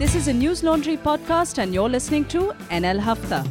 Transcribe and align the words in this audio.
This 0.00 0.14
is 0.14 0.28
a 0.28 0.32
Newslaundry 0.32 0.96
podcast, 0.96 1.58
and 1.58 1.74
you're 1.74 1.90
listening 1.90 2.24
to 2.28 2.54
NL 2.70 3.00
Hafta. 3.00 3.44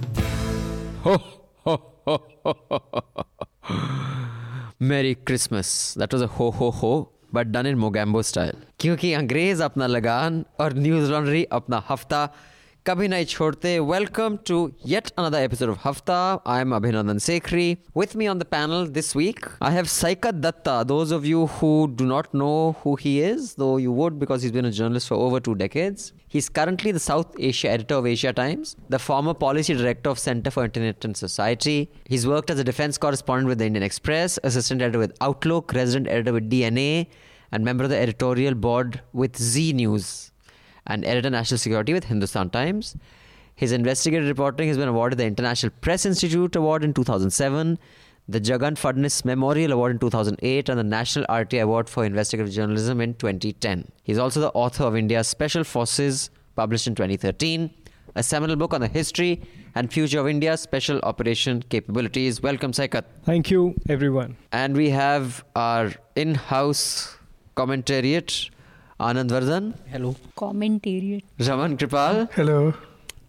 Merry 4.80 5.14
Christmas. 5.14 5.94
That 5.94 6.12
was 6.12 6.24
a 6.24 6.28
ho 6.28 6.50
ho 6.50 6.72
ho, 6.72 7.12
but 7.32 7.52
done 7.52 7.68
in 7.68 7.78
Mogambo 7.78 8.26
style. 8.26 8.58
Because 8.80 9.12
Angrez 9.20 9.62
apna 9.68 9.88
lagan 9.88 10.48
or 10.58 10.72
Newslaundry 10.72 11.46
apna 11.50 11.84
hafta. 11.84 12.32
कभी 12.86 13.08
नहीं 13.08 13.26
छोड़ते 13.26 13.78
another 15.18 15.44
episode 15.44 15.70
of 15.70 15.78
another 15.78 16.42
I 16.48 16.62
am 16.62 16.72
Abhinandan 16.72 17.20
I 17.30 17.78
With 17.94 18.16
me 18.16 18.26
on 18.26 18.40
the 18.40 18.46
panel 18.46 18.88
this 18.88 19.14
week, 19.14 19.46
I 19.62 19.70
have 19.70 19.86
week 19.86 20.42
Datta. 20.42 20.84
Those 20.88 21.12
of 21.12 21.28
you 21.28 21.46
who 21.46 21.94
do 21.94 22.08
not 22.08 22.34
know 22.34 22.76
who 22.82 22.96
he 22.96 23.22
is, 23.22 23.54
though 23.54 23.78
you 23.78 23.92
would 23.92 24.18
because 24.18 24.42
he's 24.42 24.52
been 24.52 24.66
a 24.66 24.72
journalist 24.72 25.08
for 25.10 25.16
over 25.16 25.40
two 25.40 25.54
decades. 25.54 26.14
He's 26.30 26.48
currently 26.48 26.92
the 26.92 27.00
South 27.00 27.36
Asia 27.40 27.72
editor 27.72 27.96
of 27.96 28.06
Asia 28.06 28.32
Times, 28.32 28.76
the 28.88 29.00
former 29.00 29.34
policy 29.34 29.74
director 29.74 30.12
of 30.12 30.20
Center 30.20 30.52
for 30.52 30.64
Internet 30.64 31.04
and 31.04 31.18
Society. 31.18 31.90
He's 32.06 32.28
worked 32.28 32.52
as 32.52 32.60
a 32.60 32.64
defense 32.64 33.00
correspondent 33.00 33.48
with 33.48 33.58
the 33.58 33.66
Indian 33.66 33.82
Express, 33.82 34.38
assistant 34.44 34.84
editor 34.84 35.00
with 35.00 35.18
Outlook, 35.22 35.74
resident 35.74 36.08
editor 36.08 36.32
with 36.34 36.48
DNA, 36.48 37.08
and 37.52 37.66
member 37.66 37.84
of 37.84 37.90
the 37.90 37.98
editorial 37.98 38.54
board 38.54 39.02
with 39.12 39.38
Zee 39.38 39.74
News 39.74 40.32
and 40.86 41.04
editor 41.04 41.32
national 41.32 41.58
security 41.58 41.94
with 41.94 42.04
Hindustan 42.04 42.52
Times. 42.52 42.96
His 43.56 43.72
investigative 43.72 44.28
reporting 44.28 44.68
has 44.68 44.78
been 44.78 44.88
awarded 44.88 45.18
the 45.18 45.26
International 45.26 45.72
Press 45.82 46.06
Institute 46.06 46.56
Award 46.56 46.84
in 46.84 46.94
2007, 46.94 47.80
the 48.30 48.40
Jagan 48.40 48.76
Phadnis 48.78 49.26
Memorial 49.26 49.72
Award 49.72 49.94
in 49.94 50.00
2008, 50.00 50.70
and 50.70 50.78
the 50.78 50.84
National 50.84 51.26
RTI 51.26 51.64
Award 51.64 51.90
for 51.90 52.06
Investigative 52.06 52.54
Journalism 52.54 53.02
in 53.02 53.16
2010. 53.16 53.88
He's 54.04 54.20
also 54.20 54.40
the 54.40 54.52
author 54.52 54.84
of 54.84 54.96
India's 54.96 55.28
Special 55.28 55.64
Forces, 55.64 56.30
published 56.56 56.86
in 56.86 56.94
2013, 56.94 57.72
a 58.16 58.22
seminal 58.22 58.56
book 58.56 58.74
on 58.76 58.82
the 58.82 58.88
history 58.88 59.42
and 59.74 59.92
future 59.92 60.20
of 60.20 60.28
India's 60.28 60.62
special 60.62 61.00
operation 61.02 61.64
capabilities. 61.70 62.40
Welcome, 62.44 62.72
Saikat. 62.72 63.06
Thank 63.24 63.50
you, 63.50 63.74
everyone. 63.88 64.38
And 64.52 64.76
we 64.78 64.92
have 64.92 65.44
our 65.56 65.92
in 66.16 66.36
house 66.36 67.18
commentariat. 67.58 68.50
Anand 69.00 69.30
Vardhan, 69.30 69.74
Hello. 69.88 70.16
commentariat. 70.36 71.24
Raman 71.48 71.78
Kirpal, 71.78 72.30
Hello. 72.34 72.74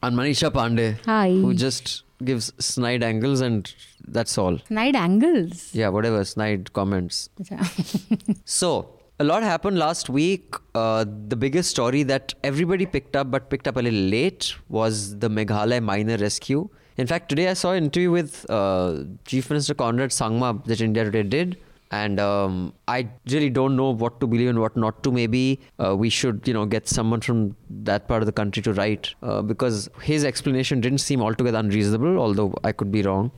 and 0.03 0.17
Manisha 0.17 0.51
Pandey, 0.51 0.99
Hi. 1.07 1.31
who 1.31 1.55
just 1.55 2.03
gives 2.25 2.53
snide 2.59 3.03
angles 3.03 3.41
and 3.41 3.73
that's 4.07 4.37
all. 4.39 4.59
Snide 4.67 4.97
angles. 4.97 5.75
Yeah, 5.75 5.89
whatever, 5.89 6.25
snide 6.25 6.73
comments. 6.73 7.29
So, 8.45 9.01
a 9.19 9.25
lot 9.25 9.43
happened 9.43 9.79
last 9.79 10.09
week. 10.09 10.55
Uh, 10.75 11.05
the 11.29 11.37
biggest 11.37 11.71
story 11.71 12.03
that 12.05 12.35
everybody 12.43 12.87
picked 12.87 13.17
up 13.17 13.31
but 13.31 13.51
picked 13.51 13.69
up 13.69 13.77
a 13.77 13.81
little 13.83 13.99
late 13.99 14.55
was 14.69 15.19
the 15.19 15.29
Meghalaya 15.29 15.83
miner 15.83 16.17
rescue. 16.17 16.69
In 16.97 17.07
fact, 17.07 17.29
today 17.29 17.49
I 17.49 17.55
saw 17.55 17.73
an 17.73 17.85
interview 17.85 18.11
with 18.11 18.45
uh, 18.51 19.05
Chief 19.25 19.49
Minister 19.51 19.75
Conrad 19.75 20.11
Sangma 20.11 20.65
that 20.65 20.81
India 20.81 21.05
Today 21.05 21.23
did. 21.23 21.59
And 21.93 22.21
um, 22.21 22.73
I 22.87 23.09
really 23.33 23.51
don't 23.51 23.75
know 23.77 23.91
what 23.91 24.21
to 24.21 24.27
believe 24.29 24.49
and 24.49 24.61
what 24.61 24.77
not 24.77 25.03
to. 25.03 25.11
Maybe 25.11 25.59
uh, 25.85 25.97
we 25.97 26.09
should, 26.09 26.47
you 26.47 26.55
know, 26.55 26.65
get 26.65 26.87
someone 26.89 27.21
from 27.21 27.57
that 27.89 28.07
part 28.07 28.23
of 28.23 28.27
the 28.27 28.33
country 28.33 28.63
to 28.63 28.73
write 28.73 29.13
uh, 29.25 29.43
because 29.43 29.89
his 30.01 30.25
explanation 30.25 30.81
didn't 30.81 30.99
seem 30.99 31.21
altogether 31.21 31.59
unreasonable. 31.59 32.17
Although 32.19 32.55
I 32.63 32.71
could 32.71 32.93
be 32.93 33.03
wrong, 33.03 33.33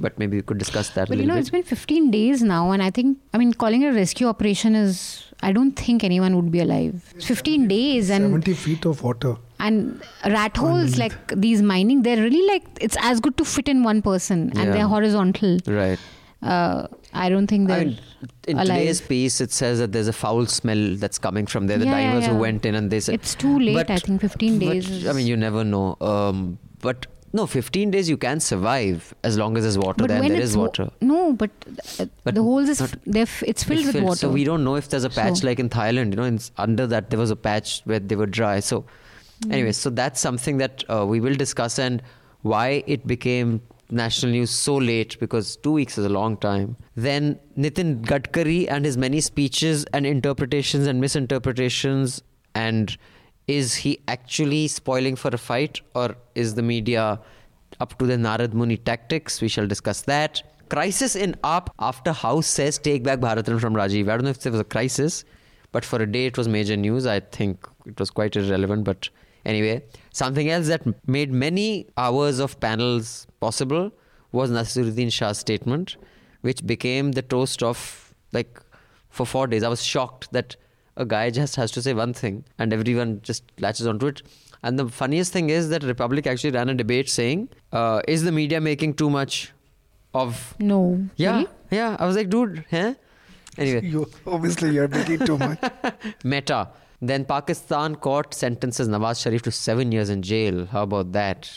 but 0.00 0.18
maybe 0.18 0.38
we 0.38 0.42
could 0.42 0.56
discuss 0.56 0.88
that. 0.90 1.08
a 1.08 1.10
Well, 1.10 1.20
you 1.20 1.26
know, 1.26 1.34
bit. 1.34 1.40
it's 1.40 1.50
been 1.50 1.62
15 1.62 2.10
days 2.10 2.42
now, 2.42 2.70
and 2.70 2.82
I 2.82 2.90
think, 2.90 3.18
I 3.34 3.38
mean, 3.38 3.52
calling 3.52 3.82
it 3.82 3.88
a 3.88 3.92
rescue 3.92 4.26
operation 4.26 4.74
is, 4.74 5.24
I 5.42 5.52
don't 5.52 5.72
think 5.72 6.02
anyone 6.02 6.34
would 6.34 6.50
be 6.50 6.60
alive. 6.60 7.02
15 7.20 7.68
days, 7.68 8.08
and 8.10 8.24
70 8.24 8.54
feet 8.54 8.86
of 8.86 9.02
water. 9.02 9.36
and 9.60 10.02
rat 10.24 10.56
holes 10.56 10.96
like 10.98 11.12
these 11.36 11.60
mining, 11.60 12.02
they're 12.02 12.22
really 12.22 12.46
like, 12.48 12.64
it's 12.80 12.96
as 13.02 13.20
good 13.20 13.36
to 13.36 13.44
fit 13.44 13.68
in 13.68 13.82
one 13.82 14.00
person, 14.00 14.48
and 14.56 14.58
Yeah. 14.58 14.70
they're 14.72 14.88
horizontal. 14.88 15.58
right. 15.66 15.98
Uh, 16.42 16.86
I 17.12 17.28
don't 17.28 17.46
think 17.48 17.66
they're 17.68 17.80
I 17.80 17.84
mean, 17.84 17.98
in 18.46 18.56
alive. 18.58 18.66
today's 18.68 19.00
piece, 19.00 19.40
it 19.40 19.50
says 19.50 19.78
that 19.80 19.90
there's 19.92 20.06
a 20.08 20.12
foul 20.12 20.46
smell 20.46 20.94
that's 20.96 21.18
coming 21.18 21.46
from 21.46 21.66
there. 21.66 21.78
The 21.78 21.86
Yeah, 21.86 21.98
yeah, 21.98 22.12
divers 22.12 22.26
who 22.28 22.36
went 22.36 22.64
in 22.64 22.74
and 22.76 22.90
they 22.90 23.00
said 23.00 23.14
It's 23.16 23.34
too 23.34 23.58
late, 23.58 23.74
But- 23.74 23.90
I 23.90 23.98
think 23.98 24.20
15 24.20 24.58
but, 24.60 24.66
days. 24.66 24.88
is- 24.88 25.06
I 25.08 25.12
mean, 25.12 25.26
you 25.26 25.36
never 25.36 25.64
know. 25.64 25.96
Um, 26.00 26.58
but 26.80 27.06
no, 27.32 27.46
15 27.46 27.90
days 27.90 28.08
you 28.08 28.16
can 28.16 28.38
survive 28.38 29.12
as 29.24 29.36
long 29.36 29.56
as 29.56 29.64
there's 29.64 29.76
water 29.78 29.96
but 29.98 30.08
there. 30.08 30.22
There 30.22 30.40
is 30.40 30.56
water. 30.56 30.90
no, 31.00 31.32
but, 31.32 31.50
uh, 31.98 32.06
But 32.22 32.36
the 32.36 32.42
holes 32.42 32.68
is 32.68 32.80
not- 32.80 32.94
f- 33.16 33.42
it's 33.44 33.64
filled 33.64 33.80
It's 33.80 33.86
with 33.88 33.94
filled, 33.96 34.04
water. 34.06 34.18
So 34.20 34.28
we 34.30 34.44
don't 34.44 34.62
know 34.62 34.76
if 34.76 34.88
there's 34.90 35.04
a 35.04 35.10
patch 35.10 35.38
So- 35.38 35.46
like 35.48 35.58
in 35.58 35.68
Thailand. 35.68 36.10
You 36.10 36.16
know, 36.16 36.24
in, 36.24 36.38
under 36.56 36.86
that 36.86 37.10
there 37.10 37.18
was 37.18 37.30
a 37.32 37.36
patch 37.36 37.82
where 37.84 37.98
they 37.98 38.14
were 38.16 38.26
dry. 38.26 38.60
So, 38.60 38.84
Hmm. 39.44 39.52
anyway, 39.52 39.72
so 39.72 39.90
that's 39.90 40.20
something 40.20 40.58
that 40.58 40.84
uh, 40.88 41.04
we 41.04 41.20
will 41.20 41.34
discuss 41.34 41.78
and 41.80 42.00
why 42.42 42.84
it 42.86 43.06
became 43.08 43.60
national 43.90 44.32
news 44.32 44.50
so 44.50 44.76
late 44.76 45.18
because 45.18 45.56
two 45.56 45.72
weeks 45.72 45.98
is 45.98 46.04
a 46.04 46.08
long 46.08 46.36
time. 46.36 46.76
Then 46.94 47.38
Nitin 47.56 48.02
Gadkari 48.02 48.70
and 48.70 48.84
his 48.84 48.96
many 48.96 49.20
speeches 49.20 49.84
and 49.92 50.06
interpretations 50.06 50.86
and 50.86 51.00
misinterpretations 51.00 52.22
and 52.54 52.96
is 53.46 53.74
he 53.74 53.98
actually 54.08 54.68
spoiling 54.68 55.16
for 55.16 55.28
a 55.28 55.38
fight 55.38 55.80
or 55.94 56.16
is 56.34 56.54
the 56.54 56.62
media 56.62 57.20
up 57.80 57.98
to 57.98 58.06
the 58.06 58.16
Narad 58.16 58.52
Muni 58.52 58.76
tactics? 58.76 59.40
We 59.40 59.48
shall 59.48 59.66
discuss 59.66 60.02
that. 60.02 60.42
Crisis 60.68 61.16
in 61.16 61.32
AAP 61.44 61.68
after 61.78 62.12
House 62.12 62.46
says 62.46 62.78
take 62.78 63.02
back 63.02 63.20
Bharat 63.20 63.36
Ratna 63.36 63.58
from 63.58 63.74
Rajiv. 63.74 64.02
I 64.04 64.16
don't 64.16 64.24
know 64.24 64.30
if 64.30 64.40
there 64.40 64.52
was 64.52 64.60
a 64.60 64.64
crisis, 64.64 65.24
but 65.72 65.84
for 65.84 66.02
a 66.02 66.06
day 66.06 66.26
it 66.26 66.36
was 66.36 66.46
major 66.46 66.76
news. 66.76 67.06
I 67.06 67.20
think 67.20 67.66
it 67.86 67.98
was 67.98 68.10
quite 68.10 68.36
irrelevant, 68.36 68.84
but 68.84 69.08
anyway, 69.44 69.82
something 70.12 70.48
else 70.50 70.66
that 70.68 70.82
made 71.08 71.32
many 71.32 71.86
hours 71.96 72.38
of 72.38 72.58
panels 72.60 73.26
possible 73.40 73.92
was 74.32 74.50
Naseeruddin 74.50 75.12
Shah's 75.12 75.38
statement, 75.38 75.96
which 76.42 76.64
became 76.66 77.12
the 77.12 77.22
toast 77.22 77.62
of 77.62 78.14
like 78.32 78.60
for 79.10 79.24
four 79.26 79.46
days. 79.46 79.62
I 79.62 79.68
was 79.68 79.82
shocked 79.82 80.32
that 80.32 80.56
a 80.96 81.04
guy 81.04 81.30
just 81.30 81.56
has 81.56 81.70
to 81.72 81.82
say 81.82 81.94
one 81.94 82.12
thing 82.12 82.44
and 82.58 82.72
everyone 82.72 83.20
just 83.22 83.44
latches 83.60 83.86
onto 83.86 84.06
it. 84.08 84.22
And 84.62 84.78
the 84.78 84.88
funniest 84.88 85.32
thing 85.32 85.50
is 85.50 85.68
that 85.70 85.84
Republic 85.84 86.26
actually 86.26 86.50
ran 86.50 86.68
a 86.68 86.74
debate 86.74 87.08
saying, 87.08 87.48
uh, 87.72 88.00
"Is 88.08 88.24
the 88.24 88.32
media 88.32 88.60
making 88.60 88.94
too 88.94 89.08
much 89.08 89.52
of?" 90.14 90.54
no. 90.58 91.08
Yeah, 91.16 91.36
Really? 91.36 91.46
yeah. 91.70 91.96
I 92.00 92.06
was 92.06 92.16
like, 92.16 92.28
dude, 92.28 92.64
huh? 92.70 92.94
Anyway, 93.56 93.86
You 93.88 94.10
obviously 94.26 94.70
you're 94.72 94.88
making 94.88 95.20
too 95.20 95.38
much. 95.38 95.58
Meta. 96.24 96.68
Then 97.00 97.24
Pakistan 97.24 97.94
court 97.96 98.34
sentences 98.34 98.88
Nawaz 98.88 99.22
Sharif 99.22 99.42
to 99.42 99.50
seven 99.52 99.92
years 99.92 100.10
in 100.10 100.22
jail. 100.22 100.66
How 100.66 100.82
about 100.82 101.12
that? 101.12 101.50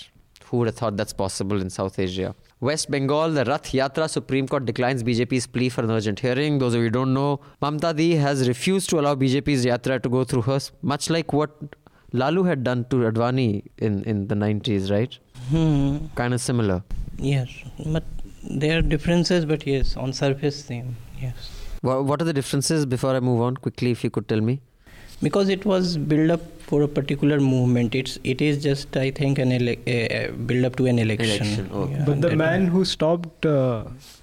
Who 0.46 0.58
would 0.58 0.68
have 0.68 0.76
thought 0.76 0.98
that's 0.98 1.14
possible 1.14 1.62
in 1.62 1.70
South 1.70 1.98
Asia? 1.98 2.36
West 2.60 2.92
Bengal, 2.92 3.32
the 3.32 3.44
Rath 3.46 3.72
Yatra 3.72 4.08
Supreme 4.10 4.48
Court 4.48 4.66
declines 4.66 5.02
BJP's 5.04 5.48
plea 5.48 5.70
for 5.70 5.82
an 5.84 5.90
urgent 5.90 6.20
hearing. 6.20 6.60
Those 6.60 6.76
of 6.76 6.80
you 6.82 6.88
who 6.88 6.92
don't 6.92 7.14
know, 7.14 7.40
Mamta 7.62 7.96
Di 7.96 8.16
has 8.16 8.48
refused 8.48 8.90
to 8.92 9.00
allow 9.00 9.16
BJP's 9.16 9.66
Yatra 9.66 10.02
to 10.04 10.10
go 10.10 10.24
through 10.24 10.44
her, 10.44 10.60
much 10.84 11.10
like 11.10 11.34
what 11.34 11.50
Lalu 12.12 12.44
had 12.44 12.64
done 12.64 12.86
to 12.90 12.98
Advani 12.98 13.64
in, 13.80 14.04
in 14.04 14.28
the 14.28 14.36
90s, 14.36 14.92
right? 14.92 15.18
Hmm. 15.50 16.06
Kind 16.16 16.34
of 16.36 16.42
similar. 16.42 16.84
Yes, 17.18 17.50
but 17.88 18.04
there 18.44 18.78
are 18.80 18.82
differences, 18.84 19.46
but 19.46 19.66
yes, 19.66 19.96
on 19.98 20.14
surface 20.14 20.64
same. 20.66 20.96
Yes, 21.20 21.50
Wha- 21.82 22.02
What 22.02 22.22
are 22.22 22.26
the 22.26 22.34
differences 22.34 22.86
before 22.86 23.16
I 23.16 23.22
move 23.22 23.42
on? 23.42 23.56
Quickly, 23.58 23.90
if 23.92 24.04
you 24.04 24.10
could 24.12 24.28
tell 24.28 24.42
me. 24.42 24.60
Because 25.22 25.50
it 25.50 25.66
was 25.66 25.98
build 25.98 26.32
up 26.32 26.42
for 26.70 26.82
a 26.84 26.88
particular 26.88 27.40
movement. 27.40 27.96
It's 27.96 28.18
it 28.24 28.42
is 28.42 28.62
just 28.64 28.96
I 28.98 29.12
think 29.12 29.40
an 29.40 29.52
ele- 29.52 29.82
uh, 29.96 30.32
build 30.52 30.66
up 30.66 30.76
to 30.78 30.86
an 30.86 31.00
election. 31.00 31.48
Election, 31.48 31.70
okay. 31.74 31.94
Yeah, 31.94 32.06
But 32.06 32.22
the 32.22 32.30
that- 32.30 32.38
man 32.38 32.68
who 32.68 32.86
stopped 32.86 33.46
uh, 33.46 33.84
the 33.90 34.21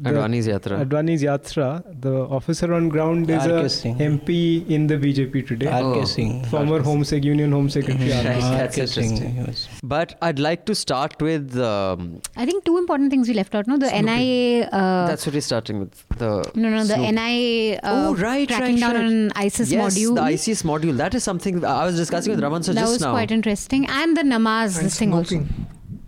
Advani's 0.00 0.46
Yatra. 0.46 0.84
Advani's 0.84 1.22
Yatra, 1.22 2.00
the 2.00 2.12
officer 2.12 2.72
on 2.72 2.88
ground 2.88 3.30
is 3.30 3.42
R.K. 3.42 3.64
a 3.64 3.68
Singh. 3.68 3.96
MP 3.98 4.68
in 4.68 4.86
the 4.86 4.96
BJP 4.96 5.46
today. 5.46 5.66
R.K. 5.66 6.00
Oh. 6.00 6.04
Singh. 6.04 6.44
Former 6.46 6.80
Home 6.80 7.04
Sec 7.04 7.24
Union 7.24 7.52
Home 7.52 7.68
Secretary. 7.68 8.10
Mhm. 8.10 8.16
R.K. 8.16 8.40
That's 8.40 8.78
R.K. 8.78 8.82
Interesting. 8.82 9.36
yes. 9.36 9.68
But 9.82 10.16
I'd 10.22 10.38
like 10.38 10.64
to 10.66 10.74
start 10.74 11.20
with. 11.20 11.58
Um, 11.58 12.20
I 12.36 12.46
think 12.46 12.64
two 12.64 12.78
important 12.78 13.10
things 13.10 13.28
we 13.28 13.34
left 13.34 13.54
out. 13.54 13.66
No, 13.66 13.76
the 13.76 13.90
NIA. 13.90 14.66
Uh, 14.68 15.06
that's 15.06 15.26
what 15.26 15.34
we're 15.34 15.40
starting 15.40 15.80
with. 15.80 16.08
The 16.18 16.50
no, 16.54 16.70
no, 16.70 16.84
the 16.84 16.94
Snoop. 16.94 17.14
NIA. 17.14 17.76
Uh, 17.76 17.80
oh, 17.84 18.14
right, 18.16 18.48
tracking 18.48 18.74
right, 18.76 18.80
down 18.80 18.94
right. 18.94 19.04
on 19.04 19.32
ISIS 19.36 19.70
yes, 19.70 19.94
module. 19.94 20.14
the 20.14 20.22
ISIS 20.22 20.62
module. 20.62 20.96
That 20.96 21.14
is 21.14 21.24
something 21.24 21.64
I 21.64 21.84
was 21.84 21.96
discussing 21.96 22.32
with 22.32 22.42
Raman 22.42 22.62
sir 22.62 22.72
that 22.72 22.80
just 22.80 22.92
was 22.92 23.00
now. 23.02 23.12
quite 23.12 23.30
interesting, 23.30 23.86
and 23.86 24.16
the 24.16 24.22
namaz 24.22 24.76
And 24.78 24.86
this 24.86 24.98
thing 24.98 25.12
also. 25.12 25.44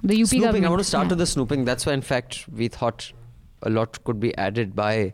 The 0.03 0.20
UP 0.20 0.29
snooping. 0.29 0.41
government. 0.43 0.67
I 0.67 0.69
want 0.69 0.81
to 0.81 0.85
start 0.85 1.05
yeah. 1.05 1.09
with 1.11 1.19
the 1.19 1.26
snooping. 1.26 1.64
That's 1.64 1.87
why, 1.87 1.94
in 1.94 2.03
fact, 2.03 2.47
we 2.55 2.69
thought 2.69 3.11
a 3.64 3.70
lot 3.70 4.02
could 4.05 4.20
be 4.20 4.37
added 4.37 4.75
by 4.76 5.12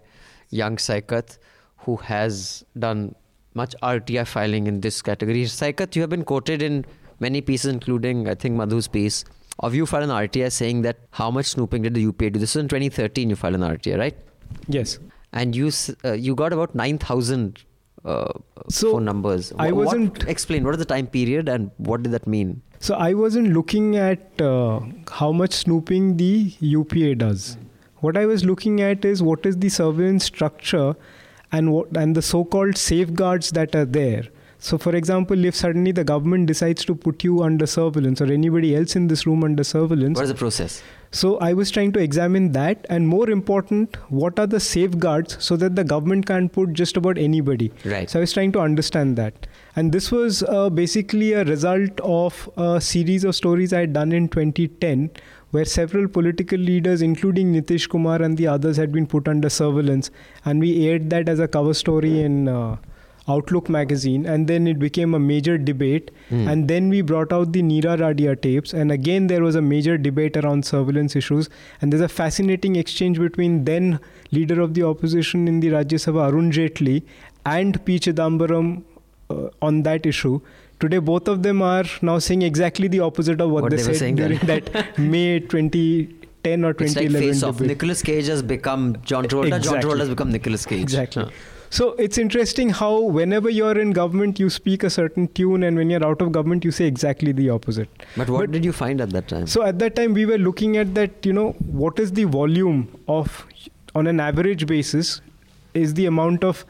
young 0.51 0.77
Saikat, 0.77 1.39
who 1.79 1.97
has 1.97 2.65
done 2.79 3.15
much 3.55 3.75
RTI 3.83 4.27
filing 4.27 4.67
in 4.67 4.81
this 4.81 5.03
category. 5.03 5.45
Saikat, 5.45 5.97
you 5.97 6.03
have 6.03 6.11
been 6.11 6.25
quoted 6.25 6.63
in 6.63 6.85
many 7.21 7.41
pieces, 7.41 7.73
including 7.73 8.29
I 8.29 8.35
think 8.35 8.57
Madhu's 8.57 8.89
piece. 8.89 9.25
Of 9.61 9.75
you 9.75 9.85
filed 9.87 10.05
an 10.05 10.11
RTI 10.11 10.51
saying 10.51 10.83
that 10.83 10.99
how 11.11 11.31
much 11.31 11.47
snooping 11.47 11.83
did 11.83 11.95
the 11.95 12.01
UPA 12.03 12.31
do? 12.31 12.39
This 12.41 12.55
was 12.55 12.63
in 12.63 12.69
2013. 12.69 13.29
You 13.31 13.37
filed 13.37 13.55
an 13.57 13.61
RTI, 13.63 13.99
right? 13.99 14.17
Yes. 14.69 14.99
and 15.33 15.55
you 15.57 15.67
uh, 16.05 16.13
you 16.13 16.35
got 16.39 16.53
about 16.55 16.75
9000 16.75 17.65
uh, 18.05 18.33
So, 18.69 18.93
phone 18.93 19.05
numbers. 19.05 19.53
I 19.59 19.71
Wha- 19.71 19.77
what- 19.79 19.87
wasn't- 19.87 20.25
explain 20.35 20.65
what 20.65 20.75
is 20.75 20.79
the 20.79 20.87
time 20.93 21.07
period 21.07 21.49
and 21.49 21.71
what 21.91 22.03
did 22.07 22.13
that 22.13 22.27
mean? 22.27 22.63
So 22.87 22.95
I 22.95 23.13
wasn't 23.15 23.53
looking 23.59 23.97
at 23.97 24.41
uh, 24.41 24.81
how 25.19 25.31
much 25.43 25.53
snooping 25.53 26.17
the 26.17 26.53
UPA 26.61 27.15
does. 27.25 27.45
What 28.01 28.17
I 28.17 28.27
was 28.27 28.45
looking 28.45 28.81
at 28.81 29.05
is 29.05 29.23
what 29.23 29.45
is 29.47 29.57
the 29.59 29.69
surveillance 29.69 30.25
structure 30.25 30.95
and 31.53 31.73
what 31.73 31.97
and 31.97 32.15
the 32.15 32.23
so-called 32.23 32.77
safeguards 32.79 33.51
that 33.53 33.75
are 33.75 33.85
there. 33.85 34.25
So, 34.63 34.77
for 34.77 34.95
example, 34.95 35.45
if 35.47 35.55
suddenly 35.55 35.91
the 35.91 36.05
government 36.05 36.47
decides 36.47 36.85
to 36.85 36.95
put 36.95 37.25
you 37.25 37.43
under 37.43 37.67
surveillance 37.67 38.21
or 38.21 38.27
anybody 38.31 38.77
else 38.77 38.95
in 38.95 39.07
this 39.09 39.27
room 39.27 39.43
under 39.43 39.65
surveillance, 39.65 40.17
What 40.19 40.25
is 40.25 40.31
the 40.33 40.35
process? 40.35 40.83
so 41.13 41.39
I 41.39 41.55
was 41.55 41.71
trying 41.71 41.93
to 41.93 41.99
examine 42.01 42.53
that, 42.53 42.85
and 42.91 43.09
more 43.09 43.31
important, 43.31 43.97
what 44.11 44.39
are 44.39 44.47
the 44.47 44.61
safeguards 44.61 45.39
so 45.41 45.57
that 45.57 45.77
the 45.77 45.85
government 45.85 46.27
can't 46.27 46.53
put 46.53 46.75
just 46.75 46.99
about 46.99 47.17
anybody. 47.17 47.73
Right. 47.87 48.11
So 48.11 48.19
I 48.21 48.21
was 48.21 48.35
trying 48.35 48.53
to 48.53 48.61
understand 48.61 49.17
that, 49.17 49.47
and 49.77 49.93
this 49.93 50.11
was 50.11 50.43
uh, 50.43 50.71
basically 50.71 51.33
a 51.33 51.45
result 51.45 52.01
of 52.01 52.51
a 52.57 52.81
series 52.81 53.25
of 53.25 53.37
stories 53.37 53.73
I 53.73 53.81
had 53.81 53.93
done 53.93 54.13
in 54.13 54.29
2010, 54.29 55.11
where 55.51 55.65
several 55.65 56.09
political 56.09 56.59
leaders, 56.59 57.03
including 57.03 57.53
Nitish 57.53 57.89
Kumar 57.89 58.23
and 58.23 58.37
the 58.37 58.47
others, 58.47 58.77
had 58.77 58.93
been 58.93 59.07
put 59.07 59.29
under 59.29 59.49
surveillance, 59.49 60.11
and 60.45 60.61
we 60.61 60.87
aired 60.87 61.11
that 61.11 61.29
as 61.29 61.39
a 61.39 61.49
cover 61.49 61.75
story 61.75 62.23
in. 62.23 62.49
Uh, 62.49 62.77
Outlook 63.29 63.69
magazine, 63.69 64.27
and 64.27 64.49
then 64.49 64.67
it 64.67 64.79
became 64.79 65.15
a 65.15 65.19
major 65.19 65.57
debate. 65.57 66.11
Hmm. 66.31 66.49
And 66.49 66.69
then 66.69 66.89
we 66.89 67.01
brought 67.01 67.33
out 67.33 67.53
the 67.53 67.63
Neera 67.63 67.97
Radia 67.99 68.41
tapes, 68.41 68.73
and 68.73 68.91
again 68.91 69.27
there 69.29 69.43
was 69.43 69.55
a 69.55 69.63
major 69.63 69.97
debate 69.97 70.37
around 70.37 70.65
surveillance 70.65 71.15
issues. 71.15 71.49
And 71.81 71.93
there's 71.93 72.03
a 72.03 72.09
fascinating 72.09 72.77
exchange 72.77 73.19
between 73.19 73.65
then 73.65 74.01
leader 74.33 74.61
of 74.61 74.75
the 74.75 74.83
opposition 74.83 75.47
in 75.47 75.61
the 75.61 75.69
Rajya 75.69 76.01
Sabha, 76.07 76.29
Arun 76.29 76.51
Jaitley, 76.51 77.03
and 77.45 77.85
P. 77.85 77.99
Chidambaram 77.99 78.83
Uh, 79.31 79.49
on 79.63 79.83
that 79.85 80.07
issue. 80.07 80.41
Today, 80.81 80.99
both 80.99 81.29
of 81.29 81.43
them 81.43 81.61
are 81.63 81.85
now 82.03 82.19
saying 82.19 82.43
exactly 82.43 82.89
the 82.89 83.01
opposite 83.01 83.41
of 83.41 83.51
what, 83.51 83.63
What 83.65 83.71
they, 83.71 83.77
they 83.77 83.83
were 83.83 83.95
said 83.95 83.99
saying 83.99 84.17
during 84.17 84.39
that 84.41 84.99
May 84.99 85.41
2010 85.41 86.65
or 86.65 86.71
It's 86.71 86.97
like 86.97 87.07
2011 87.09 87.29
face 87.29 87.43
off. 87.43 88.03
Cage 88.03 88.27
has 88.27 88.43
become 88.43 88.97
John 89.05 89.25
Travolta. 89.27 89.51
John 89.51 89.59
Exactly. 89.61 89.91
Travolta 89.91 89.99
has 90.01 90.09
become 90.09 90.33
Nicolas 90.33 90.67
Cage. 90.67 90.83
Exactly. 90.83 91.25
Huh. 91.25 91.31
So 91.69 91.93
it's 91.93 92.19
interesting 92.19 92.71
how 92.71 92.99
whenever 92.99 93.49
you're 93.49 93.79
in 93.79 93.93
government, 93.93 94.41
you 94.41 94.51
speak 94.51 94.83
a 94.83 94.91
certain 94.91 95.29
tune, 95.29 95.63
and 95.63 95.77
when 95.77 95.91
you're 95.91 96.05
out 96.05 96.21
of 96.21 96.33
government, 96.33 96.65
you 96.65 96.73
say 96.73 96.87
exactly 96.87 97.31
the 97.31 97.51
opposite. 97.51 97.89
But 98.17 98.29
what 98.29 98.41
But- 98.41 98.51
did 98.53 98.65
you 98.65 98.73
find 98.73 99.01
at 99.01 99.11
that 99.11 99.29
time? 99.29 99.47
So 99.47 99.63
at 99.63 99.79
that 99.79 99.95
time, 99.95 100.15
we 100.15 100.27
were 100.27 100.39
looking 100.39 100.77
at 100.77 100.95
that, 100.97 101.25
you 101.25 101.33
know, 101.33 101.51
what 101.85 102.01
is 102.01 102.13
the 102.13 102.25
volume 102.25 102.89
of, 103.07 103.47
on 103.95 104.09
an 104.09 104.19
average 104.19 104.67
basis, 104.67 105.21
is 105.75 105.95
the 105.95 106.07
amount 106.07 106.43
of 106.43 106.65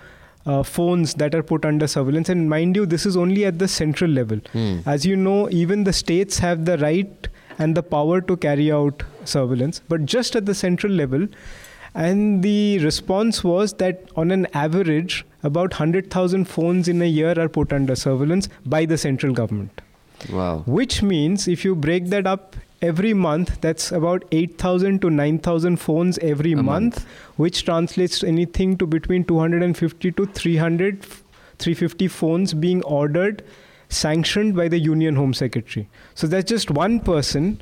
uh, 0.46 0.62
phones 0.62 1.14
that 1.14 1.34
are 1.34 1.42
put 1.42 1.64
under 1.64 1.87
surveillance. 1.87 2.28
And 2.28 2.48
mind 2.48 2.76
you, 2.76 2.87
this 2.87 3.06
is 3.06 3.16
only 3.16 3.44
at 3.44 3.58
the 3.58 3.69
central 3.69 4.10
level. 4.10 4.38
Hmm. 4.52 4.78
As 4.87 5.04
you 5.04 5.16
know, 5.16 5.48
even 5.50 5.84
the 5.84 5.92
states 5.92 6.38
have 6.38 6.64
the 6.64 6.78
right 6.78 7.28
and 7.58 7.76
the 7.76 7.82
power 7.82 8.20
to 8.22 8.37
carry 8.37 8.72
out 8.72 9.02
surveillance, 9.25 9.82
but 9.88 10.06
just 10.06 10.34
at 10.37 10.46
the 10.46 10.54
central 10.54 10.92
level. 10.92 11.26
And 11.94 12.42
the 12.42 12.78
response 12.78 13.42
was 13.42 13.75
that 13.75 14.08
on 14.16 14.31
an 14.31 14.46
average, 14.54 15.26
about 15.42 15.72
100,000 15.72 16.44
phones 16.46 16.87
in 16.88 17.02
a 17.02 17.06
year 17.06 17.34
are 17.38 17.48
put 17.48 17.72
under 17.72 17.96
surveillance 17.96 18.48
by 18.64 18.84
the 18.84 18.96
central 18.98 19.32
government 19.32 19.81
Wow. 20.31 20.62
which 20.66 21.02
means 21.02 21.48
if 21.48 21.64
you 21.64 21.75
break 21.75 22.06
that 22.10 22.26
up 22.26 22.54
every 22.82 23.12
month 23.12 23.60
that's 23.60 23.92
about 23.92 24.24
8000 24.32 25.00
to 25.02 25.10
9000 25.10 25.76
phones 25.76 26.18
every 26.18 26.54
month, 26.54 26.66
month. 26.66 27.06
which 27.36 27.64
translates 27.64 28.20
to 28.20 28.26
anything 28.26 28.76
to 28.78 28.86
between 28.86 29.24
250 29.24 30.12
to 30.12 30.26
300 30.26 31.02
350 31.58 32.08
phones 32.08 32.54
being 32.54 32.82
ordered 32.84 33.44
sanctioned 33.88 34.56
by 34.56 34.68
the 34.68 34.78
union 34.78 35.16
home 35.16 35.34
secretary 35.34 35.88
so 36.14 36.26
that's 36.26 36.48
just 36.48 36.70
one 36.70 37.00
person 37.00 37.60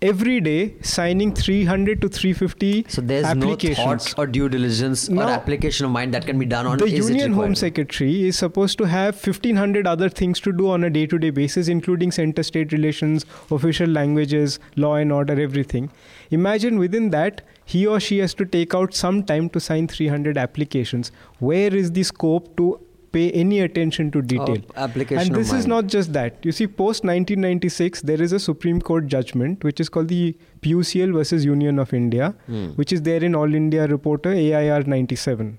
every 0.00 0.40
day 0.40 0.74
signing 0.80 1.34
300 1.34 2.00
to 2.00 2.08
350 2.08 2.84
So 2.88 3.00
there's 3.00 3.24
no 3.24 3.30
applications. 3.30 4.08
thought 4.12 4.18
or 4.18 4.26
due 4.28 4.48
diligence 4.48 5.08
or 5.08 5.22
application 5.22 5.86
of 5.86 5.92
mind 5.92 6.14
that 6.14 6.24
can 6.24 6.38
be 6.38 6.46
done 6.46 6.66
on 6.66 6.78
the 6.78 6.88
union 6.88 7.32
home 7.32 7.56
secretary 7.56 8.28
is 8.28 8.38
supposed 8.38 8.78
to 8.78 8.84
have 8.84 9.14
1500 9.16 9.88
other 9.88 10.08
things 10.08 10.38
to 10.40 10.52
do 10.52 10.70
on 10.70 10.84
a 10.84 10.90
day-to-day 10.90 11.30
basis 11.30 11.66
including 11.66 12.12
center 12.12 12.44
state 12.44 12.70
relations 12.72 13.26
official 13.50 13.88
languages 13.88 14.60
law 14.76 14.94
and 14.94 15.10
order 15.10 15.40
everything. 15.40 15.90
Imagine 16.30 16.78
within 16.78 17.10
that 17.10 17.42
he 17.64 17.86
or 17.86 17.98
she 17.98 18.18
has 18.18 18.34
to 18.34 18.44
take 18.44 18.74
out 18.74 18.94
some 18.94 19.24
time 19.24 19.50
to 19.50 19.60
sign 19.60 19.88
300 19.88 20.38
applications. 20.38 21.10
Where 21.40 21.74
is 21.74 21.92
the 21.92 22.04
scope 22.04 22.56
to 22.56 22.80
pay 23.12 23.30
any 23.32 23.60
attention 23.60 24.10
to 24.10 24.20
detail. 24.22 24.58
Oh, 24.70 24.72
application 24.84 25.26
and 25.26 25.34
this 25.36 25.52
is 25.52 25.66
not 25.66 25.86
just 25.86 26.12
that. 26.12 26.44
You 26.44 26.52
see 26.52 26.66
post 26.66 27.04
1996 27.04 28.02
there 28.02 28.20
is 28.22 28.32
a 28.32 28.38
supreme 28.38 28.80
court 28.80 29.06
judgment 29.06 29.64
which 29.64 29.80
is 29.80 29.88
called 29.88 30.08
the 30.08 30.36
pucl 30.62 31.12
versus 31.12 31.44
union 31.44 31.78
of 31.78 31.92
india 31.94 32.34
Hmm. 32.46 32.66
which 32.82 32.92
is 32.92 33.02
there 33.08 33.22
in 33.30 33.34
all 33.34 33.54
india 33.54 33.86
reporter 33.86 34.32
air 34.32 34.82
97 34.82 35.58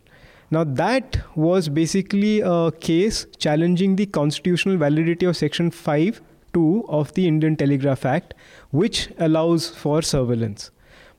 now 0.52 0.64
that 0.82 1.18
was 1.36 1.70
basically 1.70 2.34
a 2.42 2.72
case 2.88 3.26
challenging 3.38 3.96
the 4.02 4.06
constitutional 4.20 4.78
validity 4.78 5.26
of 5.32 5.38
section 5.38 5.72
5 5.72 6.22
2 6.54 6.86
of 7.00 7.14
the 7.20 7.28
indian 7.32 7.56
telegraph 7.64 8.06
act 8.16 8.34
which 8.84 9.02
allows 9.30 9.70
for 9.84 10.02
surveillance 10.02 10.70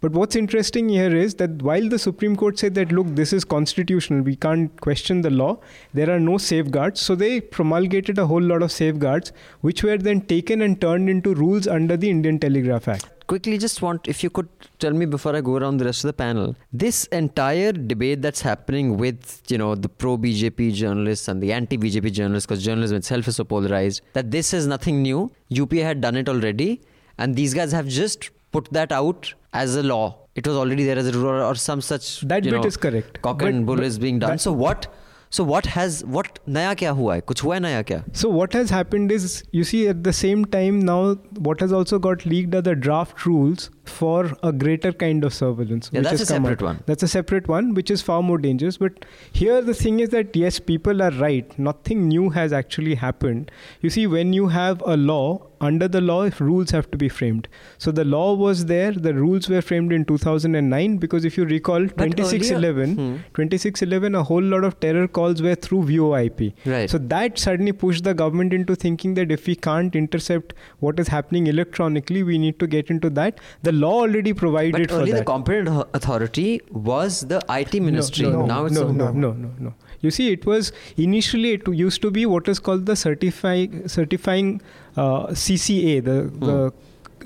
but 0.01 0.13
what's 0.13 0.35
interesting 0.35 0.89
here 0.89 1.15
is 1.15 1.35
that 1.35 1.63
while 1.63 1.87
the 1.89 1.99
Supreme 1.99 2.35
Court 2.35 2.59
said 2.59 2.75
that, 2.77 2.91
look, 2.91 3.07
this 3.09 3.35
is 3.35 3.45
constitutional, 3.45 4.23
we 4.23 4.35
can't 4.35 4.81
question 4.81 5.21
the 5.21 5.31
law, 5.31 5.59
there 5.93 6.11
are 6.11 6.19
no 6.19 6.39
safeguards. 6.39 7.01
So 7.01 7.15
they 7.15 7.41
promulgated 7.41 8.19
a 8.19 8.27
whole 8.27 8.41
lot 8.41 8.63
of 8.63 8.73
safeguards, 8.73 9.33
which 9.61 9.83
were 9.83 9.99
then 9.99 10.23
taken 10.23 10.63
and 10.63 10.81
turned 10.81 11.11
into 11.11 11.35
rules 11.35 11.67
under 11.67 11.99
the 11.99 12.09
Indian 12.09 12.39
Telegraph 12.39 12.89
Act. 12.89 13.09
quickly 13.31 13.57
just 13.63 13.81
want 13.83 14.09
if 14.13 14.23
you 14.25 14.29
could 14.37 14.49
tell 14.83 14.95
me 15.01 15.07
before 15.11 15.33
i 15.39 15.41
go 15.49 15.53
around 15.59 15.83
the 15.83 15.85
rest 15.89 16.03
of 16.05 16.09
the 16.09 16.17
panel 16.21 16.49
this 16.85 16.97
entire 17.19 17.71
debate 17.91 18.23
that's 18.25 18.43
happening 18.47 18.89
with 19.03 19.37
you 19.53 19.59
know 19.63 19.69
the 19.85 19.91
pro 20.05 20.15
bjp 20.25 20.67
journalists 20.81 21.29
and 21.33 21.45
the 21.45 21.53
anti 21.59 21.79
bjp 21.85 22.13
journalists 22.19 22.49
because 22.49 22.65
journalism 22.65 22.97
itself 23.03 23.29
is 23.33 23.37
so 23.41 23.47
polarized 23.53 24.03
that 24.19 24.33
this 24.37 24.53
is 24.61 24.67
nothing 24.73 24.99
new 25.09 25.21
upa 25.61 25.85
had 25.91 26.01
done 26.07 26.19
it 26.23 26.33
already 26.35 26.71
and 27.19 27.41
these 27.43 27.55
guys 27.61 27.79
have 27.81 27.93
just 28.01 28.31
put 28.57 28.73
that 28.79 28.97
out 29.01 29.33
as 29.53 29.77
a 29.77 29.83
law. 29.83 30.17
It 30.35 30.47
was 30.47 30.57
already 30.57 30.85
there 30.85 30.99
as 30.99 31.09
a 31.09 31.13
rule 31.13 31.43
or 31.43 31.55
some 31.55 31.81
such 31.81 32.21
That 32.23 32.43
bit 32.45 32.53
know, 32.53 32.63
is 32.65 32.77
correct. 32.77 33.21
cock 33.23 33.39
But- 33.41 33.49
and 33.49 33.67
bull 33.67 33.81
is 33.81 33.99
being 33.99 34.19
done. 34.21 34.39
so 34.39 34.53
what 34.53 34.87
so 35.33 35.45
what 35.45 35.67
has 35.67 36.05
what 36.05 36.39
naya 36.47 36.75
kya 36.75 36.95
hua 37.01 37.13
hai? 37.15 37.21
Kuch 37.21 37.41
hua 37.41 37.55
hai 37.55 37.59
naya 37.65 37.83
kya? 37.85 37.99
So 38.21 38.29
what 38.29 38.53
has 38.53 38.71
happened 38.71 39.13
is, 39.13 39.45
you 39.53 39.63
see, 39.65 39.87
at 39.89 40.03
the 40.05 40.13
same 40.13 40.45
time 40.45 40.81
now, 40.81 41.15
what 41.49 41.61
has 41.61 41.73
also 41.73 41.99
got 42.07 42.25
leaked 42.27 42.55
are 42.55 42.63
the 42.63 42.75
draft 42.87 43.27
rules 43.27 43.71
for 43.91 44.33
a 44.43 44.53
greater 44.53 44.93
kind 44.93 45.25
of 45.25 45.35
surveillance. 45.35 45.91
Yeah, 45.93 46.01
which 46.01 46.09
that's 46.11 46.23
a 46.23 46.27
separate 46.27 46.63
out. 46.63 46.67
one. 46.71 46.83
That's 46.87 47.03
a 47.03 47.09
separate 47.09 47.49
one, 47.49 47.75
which 47.75 47.91
is 47.91 48.03
far 48.03 48.23
more 48.23 48.39
dangerous. 48.39 48.79
But 48.79 49.05
here 49.33 49.61
the 49.61 49.75
thing 49.75 50.01
is 50.01 50.11
that 50.11 50.35
yes, 50.35 50.59
people 50.59 51.03
are 51.03 51.11
right. 51.13 51.59
Nothing 51.59 52.09
new 52.09 52.31
has 52.31 52.53
actually 52.53 52.95
happened. 52.95 53.51
You 53.81 53.91
see, 53.91 54.07
when 54.07 54.33
you 54.33 54.49
have 54.49 54.83
a 54.87 54.97
law, 54.97 55.47
under 55.63 55.87
the 55.89 56.01
law, 56.01 56.23
if 56.23 56.41
rules 56.41 56.71
have 56.71 56.91
to 56.91 56.97
be 56.97 57.09
framed. 57.09 57.47
So 57.77 57.93
the 57.93 58.05
law 58.05 58.33
was 58.35 58.65
there. 58.67 58.93
The 58.93 59.13
rules 59.13 59.49
were 59.49 59.61
framed 59.61 59.93
in 59.93 60.07
2009 60.07 60.97
because 60.97 61.27
if 61.27 61.37
you 61.37 61.45
recall, 61.45 61.81
But 61.85 62.17
2611, 62.17 62.83
earlier- 62.93 62.95
hmm. 62.95 63.17
2611, 63.35 64.15
a 64.15 64.23
whole 64.23 64.43
lot 64.43 64.65
of 64.65 64.81
terror 64.81 65.07
calls 65.07 65.43
were 65.43 65.55
through 65.55 65.83
VoIP. 65.85 66.53
Right. 66.65 66.89
So 66.89 66.97
that 66.99 67.39
suddenly 67.39 67.73
pushed 67.73 68.05
the 68.05 68.15
government 68.15 68.55
into 68.55 68.75
thinking 68.75 69.15
that 69.15 69.31
if 69.31 69.47
we 69.47 69.55
can't 69.55 69.95
intercept 69.95 70.55
what 70.79 70.99
is 70.99 71.09
happening 71.09 71.47
electronically, 71.47 72.23
we 72.23 72.39
need 72.39 72.59
to 72.61 72.67
get 72.67 72.91
into 72.91 73.11
that. 73.11 73.39
The 73.63 73.73
law 73.85 73.93
already 74.03 74.33
provided 74.41 74.77
but 74.79 74.91
for 74.91 75.01
earlier 75.03 75.19
the 75.21 75.25
competent 75.31 75.87
authority 76.01 76.49
was 76.91 77.21
the 77.33 77.41
IT 77.59 77.75
ministry. 77.89 78.27
No, 78.27 78.41
no, 78.41 78.47
now 78.53 78.65
it's 78.67 78.75
no, 78.81 78.87
no, 79.01 79.11
no, 79.25 79.33
no, 79.33 79.51
no. 79.69 79.75
You 80.03 80.11
see, 80.19 80.27
it 80.35 80.47
was 80.51 80.73
initially 81.07 81.53
it 81.59 81.67
used 81.81 82.01
to 82.03 82.11
be 82.11 82.27
what 82.35 82.49
is 82.49 82.59
called 82.69 82.87
the 82.93 82.97
certifying 83.01 83.75
certifying 83.97 84.55
uh, 84.97 85.27
CCA, 85.45 85.97
the 86.11 86.17
Hmm. 86.23 86.47
the 86.51 86.73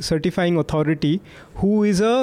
certifying 0.08 0.56
authority, 0.64 1.12
who 1.62 1.74
is 1.92 2.00
a 2.00 2.14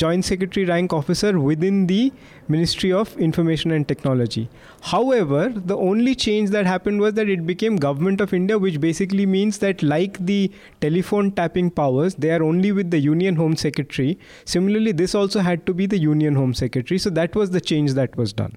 joint 0.00 0.24
secretary 0.24 0.66
rank 0.70 0.92
officer 0.92 1.30
within 1.40 1.86
the 1.90 2.12
Ministry 2.50 2.92
of 2.92 3.16
Information 3.16 3.70
and 3.70 3.86
Technology. 3.86 4.48
However, 4.82 5.48
the 5.54 5.76
only 5.76 6.14
change 6.14 6.50
that 6.50 6.66
happened 6.66 7.00
was 7.00 7.14
that 7.14 7.28
it 7.28 7.46
became 7.46 7.76
Government 7.76 8.20
of 8.20 8.34
India, 8.34 8.58
which 8.58 8.80
basically 8.80 9.24
means 9.24 9.58
that, 9.58 9.82
like 9.82 10.18
the 10.26 10.50
telephone 10.80 11.30
tapping 11.30 11.70
powers, 11.70 12.16
they 12.16 12.32
are 12.32 12.42
only 12.42 12.72
with 12.72 12.90
the 12.90 12.98
Union 12.98 13.36
Home 13.36 13.56
Secretary. 13.56 14.18
Similarly, 14.44 14.92
this 14.92 15.14
also 15.14 15.40
had 15.40 15.64
to 15.66 15.74
be 15.74 15.86
the 15.86 15.98
Union 15.98 16.34
Home 16.34 16.52
Secretary. 16.52 16.98
So 16.98 17.10
that 17.10 17.34
was 17.34 17.50
the 17.50 17.60
change 17.60 17.94
that 17.94 18.16
was 18.16 18.32
done. 18.32 18.56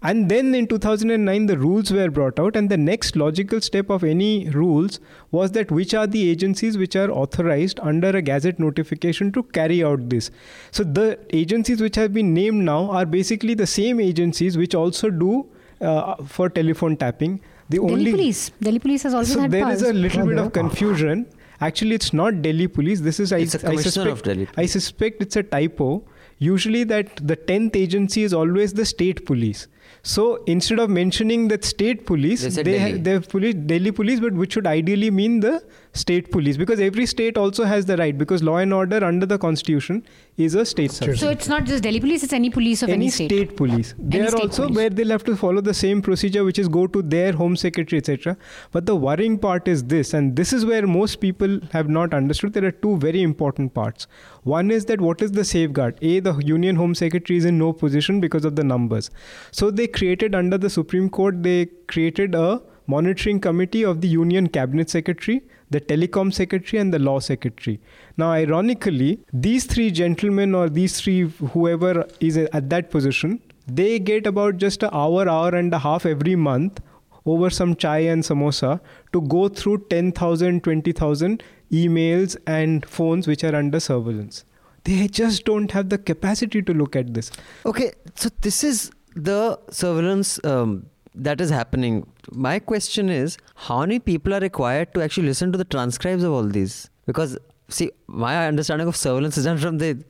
And 0.00 0.28
then 0.28 0.54
in 0.54 0.68
2009, 0.68 1.46
the 1.46 1.58
rules 1.58 1.90
were 1.90 2.08
brought 2.08 2.38
out, 2.38 2.54
and 2.54 2.70
the 2.70 2.76
next 2.76 3.16
logical 3.16 3.60
step 3.60 3.90
of 3.90 4.04
any 4.04 4.48
rules 4.50 5.00
was 5.32 5.50
that 5.52 5.72
which 5.72 5.92
are 5.92 6.06
the 6.06 6.30
agencies 6.30 6.78
which 6.78 6.94
are 6.94 7.10
authorized 7.10 7.80
under 7.80 8.10
a 8.10 8.22
gazette 8.22 8.60
notification 8.60 9.32
to 9.32 9.42
carry 9.42 9.82
out 9.82 10.08
this. 10.08 10.30
So 10.70 10.84
the 10.84 11.18
agencies 11.30 11.80
which 11.80 11.96
have 11.96 12.12
been 12.12 12.32
named 12.32 12.64
now 12.64 12.90
are 12.92 13.06
basically 13.06 13.54
the 13.54 13.66
same 13.66 13.98
agencies 13.98 14.56
which 14.56 14.74
also 14.74 15.10
do 15.10 15.46
uh, 15.80 16.14
for 16.24 16.48
telephone 16.48 16.96
tapping. 16.96 17.40
The 17.68 17.78
Delhi 17.78 17.92
only 17.92 18.10
police. 18.12 18.50
Delhi 18.62 18.78
police 18.78 19.02
has 19.02 19.14
also 19.14 19.34
so 19.34 19.40
had 19.40 19.50
there 19.50 19.64
powers. 19.64 19.82
is 19.82 19.88
a 19.88 19.92
little 19.92 20.26
bit 20.26 20.38
of 20.38 20.52
confusion. 20.52 21.26
Actually, 21.60 21.96
it's 21.96 22.12
not 22.12 22.40
Delhi 22.40 22.68
police. 22.68 23.00
This 23.00 23.18
is 23.18 23.32
I, 23.32 23.38
It's 23.38 23.56
a 23.56 23.68
I 23.68 23.74
suspect. 23.76 24.10
of 24.10 24.22
Delhi 24.22 24.48
I 24.56 24.66
suspect 24.66 25.22
it's 25.22 25.34
a 25.34 25.42
typo. 25.42 26.04
Usually, 26.38 26.84
that 26.84 27.26
the 27.26 27.34
tenth 27.34 27.74
agency 27.74 28.22
is 28.22 28.32
always 28.32 28.72
the 28.74 28.86
state 28.86 29.26
police. 29.26 29.66
So 30.02 30.42
instead 30.46 30.78
of 30.78 30.90
mentioning 30.90 31.48
that 31.48 31.64
state 31.64 32.06
police, 32.06 32.42
They 32.42 32.62
they 32.62 32.78
ha- 32.78 32.98
they 33.00 33.10
have 33.12 33.28
police 33.28 33.54
Delhi 33.54 33.90
police, 33.92 34.20
but 34.20 34.32
which 34.32 34.52
should 34.54 34.66
ideally 34.66 35.10
mean 35.10 35.40
the 35.40 35.62
state 35.92 36.30
police 36.30 36.56
because 36.56 36.80
every 36.80 37.06
state 37.06 37.36
also 37.36 37.64
has 37.64 37.86
the 37.86 37.96
right 37.96 38.16
because 38.16 38.42
law 38.42 38.58
and 38.58 38.72
order 38.72 39.02
under 39.04 39.26
the 39.26 39.38
constitution 39.38 40.04
is 40.36 40.54
a 40.54 40.64
state 40.64 40.92
subject. 40.92 41.18
so 41.18 41.30
it's 41.30 41.48
not 41.48 41.64
just 41.64 41.82
Delhi 41.82 42.00
police; 42.00 42.22
it's 42.22 42.32
any 42.32 42.50
police 42.50 42.82
of 42.82 42.88
any, 42.88 43.06
any 43.06 43.10
state. 43.10 43.30
state 43.30 43.56
police. 43.56 43.94
They 43.98 44.20
Any 44.20 44.28
are 44.28 44.36
also 44.36 44.64
police. 44.64 44.76
where 44.76 44.90
they'll 44.90 45.08
have 45.08 45.24
to 45.24 45.36
follow 45.36 45.60
the 45.60 45.74
same 45.74 46.02
procedure 46.02 46.44
which 46.44 46.58
is 46.58 46.68
go 46.68 46.86
to 46.86 47.02
their 47.02 47.32
home 47.32 47.56
secretary 47.56 47.98
etc 47.98 48.36
but 48.72 48.86
the 48.86 48.94
worrying 48.94 49.38
part 49.38 49.66
is 49.66 49.84
this 49.84 50.14
and 50.14 50.36
this 50.36 50.52
is 50.52 50.64
where 50.64 50.86
most 50.86 51.16
people 51.16 51.58
have 51.72 51.88
not 51.88 52.14
understood 52.14 52.52
there 52.52 52.64
are 52.64 52.70
two 52.70 52.96
very 52.98 53.22
important 53.22 53.74
parts. 53.74 54.06
One 54.44 54.70
is 54.70 54.84
that 54.86 55.00
what 55.00 55.20
is 55.22 55.32
the 55.32 55.44
safeguard? 55.44 55.98
A 56.02 56.20
the 56.20 56.34
union 56.44 56.76
home 56.76 56.94
secretary 56.94 57.36
is 57.38 57.44
in 57.44 57.58
no 57.58 57.72
position 57.72 58.20
because 58.20 58.44
of 58.44 58.56
the 58.56 58.64
numbers. 58.64 59.10
So 59.50 59.70
they 59.70 59.86
created 59.86 60.34
under 60.34 60.58
the 60.58 60.70
supreme 60.70 61.08
court 61.10 61.42
they 61.42 61.66
created 61.86 62.34
a 62.34 62.60
monitoring 62.86 63.38
committee 63.40 63.84
of 63.84 64.00
the 64.00 64.08
union 64.08 64.48
cabinet 64.48 64.88
secretary 64.88 65.42
the 65.70 65.80
telecom 65.80 66.32
secretary 66.32 66.80
and 66.80 66.92
the 66.92 66.98
law 66.98 67.18
secretary. 67.18 67.80
Now 68.16 68.30
ironically 68.32 69.20
these 69.32 69.64
three 69.64 69.90
gentlemen 69.90 70.54
or 70.54 70.68
these 70.68 71.00
three 71.00 71.22
whoever 71.52 72.06
is 72.20 72.36
at 72.36 72.70
that 72.70 72.90
position 72.90 73.40
they 73.66 73.98
get 73.98 74.26
about 74.26 74.56
just 74.56 74.82
an 74.82 74.90
hour 74.92 75.28
hour 75.28 75.54
and 75.54 75.72
a 75.74 75.78
half 75.78 76.06
every 76.06 76.34
month 76.34 76.80
over 77.26 77.50
some 77.50 77.74
chai 77.76 77.98
and 77.98 78.22
samosa 78.22 78.80
to 79.12 79.20
go 79.20 79.48
through 79.48 79.78
10000 79.90 80.62
20000 80.64 81.42
emails 81.70 82.36
and 82.46 82.86
phones 82.86 83.26
which 83.26 83.44
are 83.44 83.54
under 83.54 83.80
surveillance. 83.80 84.44
They 84.84 85.06
just 85.08 85.44
don't 85.44 85.70
have 85.72 85.90
the 85.90 85.98
capacity 85.98 86.62
to 86.62 86.72
look 86.72 86.96
at 86.96 87.12
this. 87.12 87.30
Okay, 87.66 87.92
so 88.14 88.30
this 88.40 88.64
is 88.64 88.90
the 89.14 89.58
surveillance 89.70 90.42
um, 90.44 90.86
that 91.18 91.40
is 91.40 91.50
happening. 91.50 92.06
My 92.32 92.58
question 92.58 93.08
is 93.08 93.36
how 93.54 93.80
many 93.80 93.98
people 93.98 94.34
are 94.34 94.40
required 94.40 94.94
to 94.94 95.02
actually 95.02 95.26
listen 95.26 95.52
to 95.52 95.58
the 95.58 95.64
transcribes 95.64 96.22
of 96.22 96.32
all 96.32 96.44
these? 96.44 96.90
Because 97.06 97.38
see, 97.68 97.90
my 98.06 98.46
understanding 98.46 98.88
of 98.88 98.96
surveillance 98.96 99.36
is 99.36 99.44
done 99.44 99.58
from 99.58 99.78
the 99.78 100.04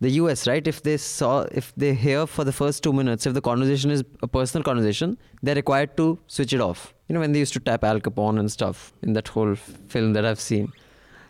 the 0.00 0.10
US, 0.20 0.46
right? 0.46 0.66
If 0.66 0.82
they 0.82 0.96
saw, 0.96 1.42
if 1.52 1.72
they 1.76 1.94
hear 1.94 2.26
for 2.26 2.44
the 2.44 2.52
first 2.52 2.82
two 2.82 2.92
minutes, 2.92 3.26
if 3.26 3.34
the 3.34 3.40
conversation 3.40 3.90
is 3.90 4.02
a 4.22 4.26
personal 4.26 4.64
conversation, 4.64 5.16
they're 5.42 5.54
required 5.54 5.96
to 5.96 6.18
switch 6.26 6.52
it 6.52 6.60
off. 6.60 6.92
You 7.08 7.14
know, 7.14 7.20
when 7.20 7.32
they 7.32 7.38
used 7.38 7.52
to 7.54 7.60
tap 7.60 7.84
Al 7.84 8.00
Capone 8.00 8.38
and 8.38 8.50
stuff 8.50 8.92
in 9.02 9.12
that 9.14 9.28
whole 9.28 9.54
film 9.54 10.12
that 10.14 10.24
I've 10.24 10.40
seen. 10.40 10.72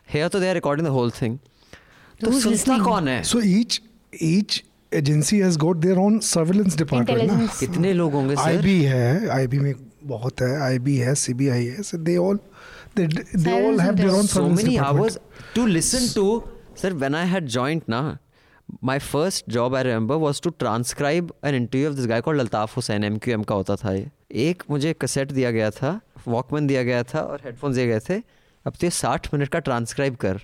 Here, 0.07 0.29
so 0.31 0.41
they're 0.41 0.55
recording 0.55 0.85
the 0.85 0.93
whole 0.93 1.11
thing. 1.11 1.41
So, 3.23 3.41
so 3.41 3.41
each 3.41 3.81
each 4.13 4.65
agency 4.95 5.39
has 5.41 5.59
got 5.59 5.77
their 5.77 5.99
own 5.99 6.19
surveillance 6.29 6.77
department 6.79 7.31
ना 7.33 7.47
कितने 7.61 7.93
लोग 7.93 8.13
होंगे 8.13 8.37
sir 8.37 8.43
IB 8.43 8.81
है 8.83 9.29
IB 9.37 9.59
में 9.59 9.73
बहुत 10.07 10.41
है 10.43 10.61
IB 10.63 10.97
है 10.97 11.15
CBI 11.15 11.65
है 11.67 11.83
so 11.83 11.99
they 11.99 12.17
all 12.17 12.39
they 12.97 13.07
they 13.07 13.67
all 13.67 13.81
have 13.81 13.95
their 13.95 14.09
own 14.09 14.27
surveillance 14.27 14.61
so 14.61 14.63
many 14.63 14.77
hours 14.89 15.19
to 15.55 15.67
listen 15.67 16.09
to 16.15 16.43
sir 16.83 16.95
when 16.95 17.15
I 17.15 17.29
had 17.29 17.47
joined 17.57 17.83
ना 17.89 18.03
my 18.85 18.99
first 18.99 19.51
job 19.51 19.75
I 19.77 19.83
remember 19.83 20.17
was 20.17 20.41
to 20.43 20.51
transcribe 20.59 21.33
an 21.45 21.55
interview 21.55 21.89
of 21.89 21.97
this 21.97 22.07
guy 22.07 22.21
called 22.21 22.41
Altaf 22.41 22.77
Hussain 22.77 23.05
MQM 23.05 23.43
का 23.43 23.55
होता 23.55 23.77
था 23.77 23.93
ये। 23.93 24.07
एक 24.49 24.63
मुझे 24.71 24.93
cassette 25.01 25.33
दिया 25.33 25.51
गया 25.51 25.71
था 25.71 26.01
वॉकमैन 26.29 26.67
दिया 26.67 26.83
गया 26.83 27.03
था 27.03 27.21
और 27.21 27.41
हेडफोन 27.45 27.73
दिए 27.73 27.87
गए 27.87 28.01
थे। 28.09 28.15
अब 28.67 28.73
तो 28.73 28.87
ये 28.87 28.91
साठ 28.91 29.33
मिनट 29.35 29.49
का 29.49 29.59
ट्रांसक्राइब 29.59 30.15
कर। 30.17 30.41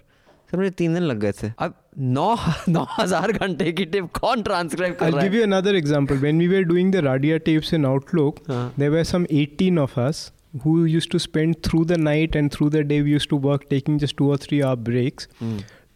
मुझे 0.59 0.71
तीन 0.71 0.95
दिन 0.95 1.02
लग 1.02 1.19
गए 1.21 1.33
थे। 1.33 1.52
अब 1.59 1.75
नौ 1.99 2.35
नौ 2.69 2.87
हज़ार 2.99 3.33
घंटे 3.33 3.73
की 3.73 3.85
टेप 3.85 4.09
कौन 4.21 4.42
ट्रांसक्राइब 4.42 4.95
कर 4.95 5.12
रहा 5.12 5.25
है? 5.25 5.37
You 5.37 5.42
another 5.42 5.76
example 5.76 6.16
when 6.16 6.38
we 6.38 6.47
were 6.49 6.62
doing 6.62 6.92
the 6.92 6.97
Radia 7.04 7.38
tapes 7.49 7.75
in 7.75 7.87
Outlook 7.87 8.38
there 8.50 8.90
were 8.90 9.02
some 9.04 9.25
18 9.35 9.78
of 9.78 10.00
us 10.00 10.30
who 10.64 10.76
used 10.87 11.11
to 11.12 11.19
spend 11.19 11.54
through 11.64 11.85
the 11.85 11.92
night 11.99 12.37
and 12.37 12.50
through 12.52 12.69
the 12.71 12.76
day 12.87 13.00
we 13.00 13.12
used 13.12 13.28
to 13.30 13.38
work 13.38 13.66
taking 13.71 13.99
just 14.00 14.16
two 14.16 14.30
और 14.30 14.38
three 14.38 14.61
hour 14.61 14.83
breaks. 14.83 15.28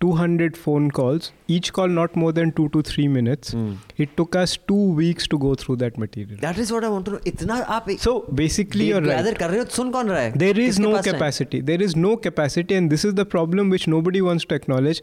200 0.04 0.56
phone 0.62 0.90
calls, 0.90 1.32
each 1.48 1.72
call 1.72 1.88
not 1.98 2.16
more 2.22 2.30
than 2.38 2.52
two 2.52 2.68
to 2.74 2.82
three 2.88 3.06
minutes. 3.08 3.54
Mm. 3.54 3.76
It 4.04 4.16
took 4.18 4.36
us 4.40 4.56
two 4.72 4.88
weeks 5.00 5.28
to 5.34 5.38
go 5.44 5.54
through 5.54 5.76
that 5.82 5.96
material. 6.02 6.38
That 6.40 6.58
is 6.64 6.72
what 6.76 6.84
I 6.88 6.90
want 6.94 7.06
to 7.06 7.12
know. 7.12 7.22
Itna 7.30 7.58
aap 7.76 7.88
so 8.00 8.14
basically, 8.42 8.88
you're 8.90 9.00
right. 9.06 9.38
Kar 9.42 9.48
rahe 9.54 9.62
ho, 9.62 9.64
sun 9.78 9.92
kaun 9.96 10.12
raha? 10.14 10.38
There 10.44 10.60
is 10.66 10.78
Kiske 10.78 10.86
no 10.86 11.02
capacity. 11.08 11.60
Hai? 11.60 11.68
There 11.72 11.86
is 11.88 11.96
no 12.04 12.12
capacity, 12.28 12.78
and 12.82 12.94
this 12.96 13.06
is 13.10 13.14
the 13.22 13.26
problem 13.36 13.74
which 13.76 13.88
nobody 13.96 14.24
wants 14.28 14.48
to 14.52 14.60
acknowledge. 14.60 15.02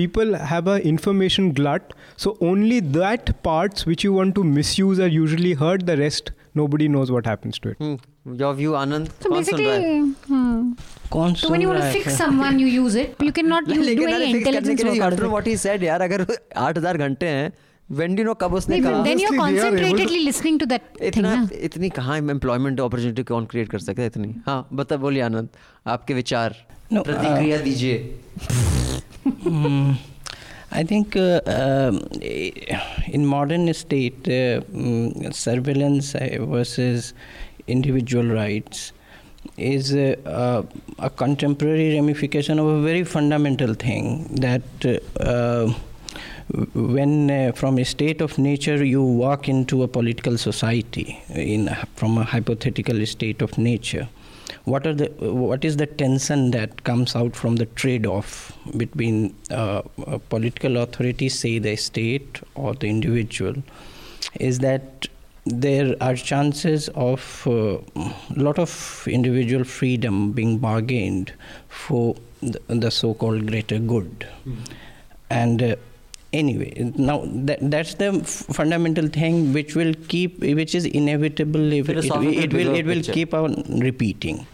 People 0.00 0.38
have 0.54 0.72
an 0.76 0.88
information 0.94 1.52
glut, 1.60 1.94
so 2.26 2.36
only 2.52 2.80
that 3.00 3.34
parts 3.50 3.86
which 3.92 4.08
you 4.08 4.12
want 4.20 4.34
to 4.40 4.46
misuse 4.60 5.04
are 5.08 5.12
usually 5.18 5.54
heard. 5.64 5.86
The 5.92 6.00
rest 6.04 6.32
nobody 6.62 6.88
knows 6.96 7.18
what 7.18 7.26
happens 7.34 7.58
to 7.60 7.76
it. 7.76 7.78
Mm. 7.78 8.00
Your 8.26 8.52
view, 8.54 8.72
Anand. 8.72 9.08
So 9.22 9.32
है? 9.32 9.38
basically, 9.38 10.00
hmm. 10.28 10.72
कौन 11.12 11.36
so 11.36 11.50
when 11.50 11.60
you 11.62 11.68
want 11.68 11.80
to 11.82 11.90
fix 11.92 12.16
someone, 12.16 12.58
you 12.58 12.66
use 12.66 12.94
it. 12.94 13.14
You 13.20 13.32
cannot 13.32 13.68
use, 13.68 13.86
do 13.96 14.06
any 14.06 14.30
intelligence 14.32 14.84
work 14.84 15.00
after 15.08 15.28
what 15.34 15.46
he 15.46 15.56
said 15.56 15.82
यार 15.82 16.02
अगर 16.02 16.24
8000 16.24 16.96
घंटे 16.96 17.26
हैं 17.26 17.52
when 18.00 18.14
do 18.16 18.22
you 18.22 18.26
know 18.28 18.34
कब 18.40 18.54
उसने 18.54 18.80
कहा 18.82 19.04
then 19.04 19.18
you're 19.22 19.38
concentratedly 19.38 20.20
listening 20.26 20.58
to 20.64 20.66
that 20.72 20.82
thing. 20.98 21.06
इतना 21.08 21.34
ना? 21.34 21.48
इतनी 21.68 21.88
कहाँ 22.00 22.18
एम्प्लॉयमेंट 22.18 22.80
अपॉर्चुनिटी 22.80 23.22
कौन 23.32 23.46
क्रिएट 23.52 23.68
कर 23.70 23.78
सकता 23.86 24.02
है 24.02 24.06
इतनी 24.08 24.34
हाँ 24.46 24.60
बता 24.82 24.96
बोलिए 25.06 25.22
आनंद 25.22 25.48
आपके 25.96 26.14
विचार 26.14 26.54
No, 26.92 27.04
प्रतिक्रिया 27.04 27.58
दीजिए 27.68 28.18
Mm, 29.44 29.96
I 30.72 30.82
think 30.90 31.16
uh, 31.16 31.40
um, 31.46 31.96
in 33.16 33.26
modern 33.26 33.72
state, 33.74 34.28
uh, 34.28 34.60
mm, 34.84 35.34
surveillance 35.34 36.14
uh, 36.14 36.38
versus 36.52 37.12
individual 37.70 38.26
rights 38.26 38.92
is 39.56 39.94
uh, 39.94 40.16
uh, 40.26 40.62
a 40.98 41.10
contemporary 41.10 41.94
ramification 41.94 42.58
of 42.58 42.66
a 42.66 42.82
very 42.82 43.04
fundamental 43.04 43.74
thing 43.74 44.28
that 44.46 44.62
uh, 45.20 45.72
when 46.74 47.30
uh, 47.30 47.52
from 47.52 47.78
a 47.78 47.84
state 47.84 48.20
of 48.20 48.36
nature 48.38 48.84
you 48.84 49.02
walk 49.02 49.48
into 49.48 49.82
a 49.82 49.88
political 49.88 50.36
society 50.36 51.22
in 51.30 51.68
from 51.94 52.18
a 52.18 52.24
hypothetical 52.24 53.04
state 53.06 53.40
of 53.40 53.56
nature 53.56 54.08
what 54.64 54.86
are 54.86 54.94
the 54.94 55.06
what 55.20 55.64
is 55.64 55.76
the 55.76 55.86
tension 55.86 56.50
that 56.50 56.82
comes 56.84 57.14
out 57.14 57.36
from 57.36 57.56
the 57.56 57.66
trade 57.66 58.06
off 58.06 58.52
between 58.76 59.34
uh, 59.50 59.82
political 60.28 60.76
authorities 60.78 61.38
say 61.38 61.58
the 61.58 61.76
state 61.76 62.40
or 62.54 62.74
the 62.74 62.88
individual 62.88 63.54
is 64.38 64.58
that 64.58 65.08
there 65.46 65.96
are 66.00 66.14
chances 66.14 66.88
of 66.94 67.46
a 67.46 67.78
lot 68.36 68.58
of 68.58 69.04
individual 69.10 69.64
freedom 69.64 70.32
being 70.32 70.58
bargained 70.58 71.32
for 71.68 72.14
the, 72.42 72.60
the 72.68 72.90
so-called 72.90 73.46
greater 73.46 73.78
good. 73.78 74.26
And 75.30 75.62
uh, 75.62 75.76
anyway 76.32 76.72
now 76.96 77.22
that, 77.26 77.58
that's 77.60 77.94
the 77.94 78.06
f- 78.06 78.28
fundamental 78.28 79.08
thing 79.08 79.52
which 79.52 79.74
will 79.74 79.92
keep 80.06 80.38
which 80.40 80.76
is 80.76 80.84
inevitable 80.84 81.72
if 81.72 81.88
it, 81.88 81.96
it, 81.96 82.04
it 82.04 82.52
will 82.52 82.74
it 82.74 82.86
will 82.86 82.94
picture. 82.96 83.12
keep 83.12 83.34
on 83.34 83.54
repeating 83.80 84.46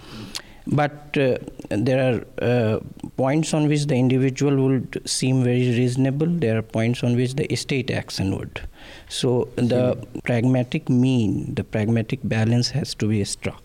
but 0.66 1.16
uh, 1.16 1.38
there 1.68 2.00
are 2.40 2.44
uh, 2.44 2.80
points 3.16 3.54
on 3.54 3.68
which 3.68 3.86
the 3.86 3.94
individual 3.94 4.56
would 4.66 5.00
seem 5.04 5.44
very 5.44 5.70
reasonable. 5.76 6.26
There 6.26 6.58
are 6.58 6.62
points 6.62 7.04
on 7.04 7.16
which 7.16 7.34
the 7.34 7.54
state 7.56 7.90
action 7.90 8.36
would. 8.36 8.66
So 9.08 9.48
the 9.56 9.96
pragmatic 10.24 10.88
mean 10.88 11.54
the 11.54 11.64
pragmatic 11.64 12.20
balance 12.24 12.70
has 12.70 12.94
to 12.96 13.08
be 13.08 13.24
struck. 13.24 13.62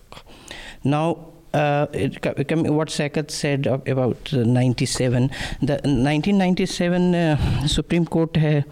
Now 0.84 1.32
uh, 1.52 1.86
it, 1.92 2.24
what 2.24 2.88
Saikat 2.88 3.30
said 3.30 3.66
about 3.66 4.32
uh, 4.32 4.38
97, 4.44 5.28
the 5.60 5.74
1997 5.74 7.14
uh, 7.14 7.66
Supreme 7.66 8.06
Court, 8.06 8.36
uh, 8.38 8.62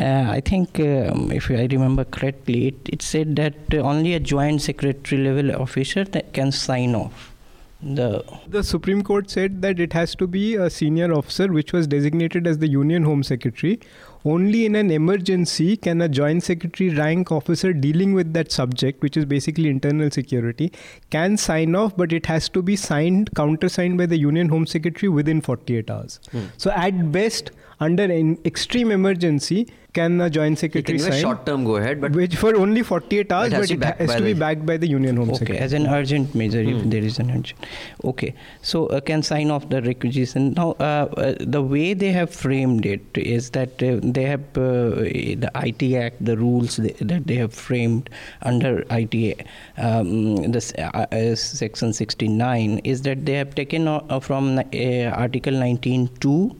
uh, 0.00 0.26
I 0.28 0.40
think, 0.40 0.78
um, 0.78 1.32
if 1.32 1.50
I 1.50 1.66
remember 1.70 2.04
correctly, 2.04 2.68
it, 2.68 2.88
it 2.88 3.02
said 3.02 3.34
that 3.36 3.54
uh, 3.72 3.78
only 3.78 4.14
a 4.14 4.20
joint 4.20 4.62
secretary 4.62 5.22
level 5.22 5.60
officer 5.60 6.04
that 6.04 6.32
can 6.32 6.52
sign 6.52 6.94
off 6.94 7.29
the 7.82 8.24
The 8.48 8.62
Supreme 8.62 9.02
Court 9.02 9.30
said 9.30 9.62
that 9.62 9.80
it 9.80 9.92
has 9.92 10.14
to 10.16 10.26
be 10.26 10.54
a 10.54 10.68
senior 10.68 11.12
officer 11.12 11.50
which 11.52 11.72
was 11.72 11.86
designated 11.86 12.46
as 12.46 12.58
the 12.58 12.68
Union 12.68 13.04
Home 13.04 13.22
Secretary. 13.22 13.80
Only 14.24 14.66
in 14.66 14.74
an 14.76 14.90
emergency 14.90 15.78
can 15.78 16.02
a 16.02 16.08
joint 16.08 16.42
secretary 16.42 16.90
rank 16.90 17.32
officer 17.32 17.72
dealing 17.72 18.12
with 18.12 18.34
that 18.34 18.52
subject, 18.52 19.00
which 19.02 19.16
is 19.16 19.24
basically 19.24 19.70
internal 19.70 20.10
security, 20.10 20.72
can 21.08 21.38
sign 21.38 21.74
off, 21.74 21.96
but 21.96 22.12
it 22.12 22.26
has 22.26 22.50
to 22.50 22.60
be 22.60 22.76
signed, 22.76 23.30
countersigned 23.34 23.96
by 23.96 24.04
the 24.04 24.18
Union 24.18 24.50
Home 24.50 24.66
Secretary 24.66 25.08
within 25.08 25.40
48 25.40 25.90
hours. 25.90 26.20
Hmm. 26.32 26.46
So 26.58 26.70
at 26.72 27.10
best, 27.12 27.50
under 27.80 28.02
an 28.04 28.38
extreme 28.44 28.90
emergency, 28.90 29.68
can 29.92 30.18
the 30.18 30.28
joint 30.30 30.58
He 30.60 30.68
can 30.68 30.82
secretary 30.84 30.98
a 30.98 31.12
sign, 31.12 31.20
short 31.20 31.44
term 31.46 31.64
go 31.64 31.76
ahead, 31.76 32.00
but 32.00 32.12
which 32.12 32.36
for 32.36 32.56
only 32.56 32.82
48 32.82 33.32
hours, 33.32 33.46
It 33.48 33.52
has 33.52 33.60
but 33.62 33.68
to 33.68 33.74
be 33.74 33.76
it 33.76 33.80
backed 33.80 34.00
has 34.00 34.08
by 34.10 34.16
to 34.18 34.22
be 34.24 34.32
the- 34.32 34.38
backed 34.40 34.66
by 34.66 34.76
the 34.76 34.88
Union 34.88 35.16
Home 35.16 35.30
Okay, 35.30 35.38
Secretary. 35.38 35.58
as 35.64 35.72
an 35.72 35.86
urgent 35.86 36.34
measure 36.34 36.60
if 36.60 36.82
Hmm. 36.82 36.90
there 36.90 37.02
is 37.02 37.18
an 37.18 37.30
urgent. 37.30 37.58
Okay, 38.04 38.34
so 38.62 38.86
uh, 38.86 39.00
can 39.00 39.22
sign 39.22 39.50
off 39.50 39.68
the 39.68 39.82
requisition. 39.82 40.52
Now, 40.56 40.68
uh, 40.78 41.08
uh, 41.16 41.34
the 41.40 41.62
way 41.62 41.94
they 41.94 42.12
have 42.12 42.30
framed 42.30 42.86
it 42.86 43.02
is 43.16 43.50
that 43.50 43.82
uh, 43.82 43.98
they 44.02 44.24
have 44.24 44.40
uh, 44.56 45.04
the 45.44 45.50
IT 45.54 45.94
Act, 45.96 46.24
the 46.24 46.36
rules 46.36 46.76
they, 46.76 46.94
that 47.00 47.26
they 47.26 47.34
have 47.36 47.52
framed 47.54 48.10
under 48.42 48.84
IT, 48.90 49.44
um, 49.78 50.36
this 50.52 50.72
uh, 50.78 51.06
uh, 51.12 51.34
section 51.34 51.92
69, 51.92 52.80
is 52.84 53.02
that 53.02 53.26
they 53.26 53.34
have 53.34 53.54
taken 53.54 53.88
uh, 53.88 54.20
from 54.20 54.58
uh, 54.58 54.62
Article 55.26 55.52
19.2 55.54 56.54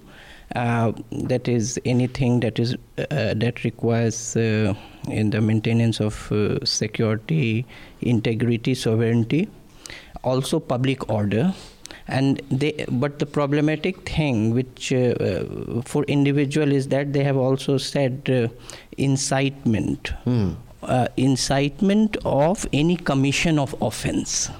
uh, 0.56 0.92
that 1.12 1.48
is 1.48 1.80
anything 1.84 2.40
that 2.40 2.58
is 2.58 2.74
uh, 2.98 3.34
that 3.34 3.62
requires 3.64 4.36
uh, 4.36 4.74
in 5.08 5.30
the 5.30 5.40
maintenance 5.40 6.00
of 6.00 6.30
uh, 6.32 6.64
security, 6.64 7.64
integrity, 8.00 8.74
sovereignty, 8.74 9.48
also 10.24 10.58
public 10.58 11.08
order. 11.08 11.54
And 12.08 12.42
they, 12.50 12.84
but 12.90 13.20
the 13.20 13.26
problematic 13.26 14.08
thing, 14.08 14.52
which 14.52 14.92
uh, 14.92 15.44
for 15.84 16.02
individual, 16.04 16.72
is 16.72 16.88
that 16.88 17.12
they 17.12 17.22
have 17.22 17.36
also 17.36 17.78
said 17.78 18.28
uh, 18.28 18.48
incitement, 18.98 20.12
uh, 20.82 21.06
incitement 21.16 22.16
of 22.24 22.66
any 22.72 22.96
commission 22.96 23.60
of 23.60 23.76
offence. 23.80 24.50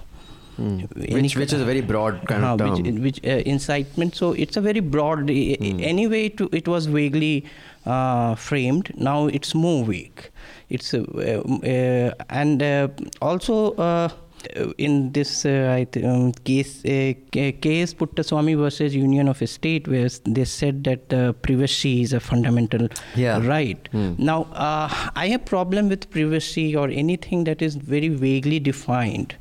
Any 0.61 1.23
which, 1.23 1.37
which 1.37 1.52
is 1.52 1.61
a 1.61 1.64
very 1.64 1.81
broad 1.81 2.26
kind 2.29 2.45
uh, 2.45 2.52
of 2.52 2.59
term. 2.59 2.71
which, 2.83 2.99
which 3.07 3.21
uh, 3.25 3.43
incitement. 3.55 4.14
So 4.14 4.33
it's 4.33 4.57
a 4.57 4.61
very 4.61 4.81
broad 4.81 5.31
i- 5.31 5.57
anyway 5.93 6.26
it, 6.26 6.40
it 6.61 6.69
was 6.69 6.87
vaguely 6.87 7.47
uh, 7.87 8.35
framed. 8.35 8.93
Now 8.97 9.26
it's 9.26 9.55
more 9.55 9.85
vague. 9.85 10.25
It's 10.69 10.93
uh, 10.95 11.02
uh, 11.02 12.12
and 12.43 12.62
uh, 12.62 12.88
also 13.23 13.73
uh, 13.75 14.09
in 14.79 15.13
this 15.13 15.45
uh, 15.45 15.75
I 15.79 15.85
th- 15.85 16.05
um, 16.05 16.33
case, 16.33 16.85
uh, 16.85 17.13
KS 17.33 17.95
Puttaswamy 17.95 18.57
versus 18.57 18.95
Union 18.95 19.29
of 19.29 19.39
State, 19.49 19.89
where 19.89 20.09
they 20.25 20.45
said 20.45 20.85
that 20.85 21.13
uh, 21.13 21.33
privacy 21.33 22.03
is 22.03 22.13
a 22.13 22.21
fundamental 22.21 22.89
Yeah. 23.17 23.45
right. 23.47 23.89
Hmm. 23.93 24.15
Now, 24.19 24.45
uh, 24.53 24.89
I 25.17 25.29
have 25.29 25.45
problem 25.45 25.89
with 25.89 26.11
privacy 26.11 26.75
or 26.77 26.89
anything 26.89 27.45
that 27.45 27.63
is 27.63 27.75
very 27.77 28.09
vaguely 28.09 28.61
defined 28.61 29.35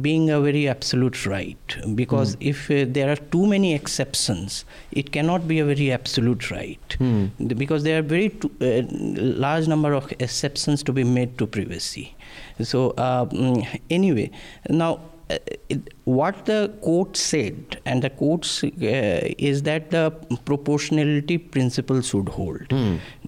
being 0.00 0.30
a 0.30 0.40
very 0.40 0.68
absolute 0.68 1.26
right. 1.26 1.76
Because 1.94 2.36
if 2.40 2.70
uh, 2.70 2.84
there 2.88 3.10
are 3.10 3.16
too 3.16 3.46
many 3.46 3.74
exceptions, 3.74 4.64
it 4.92 5.12
cannot 5.12 5.46
be 5.48 5.58
a 5.58 5.64
very 5.64 5.90
absolute 5.92 6.50
right. 6.50 6.96
The- 6.98 7.54
Because 7.54 7.82
there 7.82 7.98
are 7.98 8.02
very 8.02 8.28
too, 8.30 8.50
uh, 8.60 8.82
large 9.46 9.66
number 9.68 9.92
of 9.92 10.12
exceptions 10.20 10.82
to 10.84 10.92
be 10.92 11.04
made 11.04 11.38
to 11.38 11.46
privacy. 11.46 12.14
So 12.62 12.90
uh, 12.90 13.26
mm, 13.26 13.80
anyway, 13.90 14.30
now 14.68 15.00
uh, 15.30 15.38
it, 15.68 15.94
what 16.04 16.46
the 16.46 16.72
court 16.82 17.16
said, 17.16 17.80
and 17.84 18.02
the 18.02 18.10
court 18.10 18.46
uh, 18.64 18.68
is 19.38 19.62
that 19.62 19.90
the 19.90 20.10
proportionality 20.44 21.38
principle 21.38 22.00
should 22.00 22.28
hold. 22.28 22.72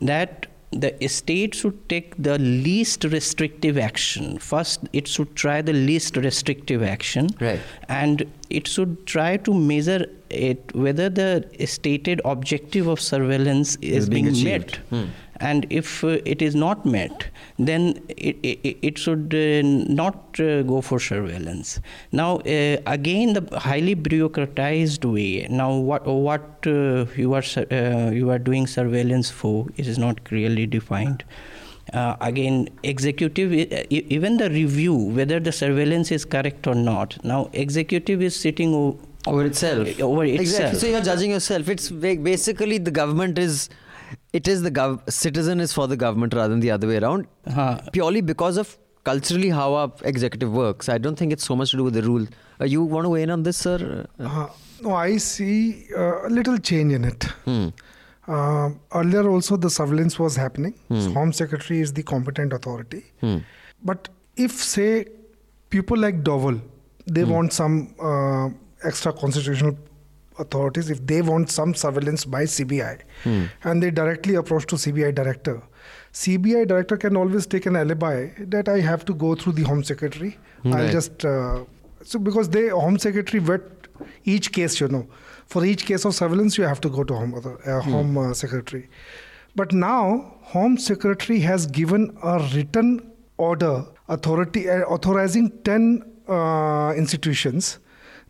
That 0.00 0.46
the 0.70 0.94
state 1.08 1.54
should 1.54 1.88
take 1.88 2.14
the 2.22 2.38
least 2.38 3.04
restrictive 3.04 3.78
action. 3.78 4.38
First, 4.38 4.80
it 4.92 5.08
should 5.08 5.34
try 5.34 5.62
the 5.62 5.72
least 5.72 6.16
restrictive 6.16 6.82
action, 6.82 7.30
Right. 7.40 7.60
and 7.88 8.30
it 8.50 8.68
should 8.68 9.06
try 9.06 9.38
to 9.38 9.54
measure 9.54 10.04
it 10.30 10.74
whether 10.74 11.08
the 11.08 11.48
stated 11.64 12.20
objective 12.24 12.86
of 12.86 13.00
surveillance 13.00 13.76
is, 13.80 14.04
Is 14.04 14.08
being 14.10 14.30
being, 14.30 14.44
met. 14.44 14.76
Hmm. 14.90 15.04
And 15.40 15.66
if 15.70 16.02
uh, 16.04 16.18
it 16.24 16.42
is 16.42 16.54
not 16.56 16.84
met, 16.84 17.28
then 17.58 18.00
it, 18.08 18.36
it, 18.42 18.78
it 18.82 18.98
should 18.98 19.32
uh, 19.34 19.62
not 19.92 20.40
uh, 20.40 20.62
go 20.62 20.80
for 20.80 20.98
surveillance. 20.98 21.80
Now, 22.12 22.38
uh, 22.38 22.78
again, 22.86 23.34
the 23.34 23.58
highly 23.58 23.94
bureaucratized 23.94 25.04
way. 25.04 25.46
Now, 25.48 25.74
what 25.74 26.06
what 26.06 26.66
uh, 26.66 27.06
you 27.16 27.34
are 27.34 27.44
uh, 27.70 28.10
you 28.10 28.30
are 28.30 28.38
doing 28.38 28.66
surveillance 28.66 29.30
for 29.30 29.66
it 29.76 29.86
is 29.86 29.98
not 29.98 30.24
clearly 30.24 30.66
defined. 30.66 31.24
Uh, 31.94 32.16
again, 32.20 32.68
executive, 32.82 33.52
even 33.90 34.36
the 34.36 34.50
review 34.50 34.94
whether 34.94 35.40
the 35.40 35.50
surveillance 35.52 36.10
is 36.12 36.24
correct 36.24 36.66
or 36.66 36.74
not. 36.74 37.16
Now, 37.24 37.48
executive 37.54 38.20
is 38.22 38.36
sitting 38.38 38.74
o- 38.74 38.98
over 39.26 39.46
itself. 39.46 39.98
over 40.00 40.24
Exactly. 40.24 40.44
itself. 40.66 40.74
So 40.80 40.86
you're 40.86 41.00
judging 41.00 41.30
yourself. 41.30 41.68
It's 41.68 41.88
basically 41.90 42.76
the 42.76 42.90
government 42.90 43.38
is, 43.38 43.70
it 44.32 44.46
is 44.48 44.62
the 44.62 44.70
gov- 44.70 45.10
citizen 45.10 45.60
is 45.60 45.72
for 45.72 45.86
the 45.86 45.96
government 45.96 46.34
rather 46.34 46.48
than 46.48 46.60
the 46.60 46.70
other 46.70 46.86
way 46.88 46.98
around. 46.98 47.26
Huh. 47.52 47.78
Purely 47.92 48.20
because 48.20 48.56
of 48.56 48.76
culturally 49.04 49.48
how 49.50 49.74
our 49.74 49.92
executive 50.02 50.52
works. 50.52 50.88
I 50.88 50.98
don't 50.98 51.16
think 51.16 51.32
it's 51.32 51.44
so 51.44 51.56
much 51.56 51.70
to 51.70 51.76
do 51.78 51.84
with 51.84 51.94
the 51.94 52.02
rule. 52.02 52.26
Uh, 52.60 52.64
you 52.64 52.82
want 52.82 53.04
to 53.06 53.08
weigh 53.10 53.22
in 53.22 53.30
on 53.30 53.42
this, 53.42 53.56
sir? 53.56 54.06
Uh, 54.18 54.48
no, 54.82 54.92
I 54.94 55.16
see 55.16 55.86
uh, 55.96 56.26
a 56.26 56.30
little 56.30 56.58
change 56.58 56.92
in 56.92 57.04
it. 57.04 57.24
Hmm. 57.44 57.68
Uh, 58.26 58.70
earlier, 58.94 59.26
also 59.30 59.56
the 59.56 59.70
surveillance 59.70 60.18
was 60.18 60.36
happening. 60.36 60.74
Hmm. 60.88 61.12
Home 61.14 61.32
Secretary 61.32 61.80
is 61.80 61.92
the 61.94 62.02
competent 62.02 62.52
authority. 62.52 63.04
Hmm. 63.20 63.38
But 63.82 64.08
if, 64.36 64.52
say, 64.52 65.06
people 65.70 65.96
like 65.96 66.22
Doval, 66.22 66.60
they 67.06 67.22
Hmm. 67.22 67.30
want 67.30 67.52
some 67.54 67.94
uh, 67.98 68.50
extra 68.84 69.12
constitutional 69.14 69.78
authorities, 70.38 70.90
if 70.90 71.04
they 71.06 71.20
want 71.22 71.50
some 71.50 71.74
surveillance 71.74 72.24
by 72.24 72.44
CBI, 72.44 72.98
Hmm. 73.24 73.44
and 73.64 73.82
they 73.82 73.90
directly 73.90 74.34
approach 74.34 74.66
to 74.66 74.76
CBI 74.76 75.10
director, 75.14 75.56
CBI 76.12 76.66
director 76.66 76.96
can 76.96 77.16
always 77.16 77.46
take 77.46 77.66
an 77.66 77.76
alibi 77.76 78.28
that 78.54 78.68
I 78.68 78.80
have 78.80 79.04
to 79.06 79.14
go 79.14 79.34
through 79.34 79.52
the 79.54 79.62
Home 79.62 79.82
Secretary. 79.84 80.36
I'll 80.64 80.88
just 80.92 81.24
uh, 81.24 81.64
so 82.02 82.18
because 82.18 82.48
they 82.50 82.68
Home 82.68 82.98
Secretary 82.98 83.40
vet 83.50 83.62
each 84.24 84.52
case, 84.52 84.80
you 84.80 84.88
know, 84.88 85.06
for 85.46 85.64
each 85.64 85.84
case 85.86 86.04
of 86.04 86.14
surveillance 86.14 86.56
you 86.58 86.64
have 86.64 86.80
to 86.86 86.88
go 86.88 87.04
to 87.04 87.14
Home 87.14 87.34
uh, 87.34 87.80
Home 87.82 88.18
uh, 88.18 88.32
Secretary. 88.34 88.88
But 89.56 89.72
now 89.72 90.34
Home 90.54 90.78
Secretary 90.78 91.40
has 91.40 91.66
given 91.66 92.16
a 92.22 92.38
written 92.54 92.90
order 93.36 93.84
authority 94.08 94.68
uh, 94.68 94.80
authorizing 94.96 95.50
ten 95.64 96.02
uh, 96.28 96.92
institutions 96.96 97.78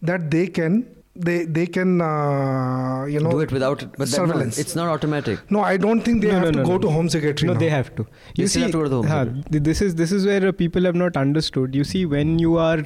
that 0.02 0.30
they 0.30 0.46
can 0.46 0.86
they 1.18 1.44
they 1.44 1.66
can 1.66 2.00
uh, 2.00 3.04
you 3.04 3.20
know 3.20 3.30
do 3.30 3.40
it 3.40 3.52
without 3.52 3.80
but 3.96 4.08
then 4.10 4.20
no, 4.20 4.26
surveillance. 4.26 4.58
it's 4.58 4.74
not 4.76 4.88
automatic. 4.88 5.40
no, 5.50 5.62
I 5.62 5.76
don't 5.76 6.02
think 6.02 6.22
they 6.22 6.28
No, 6.28 6.34
have 6.34 6.44
no, 6.44 6.50
to 6.52 6.58
no, 6.58 6.64
go 6.64 6.72
no. 6.72 6.78
to 6.78 6.90
Home 6.90 7.08
Secretary. 7.08 7.48
No, 7.48 7.54
now. 7.54 7.60
they 7.60 7.70
have 7.70 7.94
to. 7.96 8.06
They 8.36 8.46
see, 8.46 8.60
have 8.60 8.70
to 8.70 8.78
go 8.78 8.82
to 8.84 8.88
the 8.88 9.02
Home 9.02 9.06
हाँ, 9.06 9.64
this 9.68 9.82
is 9.82 9.94
this 9.96 10.12
is 10.12 10.26
where 10.26 10.46
uh, 10.48 10.52
people 10.52 10.84
have 10.84 10.94
not 10.94 11.16
understood. 11.16 11.74
You 11.74 11.84
see, 11.84 12.04
when 12.06 12.38
you 12.38 12.56
are 12.56 12.84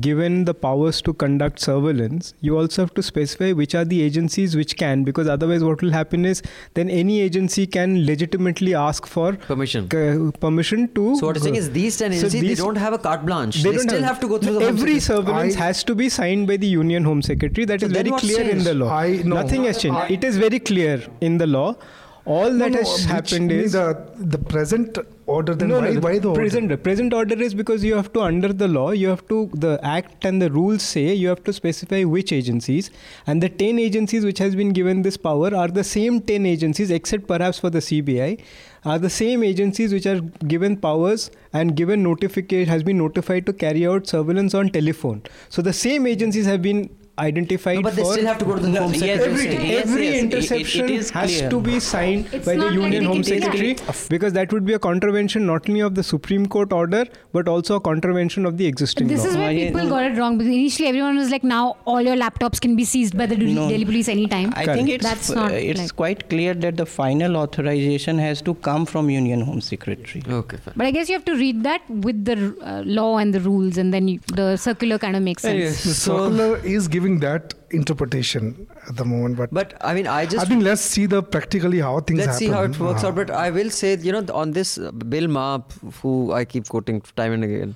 given 0.00 0.44
the 0.44 0.52
powers 0.52 1.00
to 1.02 1.12
conduct 1.14 1.60
surveillance, 1.60 2.34
you 2.40 2.58
also 2.58 2.82
have 2.82 2.92
to 2.94 3.02
specify 3.02 3.52
which 3.52 3.74
are 3.74 3.84
the 3.84 4.02
agencies 4.02 4.56
which 4.56 4.76
can, 4.76 5.04
because 5.04 5.28
otherwise, 5.28 5.62
what 5.62 5.80
will 5.80 5.92
happen 5.92 6.24
is 6.24 6.42
then 6.74 6.90
any 6.90 7.20
agency 7.20 7.66
can 7.66 8.04
legitimately 8.04 8.74
ask 8.74 9.06
for 9.06 9.34
Permission. 9.34 9.88
c- 9.90 10.32
permission 10.40 10.88
to. 10.94 11.16
So 11.16 11.26
what 11.26 11.36
you're 11.36 11.42
saying 11.44 11.56
is 11.56 11.68
uh, 11.68 11.72
these 11.72 11.96
ten 11.98 12.12
So 12.12 12.26
agencies 12.26 12.42
they 12.42 12.54
don't 12.64 12.76
have 12.76 12.92
a 12.94 12.98
carte 12.98 13.24
blanche. 13.24 13.62
They 13.62 13.70
They, 13.70 13.78
still 13.78 14.02
have, 14.02 14.18
to 14.20 14.28
go 14.28 14.38
through 14.38 14.58
the 14.58 14.66
every 14.66 14.98
surveillance 14.98 15.56
I- 15.56 15.60
has 15.66 15.84
to 15.84 15.94
be 15.94 16.08
signed 16.08 16.46
by 16.48 16.56
the 16.56 16.66
Union 16.66 17.04
Home 17.04 17.22
Secretary. 17.22 17.64
That 17.64 17.80
So 17.80 17.86
is 17.86 17.92
very 17.92 18.10
what 18.10 18.20
clear 18.20 18.40
in 18.42 18.64
the 18.64 18.74
law. 18.74 18.90
I- 18.92 19.22
no. 19.24 19.36
Nothing 19.36 19.64
has 19.64 19.80
changed. 19.80 19.98
I- 19.98 20.08
it 20.08 20.24
is 20.24 20.36
very 20.36 20.58
clear 20.58 21.00
in 21.20 21.38
the 21.38 21.46
law. 21.46 21.76
All 22.26 22.50
that 22.58 22.72
no, 22.72 22.78
has 22.78 23.04
happened 23.04 23.52
is 23.52 23.72
the 23.72 23.96
the 24.16 24.38
present 24.38 24.98
order. 25.26 25.54
Then 25.54 25.68
no, 25.68 25.78
why, 25.80 25.90
no, 25.92 26.00
why 26.00 26.18
the 26.18 26.28
order? 26.28 26.40
present 26.40 26.82
present 26.82 27.14
order 27.14 27.40
is 27.40 27.54
because 27.54 27.84
you 27.84 27.94
have 27.94 28.12
to 28.14 28.20
under 28.20 28.52
the 28.52 28.66
law 28.66 28.90
you 28.90 29.08
have 29.08 29.26
to 29.28 29.48
the 29.54 29.78
act 29.82 30.24
and 30.24 30.42
the 30.42 30.50
rules 30.50 30.82
say 30.82 31.14
you 31.14 31.28
have 31.28 31.44
to 31.44 31.52
specify 31.52 32.02
which 32.02 32.32
agencies 32.32 32.90
and 33.28 33.40
the 33.40 33.48
10 33.48 33.78
agencies 33.78 34.24
which 34.24 34.38
has 34.38 34.56
been 34.56 34.72
given 34.80 35.02
this 35.02 35.16
power 35.16 35.54
are 35.54 35.68
the 35.68 35.84
same 35.84 36.20
10 36.20 36.46
agencies 36.46 36.90
except 36.90 37.28
perhaps 37.28 37.60
for 37.60 37.70
the 37.70 37.78
CBI 37.78 38.40
are 38.84 38.98
the 38.98 39.10
same 39.10 39.42
agencies 39.44 39.92
which 39.92 40.06
are 40.06 40.20
given 40.54 40.76
powers 40.76 41.30
and 41.52 41.76
given 41.76 42.02
notification 42.02 42.68
has 42.68 42.82
been 42.82 42.98
notified 42.98 43.46
to 43.46 43.52
carry 43.52 43.86
out 43.86 44.06
surveillance 44.06 44.52
on 44.52 44.68
telephone 44.68 45.22
so 45.48 45.62
the 45.62 45.72
same 45.72 46.06
agencies 46.06 46.46
have 46.46 46.62
been 46.62 46.88
identified 47.18 47.76
No, 47.76 47.82
but 47.82 47.94
they 47.96 48.02
for 48.02 48.12
still 48.12 48.26
have 48.26 48.38
to 48.38 48.44
go 48.44 48.54
to 48.56 48.60
the 48.62 48.68
No, 48.68 48.82
Home 48.82 48.92
yes, 48.94 49.00
Secretary. 49.00 49.48
every, 49.56 49.68
Yes, 49.68 49.86
every 49.86 50.04
yes, 50.06 50.14
it- 50.14 50.18
it- 50.18 50.24
interception 50.24 50.88
has 51.20 51.40
to 51.54 51.60
be 51.60 51.80
signed 51.80 52.26
It's 52.32 52.46
by 52.46 52.56
the 52.56 52.70
Union 52.72 53.04
Home 53.04 53.22
Secretary 53.22 53.76
because 54.08 54.32
that 54.34 54.52
would 54.52 54.64
be 54.66 54.74
a 54.74 54.78
contravention 54.78 55.46
not 55.46 55.68
only 55.68 55.80
of 55.80 55.94
the 55.94 56.02
Supreme 56.02 56.46
Court 56.46 56.72
order 56.72 57.04
but 57.32 57.48
also 57.48 57.76
a 57.76 57.80
contravention 57.80 58.44
of 58.46 58.56
the 58.58 58.66
existing 58.66 59.08
This 59.08 59.24
law. 59.24 59.30
is 59.30 59.36
where 59.36 59.52
people 59.52 59.84
no. 59.84 59.88
got 59.90 60.10
it 60.10 60.18
wrong 60.18 60.36
because 60.38 60.52
initially 60.52 60.88
everyone 60.88 61.16
was 61.16 61.30
like, 61.30 61.44
now 61.44 61.76
all 61.84 62.00
your 62.02 62.16
laptops 62.16 62.60
can 62.60 62.76
be 62.76 62.84
seized 62.84 63.16
by 63.16 63.26
the 63.26 63.36
Delhi 63.36 63.54
No. 63.54 63.68
Delhi 63.68 63.84
police 63.84 64.08
anytime. 64.08 64.52
I 64.56 64.66
think 64.66 64.88
it's 64.88 65.04
That's 65.04 65.30
not 65.30 65.52
uh, 65.52 65.54
it's 65.54 65.80
like- 65.80 65.96
quite 65.96 66.28
clear 66.28 66.54
that 66.54 66.76
the 66.76 66.86
final 66.86 67.36
authorization 67.36 68.18
has 68.18 68.42
to 68.42 68.54
come 68.54 68.84
from 68.86 69.08
Union 69.10 69.40
Home 69.40 69.60
Secretary. 69.60 70.22
Okay, 70.28 70.56
fine. 70.58 70.74
But 70.76 70.86
I 70.86 70.90
guess 70.90 71.08
you 71.08 71.14
have 71.14 71.24
to 71.26 71.34
read 71.36 71.62
that 71.64 71.82
with 71.88 72.24
the 72.24 72.36
uh, 72.62 72.82
law 72.84 73.16
and 73.18 73.32
the 73.32 73.40
rules, 73.40 73.78
and 73.78 73.92
then 73.94 74.08
you, 74.08 74.18
the 74.34 74.56
circular 74.56 74.98
kind 74.98 75.16
of 75.16 75.22
makes 75.22 75.42
sense. 75.42 75.54
Anyways, 75.54 75.82
The 75.84 75.94
so 75.94 76.16
circular 76.30 76.58
is 76.64 76.88
giving 76.88 77.05
giving 77.06 77.20
that 77.20 77.54
interpretation 77.70 78.66
at 78.88 78.96
the 78.96 79.04
moment. 79.04 79.36
But, 79.36 79.52
But 79.52 79.74
I 79.80 79.94
mean, 79.94 80.06
I 80.06 80.26
just 80.26 80.44
I 80.46 80.48
think 80.48 80.62
let's 80.64 80.82
see 80.82 81.06
the 81.06 81.22
practically 81.22 81.80
how 81.80 82.00
things 82.00 82.20
Let's 82.20 82.38
see 82.38 82.48
how 82.48 82.62
it 82.64 82.78
works 82.78 83.04
Ah. 83.04 83.08
out. 83.08 83.14
But 83.16 83.30
I 83.30 83.50
will 83.50 83.70
say, 83.70 83.96
you 83.96 84.12
know, 84.12 84.24
on 84.34 84.52
this 84.52 84.78
Bill 85.08 85.28
Maher, 85.28 85.64
who 86.02 86.32
I 86.32 86.44
keep 86.44 86.68
quoting 86.68 87.00
time 87.16 87.32
and 87.32 87.44
again, 87.44 87.74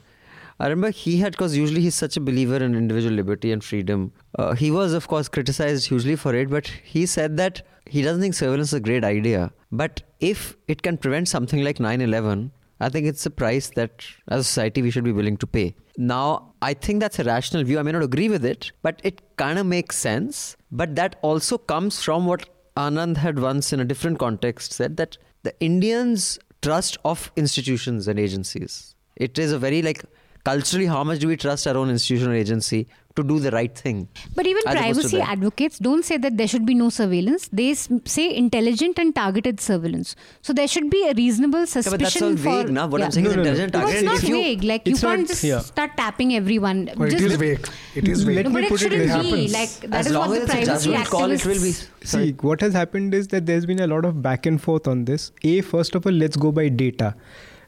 I 0.58 0.68
remember 0.68 0.90
he 0.90 1.16
had, 1.18 1.32
because 1.32 1.56
usually 1.56 1.80
he's 1.80 1.94
such 1.94 2.16
a 2.18 2.20
believer 2.20 2.56
in 2.56 2.74
individual 2.74 3.14
liberty 3.14 3.50
and 3.52 3.64
freedom. 3.64 4.12
Uh, 4.38 4.54
he 4.54 4.70
was, 4.70 4.92
of 4.92 5.08
course, 5.08 5.28
criticized 5.28 5.86
hugely 5.88 6.16
for 6.16 6.34
it, 6.34 6.50
but 6.50 6.66
he 6.84 7.06
said 7.06 7.36
that 7.38 7.62
he 7.86 8.02
doesn't 8.02 8.20
think 8.20 8.34
surveillance 8.34 8.68
is 8.68 8.74
a 8.74 8.80
great 8.80 9.04
idea. 9.04 9.50
But 9.72 10.02
if 10.20 10.56
it 10.68 10.82
can 10.82 10.98
prevent 10.98 11.28
something 11.28 11.62
like 11.64 11.80
9 11.80 12.02
11, 12.02 12.50
I 12.80 12.88
think 12.88 13.06
it's 13.06 13.26
a 13.26 13.30
price 13.30 13.70
that 13.70 14.04
as 14.28 14.40
a 14.40 14.44
society 14.44 14.82
we 14.82 14.90
should 14.90 15.04
be 15.04 15.12
willing 15.12 15.36
to 15.38 15.46
pay. 15.46 15.74
Now, 15.96 16.54
I 16.62 16.74
think 16.74 17.00
that's 17.00 17.18
a 17.18 17.24
rational 17.24 17.62
view. 17.62 17.78
I 17.78 17.82
may 17.82 17.92
not 17.92 18.02
agree 18.02 18.28
with 18.28 18.44
it, 18.44 18.72
but 18.82 19.00
it 19.04 19.20
kind 19.36 19.58
of 19.58 19.66
makes 19.66 19.96
sense. 19.96 20.56
But 20.72 20.96
that 20.96 21.16
also 21.22 21.58
comes 21.58 22.02
from 22.02 22.26
what 22.26 22.48
Anand 22.76 23.18
had 23.18 23.38
once 23.38 23.72
in 23.72 23.80
a 23.80 23.84
different 23.84 24.18
context 24.18 24.72
said 24.72 24.96
that 24.96 25.18
the 25.42 25.54
Indians' 25.60 26.38
trust 26.62 26.96
of 27.04 27.30
institutions 27.36 28.08
and 28.08 28.18
agencies. 28.18 28.94
It 29.16 29.38
is 29.38 29.52
a 29.52 29.58
very 29.58 29.82
like 29.82 30.02
culturally 30.44 30.86
how 30.86 31.04
much 31.04 31.18
do 31.18 31.28
we 31.28 31.36
trust 31.36 31.66
our 31.66 31.76
own 31.76 31.90
institutional 31.90 32.34
agency 32.34 32.88
to 33.20 33.26
do 33.32 33.38
the 33.40 33.50
right 33.50 33.74
thing? 33.84 34.08
But 34.34 34.46
even 34.46 34.62
as 34.66 34.74
opposed 34.74 35.10
to 35.10 35.16
privacy 35.16 35.20
advocates 35.34 35.78
don't 35.78 36.04
say 36.04 36.16
that 36.18 36.36
there 36.36 36.48
should 36.48 36.66
be 36.66 36.74
no 36.74 36.88
surveillance. 36.88 37.48
They 37.52 37.74
say 37.74 38.34
intelligent 38.34 38.98
and 38.98 39.14
targeted 39.14 39.60
surveillance. 39.60 40.16
So 40.42 40.52
there 40.52 40.68
should 40.68 40.90
be 40.90 41.02
a 41.08 41.14
reasonable 41.14 41.60
Yeah, 41.60 41.64
suspicion 41.76 41.90
but 41.98 42.00
that's 42.00 42.22
all 42.22 42.36
for. 42.36 42.62
vague 42.64 42.70
now. 42.78 42.86
What 42.88 43.00
yeah. 43.00 43.06
I'm 43.06 43.12
saying 43.12 43.24
No, 43.24 43.30
is 43.30 43.36
no, 43.36 43.42
no. 43.42 43.48
intelligent 43.50 43.72
No, 43.74 43.80
targeted. 43.80 44.02
it's 44.12 44.22
not 44.22 44.30
vague. 44.32 44.64
Like 44.64 44.86
you 44.86 44.96
can't 44.96 45.20
not- 45.20 45.28
just 45.28 45.44
yeah. 45.44 45.58
start 45.60 45.96
tapping 45.96 46.34
everyone. 46.34 46.90
But 46.96 47.08
it 47.08 47.10
Just- 47.18 47.24
is 47.24 47.36
vague. 47.36 47.68
It 47.94 48.08
is 48.08 48.22
vague. 48.24 48.36
Let 48.36 48.44
No, 48.46 48.50
me 48.50 48.54
but 48.54 48.64
it 48.64 48.68
put 48.70 48.74
it 48.80 48.84
shouldn't 48.84 49.02
this- 49.02 49.22
be 49.22 49.30
happens. 49.30 49.52
like 49.52 49.90
that 49.90 49.98
as 50.00 50.06
is 50.06 50.12
long 50.12 50.28
what 50.30 50.42
as 50.42 50.48
the 50.48 50.58
it's 50.58 50.62
a 50.62 50.66
privacy 50.66 50.88
judgment 50.90 51.08
call, 51.10 51.30
it 51.30 51.46
will 51.46 51.54
be. 51.54 51.58
activists. 51.60 51.86
See, 52.14 52.32
what 52.40 52.60
has 52.62 52.72
happened 52.72 53.14
is 53.14 53.28
that 53.28 53.46
there's 53.46 53.66
been 53.66 53.80
a 53.80 53.86
lot 53.86 54.04
of 54.04 54.22
back 54.22 54.46
and 54.46 54.60
forth 54.60 54.88
on 54.88 55.04
this. 55.04 55.32
A, 55.44 55.60
first 55.60 55.94
of 55.94 56.06
all, 56.06 56.12
let's 56.12 56.36
go 56.36 56.50
by 56.52 56.68
data. 56.68 57.14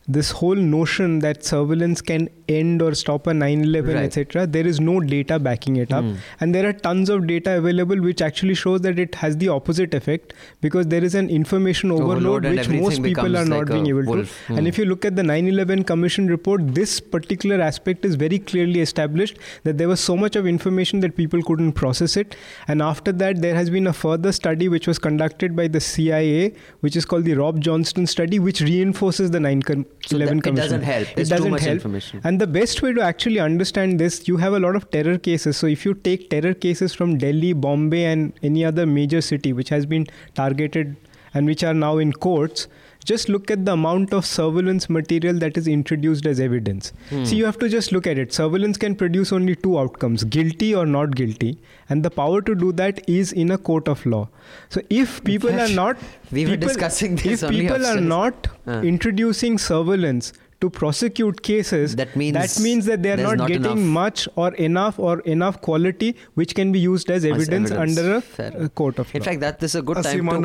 This 0.08 0.32
whole 0.32 0.56
notion 0.56 1.20
that 1.20 1.44
surveillance 1.44 2.00
can 2.00 2.28
end 2.48 2.82
or 2.82 2.92
stop 2.94 3.26
a 3.28 3.32
9 3.34 3.62
11, 3.64 3.94
Right. 3.94 4.04
etc., 4.04 4.46
there 4.48 4.66
is 4.66 4.80
no 4.80 4.98
data 5.00 5.38
backing 5.38 5.76
it 5.76 5.92
up. 5.92 6.02
Hmm. 6.04 6.14
And 6.40 6.54
there 6.54 6.68
are 6.68 6.72
tons 6.72 7.08
of 7.08 7.26
data 7.28 7.56
available 7.58 8.00
which 8.00 8.20
actually 8.20 8.54
shows 8.54 8.80
that 8.80 8.98
it 8.98 9.14
has 9.16 9.36
the 9.36 9.48
opposite 9.48 9.94
effect 9.94 10.34
because 10.60 10.86
there 10.88 11.04
is 11.04 11.14
an 11.14 11.30
information 11.30 11.92
Overload 11.92 12.44
overload, 12.46 12.58
which 12.58 12.68
most 12.68 13.02
people 13.02 13.36
are 13.36 13.44
not 13.44 13.58
like 13.60 13.66
being 13.68 13.86
able 13.86 14.02
wolf. 14.04 14.26
to. 14.48 14.52
Hmm. 14.52 14.58
And 14.58 14.66
if 14.66 14.76
you 14.76 14.86
look 14.86 15.04
at 15.04 15.14
the 15.14 15.22
9 15.22 15.46
11 15.46 15.84
Commission 15.84 16.26
report, 16.26 16.74
this 16.74 16.98
particular 16.98 17.60
aspect 17.60 18.04
is 18.04 18.16
very 18.16 18.40
clearly 18.40 18.80
established 18.80 19.38
that 19.62 19.78
there 19.78 19.88
was 19.88 20.00
so 20.00 20.16
much 20.16 20.34
of 20.34 20.46
information 20.48 20.98
that 21.00 21.16
people 21.16 21.42
couldn't 21.42 21.72
process 21.72 22.16
it. 22.16 22.34
And 22.66 22.82
after 22.82 23.12
that, 23.12 23.40
there 23.40 23.54
has 23.54 23.70
been 23.70 23.86
a 23.86 23.92
further 23.92 24.32
study 24.32 24.68
which 24.68 24.88
was 24.88 24.98
conducted 24.98 25.54
by 25.54 25.68
the 25.68 25.80
CIA, 25.80 26.54
which 26.80 26.96
is 26.96 27.04
called 27.04 27.24
the 27.24 27.34
Rob 27.34 27.60
Johnston 27.60 28.06
study, 28.08 28.38
which 28.40 28.60
reinforces 28.60 29.30
the 29.30 29.38
9 29.40 29.62
com- 29.62 29.86
So 30.06 30.16
11 30.16 30.38
that- 30.38 30.46
it 30.48 30.56
doesn't 30.56 30.82
help. 30.82 31.08
It 31.08 31.16
There's 31.16 31.28
doesn't 31.28 31.52
help. 31.60 31.72
information. 31.74 32.20
And 32.24 32.40
the 32.40 32.46
best 32.46 32.82
way 32.82 32.92
to 32.92 33.00
actually 33.00 33.38
understand 33.38 34.00
this, 34.00 34.26
you 34.26 34.36
have 34.38 34.52
a 34.52 34.58
lot 34.58 34.74
of 34.76 34.90
terror 34.90 35.16
cases. 35.18 35.56
So 35.56 35.66
if 35.66 35.84
you 35.84 35.94
take 35.94 36.28
terror 36.30 36.54
cases 36.54 36.92
from 36.92 37.18
Delhi, 37.18 37.52
Bombay, 37.52 38.04
and 38.04 38.32
any 38.42 38.64
other 38.64 38.84
major 38.84 39.20
city 39.20 39.52
which 39.52 39.68
has 39.68 39.86
been 39.86 40.06
targeted 40.34 40.96
and 41.34 41.46
which 41.46 41.62
are 41.62 41.74
now 41.74 41.98
in 41.98 42.12
courts, 42.12 42.66
just 43.04 43.28
look 43.28 43.50
at 43.50 43.64
the 43.64 43.72
amount 43.72 44.12
of 44.12 44.24
surveillance 44.24 44.88
material 44.88 45.38
that 45.38 45.56
is 45.56 45.66
introduced 45.68 46.26
as 46.26 46.40
evidence. 46.40 46.92
Hmm. 47.10 47.24
See, 47.24 47.36
you 47.36 47.44
have 47.44 47.58
to 47.58 47.68
just 47.68 47.92
look 47.92 48.06
at 48.06 48.18
it. 48.18 48.32
Surveillance 48.32 48.78
can 48.78 48.94
produce 48.94 49.32
only 49.32 49.56
two 49.56 49.78
outcomes 49.78 50.24
guilty 50.24 50.74
or 50.74 50.86
not 50.86 51.14
guilty. 51.14 51.58
And 51.88 52.02
the 52.04 52.10
power 52.10 52.40
to 52.42 52.54
do 52.54 52.72
that 52.72 53.08
is 53.08 53.32
in 53.32 53.50
a 53.50 53.58
court 53.58 53.88
of 53.88 54.04
law. 54.06 54.28
So 54.68 54.80
if 54.90 55.22
people 55.24 55.50
are 55.60 55.68
not. 55.68 55.96
we 56.30 56.44
were 56.44 56.52
people- 56.52 56.68
discussing 56.68 57.16
this 57.16 57.42
If 57.42 57.50
people 57.50 57.84
are 57.86 58.00
not 58.00 58.48
Uh. 58.66 58.80
introducing 58.82 59.58
surveillance 59.58 60.32
to 60.62 60.70
prosecute 60.78 61.42
cases 61.48 61.96
that 62.00 62.14
means 62.22 62.36
that 62.38 62.54
means 62.64 62.90
that 62.90 63.02
they 63.06 63.12
are 63.14 63.22
not, 63.22 63.38
not, 63.42 63.48
getting 63.52 63.78
enough. 63.78 63.94
much 64.00 64.28
or 64.36 64.48
enough 64.66 65.00
or 65.08 65.14
enough 65.36 65.60
quality 65.68 66.10
which 66.42 66.54
can 66.60 66.72
be 66.76 66.82
used 66.84 67.10
as 67.16 67.24
evidence, 67.24 67.70
evidence. 67.70 67.98
under 67.98 68.14
a 68.16 68.20
Fair. 68.20 68.68
court 68.82 68.98
of 69.04 69.12
law. 69.12 69.18
in 69.20 69.26
fact 69.30 69.40
that 69.46 69.58
this 69.64 69.74
is 69.74 69.80
a 69.80 69.82
good 69.90 70.02
time 70.02 70.28
to, 70.28 70.36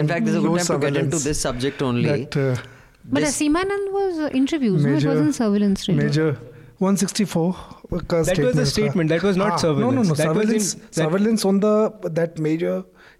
in 0.00 0.08
fact 0.08 0.24
this 0.24 0.34
is 0.34 0.44
a 0.44 0.48
good 0.48 0.66
time 0.66 0.80
to 0.80 0.90
get 0.90 0.96
into 1.04 1.18
this 1.28 1.40
subject 1.48 1.82
only. 1.82 2.08
that, 2.08 2.36
uh, 2.36 2.56
but 3.04 3.22
Asimanand 3.22 3.92
was 3.98 4.18
interviewed, 4.42 4.80
major, 4.80 4.90
no 4.90 4.98
it 4.98 5.14
wasn't 5.14 5.34
surveillance 5.42 5.88
major 5.88 6.30
164 6.78 7.56
uh, 7.92 8.22
that 8.22 8.38
was 8.38 8.58
a 8.58 8.62
uh, 8.62 8.64
statement 8.64 9.08
that 9.10 9.22
was 9.22 9.36
not 9.36 9.52
ah, 9.52 9.56
surveillance 9.56 9.96
no 9.96 10.02
no 10.02 10.08
no 10.08 10.14
that 10.14 10.28
surveillance, 10.28 10.74
in, 10.74 10.92
surveillance 11.00 11.44
on 11.50 11.60
the 11.60 11.74
that 12.20 12.38
major 12.38 12.76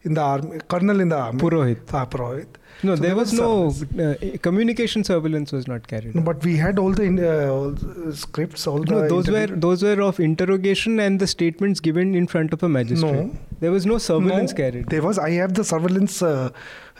in 0.06 0.14
the 0.14 0.20
army 0.20 0.58
colonel 0.68 1.00
in 1.00 1.08
the 1.08 1.18
army. 1.18 1.40
Purohit. 1.40 1.80
Ah, 1.92 2.06
purohit 2.06 2.48
no, 2.82 2.94
So 2.94 3.02
there 3.02 3.16
was 3.16 3.32
no 3.32 3.68
uh, 3.98 4.14
communication 4.42 5.04
surveillance 5.04 5.52
was 5.52 5.66
not 5.66 5.86
carried. 5.86 6.14
No, 6.14 6.20
out. 6.20 6.24
but 6.26 6.44
we 6.44 6.56
had 6.56 6.78
all 6.78 6.92
the 6.92 7.02
in- 7.04 7.18
uh, 7.22 7.48
all 7.52 7.70
the 7.70 8.14
scripts, 8.16 8.66
all 8.66 8.78
No, 8.78 9.02
the. 9.02 9.08
those 9.08 9.28
were 9.30 9.46
those 9.46 9.82
were 9.82 10.00
of 10.02 10.20
interrogation 10.20 11.00
and 11.00 11.18
the 11.20 11.26
statements 11.26 11.80
given 11.80 12.14
in 12.14 12.26
front 12.26 12.52
of 12.52 12.62
a 12.62 12.68
magistrate. 12.68 13.12
No. 13.12 13.38
There 13.60 13.70
was 13.72 13.86
no 13.86 13.96
surveillance 13.98 14.50
no, 14.52 14.56
carried. 14.56 14.88
There 14.90 15.02
was. 15.02 15.18
I 15.18 15.30
have 15.30 15.54
the 15.54 15.64
surveillance 15.64 16.20
uh, 16.22 16.50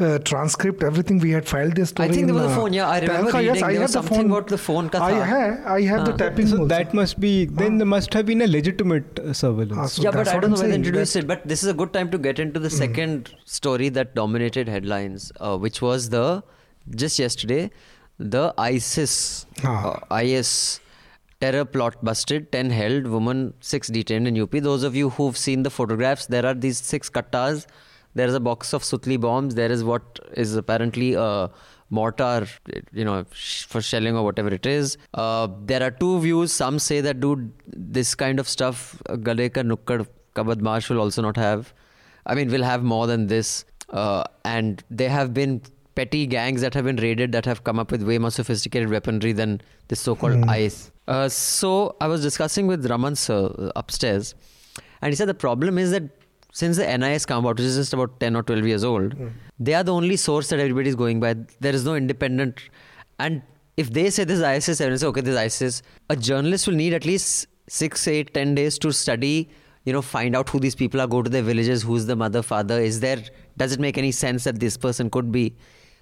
uh, 0.00 0.18
transcript. 0.20 0.82
Everything 0.82 1.18
we 1.18 1.30
had 1.30 1.46
filed 1.46 1.76
this 1.76 1.90
story. 1.90 2.08
I 2.08 2.12
think 2.12 2.22
in, 2.22 2.26
there 2.28 2.34
was 2.34 2.44
a 2.44 2.54
uh, 2.54 2.56
phone. 2.56 2.72
Yeah, 2.72 2.88
I 2.88 3.00
remember 3.00 3.30
Tehelka. 3.30 3.38
reading 3.40 3.54
Yes, 3.56 3.62
I 3.62 3.66
there 3.66 3.72
have 3.74 3.82
was 3.82 3.92
the 3.92 3.98
something 3.98 4.16
phone. 4.22 4.30
about 4.30 4.46
the 4.48 4.58
phone. 4.58 4.88
Ka 4.88 5.02
I 5.04 5.12
have. 5.12 5.66
I 5.66 5.82
have 5.82 6.04
the 6.06 6.14
Ah. 6.14 6.16
tapping. 6.22 6.46
So 6.46 6.56
also. 6.56 6.68
that 6.68 6.94
must 6.94 7.20
be 7.20 7.44
then 7.44 7.76
there 7.82 7.86
must 7.94 8.14
have 8.14 8.24
been 8.24 8.40
a 8.40 8.46
legitimate 8.46 9.18
uh, 9.18 9.34
surveillance. 9.34 9.78
Ah, 9.78 9.86
so 9.86 10.02
yeah, 10.06 10.10
but 10.12 10.28
I 10.28 10.38
don't 10.40 10.50
know 10.52 10.62
I'm 10.62 10.70
they 10.70 10.74
introduced 10.80 11.16
it. 11.16 11.26
But 11.26 11.46
this 11.46 11.62
is 11.62 11.68
a 11.68 11.74
good 11.74 11.92
time 11.98 12.10
to 12.16 12.18
get 12.28 12.38
into 12.38 12.58
the 12.58 12.70
second 12.70 13.34
story 13.44 13.90
that 14.00 14.14
dominated 14.14 14.68
headlines, 14.76 15.30
uh, 15.40 15.56
which 15.66 15.82
was 15.88 16.08
the 16.16 16.24
just 17.04 17.18
yesterday, 17.26 17.62
the 18.34 18.42
ISIS, 18.70 19.14
Ah. 19.64 19.76
uh, 20.10 20.18
IS 20.24 20.52
terror 21.44 21.64
plot 21.76 21.96
busted, 22.08 22.50
ten 22.52 22.70
held, 22.80 23.06
woman 23.14 23.40
six 23.60 23.88
detained 23.96 24.28
in 24.32 24.36
UP. 24.42 24.58
Those 24.68 24.82
of 24.90 24.94
you 25.02 25.10
who've 25.16 25.36
seen 25.46 25.62
the 25.70 25.72
photographs, 25.78 26.26
there 26.36 26.46
are 26.50 26.54
these 26.66 26.78
six 26.92 27.10
kattas. 27.18 27.66
There 28.20 28.26
is 28.32 28.34
a 28.34 28.40
box 28.40 28.72
of 28.78 28.82
Sutli 28.90 29.20
bombs. 29.24 29.54
There 29.56 29.70
is 29.70 29.82
what 29.84 30.20
is 30.44 30.54
apparently 30.60 31.08
a 31.24 31.50
mortar, 31.90 32.46
you 33.00 33.04
know, 33.08 33.16
for 33.72 33.82
shelling 33.88 34.16
or 34.16 34.22
whatever 34.28 34.52
it 34.58 34.64
is. 34.70 34.96
Uh, 35.14 35.48
there 35.72 35.82
are 35.82 35.90
two 35.90 36.18
views. 36.20 36.52
Some 36.52 36.78
say 36.78 37.00
that, 37.02 37.20
dude, 37.20 37.52
this 37.66 38.14
kind 38.14 38.40
of 38.44 38.48
stuff, 38.48 39.00
uh, 39.10 39.16
Gale 39.16 39.50
ka 39.58 39.62
nukkad 39.72 40.06
ka 40.38 40.44
badmash 40.52 40.88
will 40.88 41.00
also 41.04 41.22
not 41.28 41.36
have. 41.36 41.74
I 42.24 42.34
mean, 42.34 42.50
we'll 42.50 42.64
have 42.70 42.82
more 42.82 43.06
than 43.06 43.26
this. 43.26 43.52
Uh, 43.90 44.24
and 44.44 44.82
there 44.90 45.10
have 45.10 45.32
been 45.32 45.62
petty 45.94 46.26
gangs 46.26 46.60
that 46.60 46.74
have 46.74 46.84
been 46.84 46.96
raided 46.96 47.32
that 47.32 47.44
have 47.46 47.64
come 47.64 47.78
up 47.78 47.90
with 47.90 48.02
way 48.02 48.18
more 48.18 48.30
sophisticated 48.30 48.90
weaponry 48.90 49.32
than 49.32 49.60
this 49.88 50.00
so-called 50.00 50.44
ICE. 50.48 50.90
Uh, 51.08 51.28
so 51.28 51.96
I 52.00 52.06
was 52.08 52.20
discussing 52.22 52.66
with 52.66 52.84
Raman 52.90 53.14
sir 53.16 53.46
uh, 53.58 53.70
upstairs, 53.76 54.34
and 55.00 55.10
he 55.12 55.16
said 55.16 55.28
the 55.28 55.34
problem 55.34 55.78
is 55.78 55.90
that 55.92 56.02
since 56.52 56.78
the 56.78 56.98
NIS 56.98 57.26
come 57.26 57.46
out, 57.46 57.56
which 57.56 57.64
is 57.66 57.76
just 57.76 57.92
about 57.92 58.18
10 58.18 58.34
or 58.34 58.42
12 58.42 58.66
years 58.66 58.82
old, 58.82 59.14
they 59.60 59.74
are 59.74 59.82
the 59.84 59.92
only 59.92 60.16
source 60.16 60.48
that 60.48 60.58
everybody 60.58 60.88
is 60.88 60.94
going 60.94 61.20
by. 61.20 61.34
There 61.60 61.74
is 61.74 61.84
no 61.84 61.94
independent. 61.94 62.60
And 63.18 63.42
if 63.76 63.92
they 63.92 64.08
say 64.08 64.24
this 64.24 64.38
is 64.38 64.42
ISIS, 64.42 64.80
everyone 64.80 64.98
say, 64.98 65.06
okay, 65.06 65.20
this 65.20 65.32
is 65.32 65.36
ISIS, 65.38 65.82
a 66.08 66.16
journalist 66.16 66.66
will 66.66 66.74
need 66.74 66.94
at 66.94 67.04
least 67.04 67.46
six, 67.68 68.08
eight, 68.08 68.32
ten 68.32 68.54
days 68.54 68.78
to 68.78 68.90
study, 68.90 69.50
you 69.84 69.92
know, 69.92 70.00
find 70.00 70.34
out 70.34 70.48
who 70.48 70.58
these 70.58 70.74
people 70.74 71.00
are, 71.00 71.06
go 71.06 71.22
to 71.22 71.28
their 71.28 71.42
villages, 71.42 71.82
who's 71.82 72.06
the 72.06 72.16
mother, 72.16 72.42
father, 72.42 72.80
is 72.80 73.00
there, 73.00 73.22
does 73.56 73.72
it 73.72 73.80
make 73.80 73.98
any 73.98 74.12
sense 74.12 74.44
that 74.44 74.60
this 74.60 74.76
person 74.76 75.10
could 75.10 75.30
be? 75.32 75.54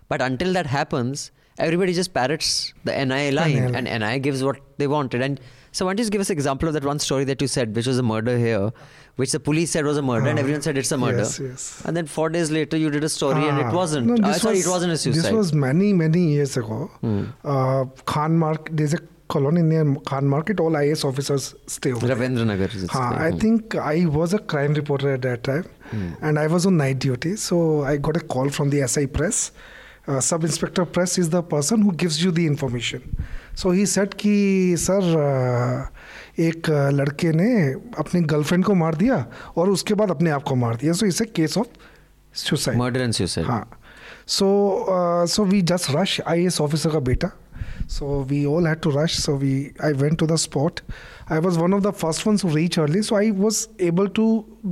But 0.08 0.20
until 0.20 0.52
that 0.52 0.66
happens, 0.66 1.30
everybody 1.58 1.92
just 1.94 2.12
parrots 2.14 2.74
the 2.84 2.92
NIA 2.92 3.32
line 3.32 3.54
NIA. 3.54 3.72
and 3.78 3.86
NIA 3.86 4.18
gives 4.18 4.42
what 4.42 4.60
they 4.78 4.86
wanted. 4.86 5.22
And 5.22 5.40
so 5.72 5.86
why 5.86 5.90
don't 5.90 5.98
you 5.98 6.02
just 6.04 6.12
give 6.12 6.20
us 6.20 6.30
an 6.30 6.34
example 6.34 6.68
of 6.68 6.74
that 6.74 6.84
one 6.84 6.98
story 6.98 7.24
that 7.24 7.40
you 7.40 7.48
said, 7.48 7.74
which 7.74 7.86
was 7.86 7.98
a 7.98 8.02
murder 8.02 8.36
here, 8.38 8.70
which 9.16 9.32
the 9.32 9.40
police 9.40 9.70
said 9.70 9.84
was 9.84 9.96
a 9.96 10.02
murder 10.02 10.26
and 10.28 10.38
Ah, 10.38 10.42
everyone 10.42 10.62
said 10.62 10.76
it's 10.78 10.92
a 10.92 10.98
murder. 10.98 11.18
yes, 11.18 11.40
yes. 11.40 11.82
And 11.84 11.96
then 11.96 12.06
four 12.06 12.28
days 12.28 12.50
later 12.50 12.76
you 12.76 12.90
did 12.90 13.02
a 13.04 13.08
story 13.08 13.48
and 13.48 13.58
it 13.58 13.66
Ah, 13.66 13.74
wasn't. 13.74 14.06
No, 14.08 14.14
Uh, 14.14 14.32
this 14.32 14.42
sorry, 14.42 14.56
was, 14.56 14.66
it 14.66 14.70
wasn't 14.70 14.92
a 14.92 14.96
suicide. 14.98 15.22
This 15.24 15.32
was 15.32 15.52
many, 15.52 15.92
many 15.92 16.22
years 16.34 16.56
ago. 16.56 16.90
Hmm. 17.00 17.22
Uh, 17.44 17.84
Khan 18.04 18.36
Mark, 18.38 18.68
there's 18.72 18.94
a 18.94 18.98
colony 19.28 19.62
near 19.62 19.84
Khan 20.06 20.26
Market. 20.28 20.60
All 20.60 20.76
IS 20.76 21.02
officers 21.04 21.54
stay 21.66 21.92
over. 21.92 22.06
Ravindra 22.08 22.44
Nagar. 22.46 22.68
is 22.68 22.84
its 22.84 22.92
Huh, 22.92 23.10
name. 23.10 23.18
I 23.20 23.30
Hmm. 23.30 23.38
think 23.38 23.74
I 23.76 24.04
was 24.06 24.34
a 24.34 24.38
crime 24.38 24.74
reporter 24.74 25.12
at 25.14 25.22
that 25.22 25.42
time, 25.44 25.64
and 26.20 26.38
I 26.38 26.46
was 26.46 26.66
on 26.66 26.76
night 26.76 26.98
duty. 26.98 27.36
So 27.36 27.82
I 27.84 27.96
got 27.96 28.16
a 28.16 28.20
call 28.20 28.48
from 28.48 28.70
the 28.70 28.86
SI 28.86 29.06
press. 29.06 29.52
Uh, 30.06 30.20
Sub 30.20 30.44
Inspector 30.44 30.84
Press 30.86 31.16
is 31.18 31.30
the 31.30 31.42
person 31.42 31.80
who 31.80 31.92
gives 31.92 32.22
you 32.22 32.30
the 32.30 32.46
information. 32.46 33.04
So 33.54 33.70
he 33.70 33.86
said 33.86 34.16
कि 34.22 34.76
sir 34.78 35.12
uh, 35.20 35.86
एक 36.40 36.68
uh, 36.68 36.90
लड़के 36.92 37.32
ने 37.32 37.52
अपनी 37.98 38.20
girlfriend 38.32 38.64
को 38.64 38.74
मार 38.74 38.94
दिया 39.02 39.24
और 39.56 39.70
उसके 39.70 39.94
बाद 39.94 40.10
अपने 40.10 40.30
आप 40.30 40.42
को 40.42 40.54
मार 40.64 40.76
दिया 40.76 40.92
so 40.92 41.06
it's 41.06 41.22
a 41.22 41.24
case 41.36 41.56
of 41.58 41.68
suicide 42.44 42.78
Murder 42.78 43.06
and 43.06 43.16
suicide. 43.20 43.46
हाँ 43.46 43.80
so 44.26 45.26
so 45.36 45.44
we 45.44 45.62
just 45.72 45.90
rush 45.96 46.20
I 46.20 46.44
S 46.46 46.60
officer 46.60 46.90
का 46.92 46.98
बेटा 47.08 47.30
So 47.86 48.20
we 48.28 48.46
all 48.46 48.64
had 48.64 48.82
to 48.82 48.90
rush. 48.90 49.16
So 49.16 49.34
we, 49.36 49.72
I 49.80 49.92
went 49.92 50.18
to 50.20 50.26
the 50.26 50.38
spot. 50.38 50.80
I 51.29 51.39
was 51.39 51.57
one 51.57 51.73
of 51.73 51.83
the 51.83 51.91
first 51.93 52.25
ones 52.25 52.41
who 52.41 52.49
reached 52.49 52.77
early, 52.77 53.01
so 53.03 53.15
I 53.15 53.31
was 53.31 53.67
able 53.79 54.07
to 54.21 54.27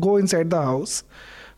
go 0.09 0.17
inside 0.17 0.49
the 0.49 0.61
house. 0.69 1.03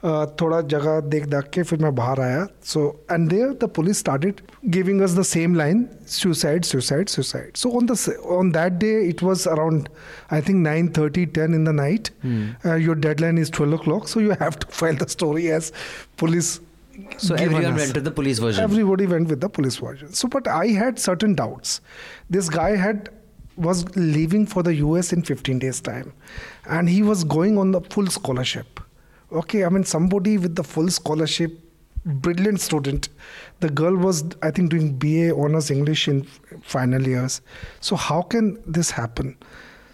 Uh, 0.01 0.25
थोड़ा 0.41 0.59
जगह 0.71 0.99
देख 1.13 1.25
दाख 1.27 1.49
के 1.53 1.63
फिर 1.69 1.79
मैं 1.83 1.93
बाहर 1.95 2.19
आया 2.21 2.45
so 2.65 2.81
and 3.11 3.27
there 3.29 3.49
the 3.63 3.67
police 3.75 3.97
started 3.99 4.39
giving 4.75 5.01
us 5.01 5.13
the 5.17 5.23
same 5.29 5.55
line 5.55 5.81
suicide 6.17 6.67
suicide 6.69 7.11
suicide 7.15 7.57
so 7.63 7.71
on 7.79 7.89
the 7.89 7.97
on 8.35 8.51
that 8.57 8.77
day 8.83 8.93
it 9.09 9.23
was 9.29 9.43
around 9.55 9.89
i 10.37 10.39
think 10.49 10.63
9:30 10.69 11.25
10 11.39 11.57
in 11.59 11.67
the 11.69 11.73
night 11.81 12.11
uh, 12.29 12.77
your 12.85 12.95
deadline 13.07 13.41
is 13.43 13.51
12 13.59 13.77
o'clock 13.79 14.07
so 14.13 14.23
you 14.27 14.39
have 14.45 14.57
to 14.63 14.71
file 14.79 15.01
the 15.03 15.09
story 15.17 15.49
as 15.59 15.69
police 16.23 16.53
So 17.17 17.35
given 17.35 17.43
everyone 17.43 17.73
us. 17.75 17.79
went 17.81 17.93
to 17.97 18.01
the 18.05 18.11
police 18.15 18.39
version. 18.45 18.63
Everybody 18.69 19.05
went 19.11 19.29
with 19.33 19.43
the 19.43 19.49
police 19.57 19.75
version. 19.83 20.09
So, 20.21 20.27
but 20.33 20.47
I 20.55 20.65
had 20.79 20.97
certain 21.03 21.35
doubts. 21.41 21.75
This 22.37 22.49
guy 22.55 22.71
had 22.81 23.07
was 23.56 23.84
leaving 23.96 24.46
for 24.46 24.62
the 24.62 24.74
US 24.76 25.12
in 25.12 25.22
15 25.22 25.58
days 25.58 25.80
time, 25.80 26.12
and 26.66 26.88
he 26.88 27.02
was 27.02 27.24
going 27.24 27.58
on 27.58 27.72
the 27.72 27.80
full 27.80 28.06
scholarship. 28.06 28.80
Okay, 29.32 29.64
I 29.64 29.68
mean 29.68 29.84
somebody 29.84 30.38
with 30.38 30.54
the 30.54 30.64
full 30.64 30.88
scholarship, 30.88 31.58
brilliant 32.04 32.60
student. 32.60 33.08
The 33.60 33.70
girl 33.70 33.96
was, 33.96 34.24
I 34.42 34.50
think, 34.50 34.70
doing 34.70 34.96
BA 34.96 35.34
honors 35.34 35.70
English 35.70 36.08
in 36.08 36.24
final 36.62 37.06
years. 37.06 37.40
So 37.80 37.96
how 37.96 38.22
can 38.22 38.62
this 38.66 38.90
happen? 38.90 39.36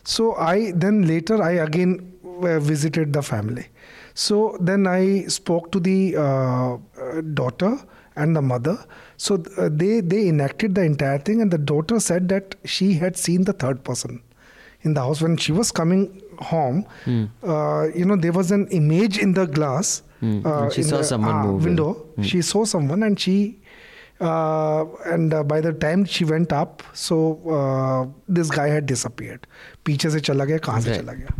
So 0.04 0.34
I 0.34 0.72
then 0.74 1.06
later 1.06 1.42
I 1.42 1.52
again 1.52 2.12
uh, 2.42 2.58
visited 2.58 3.12
the 3.12 3.22
family. 3.22 3.68
So 4.14 4.56
then 4.60 4.86
I 4.86 5.24
spoke 5.26 5.70
to 5.72 5.80
the 5.80 6.16
uh, 6.16 6.74
uh, 6.74 6.78
daughter 7.34 7.78
and 8.19 8.35
the 8.35 8.41
mother. 8.41 8.77
So 9.17 9.43
uh, 9.57 9.69
they 9.71 9.99
they 10.01 10.27
enacted 10.27 10.75
the 10.75 10.83
entire 10.83 11.19
thing, 11.19 11.41
and 11.41 11.51
the 11.51 11.57
daughter 11.57 11.99
said 11.99 12.29
that 12.29 12.55
she 12.63 12.93
had 12.93 13.17
seen 13.17 13.43
the 13.43 13.53
third 13.53 13.83
person 13.83 14.21
in 14.81 14.93
the 14.93 15.01
house 15.01 15.21
when 15.21 15.37
she 15.37 15.51
was 15.51 15.71
coming 15.71 16.21
home. 16.39 16.85
Hmm. 17.05 17.25
Uh, 17.43 17.87
you 17.95 18.05
know, 18.05 18.15
there 18.15 18.31
was 18.31 18.51
an 18.51 18.67
image 18.67 19.17
in 19.17 19.33
the 19.33 19.45
glass. 19.59 20.01
Hmm. 20.21 20.45
uh, 20.45 20.63
And 20.63 20.73
she 20.73 20.81
in 20.81 20.87
saw 20.87 20.97
the, 20.97 21.03
someone 21.03 21.35
uh, 21.35 21.43
move 21.43 21.61
in. 21.61 21.69
window. 21.71 21.93
Hmm. 22.15 22.21
She 22.33 22.41
saw 22.41 22.63
someone, 22.65 23.03
and 23.03 23.19
she. 23.19 23.37
Uh, 24.21 24.85
and 25.13 25.33
uh, 25.33 25.43
by 25.43 25.59
the 25.59 25.73
time 25.73 26.05
she 26.05 26.23
went 26.23 26.53
up, 26.53 26.81
so 26.93 27.17
uh, 27.49 28.05
this 28.29 28.49
guy 28.49 28.67
had 28.69 28.85
disappeared. 28.85 29.45
पीछे 29.85 30.09
से 30.09 30.19
चला 30.29 30.45
गया 30.45 30.57
कहाँ 30.67 30.81
से 30.81 30.89
Right. 30.91 31.01
चला 31.01 31.13
गया 31.13 31.33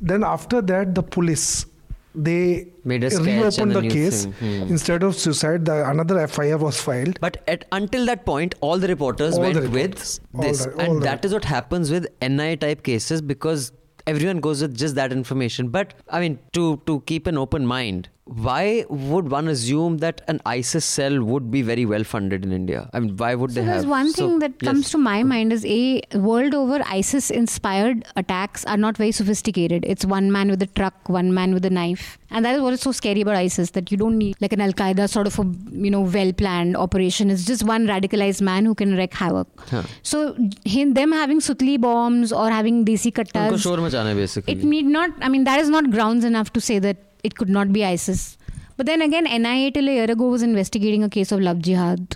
then 0.00 0.24
after 0.24 0.62
that 0.70 0.94
the 0.94 1.02
police 1.16 1.66
they 2.15 2.67
Made 2.83 3.03
a 3.03 3.09
reopened 3.09 3.73
the 3.73 3.81
case. 3.87 4.25
Hmm. 4.25 4.63
instead 4.63 5.03
of 5.03 5.15
suicide 5.15 5.65
the 5.65 5.87
another 5.89 6.27
fir 6.27 6.57
was 6.57 6.81
filed 6.81 7.19
But 7.21 7.37
at, 7.47 7.65
until 7.71 8.05
that 8.07 8.25
point, 8.25 8.55
all 8.61 8.79
the 8.79 8.87
reporters 8.87 9.35
All 9.35 9.41
went 9.41 9.53
the 9.55 9.61
reporters. 9.61 10.19
with 10.33 10.35
All 10.35 10.41
this, 10.41 10.65
all 10.65 10.79
and 10.79 11.03
that 11.03 11.23
is 11.23 11.33
what 11.33 11.45
happens 11.45 11.91
with 11.91 12.07
NI 12.21 12.55
type 12.57 12.83
cases 12.83 13.21
because 13.21 13.71
everyone 14.07 14.39
goes 14.39 14.61
with 14.61 14.75
just 14.75 14.95
that 14.95 15.11
information. 15.11 15.69
But 15.69 15.93
I 16.09 16.19
mean, 16.19 16.39
to 16.53 16.81
to 16.87 17.01
keep 17.01 17.27
an 17.27 17.37
open 17.37 17.65
mind, 17.65 18.09
why 18.35 18.85
would 18.89 19.31
one 19.31 19.47
assume 19.47 19.97
that 19.97 20.21
an 20.27 20.39
ISIS 20.45 20.85
cell 20.85 21.23
would 21.23 21.49
be 21.49 21.61
very 21.63 21.85
well 21.85 22.03
funded 22.03 22.45
in 22.45 22.51
India? 22.51 22.87
I 22.93 22.99
mean, 22.99 23.17
why 23.17 23.33
would 23.33 23.51
so 23.51 23.59
they 23.59 23.65
there's 23.65 23.83
have? 23.83 23.89
One 23.89 24.13
thing 24.13 24.33
so, 24.33 24.39
that 24.39 24.59
comes 24.59 24.83
yes. 24.83 24.91
to 24.91 24.97
my 24.99 25.23
mind 25.23 25.51
is 25.51 25.65
a 25.65 26.01
world 26.13 26.53
over 26.53 26.79
ISIS 26.85 27.31
inspired 27.31 28.05
attacks 28.15 28.65
are 28.65 28.77
not 28.77 28.97
very 28.97 29.11
sophisticated. 29.11 29.83
It's 29.87 30.05
one 30.05 30.31
man 30.31 30.49
with 30.49 30.61
a 30.61 30.67
truck, 30.67 31.09
one 31.09 31.33
man 31.33 31.55
with 31.55 31.65
a 31.65 31.71
knife, 31.71 32.19
and 32.29 32.45
that 32.45 32.55
is 32.55 32.61
what 32.61 32.73
is 32.73 32.81
so 32.81 32.91
scary 32.91 33.21
about 33.21 33.35
ISIS 33.35 33.71
that 33.71 33.91
you 33.91 33.97
don't 33.97 34.17
need 34.17 34.35
like 34.39 34.53
an 34.53 34.61
Al 34.61 34.73
Qaeda 34.73 35.09
sort 35.09 35.25
of 35.25 35.39
a 35.39 35.43
you 35.71 35.89
know 35.89 36.01
well 36.01 36.31
planned 36.31 36.77
operation. 36.77 37.31
It's 37.31 37.45
just 37.45 37.63
one 37.63 37.87
radicalized 37.87 38.41
man 38.41 38.65
who 38.65 38.75
can 38.75 38.95
wreak 38.95 39.13
havoc. 39.15 39.47
Huh. 39.71 39.83
So 40.03 40.37
him, 40.65 40.93
them 40.93 41.11
having 41.11 41.39
sutli 41.39 41.81
bombs 41.81 42.31
or 42.31 42.51
having 42.51 42.85
desi 42.85 43.11
kattas. 43.11 43.49
It 44.47 44.63
need 44.63 44.85
not. 44.85 45.09
I 45.21 45.29
mean, 45.29 45.45
that 45.45 45.59
is 45.59 45.69
not 45.69 45.89
grounds 45.89 46.23
enough 46.23 46.53
to 46.53 46.61
say 46.61 46.77
that 46.77 47.08
it 47.23 47.35
could 47.35 47.49
not 47.49 47.71
be 47.71 47.85
ISIS. 47.85 48.37
But 48.79 48.85
then 48.85 49.01
again, 49.01 49.25
NIA 49.25 49.71
till 49.71 49.89
a 49.89 49.91
year 49.91 50.09
ago 50.09 50.29
was 50.29 50.41
investigating 50.41 51.03
a 51.03 51.09
case 51.09 51.33
of 51.33 51.41
love 51.41 51.59
jihad, 51.59 52.15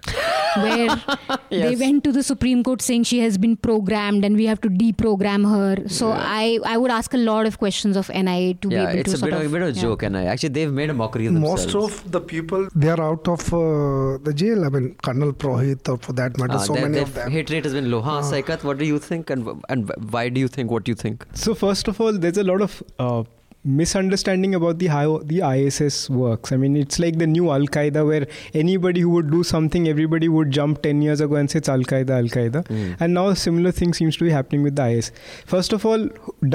where 0.55 0.95
they 1.49 1.75
went 1.75 2.05
to 2.05 2.13
the 2.13 2.23
Supreme 2.23 2.63
Court 2.63 2.81
saying 2.81 3.03
she 3.03 3.19
has 3.19 3.37
been 3.37 3.57
programmed 3.57 4.23
and 4.23 4.37
we 4.37 4.45
have 4.45 4.61
to 4.61 4.69
deprogram 4.69 5.43
her. 5.49 5.85
So 5.89 6.11
I, 6.11 6.59
I 6.65 6.77
would 6.77 6.89
ask 6.89 7.13
a 7.13 7.17
lot 7.17 7.47
of 7.47 7.57
questions 7.59 7.97
of 7.97 8.07
NIA 8.07 8.53
to 8.53 8.69
yeah, 8.69 8.85
be 8.85 8.91
able 8.91 8.99
it's 9.01 9.09
to 9.09 9.15
a 9.15 9.19
sort 9.19 9.31
bit 9.31 9.41
of, 9.41 9.45
a 9.45 9.49
bit 9.49 9.61
of 9.61 9.67
a 9.67 9.71
yeah. 9.73 9.81
joke, 9.81 10.03
and 10.03 10.15
I 10.15 10.23
actually 10.23 10.53
they've 10.59 10.71
made 10.71 10.89
a 10.89 10.93
mockery 10.93 11.25
of 11.25 11.33
most 11.33 11.75
of 11.75 12.09
the 12.09 12.21
people 12.21 12.69
they 12.73 12.87
are 12.87 13.01
out 13.01 13.27
of 13.27 13.53
uh, 13.53 14.17
the 14.23 14.33
jail 14.33 14.63
i 14.63 14.69
mean 14.69 14.95
colonel 15.03 15.33
purohit 15.33 15.89
or 15.89 15.97
for 15.97 16.13
that 16.13 16.37
matter 16.37 16.53
Ah, 16.53 16.59
so 16.59 16.75
many 16.75 16.93
their 16.93 17.03
of 17.03 17.13
them 17.13 17.29
hit 17.29 17.49
rate 17.49 17.65
has 17.65 17.73
been 17.73 17.91
low. 17.91 18.01
Huh, 18.01 18.21
Saikat, 18.21 18.63
what 18.63 18.77
do 18.77 18.85
you 18.85 18.99
think, 18.99 19.29
and 19.29 19.61
and 19.67 19.91
why 20.11 20.29
do 20.29 20.39
you 20.39 20.47
think 20.47 20.71
what 20.71 20.87
you 20.87 20.95
think? 20.95 21.25
So 21.33 21.53
first 21.53 21.89
of 21.89 21.99
all, 21.99 22.13
there's 22.13 22.37
a 22.37 22.43
lot 22.45 22.61
of 22.61 22.81
uh, 22.99 23.23
misunderstanding 23.63 24.54
about 24.56 24.80
the 24.80 24.88
how 24.88 25.19
the 25.26 25.41
ISS 25.41 26.10
works. 26.10 26.52
I 26.52 26.58
mean, 26.58 26.76
it's 26.76 26.99
like 26.99 27.17
the 27.17 27.28
new 27.28 27.49
Al 27.52 27.62
Qaeda, 27.78 28.06
where 28.06 28.28
anybody 28.54 29.02
who 29.02 29.10
would 29.10 29.32
do 29.32 29.43
something, 29.43 29.88
everybody 29.88 30.28
would 30.28 30.52
jump 30.52 30.82
ten 30.82 31.02
years 31.02 31.21
ago 31.21 31.36
and 31.36 31.49
say 31.49 31.60
it's 31.60 31.69
Al 31.69 31.80
Qaeda, 31.93 32.10
Al 32.17 32.30
Qaeda, 32.38 32.63
Mm. 32.67 32.95
and 32.99 33.13
now 33.13 33.28
a 33.30 33.36
similar 33.36 33.71
thing 33.71 33.93
seems 33.93 34.17
to 34.17 34.26
be 34.26 34.32
happening 34.32 34.63
with 34.63 34.76
the 34.76 34.88
IS. 34.97 35.12
First 35.45 35.73
of 35.73 35.86
all, 35.86 36.08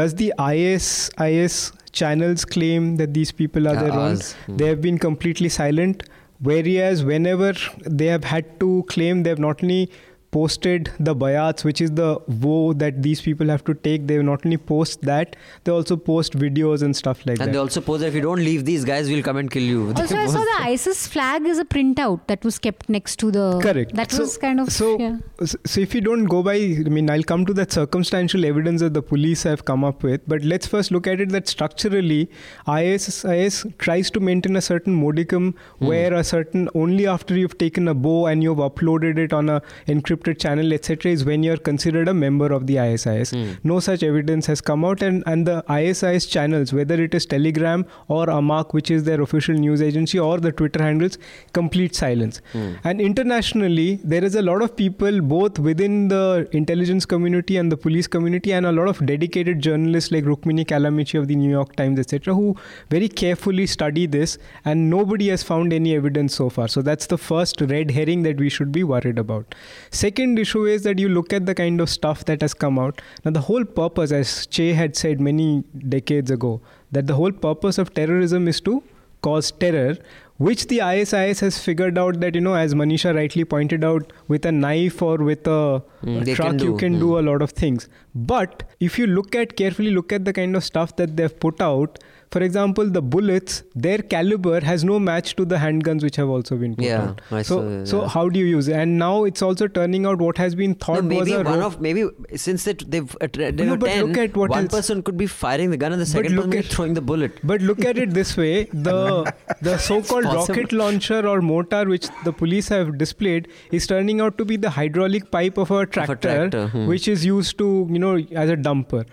does 0.03 0.15
the 0.17 0.33
IS 0.39 1.11
IS 1.19 1.73
channels 1.93 2.45
claim 2.45 2.97
that 2.97 3.15
these 3.15 3.33
people 3.33 3.67
are 3.69 3.75
Yeah, 3.75 3.83
their 3.85 3.93
own? 3.93 4.17
Mm. 4.17 4.59
They 4.59 4.67
have 4.67 4.81
been 4.83 4.99
completely 4.99 5.49
silent. 5.49 6.03
Whereas 6.47 7.01
whenever 7.05 7.53
they 7.85 8.07
have 8.07 8.23
had 8.33 8.51
to 8.61 8.85
claim, 8.89 9.23
they 9.25 9.31
have 9.31 9.41
not 9.41 9.63
only 9.65 9.91
posted 10.31 10.91
the 11.01 11.15
bayats, 11.15 11.65
which 11.65 11.81
is 11.81 11.91
the 11.93 12.21
woe 12.43 12.73
that 12.75 13.03
these 13.03 13.21
people 13.21 13.49
have 13.49 13.65
to 13.65 13.75
take. 13.75 14.07
They 14.07 14.23
not 14.23 14.45
only 14.45 14.59
post 14.59 15.03
that, 15.03 15.37
they 15.65 15.73
also 15.73 15.97
post 15.97 16.39
videos 16.39 16.83
and 16.83 16.95
stuff 16.95 17.25
like 17.27 17.35
And 17.35 17.39
that. 17.39 17.45
And 17.45 17.55
they 17.55 17.59
also 17.59 17.81
pose 17.81 18.01
that 18.01 18.09
if 18.09 18.15
you 18.15 18.21
don't 18.21 18.39
leave 18.39 18.65
these 18.65 18.85
guys, 18.85 19.09
we'll 19.09 19.23
come 19.23 19.37
and 19.39 19.51
kill 19.51 19.63
you. 19.63 19.93
They 19.95 20.03
Also, 20.03 20.17
I 20.17 20.25
post 20.25 20.33
saw 20.35 20.41
that. 20.41 20.59
the 20.59 20.65
ISIS 20.67 21.07
flag 21.07 21.47
is 21.47 21.59
a 21.59 21.65
printout 21.65 22.27
that 22.27 22.45
was 22.45 22.59
kept 22.59 22.89
next 22.89 23.17
to 23.21 23.31
the. 23.31 23.59
Correct. 23.63 23.95
That 23.95 24.13
So- 24.13 24.23
was 24.23 24.37
kind 24.37 24.61
of. 24.61 24.71
so. 24.73 24.99
yeah. 24.99 25.17
So 25.65 25.81
if 25.81 25.95
you 25.95 26.01
don't 26.01 26.25
go 26.25 26.43
by, 26.43 26.57
I 26.57 26.91
mean, 26.99 27.11
I'll 27.11 27.23
come 27.23 27.47
to 27.47 27.55
that 27.55 27.73
circumstantial 27.73 28.45
evidence 28.45 28.81
that 28.83 28.95
the 28.95 29.03
police 29.03 29.43
have 29.45 29.65
come 29.65 29.85
up 29.85 30.03
with. 30.03 30.21
But 30.27 30.45
let's 30.45 30.67
first 30.67 30.91
look 30.91 31.07
at 31.07 31.21
it 31.21 31.31
that 31.31 31.49
structurally, 31.49 32.31
ISIS 32.67 33.67
tries 33.79 34.11
to 34.11 34.21
maintain 34.21 34.57
a 34.57 34.61
certain 34.61 34.95
modicum 34.95 35.55
hmm. 35.79 35.87
where 35.87 36.13
a 36.13 36.23
certain 36.23 36.69
only 36.75 37.07
after 37.07 37.37
you've 37.37 37.57
taken 37.57 37.89
a 37.89 37.95
bow 37.95 38.27
and 38.27 38.43
you've 38.43 38.59
uploaded 38.59 39.17
it 39.17 39.33
on 39.33 39.49
a 39.49 39.63
encrypted 39.87 40.18
channel, 40.25 40.73
etc., 40.73 41.13
is 41.13 41.25
when 41.25 41.43
you're 41.43 41.57
considered 41.57 42.09
a 42.09 42.15
member 42.15 42.53
of 42.53 42.67
the 42.67 42.79
ISIS. 42.79 43.31
Hmm. 43.31 43.53
No 43.65 43.81
such 43.81 44.03
evidence 44.03 44.47
has 44.47 44.61
come 44.61 44.85
out, 44.85 45.03
and 45.03 45.23
and 45.27 45.47
the 45.47 45.65
ISIS 45.69 46.27
channels, 46.27 46.73
whether 46.73 47.01
it 47.03 47.15
is 47.15 47.27
Telegram 47.27 47.87
or 48.09 48.27
Amaq, 48.27 48.73
which 48.73 48.91
is 48.91 49.05
their 49.05 49.21
official 49.21 49.55
news 49.55 49.83
agency, 49.83 50.19
or 50.19 50.39
the 50.39 50.53
Twitter 50.53 50.83
handles, 50.83 51.19
complete 51.53 51.95
silence. 51.95 52.41
Hmm. 52.53 52.75
And 52.85 53.01
internationally, 53.01 54.01
there 54.05 54.25
is 54.25 54.35
a 54.35 54.43
lot 54.43 54.63
of 54.63 54.77
people, 54.77 55.21
both 55.21 55.59
within 55.59 56.09
the 56.09 56.49
intelligence 56.53 57.07
community 57.07 57.57
and 57.57 57.71
the 57.71 57.77
police 57.77 58.07
community, 58.07 58.53
and 58.53 58.67
a 58.67 58.73
lot 58.73 58.89
of 58.89 59.05
dedicated 59.07 59.61
journalists 59.61 60.11
like 60.11 60.25
Rukmini 60.25 60.67
Callimachi 60.67 61.19
of 61.19 61.29
the 61.29 61.37
New 61.37 61.51
York 61.51 61.77
Times, 61.77 61.99
etc., 61.99 62.35
who 62.35 62.57
very 62.91 63.09
carefully 63.09 63.67
study 63.67 64.07
this, 64.07 64.39
and 64.65 64.91
nobody 64.91 65.29
has 65.29 65.43
found 65.43 65.73
any 65.73 65.95
evidence 65.95 66.35
so 66.35 66.49
far. 66.49 66.69
So 66.69 66.83
that's 66.83 67.07
the 67.07 67.19
first 67.19 67.61
red 67.61 67.91
herring 67.91 68.23
that 68.23 68.39
we 68.39 68.49
should 68.49 68.73
be 68.73 68.85
worried 68.85 69.19
about. 69.19 69.55
Second 69.91 70.08
issue 70.17 70.65
is 70.67 70.83
that 70.83 70.99
you 70.99 71.09
look 71.09 71.33
at 71.33 71.47
the 71.47 71.55
kind 71.55 71.81
of 71.81 71.89
stuff 71.89 72.25
that 72.25 72.41
has 72.41 72.55
come 72.55 72.79
out. 72.79 73.01
Now, 73.25 73.31
the 73.31 73.41
whole 73.41 73.65
purpose, 73.65 74.13
as 74.13 74.47
Che 74.47 74.73
had 74.73 74.97
said 74.97 75.21
many 75.21 75.65
decades 75.89 76.31
ago, 76.31 76.61
that 76.93 77.07
the 77.07 77.15
whole 77.15 77.33
purpose 77.33 77.79
of 77.79 77.93
terrorism 77.95 78.49
is 78.49 78.61
to 78.63 78.83
cause 79.23 79.51
terror, 79.51 79.97
which 80.37 80.69
the 80.69 80.81
ISIS 80.81 81.41
has 81.41 81.59
figured 81.59 81.99
out 81.99 82.21
that, 82.21 82.35
you 82.35 82.41
know, 82.41 82.55
as 82.55 82.73
Manisha 82.75 83.15
rightly 83.15 83.45
pointed 83.45 83.83
out, 83.85 84.13
with 84.29 84.47
a 84.47 84.53
knife 84.53 85.03
or 85.03 85.17
with 85.17 85.47
a, 85.47 85.83
Mm, 86.05 86.35
truck, 86.37 86.51
can 86.51 86.59
you 86.61 86.77
can 86.77 86.95
Mm. 86.95 87.01
do 87.01 87.19
a 87.19 87.23
lot 87.23 87.43
of 87.43 87.51
things. 87.51 87.89
But 88.15 88.63
if 88.79 88.99
you 88.99 89.07
look 89.09 89.35
at 89.35 89.57
carefully, 89.57 89.91
look 89.91 90.13
at 90.13 90.25
the 90.25 90.33
kind 90.33 90.55
of 90.55 90.63
stuff 90.65 90.95
that 90.97 91.17
they've 91.17 91.39
put 91.41 91.61
out. 91.61 91.99
For 92.31 92.43
example, 92.43 92.91
the 92.91 93.01
bullets, 93.01 93.63
their 93.75 93.99
caliber 93.99 94.61
has 94.61 94.85
no 94.85 94.99
match 95.01 95.35
to 95.37 95.45
the 95.45 95.57
handguns 95.57 96.03
which 96.03 96.17
have 96.17 96.29
also 96.29 96.57
been 96.57 96.77
put 96.77 96.85
Yeah, 96.85 97.03
out. 97.05 97.21
I 97.31 97.43
so, 97.43 97.57
saw- 97.57 97.85
so 97.91 98.01
yeah. 98.03 98.09
how 98.09 98.29
do 98.29 98.39
you 98.39 98.45
use 98.47 98.69
it? 98.69 98.75
And 98.75 98.99
now 98.99 99.25
it's 99.25 99.41
also 99.41 99.67
turning 99.67 100.05
out 100.05 100.19
what 100.19 100.37
has 100.39 100.55
been 100.55 100.73
No, 100.73 100.77
thought 100.87 101.05
was 101.05 101.05
maybe 101.13 101.33
a 101.33 101.43
one 101.43 101.61
ro- 101.61 101.67
of 101.67 101.81
maybe 101.81 102.05
since 102.37 102.65
they 102.65 102.75
they've 102.75 103.17
uh, 103.21 103.29
they 103.33 103.51
No, 103.53 103.71
were 103.73 103.77
but 103.79 103.89
10, 103.95 104.05
look 104.07 104.19
at 104.19 104.37
what 104.37 104.51
one 104.51 104.65
else- 104.65 104.75
person 104.75 105.03
could 105.03 105.17
be 105.17 105.27
firing 105.27 105.71
the 105.71 105.79
gun 105.79 105.93
and 105.93 106.01
the 106.03 106.07
second 106.07 106.33
look 106.37 106.45
person 106.45 106.51
be 106.51 106.59
at- 106.59 106.67
throwing 106.67 106.93
the 106.95 107.01
bullet. 107.13 107.41
But 107.53 107.63
look 107.63 107.85
at 107.93 107.97
it 107.97 108.13
this 108.19 108.37
way: 108.37 108.65
the 108.89 109.33
the 109.63 109.79
so-called 109.79 110.25
rocket 110.25 110.73
launcher 110.73 111.27
or 111.27 111.41
mortar 111.41 111.85
which 111.95 112.09
the 112.25 112.33
police 112.33 112.69
have 112.69 112.93
displayed 112.99 113.49
is 113.73 113.87
turning 113.87 114.21
out 114.21 114.37
to 114.39 114.45
be 114.45 114.57
the 114.67 114.71
hydraulic 114.71 115.31
pipe 115.31 115.57
of 115.57 115.71
a 115.71 115.87
tractor, 115.87 116.17
tractor, 116.29 116.69
hmm. 116.77 116.87
which 116.87 117.09
is 117.09 117.25
used 117.25 117.57
to 117.65 117.73
you 117.91 117.99
know 117.99 118.15
as 118.45 118.51
a 118.51 118.57
dumper. 118.69 119.05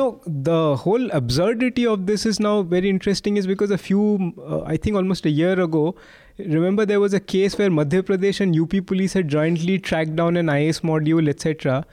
So 0.00 0.20
the 0.26 0.76
whole 0.76 1.08
absurdity 1.12 1.86
of 1.86 2.06
this 2.06 2.26
is 2.26 2.40
now 2.40 2.63
very 2.64 2.90
interesting, 2.90 3.36
is 3.36 3.46
because 3.46 3.70
a 3.70 3.78
few, 3.78 4.34
uh, 4.38 4.62
I 4.62 4.76
think 4.76 4.96
almost 4.96 5.26
a 5.26 5.30
year 5.30 5.60
ago, 5.60 5.94
remember 6.38 6.84
there 6.84 7.00
was 7.00 7.14
a 7.14 7.20
case 7.20 7.56
where 7.58 7.70
Madhya 7.70 8.02
Pradesh 8.02 8.40
and 8.40 8.58
UP 8.58 8.86
police 8.86 9.12
had 9.12 9.28
jointly 9.28 9.78
tracked 9.78 10.16
down 10.16 10.36
an 10.36 10.48
IS 10.48 10.80
module, 10.80 11.28
etc. 11.28 11.84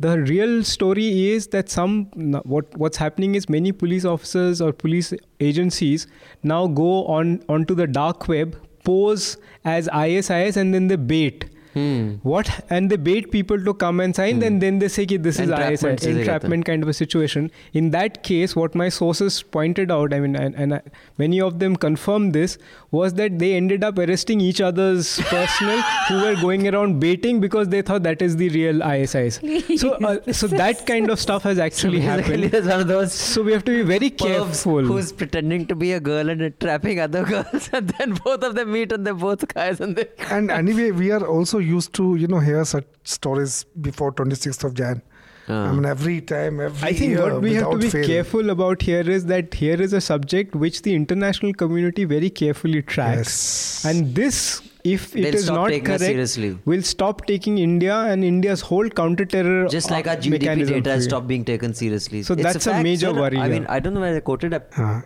The 0.00 0.18
real 0.20 0.64
story 0.64 1.30
is 1.30 1.46
that 1.48 1.68
some 1.68 2.06
what 2.44 2.76
what's 2.76 2.96
happening 2.96 3.36
is 3.36 3.48
many 3.48 3.70
police 3.70 4.04
officers 4.04 4.60
or 4.60 4.72
police 4.72 5.14
agencies 5.38 6.08
now 6.42 6.66
go 6.66 7.06
on 7.06 7.42
onto 7.48 7.74
the 7.74 7.86
dark 7.86 8.26
web, 8.26 8.56
pose 8.82 9.36
as 9.64 9.88
ISIS, 9.88 10.56
and 10.56 10.74
then 10.74 10.88
they 10.88 10.96
bait 10.96 11.50
hmm. 11.74 12.14
what? 12.22 12.50
And 12.70 12.90
they 12.90 12.96
bait 12.96 13.30
people 13.30 13.62
to 13.64 13.74
come 13.74 14.00
and 14.00 14.14
sign 14.14 14.36
hmm. 14.36 14.42
and 14.44 14.62
then 14.62 14.78
they 14.78 14.88
say 14.88 15.04
this 15.04 15.38
is 15.38 15.50
entrapment, 15.50 16.02
ISI, 16.02 16.10
entrapment 16.10 16.64
kind 16.64 16.82
of 16.82 16.88
a 16.88 16.94
situation. 16.94 17.50
In 17.72 17.90
that 17.90 18.22
case 18.22 18.54
what 18.56 18.74
my 18.74 18.88
sources 18.88 19.42
pointed 19.56 19.90
out 19.90 20.14
i 20.14 20.20
mean 20.20 20.36
and, 20.36 20.54
and 20.54 20.74
I, 20.74 20.80
many 21.18 21.40
of 21.40 21.58
them 21.58 21.76
confirmed 21.76 22.32
this 22.32 22.56
was 22.90 23.14
that 23.14 23.38
they 23.38 23.54
ended 23.54 23.84
up 23.88 23.98
arresting 23.98 24.40
each 24.40 24.60
other's 24.60 25.18
personnel 25.32 25.82
who 26.08 26.20
were 26.22 26.34
going 26.40 26.68
around 26.72 27.00
baiting 27.00 27.40
because 27.40 27.68
they 27.68 27.82
thought 27.82 28.02
that 28.04 28.22
is 28.22 28.36
the 28.36 28.48
real 28.50 28.82
isis 28.82 29.40
so 29.76 29.92
uh, 29.94 30.32
so 30.32 30.46
that 30.46 30.86
kind 30.86 31.10
of 31.10 31.20
stuff 31.20 31.42
has 31.42 31.58
actually 31.58 32.00
so 32.00 32.08
happened. 32.08 33.10
so 33.10 33.42
we 33.42 33.52
have 33.52 33.64
to 33.64 33.72
be 33.72 33.82
very 33.82 34.10
careful. 34.10 34.82
who's 34.82 35.12
pretending 35.12 35.66
to 35.66 35.74
be 35.74 35.92
a 35.92 36.00
girl 36.00 36.28
and 36.28 36.58
trapping 36.60 37.00
other 37.00 37.24
girls 37.24 37.68
and 37.72 37.88
then 37.98 38.14
both 38.24 38.42
of 38.42 38.54
them 38.54 38.72
meet 38.72 38.92
and 38.92 39.06
they're 39.06 39.14
both 39.14 39.46
guys 39.54 39.80
and 39.80 39.96
they 39.96 40.08
and 40.30 40.50
anyway 40.50 40.90
we 40.90 41.10
are 41.10 41.26
also 41.26 41.58
used 41.64 41.92
to 41.94 42.14
you 42.16 42.26
know 42.28 42.38
hear 42.40 42.64
such 42.64 42.86
stories 43.04 43.64
before 43.88 44.12
26th 44.12 44.64
of 44.64 44.74
Jan. 44.74 45.02
I 45.46 45.72
mean, 45.72 45.84
every 45.84 46.20
time, 46.22 46.58
every 46.58 46.88
I 46.88 46.92
think 46.98 47.10
year, 47.10 47.22
what 47.22 47.42
we 47.42 47.52
have 47.54 47.70
to 47.72 47.76
be 47.80 47.90
fail. 47.90 48.06
careful 48.06 48.48
about 48.48 48.80
here 48.80 49.08
is 49.16 49.26
that 49.26 49.52
here 49.52 49.80
is 49.86 49.92
a 49.92 50.00
subject 50.00 50.54
which 50.54 50.80
the 50.86 50.94
international 50.94 51.52
community 51.52 52.04
very 52.12 52.30
carefully 52.30 52.80
tracks. 52.80 53.18
Yes. 53.18 53.84
And 53.90 54.14
this, 54.14 54.62
if 54.84 55.14
it 55.14 55.20
They'll 55.24 55.34
is 55.34 55.50
not 55.50 55.66
taking 55.68 55.84
correct, 55.84 56.04
seriously. 56.04 56.58
will 56.64 56.80
stop 56.82 57.26
taking 57.26 57.58
India 57.58 57.94
and 57.94 58.24
India's 58.24 58.62
whole 58.62 58.88
counter-terror 58.88 59.68
Just 59.68 59.90
like 59.90 60.06
uh, 60.06 60.12
our 60.12 60.16
GDP 60.16 60.30
mechanism 60.30 60.74
data 60.76 60.90
has 60.92 61.04
stopped 61.04 61.26
being 61.26 61.44
taken 61.44 61.74
seriously. 61.74 62.22
So 62.22 62.32
It's 62.32 62.42
that's 62.42 62.64
a 62.66 62.70
fact, 62.70 62.82
major 62.82 63.08
sir. 63.08 63.20
worry 63.20 63.36
I 63.38 63.50
mean. 63.50 63.66
I 63.68 63.80
don't 63.80 63.92
know 63.92 64.00
where 64.00 64.16
I 64.16 64.20
quoted. 64.20 64.54
it. 64.54 64.66
Uh, 64.78 65.02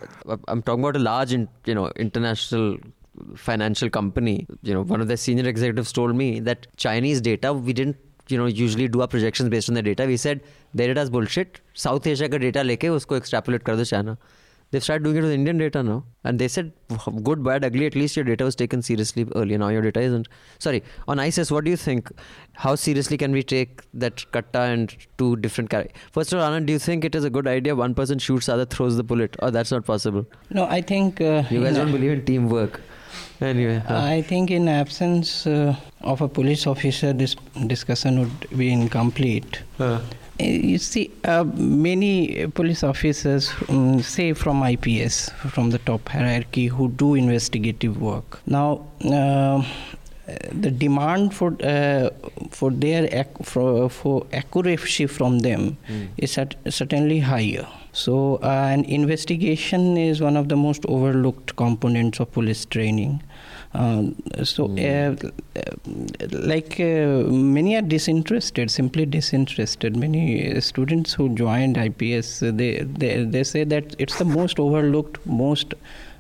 I'm 0.47 0.63
talking 0.63 0.85
about 0.85 0.95
a 0.95 1.01
large, 1.01 1.33
in, 1.33 1.49
you 1.65 1.75
know, 1.75 1.91
international 1.97 2.79
financial 3.36 3.90
company. 3.90 4.48
You 4.62 4.74
know, 4.74 4.82
one 4.84 5.02
of 5.02 5.08
their 5.08 5.18
senior 5.18 5.48
executives 5.48 5.92
told 5.92 6.16
me 6.16 6.40
that 6.42 6.68
Chinese 6.78 7.22
data 7.22 7.54
we 7.54 7.74
didn't, 7.74 7.98
you 8.30 8.38
know, 8.38 8.46
usually 8.46 8.88
do 8.88 9.02
our 9.02 9.08
projections 9.08 9.50
based 9.50 9.70
on 9.70 9.76
their 9.76 9.84
data. 9.84 10.06
We 10.06 10.18
said 10.18 10.42
their 10.74 10.88
data 10.88 11.02
is 11.02 11.10
bullshit. 11.10 11.62
South 11.74 12.08
Asia 12.08 12.28
का 12.30 12.40
data 12.40 12.64
लेके 12.64 12.90
उसको 12.90 13.18
extrapolate 13.20 13.64
कर 13.64 13.76
दो 13.76 13.88
China. 13.90 14.18
They've 14.72 14.84
started 14.84 15.04
doing 15.04 15.18
it 15.18 15.22
with 15.22 15.32
Indian 15.34 15.60
data 15.60 15.84
now, 15.84 16.04
and 16.24 16.40
they 16.40 16.48
said, 16.48 16.72
good, 17.22 17.44
bad, 17.44 17.64
ugly. 17.64 17.86
At 17.86 17.94
least 17.94 18.16
your 18.16 18.26
data 18.26 18.44
was 18.44 18.56
taken 18.56 18.82
seriously 18.82 19.28
earlier. 19.36 19.60
Now 19.60 19.68
your 19.68 19.84
data 19.84 20.00
isn't. 20.02 20.28
Sorry, 20.58 20.82
on 21.08 21.20
ISIS, 21.20 21.52
what 21.52 21.64
do 21.64 21.70
you 21.70 21.78
think? 21.78 22.10
How 22.54 22.74
seriously 22.74 23.16
can 23.16 23.32
we 23.34 23.44
take 23.44 23.84
that 23.94 24.26
katta 24.32 24.62
and 24.74 24.96
two 25.20 25.36
different? 25.36 25.70
Char- 25.70 25.90
First 26.12 26.34
of 26.34 26.40
all, 26.40 26.50
Anand, 26.50 26.66
do 26.66 26.74
you 26.74 26.80
think 26.80 27.06
it 27.06 27.14
is 27.14 27.24
a 27.24 27.30
good 27.30 27.46
idea? 27.46 27.76
One 27.76 27.94
person 27.94 28.18
shoots, 28.18 28.50
other 28.50 28.66
throws 28.66 28.98
the 28.98 29.04
bullet, 29.04 29.36
or 29.44 29.52
that's 29.52 29.70
not 29.72 29.86
possible? 29.86 30.26
No, 30.50 30.66
I 30.66 30.82
think 30.82 31.22
uh, 31.22 31.44
You 31.52 31.60
guys 31.62 31.78
in- 31.78 31.84
don't 31.84 31.92
believe 31.92 32.10
in 32.14 32.26
teamwork. 32.26 32.82
Anyway, 33.41 33.79
huh. 33.87 33.97
I 34.03 34.23
think 34.23 34.51
in 34.51 34.69
absence 34.69 35.47
uh, 35.47 35.77
of 36.01 36.21
a 36.21 36.29
police 36.29 36.67
officer, 36.67 37.13
this 37.13 37.37
discussion 37.67 38.19
would 38.21 38.59
be 38.59 38.73
incomplete. 38.73 39.63
Huh. 39.79 39.85
Uh, 39.85 40.45
You 40.45 40.79
see, 40.79 41.11
uh, 41.25 41.43
many 41.57 42.47
police 42.55 42.85
officers, 42.85 43.51
um, 43.69 44.01
say 44.03 44.35
from 44.35 44.63
IPS, 44.63 45.31
from 45.55 45.71
the 45.71 45.79
top 45.79 46.09
hierarchy, 46.09 46.67
who 46.69 46.89
do 46.91 47.15
investigative 47.17 48.01
work. 48.01 48.41
Now, 48.47 48.85
uh, 49.05 49.63
the 50.53 50.71
demand 50.71 51.33
for 51.35 51.57
uh, 51.63 52.11
for 52.51 52.71
their 52.71 53.09
ac- 53.11 53.43
for, 53.43 53.89
for 53.91 54.27
accuracy 54.33 55.07
from 55.07 55.39
them 55.41 55.77
is 56.19 56.37
cert- 56.37 56.55
certainly 56.71 57.19
higher. 57.21 57.67
So, 57.93 58.37
uh, 58.43 58.69
an 58.77 58.85
investigation 58.85 59.97
is 59.97 60.21
one 60.21 60.37
of 60.37 60.49
the 60.49 60.57
most 60.57 60.85
overlooked 60.87 61.57
components 61.57 62.21
of 62.21 62.31
police 62.31 62.65
training. 62.67 63.23
Um, 63.75 64.17
so, 64.45 64.65
uh, 64.79 65.15
uh, 65.57 65.61
like 66.31 66.81
uh, 66.81 67.29
many 67.29 67.77
are 67.77 67.83
disinterested, 67.83 68.71
simply 68.71 69.05
disinterested. 69.05 69.95
Many 69.97 70.57
uh, 70.57 70.61
students 70.61 71.13
who 71.13 71.29
joined 71.35 71.77
IPS, 71.77 72.43
uh, 72.43 72.51
they, 72.55 72.79
they 72.79 73.25
they 73.25 73.45
say 73.45 73.65
that 73.65 73.95
it's 73.99 74.19
the 74.19 74.25
most 74.25 74.59
overlooked, 74.59 75.25
most 75.27 75.75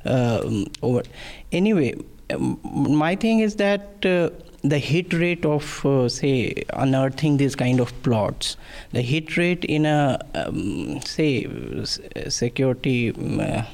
uh, 0.05 0.43
over. 0.83 1.03
Anyway, 1.51 1.95
um, 2.31 2.59
my 2.65 3.17
thing 3.17 3.41
is 3.41 3.57
that. 3.57 4.05
Uh, 4.05 4.31
the 4.65 4.79
hit 4.79 5.13
rate 5.13 5.47
of, 5.47 5.87
uh, 5.87 6.09
say, 6.09 6.53
unearthing 6.73 7.37
these 7.37 7.55
kind 7.55 7.79
of 7.79 7.93
plots, 8.03 8.57
the 8.91 9.01
hit 9.01 9.37
rate 9.37 9.65
in 9.65 9.87
a, 9.87 10.19
um, 10.35 11.01
say, 11.03 11.47
s- 11.81 12.01
security 12.29 13.13
uh, 13.13 13.41
uh, 13.43 13.65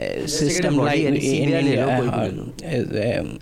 uh, 0.00 0.26
system 0.26 0.76
like 0.76 1.00
in, 1.00 1.16
in 1.16 1.78
uh, 1.78 3.20
um, 3.20 3.38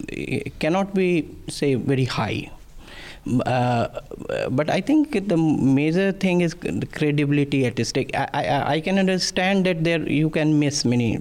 cannot 0.58 0.92
be 0.92 1.28
say 1.48 1.74
very 1.74 2.04
high. 2.04 2.50
Uh, 3.46 3.86
but 4.50 4.70
I 4.70 4.80
think 4.80 5.28
the 5.28 5.36
major 5.36 6.10
thing 6.10 6.40
is 6.40 6.54
credibility 6.92 7.66
at 7.66 7.86
stake. 7.86 8.10
I, 8.14 8.28
I, 8.32 8.72
I, 8.74 8.80
can 8.80 8.98
understand 8.98 9.66
that 9.66 9.84
there 9.84 10.00
you 10.08 10.30
can 10.30 10.58
miss 10.58 10.84
many 10.84 11.18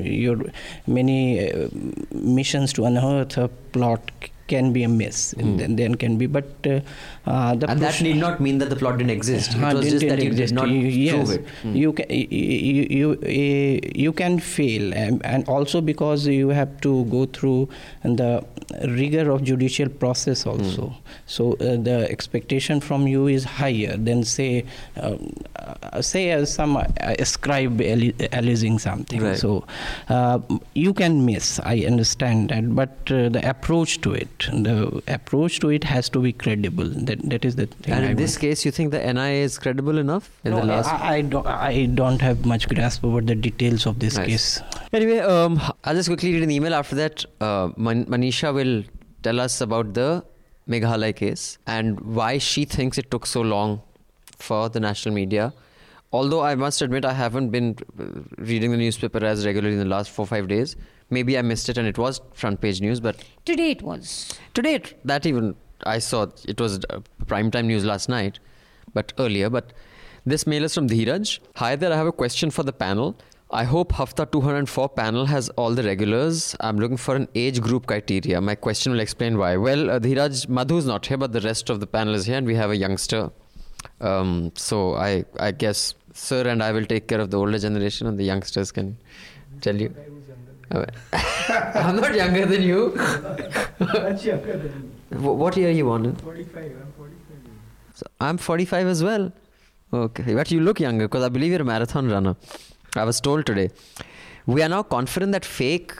your 0.00 0.38
many 0.86 1.52
uh, 1.52 1.68
missions 2.12 2.72
to 2.74 2.84
unearth 2.84 3.36
a 3.36 3.48
plot 3.72 4.10
can 4.48 4.72
be 4.72 4.82
a 4.82 4.88
miss 4.88 5.34
mm. 5.34 5.40
and 5.40 5.60
then, 5.60 5.76
then 5.76 5.94
can 5.94 6.16
be 6.16 6.26
but 6.26 6.66
uh, 6.66 6.80
uh, 7.26 7.56
and 7.68 7.80
that 7.80 8.00
need 8.00 8.16
not 8.16 8.40
mean 8.40 8.58
that 8.58 8.70
the 8.70 8.76
plot 8.76 8.98
didn't 8.98 9.10
exist. 9.10 9.56
uh, 9.56 9.66
it 9.68 9.74
was 9.74 9.90
just 9.90 10.06
that 10.08 10.22
you 10.22 10.30
did 10.30 10.52
not 10.52 10.68
You- 10.68 10.80
yes. 10.80 11.14
prove 11.14 11.30
it. 11.40 11.48
Hmm. 11.62 11.74
You 11.76 11.92
can 11.92 12.06
you 12.10 12.86
you, 12.98 13.18
you, 13.26 13.80
you 13.94 14.12
can 14.12 14.38
fail, 14.38 14.92
and, 14.94 15.24
and 15.24 15.46
also 15.48 15.80
because 15.80 16.26
you 16.26 16.48
have 16.48 16.80
to 16.80 17.04
go 17.06 17.26
through 17.26 17.68
the 18.02 18.44
rigor 18.88 19.30
of 19.30 19.42
judicial 19.44 19.88
process 19.88 20.46
also. 20.46 20.86
Hmm. 20.86 20.94
So 21.26 21.52
uh, 21.54 21.76
the 21.76 22.06
expectation 22.10 22.80
from 22.80 23.06
you 23.06 23.26
is 23.26 23.44
higher 23.44 23.96
than 23.96 24.24
say 24.24 24.64
um, 24.96 25.32
uh, 25.56 26.00
say 26.02 26.32
uh, 26.32 26.44
some 26.44 26.76
uh, 26.76 26.84
scribe 27.24 27.80
alleging 28.32 28.78
something. 28.78 29.22
Right. 29.22 29.36
So 29.36 29.64
uh, 30.08 30.38
you 30.74 30.94
can 30.94 31.24
miss. 31.26 31.60
I 31.60 31.80
understand 31.80 32.50
that, 32.50 32.74
but 32.74 32.90
uh, 33.10 33.28
the 33.28 33.42
approach 33.48 34.00
to 34.02 34.12
it, 34.12 34.48
the 34.52 35.02
approach 35.08 35.60
to 35.60 35.68
it 35.70 35.84
has 35.84 36.08
to 36.10 36.20
be 36.20 36.32
credible. 36.32 36.88
That 37.10 37.22
that 37.34 37.44
is 37.50 37.56
the 37.60 37.66
thing. 37.66 37.94
And 37.94 37.94
I 37.94 37.98
in 37.98 38.06
want. 38.08 38.18
this 38.18 38.36
case, 38.44 38.64
you 38.68 38.72
think 38.78 38.90
the 38.96 39.00
NIA 39.12 39.42
is 39.48 39.58
credible 39.66 39.98
enough 40.04 40.30
in 40.44 40.52
No, 40.52 40.60
the 40.60 40.66
last? 40.72 40.88
I, 40.94 41.14
I 41.16 41.20
don't. 41.34 41.46
I 41.46 41.86
don't 42.00 42.20
have 42.28 42.44
much 42.54 42.68
grasp 42.74 43.04
over 43.10 43.20
the 43.30 43.34
details 43.46 43.86
of 43.92 43.98
this 44.06 44.16
Nice. 44.22 44.26
case. 44.32 44.48
Anyway, 45.00 45.18
um, 45.36 45.60
I'll 45.84 45.94
just 46.00 46.08
quickly 46.14 46.32
read 46.34 46.42
an 46.48 46.50
email. 46.58 46.74
After 46.82 46.96
that, 47.04 47.24
uh, 47.40 47.70
Man- 47.76 48.04
Manisha 48.16 48.52
will 48.60 48.74
tell 49.28 49.40
us 49.46 49.60
about 49.60 49.94
the 49.94 50.10
Meghalaya 50.68 51.14
case 51.16 51.58
and 51.66 52.00
why 52.20 52.30
she 52.38 52.64
thinks 52.64 52.98
it 52.98 53.10
took 53.10 53.26
so 53.26 53.40
long 53.40 53.80
for 54.38 54.68
the 54.68 54.80
national 54.80 55.14
media. 55.14 55.52
Although 56.12 56.40
I 56.42 56.54
must 56.56 56.82
admit, 56.82 57.04
I 57.04 57.12
haven't 57.12 57.50
been 57.50 57.76
reading 58.38 58.72
the 58.72 58.76
newspaper 58.76 59.24
as 59.24 59.44
regularly 59.46 59.74
in 59.74 59.80
the 59.80 59.90
last 59.96 60.10
four 60.10 60.26
five 60.26 60.48
days. 60.48 60.76
Maybe 61.16 61.36
I 61.38 61.42
missed 61.42 61.68
it 61.68 61.78
and 61.82 61.86
it 61.90 61.98
was 61.98 62.20
front 62.34 62.60
page 62.60 62.80
news, 62.80 63.00
but 63.00 63.16
Today 63.44 63.70
it 63.72 63.82
was. 63.82 64.10
today 64.54 64.74
it, 64.74 64.88
that 65.04 65.26
even 65.26 65.54
I 65.84 65.98
saw 65.98 66.26
it 66.46 66.60
was 66.60 66.80
uh, 66.90 67.00
prime 67.26 67.50
time 67.50 67.66
news 67.66 67.84
last 67.84 68.08
night, 68.08 68.38
but 68.94 69.12
earlier. 69.18 69.50
But 69.50 69.72
this 70.26 70.46
mail 70.46 70.64
is 70.64 70.74
from 70.74 70.88
Dheeraj. 70.88 71.38
Hi 71.56 71.76
there, 71.76 71.92
I 71.92 71.96
have 71.96 72.06
a 72.06 72.12
question 72.12 72.50
for 72.50 72.62
the 72.62 72.72
panel. 72.72 73.16
I 73.52 73.64
hope 73.64 73.92
Hafta 73.92 74.30
204 74.30 74.90
panel 74.90 75.26
has 75.26 75.48
all 75.50 75.74
the 75.74 75.82
regulars. 75.82 76.54
I'm 76.60 76.78
looking 76.78 76.96
for 76.96 77.16
an 77.16 77.26
age 77.34 77.60
group 77.60 77.86
criteria. 77.86 78.40
My 78.40 78.54
question 78.54 78.92
will 78.92 79.00
explain 79.00 79.38
why. 79.38 79.56
Well, 79.56 79.90
uh, 79.90 79.98
Dheeraj, 79.98 80.46
Madhu's 80.46 80.86
not 80.86 81.06
here, 81.06 81.16
but 81.16 81.32
the 81.32 81.40
rest 81.40 81.68
of 81.68 81.80
the 81.80 81.86
panel 81.86 82.14
is 82.14 82.26
here, 82.26 82.36
and 82.36 82.46
we 82.46 82.54
have 82.54 82.70
a 82.70 82.76
youngster. 82.76 83.30
Um, 84.00 84.52
so 84.54 84.94
I, 84.94 85.24
I 85.40 85.50
guess 85.50 85.94
Sir 86.12 86.46
and 86.46 86.62
I 86.62 86.70
will 86.70 86.86
take 86.86 87.08
care 87.08 87.20
of 87.20 87.30
the 87.30 87.38
older 87.38 87.58
generation, 87.58 88.06
and 88.06 88.18
the 88.18 88.24
youngsters 88.24 88.70
can 88.70 88.96
tell 89.60 89.74
you. 89.74 89.92
I'm 91.12 91.96
not 91.96 92.14
younger 92.14 92.46
than 92.46 92.62
you. 92.62 92.96
Wh- 95.10 95.36
What 95.42 95.56
year 95.56 95.68
are 95.68 95.72
you 95.72 95.92
in? 95.94 96.14
45, 96.16 96.72
I'm 96.82 96.92
45. 96.96 97.14
So 97.94 98.06
I'm 98.20 98.38
45 98.38 98.86
as 98.86 99.02
well. 99.02 99.32
Okay, 99.92 100.34
but 100.34 100.50
you 100.50 100.60
look 100.60 100.78
younger 100.80 101.08
because 101.08 101.24
I 101.24 101.28
believe 101.28 101.50
you're 101.52 101.62
a 101.62 101.64
marathon 101.64 102.08
runner. 102.08 102.36
I 102.96 103.04
was 103.04 103.20
told 103.20 103.46
today. 103.46 103.70
We 104.46 104.62
are 104.62 104.68
now 104.68 104.82
confident 104.82 105.32
that 105.32 105.44
fake, 105.44 105.92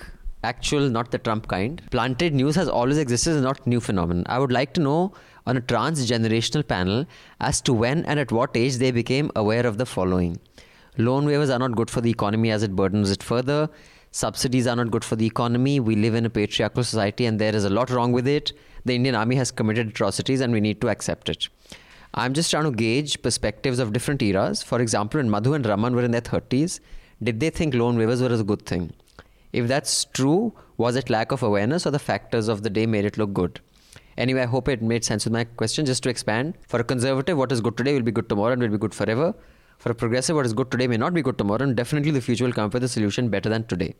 actual, 0.45 0.89
not 0.89 1.11
the 1.11 1.19
Trump 1.19 1.49
kind, 1.49 1.83
planted 1.91 2.35
news 2.35 2.55
has 2.55 2.69
always 2.69 2.99
existed 2.99 3.35
and 3.35 3.43
not 3.43 3.67
new 3.67 3.81
phenomenon. 3.81 4.25
I 4.29 4.39
would 4.39 4.53
like 4.53 4.73
to 4.75 4.81
know 4.81 5.13
on 5.47 5.57
a 5.57 5.61
transgenerational 5.61 6.67
panel 6.67 7.07
as 7.41 7.61
to 7.63 7.73
when 7.73 8.05
and 8.07 8.19
at 8.21 8.31
what 8.33 8.57
age 8.57 8.77
they 8.77 8.91
became 8.93 9.31
aware 9.35 9.67
of 9.67 9.77
the 9.79 9.87
following. 9.87 10.39
Loan 10.97 11.27
waivers 11.27 11.53
are 11.55 11.59
not 11.59 11.77
good 11.77 11.91
for 11.91 12.01
the 12.01 12.11
economy 12.11 12.51
as 12.51 12.63
it 12.63 12.75
burdens 12.77 13.11
it 13.11 13.23
further. 13.23 13.69
Subsidies 14.13 14.67
are 14.67 14.77
not 14.77 14.91
good 14.91 15.05
for 15.05 15.17
the 15.17 15.27
economy. 15.27 15.79
We 15.81 15.97
live 15.97 16.15
in 16.15 16.27
a 16.27 16.31
patriarchal 16.31 16.85
society 16.85 17.27
and 17.27 17.39
there 17.41 17.55
is 17.55 17.65
a 17.65 17.71
lot 17.71 17.91
wrong 17.91 18.13
with 18.13 18.27
it. 18.29 18.53
The 18.85 18.95
Indian 18.95 19.15
army 19.15 19.37
has 19.37 19.51
committed 19.51 19.89
atrocities 19.89 20.41
and 20.41 20.53
we 20.53 20.61
need 20.61 20.81
to 20.81 20.89
accept 20.89 21.29
it. 21.29 21.49
I'm 22.15 22.35
just 22.35 22.51
trying 22.51 22.65
to 22.65 22.73
gauge 22.73 23.23
perspectives 23.23 23.79
of 23.79 23.93
different 23.93 24.23
eras. 24.23 24.63
For 24.63 24.81
example, 24.81 25.19
when 25.19 25.31
Madhu 25.31 25.55
and 25.55 25.65
Raman 25.65 25.95
were 25.95 26.03
in 26.03 26.11
their 26.11 26.21
30s, 26.21 26.81
did 27.23 27.39
they 27.41 27.51
think 27.51 27.75
loan 27.75 27.97
waivers 27.99 28.21
were 28.21 28.35
a 28.35 28.43
good 28.43 28.67
thing? 28.67 28.93
If 29.53 29.69
that's 29.69 30.05
true, 30.07 30.53
was 30.77 30.97
it 30.97 31.11
lack 31.11 31.33
of 31.33 31.43
awareness 31.43 31.87
or 31.87 31.91
the 31.91 31.99
factors 31.99 32.49
of 32.49 32.63
the 32.63 32.71
day 32.71 32.87
made 32.87 33.05
it 33.05 33.19
look 33.19 33.33
good? 33.33 33.61
Anyway, 34.17 34.43
I 34.43 34.47
hope 34.47 34.69
it 34.69 34.83
made 34.83 35.05
sense 35.05 35.25
with 35.25 35.33
my 35.33 35.45
question. 35.45 35.87
Just 35.87 36.03
to 36.05 36.11
expand, 36.11 36.55
for 36.69 36.81
a 36.81 36.85
conservative, 36.85 37.39
what 37.39 37.53
is 37.53 37.61
good 37.61 37.77
today 37.77 37.95
will 37.95 38.03
be 38.03 38.13
good 38.13 38.29
tomorrow 38.29 38.53
and 38.53 38.63
will 38.63 38.69
be 38.69 38.79
good 38.79 38.95
forever. 38.95 39.35
For 39.79 39.93
a 39.93 39.95
progressive, 39.95 40.37
what 40.37 40.47
is 40.47 40.53
good 40.53 40.71
today 40.71 40.87
may 40.87 40.97
not 40.97 41.15
be 41.15 41.23
good 41.23 41.39
tomorrow, 41.39 41.63
and 41.63 41.75
definitely 41.77 42.11
the 42.11 42.21
future 42.21 42.45
will 42.45 42.53
come 42.53 42.67
up 42.67 42.75
with 42.75 42.85
a 42.85 42.89
solution 42.89 43.29
better 43.29 43.49
than 43.49 43.65
today. 43.65 43.95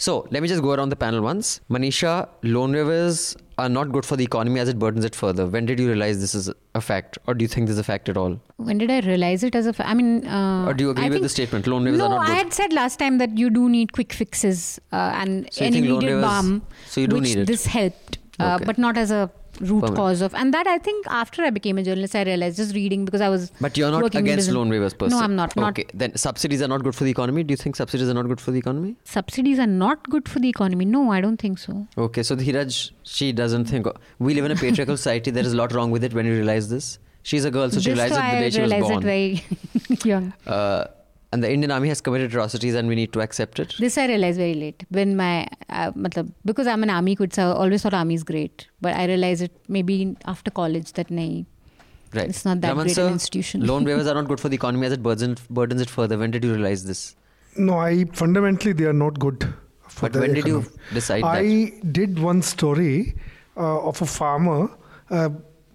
So 0.00 0.28
let 0.30 0.42
me 0.42 0.48
just 0.48 0.62
go 0.62 0.70
around 0.72 0.90
the 0.90 0.96
panel 0.96 1.20
once. 1.22 1.60
Manisha, 1.68 2.28
loan 2.44 2.72
waivers 2.72 3.36
are 3.58 3.68
not 3.68 3.90
good 3.90 4.04
for 4.06 4.16
the 4.16 4.22
economy 4.22 4.60
as 4.60 4.68
it 4.68 4.78
burdens 4.78 5.04
it 5.04 5.16
further. 5.16 5.44
When 5.46 5.66
did 5.66 5.80
you 5.80 5.88
realize 5.88 6.20
this 6.20 6.34
is 6.36 6.48
a 6.76 6.80
fact, 6.80 7.18
or 7.26 7.34
do 7.34 7.42
you 7.42 7.48
think 7.48 7.66
this 7.66 7.74
is 7.74 7.80
a 7.80 7.84
fact 7.84 8.08
at 8.08 8.16
all? 8.16 8.38
When 8.58 8.78
did 8.78 8.92
I 8.92 9.00
realize 9.00 9.42
it 9.42 9.56
as 9.56 9.66
a? 9.66 9.72
Fa- 9.72 9.88
I 9.88 9.94
mean, 9.94 10.24
uh, 10.26 10.66
Or 10.68 10.74
do 10.74 10.84
you 10.84 10.90
agree 10.90 11.06
I 11.06 11.08
with 11.08 11.22
the 11.22 11.28
statement? 11.28 11.66
Loan 11.66 11.84
waivers 11.84 11.96
no, 11.98 12.04
are 12.06 12.08
not 12.10 12.26
good. 12.26 12.32
I 12.32 12.38
had 12.38 12.52
said 12.52 12.72
last 12.72 13.00
time 13.00 13.18
that 13.18 13.36
you 13.36 13.50
do 13.50 13.68
need 13.68 13.92
quick 13.92 14.12
fixes 14.12 14.80
uh, 14.92 15.10
and 15.14 15.48
So 15.52 15.64
an 15.64 15.74
immediate 15.74 16.20
balm. 16.20 16.62
so 16.86 17.00
you 17.00 17.08
do 17.08 17.16
which 17.16 17.24
need 17.24 17.38
it? 17.38 17.46
This 17.48 17.66
helped, 17.66 18.18
uh, 18.38 18.54
Okay. 18.54 18.64
but 18.66 18.78
not 18.78 18.96
as 18.96 19.10
a 19.10 19.28
root 19.60 19.80
Permanent. 19.80 19.96
cause 19.96 20.20
of. 20.22 20.34
And 20.34 20.52
that 20.54 20.66
I 20.66 20.78
think 20.78 21.06
after 21.08 21.42
I 21.42 21.50
became 21.50 21.78
a 21.78 21.82
journalist, 21.82 22.14
I 22.14 22.22
realized 22.24 22.56
just 22.56 22.74
reading 22.74 23.04
because 23.04 23.20
I 23.20 23.28
was. 23.28 23.50
But 23.60 23.76
you're 23.76 23.90
not 23.90 24.14
against 24.14 24.50
loan 24.50 24.70
waivers 24.70 24.96
per 24.98 25.08
No. 25.08 25.18
I'm 25.20 25.36
not. 25.36 25.54
Not 25.56 25.70
Okay, 25.78 25.86
then 25.94 26.16
subsidies 26.16 26.62
are 26.62 26.68
not 26.68 26.82
good 26.84 26.94
for 26.94 27.04
the 27.04 27.10
economy. 27.10 27.42
Do 27.44 27.52
you 27.52 27.56
think 27.56 27.76
subsidies 27.76 28.08
are 28.08 28.14
not 28.14 28.28
good 28.28 28.40
for 28.40 28.50
the 28.50 28.58
economy? 28.58 28.96
subsidies 29.04 29.58
are 29.58 29.66
not 29.66 30.08
good 30.10 30.28
for 30.28 30.38
the 30.38 30.48
economy. 30.48 30.84
No, 30.84 31.10
I 31.10 31.20
don't 31.20 31.36
think 31.38 31.58
so. 31.58 31.86
Okay, 31.96 32.22
so 32.22 32.36
Dheeraj, 32.36 32.90
she 33.02 33.32
doesn't 33.32 33.66
think. 33.66 33.86
We 34.18 34.34
live 34.34 34.44
in 34.44 34.52
a 34.52 34.56
patriarchal 34.56 34.96
society. 35.04 35.30
There 35.30 35.44
is 35.44 35.52
a 35.52 35.56
lot 35.56 35.72
wrong 35.72 35.90
with 35.90 36.04
it 36.04 36.14
when 36.14 36.26
you 36.26 36.32
realize 36.32 36.68
this. 36.68 36.98
She's 37.22 37.44
a 37.44 37.50
girl, 37.50 37.70
so 37.70 37.80
she 37.80 37.90
this 37.90 37.98
realized 37.98 38.14
it 38.14 38.36
the 38.36 38.40
day 38.40 38.50
she 38.50 38.60
was 38.62 38.72
born. 38.88 38.98
it 38.98 39.02
very 39.04 39.44
young. 40.04 40.32
Uh, 40.46 40.84
and 41.32 41.42
the 41.44 41.50
Indian 41.52 41.70
army 41.70 41.88
has 41.88 42.00
committed 42.00 42.30
atrocities 42.30 42.74
and 42.74 42.88
we 42.88 42.94
need 42.94 43.12
to 43.12 43.20
accept 43.20 43.58
it. 43.58 43.74
This 43.78 43.98
I 43.98 44.06
realized 44.06 44.38
very 44.38 44.54
late 44.54 44.84
when 44.90 45.16
my, 45.16 45.46
uh, 45.68 45.92
matlab, 45.92 46.32
because 46.44 46.66
I'm 46.66 46.82
an 46.82 46.90
army 46.90 47.16
kid, 47.16 47.34
so 47.34 47.50
I 47.50 47.54
always 47.54 47.82
thought 47.82 47.94
army 47.94 48.14
is 48.14 48.22
great. 48.24 48.66
But 48.80 48.94
I 48.96 49.04
realized 49.06 49.42
it 49.42 49.52
maybe 49.68 50.00
in- 50.02 50.16
after 50.24 50.50
college 50.50 50.92
that 50.94 51.08
nahi, 51.08 51.44
Right. 52.14 52.28
it's 52.30 52.44
not 52.46 52.62
that 52.62 52.68
Raman 52.70 52.86
great 52.86 52.94
sir, 52.96 53.06
an 53.06 53.12
institution. 53.12 53.66
loan 53.66 53.84
waivers 53.90 54.10
are 54.10 54.14
not 54.14 54.28
good 54.28 54.40
for 54.40 54.48
the 54.48 54.54
economy 54.56 54.86
as 54.86 54.92
it 54.92 55.02
burdens, 55.02 55.40
burdens 55.50 55.82
it 55.82 55.90
further. 55.90 56.16
When 56.16 56.30
did 56.30 56.44
you 56.44 56.54
realize 56.54 56.84
this? 56.84 57.14
No, 57.56 57.78
I 57.78 58.04
fundamentally 58.12 58.72
they 58.72 58.84
are 58.84 58.92
not 59.04 59.18
good. 59.18 59.46
For 59.88 60.02
But 60.02 60.12
the 60.14 60.20
when 60.20 60.32
did 60.34 60.46
you 60.46 60.58
economy. 60.60 60.94
decide 60.94 61.22
that? 61.24 61.36
I 61.44 61.72
did 61.92 62.18
one 62.18 62.40
story 62.42 63.14
uh, 63.56 63.80
of 63.90 64.00
a 64.00 64.06
farmer, 64.06 64.70
a 65.10 65.30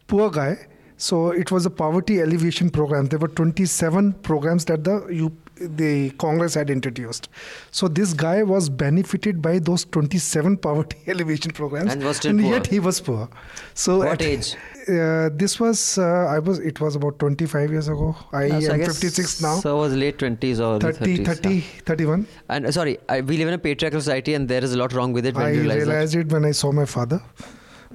poor 0.08 0.30
guy. 0.32 0.58
So 0.98 1.32
it 1.32 1.52
was 1.52 1.66
a 1.66 1.70
poverty 1.70 2.20
alleviation 2.22 2.70
program. 2.70 3.08
There 3.08 3.20
were 3.20 3.28
27 3.28 4.14
programs 4.28 4.66
that 4.66 4.84
the 4.86 5.06
U, 5.12 5.36
the 5.56 6.10
Congress 6.12 6.54
had 6.56 6.70
introduced. 6.70 7.30
So 7.72 7.88
this 7.88 8.14
guy 8.14 8.44
was 8.44 8.70
benefited 8.70 9.42
by 9.42 9.60
those 9.60 9.86
27 9.86 10.58
poverty 10.58 10.98
alleviation 11.08 11.52
programs, 11.52 11.92
And 11.94 12.04
was 12.04 12.18
still 12.18 12.34
poor. 12.34 12.52
yet 12.54 12.68
he 12.68 12.80
was 12.80 13.00
poor. 13.02 13.30
So 13.74 14.00
What 14.00 14.22
at- 14.22 14.22
age? 14.24 14.56
Uh, 14.90 15.30
this 15.32 15.60
was 15.62 15.98
uh, 15.98 16.04
I 16.04 16.40
was 16.40 16.60
it 16.60 16.82
was 16.82 16.96
about 16.98 17.18
25 17.20 17.72
years 17.72 17.88
ago. 17.88 18.16
I 18.34 18.50
Uh, 18.50 18.60
so 18.62 18.74
am 18.74 18.80
guess 18.80 19.00
56 19.02 19.42
now. 19.42 19.60
So 19.60 19.78
I 19.78 19.80
was 19.82 19.94
late 19.96 20.18
20s 20.18 20.60
or 20.60 20.80
30, 20.80 21.20
30s. 21.20 21.26
30, 21.28 21.50
yeah. 21.56 21.62
31. 21.86 22.28
And 22.50 22.66
uh, 22.66 22.72
sorry, 22.72 22.98
I, 23.08 23.22
we 23.22 23.38
live 23.38 23.48
in 23.48 23.54
a 23.54 23.58
patriarchal 23.60 24.02
society 24.02 24.34
and 24.34 24.50
there 24.50 24.62
is 24.64 24.74
a 24.74 24.78
lot 24.78 24.92
wrong 24.92 25.14
with 25.14 25.26
it. 25.26 25.36
When 25.36 25.46
I 25.46 25.52
did 25.52 25.56
you 25.58 25.62
realize 25.64 25.88
realized 25.88 26.16
it 26.16 26.34
when 26.34 26.44
I 26.44 26.52
saw 26.52 26.72
my 26.74 26.86
father. 26.86 27.22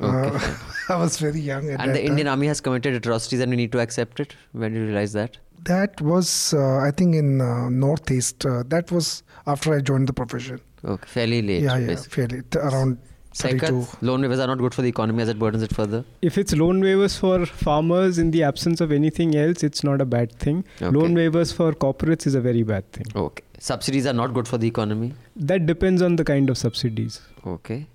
Okay, 0.00 0.28
Uh, 0.36 0.56
I 0.94 0.96
was 0.96 1.18
very 1.18 1.40
young 1.40 1.68
at 1.70 1.80
And 1.80 1.94
the 1.94 2.02
Indian 2.02 2.28
army 2.28 2.46
has 2.46 2.60
committed 2.62 2.94
atrocities 2.94 3.40
and 3.40 3.50
we 3.50 3.56
need 3.56 3.72
to 3.72 3.80
accept 3.80 4.20
it. 4.20 4.34
When 4.52 4.74
you 4.74 4.84
realize 4.86 5.12
that? 5.12 5.36
That 5.64 6.00
was, 6.00 6.54
uh, 6.54 6.78
I 6.78 6.90
think, 6.90 7.14
in 7.14 7.40
uh, 7.40 7.68
Northeast. 7.68 8.44
Uh, 8.46 8.62
that 8.68 8.90
was 8.90 9.22
after 9.46 9.74
I 9.74 9.80
joined 9.80 10.08
the 10.08 10.12
profession. 10.12 10.60
Okay, 10.84 11.06
fairly 11.06 11.42
late. 11.42 11.62
yeah, 11.62 11.76
yeah, 11.76 11.86
basically. 11.86 12.26
fairly 12.28 12.42
t- 12.50 12.58
around 12.58 12.98
32. 13.34 13.66
Saikat, 13.66 14.02
loan 14.02 14.22
waivers 14.22 14.38
are 14.42 14.46
not 14.46 14.58
good 14.58 14.74
for 14.74 14.82
the 14.82 14.88
economy 14.88 15.22
as 15.22 15.28
it 15.28 15.38
burdens 15.38 15.62
it 15.62 15.74
further. 15.74 16.04
If 16.22 16.38
it's 16.38 16.54
loan 16.54 16.80
waivers 16.82 17.18
for 17.18 17.44
farmers 17.46 18.18
in 18.18 18.30
the 18.30 18.42
absence 18.44 18.80
of 18.80 18.90
anything 18.92 19.34
else, 19.36 19.62
it's 19.62 19.82
not 19.84 20.00
a 20.00 20.04
bad 20.04 20.32
thing. 20.32 20.64
Okay. 20.80 20.96
Loan 20.96 21.14
waivers 21.14 21.52
for 21.52 21.72
corporates 21.72 22.26
is 22.26 22.34
a 22.34 22.40
very 22.40 22.62
bad 22.62 22.90
thing. 22.92 23.06
Okay. 23.14 23.44
Subsidies 23.58 24.06
are 24.06 24.12
not 24.12 24.32
good 24.34 24.46
for 24.48 24.56
the 24.58 24.68
economy. 24.68 25.14
That 25.36 25.66
depends 25.66 26.00
on 26.00 26.16
the 26.16 26.24
kind 26.24 26.48
of 26.48 26.56
subsidies. 26.56 27.20
Okay. 27.46 27.86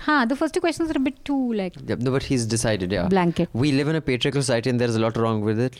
Huh, 0.00 0.24
the 0.24 0.34
first 0.34 0.54
two 0.54 0.60
questions 0.60 0.90
are 0.90 0.96
a 0.96 1.00
bit 1.00 1.24
too 1.24 1.52
like 1.52 1.74
Yep, 1.86 1.98
no, 2.00 2.10
but 2.10 2.22
he's 2.24 2.44
decided, 2.46 2.90
yeah. 2.90 3.06
blanket. 3.08 3.48
We 3.52 3.70
live 3.72 3.88
in 3.88 3.94
a 3.96 4.00
patriarchal 4.00 4.42
society 4.42 4.68
and 4.70 4.80
there 4.80 4.88
is 4.88 4.96
a 4.96 5.00
lot 5.00 5.16
wrong 5.16 5.42
with 5.42 5.60
it. 5.60 5.78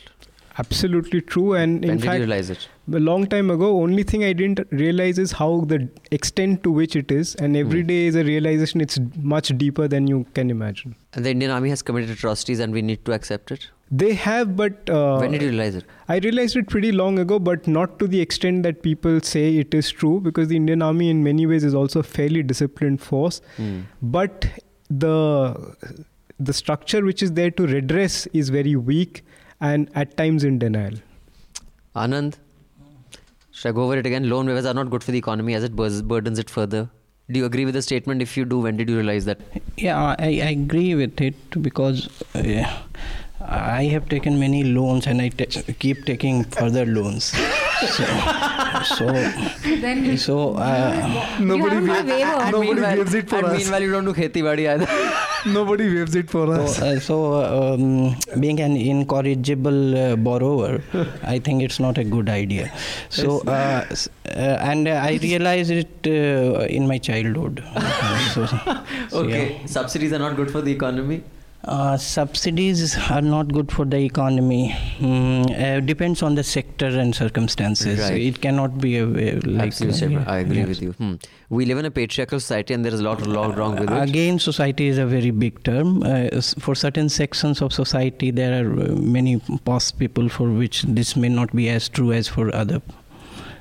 Absolutely 0.58 1.20
true. 1.22 1.54
And 1.54 1.80
When 1.80 1.90
in 1.90 1.96
did 1.96 2.04
you 2.04 2.10
fact, 2.10 2.18
realize 2.20 2.50
it? 2.50 2.68
a 2.92 2.98
long 3.00 3.26
time 3.26 3.50
ago, 3.50 3.80
only 3.82 4.02
thing 4.02 4.22
I 4.24 4.32
didn't 4.32 4.60
realize 4.70 5.18
is 5.18 5.32
how 5.32 5.64
the 5.66 5.88
extent 6.10 6.62
to 6.64 6.70
which 6.70 6.94
it 6.96 7.10
is. 7.10 7.34
And 7.36 7.56
every 7.56 7.80
Hmm. 7.82 7.86
day 7.88 8.06
is 8.06 8.16
a 8.16 8.24
realization 8.24 8.80
it's 8.80 8.98
much 9.34 9.56
deeper 9.56 9.88
than 9.88 10.06
you 10.06 10.26
can 10.34 10.50
imagine. 10.50 10.94
And 11.14 11.24
the 11.24 11.30
Indian 11.30 11.50
army 11.50 11.70
has 11.70 11.82
committed 11.82 12.10
atrocities 12.10 12.60
and 12.60 12.72
we 12.72 12.82
need 12.82 13.04
to 13.06 13.12
accept 13.12 13.50
it. 13.50 13.68
They 13.90 14.14
have, 14.14 14.56
but 14.56 14.88
uh, 14.88 15.18
when 15.18 15.32
did 15.32 15.42
you 15.42 15.48
realize 15.50 15.74
it? 15.74 15.84
I 16.08 16.18
realized 16.18 16.56
it 16.56 16.68
pretty 16.68 16.92
long 16.92 17.18
ago, 17.18 17.38
but 17.38 17.66
not 17.66 17.98
to 17.98 18.06
the 18.06 18.20
extent 18.20 18.62
that 18.62 18.82
people 18.82 19.20
say 19.20 19.56
it 19.56 19.74
is 19.74 19.90
true, 19.90 20.18
because 20.20 20.48
the 20.48 20.56
Indian 20.56 20.80
Army, 20.80 21.10
in 21.10 21.22
many 21.22 21.44
ways, 21.46 21.62
is 21.62 21.74
also 21.74 22.00
a 22.00 22.02
fairly 22.02 22.42
disciplined 22.42 23.02
force. 23.02 23.42
Hmm. 23.58 23.80
But 24.00 24.46
the 24.88 25.74
the 26.40 26.52
structure 26.52 27.04
which 27.04 27.22
is 27.22 27.32
there 27.32 27.50
to 27.50 27.66
redress 27.66 28.26
is 28.32 28.48
very 28.48 28.74
weak 28.74 29.22
and 29.70 29.88
at 29.94 30.16
times 30.16 30.44
in 30.44 30.58
denial. 30.58 30.94
Anand, 31.94 32.34
should 33.52 33.68
I 33.68 33.72
go 33.72 33.84
over 33.84 33.96
it 33.96 34.06
again? 34.06 34.28
Loan 34.28 34.46
waivers 34.46 34.68
are 34.68 34.74
not 34.74 34.90
good 34.90 35.04
for 35.04 35.12
the 35.12 35.18
economy 35.18 35.54
as 35.54 35.64
it 35.64 35.76
burdens 35.76 36.38
it 36.38 36.50
further. 36.50 36.90
Do 37.30 37.38
you 37.38 37.44
agree 37.46 37.64
with 37.64 37.74
the 37.74 37.82
statement? 37.82 38.20
If 38.20 38.36
you 38.36 38.44
do, 38.44 38.58
when 38.60 38.76
did 38.76 38.88
you 38.88 38.96
realize 38.96 39.24
that? 39.26 39.40
Yeah, 39.76 40.16
I, 40.18 40.26
I 40.48 40.50
agree 40.62 40.94
with 40.94 41.20
it 41.20 41.62
because 41.62 42.08
uh, 42.34 42.64
I 43.40 43.84
have 43.84 44.08
taken 44.08 44.38
many 44.40 44.64
loans 44.64 45.06
and 45.06 45.22
I 45.22 45.28
ta- 45.28 45.62
keep 45.78 46.04
taking 46.04 46.44
further 46.44 46.84
loans. 46.84 47.32
So, 47.86 48.04
so, 48.96 49.06
Then 49.80 50.16
so 50.16 50.54
uh, 50.54 51.36
Nobody, 51.40 51.74
haven't 51.74 51.86
got 51.86 52.04
waives, 52.06 52.22
waiver. 52.22 52.50
nobody 52.52 52.80
waives 52.80 53.14
it 53.14 53.28
for 53.28 53.36
and 53.36 53.46
us. 53.46 53.58
meanwhile, 53.58 53.82
you 53.82 53.90
don't 53.92 54.04
do 54.04 54.12
kheti 54.12 54.42
badi 54.42 54.68
either. 54.68 54.86
Nobody 55.46 55.92
waves 55.94 56.14
it 56.14 56.30
for 56.30 56.46
so, 56.46 56.52
us. 56.62 56.80
uh, 56.80 57.00
so 57.00 57.16
um, 57.74 58.16
being 58.40 58.60
an 58.60 58.76
incorrigible 58.76 59.96
uh, 59.98 60.16
borrower, 60.16 60.80
I 61.24 61.38
think 61.40 61.62
it's 61.62 61.80
not 61.80 61.98
a 61.98 62.04
good 62.04 62.28
idea. 62.28 62.72
So, 63.08 63.40
uh, 63.40 63.84
uh, 64.26 64.38
and 64.70 64.88
I 64.88 65.18
realized 65.22 65.70
it 65.72 66.06
uh, 66.06 66.64
in 66.66 66.86
my 66.86 66.98
childhood. 66.98 67.62
so, 68.34 68.46
so, 68.46 68.84
okay, 69.12 69.58
yeah. 69.60 69.66
subsidies 69.66 70.12
are 70.12 70.18
not 70.20 70.36
good 70.36 70.50
for 70.50 70.60
the 70.60 70.70
economy. 70.72 71.24
Uh, 71.64 71.96
subsidies 71.96 72.98
are 73.08 73.22
not 73.22 73.52
good 73.52 73.70
for 73.70 73.84
the 73.84 73.98
economy. 73.98 74.74
Mm, 74.98 75.76
uh, 75.76 75.80
depends 75.80 76.20
on 76.20 76.34
the 76.34 76.42
sector 76.42 76.86
and 76.86 77.14
circumstances. 77.14 78.00
Right. 78.00 78.20
It 78.20 78.40
cannot 78.40 78.78
be 78.78 78.96
a, 78.96 79.04
a 79.04 79.38
like. 79.40 79.68
Absolute 79.68 79.94
statement. 79.94 80.26
I 80.26 80.38
agree 80.38 80.64
with 80.64 80.82
you. 80.82 80.92
Hmm. 80.92 81.14
We 81.50 81.66
live 81.66 81.78
in 81.78 81.84
a 81.84 81.90
patriarchal 81.90 82.40
society 82.40 82.74
and 82.74 82.84
there 82.84 82.92
is 82.92 83.00
a 83.00 83.04
lot, 83.04 83.24
lot 83.26 83.56
wrong 83.56 83.78
with 83.78 83.90
it. 83.90 84.08
Again, 84.08 84.40
society 84.40 84.88
is 84.88 84.98
a 84.98 85.06
very 85.06 85.30
big 85.30 85.62
term. 85.62 86.02
Uh, 86.02 86.40
for 86.58 86.74
certain 86.74 87.08
sections 87.08 87.62
of 87.62 87.72
society, 87.72 88.30
there 88.32 88.64
are 88.64 88.72
uh, 88.72 88.94
many 88.96 89.38
past 89.64 89.98
people 89.98 90.28
for 90.28 90.50
which 90.50 90.82
this 90.82 91.14
may 91.14 91.28
not 91.28 91.54
be 91.54 91.68
as 91.68 91.88
true 91.88 92.12
as 92.12 92.26
for 92.26 92.52
other. 92.54 92.82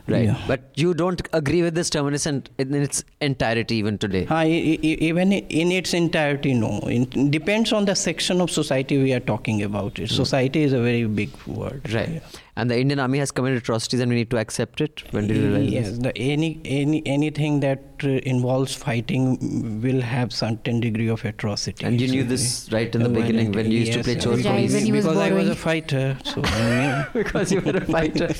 Right. 0.07 0.25
Yeah. 0.25 0.41
But 0.47 0.71
you 0.75 0.93
don't 0.93 1.21
agree 1.33 1.61
with 1.61 1.75
this 1.75 1.89
terminus 1.89 2.25
in, 2.25 2.43
in 2.57 2.73
its 2.73 3.03
entirety 3.21 3.75
even 3.75 3.97
today. 3.97 4.25
Uh, 4.27 4.43
even 4.45 5.31
in 5.31 5.71
its 5.71 5.93
entirety, 5.93 6.53
no. 6.53 6.79
It 6.83 7.31
depends 7.31 7.71
on 7.73 7.85
the 7.85 7.95
section 7.95 8.41
of 8.41 8.51
society 8.51 8.97
we 9.01 9.13
are 9.13 9.19
talking 9.19 9.61
about. 9.63 9.99
It. 9.99 10.09
Society 10.09 10.63
is 10.63 10.73
a 10.73 10.81
very 10.81 11.05
big 11.05 11.29
word. 11.45 11.93
Right. 11.93 12.09
Yeah. 12.09 12.19
And 12.55 12.69
the 12.69 12.77
Indian 12.77 12.99
army 12.99 13.19
has 13.19 13.31
committed 13.31 13.59
atrocities 13.59 14.01
and 14.01 14.09
we 14.09 14.15
need 14.15 14.29
to 14.31 14.37
accept 14.37 14.81
it. 14.81 15.03
When 15.11 15.27
did 15.27 15.37
you 15.37 15.43
realize 15.43 15.69
yes, 15.71 15.89
this? 15.89 15.97
the, 15.99 16.17
any 16.17 16.59
any 16.65 17.01
anything 17.05 17.61
that 17.61 17.83
uh, 18.03 18.09
involves 18.33 18.75
fighting 18.75 19.81
will 19.81 20.01
have 20.01 20.33
certain 20.33 20.81
degree 20.81 21.07
of 21.07 21.23
atrocity. 21.23 21.85
And 21.85 22.01
you 22.01 22.09
knew 22.09 22.23
this 22.23 22.69
right 22.71 22.93
in 22.93 23.03
the 23.03 23.09
uh, 23.09 23.13
beginning 23.13 23.53
when 23.53 23.71
you 23.71 23.79
used 23.79 23.93
to 23.93 24.03
play 24.03 24.15
yes, 24.15 24.25
chori 24.25 24.43
Child 24.43 24.55
police. 24.55 24.73
when 24.73 24.85
he 24.85 24.91
because 24.91 25.17
I 25.17 25.31
was 25.31 25.49
a 25.49 25.55
fighter, 25.55 26.17
so 26.25 26.41
I 26.45 27.07
because 27.13 27.51
you 27.53 27.61
were 27.61 27.77
a 27.77 27.85
fighter. 27.85 28.29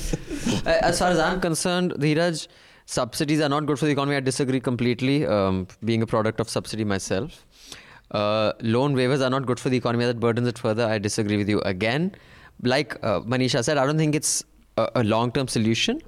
Uh, 0.66 0.78
as 0.82 0.98
far 0.98 1.10
as 1.10 1.18
I'm 1.18 1.40
concerned, 1.40 1.92
Dheeraj, 1.98 2.46
subsidies 2.84 3.40
are 3.40 3.48
not 3.48 3.64
good 3.66 3.78
for 3.78 3.86
the 3.86 3.92
economy. 3.92 4.16
I 4.16 4.20
disagree 4.20 4.60
completely, 4.60 5.24
um, 5.26 5.66
being 5.84 6.02
a 6.02 6.06
product 6.06 6.40
of 6.40 6.48
subsidy 6.48 6.84
myself. 6.84 7.46
Uh, 8.10 8.52
loan 8.60 8.94
waivers 8.94 9.24
are 9.24 9.30
not 9.30 9.46
good 9.46 9.58
for 9.58 9.70
the 9.70 9.76
economy. 9.76 10.04
That 10.04 10.20
burdens 10.20 10.46
it 10.48 10.58
further. 10.58 10.86
I 10.86 10.98
disagree 10.98 11.36
with 11.36 11.48
you 11.48 11.60
again. 11.60 12.14
Like 12.62 12.96
uh, 13.02 13.20
Manisha 13.20 13.64
said, 13.64 13.78
I 13.78 13.86
don't 13.86 13.98
think 13.98 14.14
it's 14.14 14.44
a, 14.76 14.88
a 14.96 15.04
long 15.04 15.32
term 15.32 15.48
solution. 15.48 16.00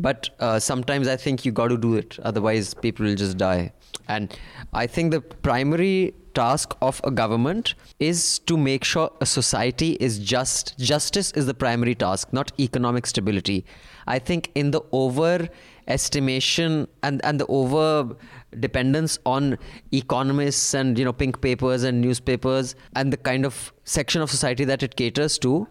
But 0.00 0.30
uh, 0.40 0.58
sometimes 0.58 1.06
I 1.08 1.16
think 1.16 1.44
you 1.44 1.52
got 1.52 1.68
to 1.68 1.76
do 1.76 1.94
it, 1.94 2.18
otherwise 2.22 2.72
people 2.72 3.04
will 3.04 3.16
just 3.16 3.36
die. 3.36 3.72
And 4.08 4.34
I 4.72 4.86
think 4.86 5.12
the 5.12 5.20
primary 5.20 6.14
task 6.34 6.74
of 6.80 7.02
a 7.04 7.10
government 7.10 7.74
is 7.98 8.38
to 8.40 8.56
make 8.56 8.82
sure 8.82 9.10
a 9.20 9.26
society 9.26 9.98
is 10.00 10.18
just. 10.18 10.78
Justice 10.78 11.32
is 11.32 11.44
the 11.44 11.52
primary 11.52 11.94
task, 11.94 12.32
not 12.32 12.50
economic 12.58 13.06
stability. 13.06 13.66
I 14.06 14.18
think 14.18 14.50
in 14.54 14.70
the 14.70 14.80
over 14.92 15.48
estimation 15.86 16.88
and, 17.02 17.22
and 17.24 17.38
the 17.38 17.46
over 17.46 18.16
dependence 18.58 19.18
on 19.26 19.58
economists 19.92 20.72
and 20.72 20.98
you 20.98 21.04
know 21.04 21.12
pink 21.12 21.40
papers 21.40 21.82
and 21.82 22.00
newspapers 22.00 22.74
and 22.94 23.12
the 23.12 23.16
kind 23.16 23.44
of 23.44 23.72
section 23.84 24.22
of 24.22 24.30
society 24.30 24.64
that 24.64 24.82
it 24.82 24.96
caters 24.96 25.38
to 25.38 25.68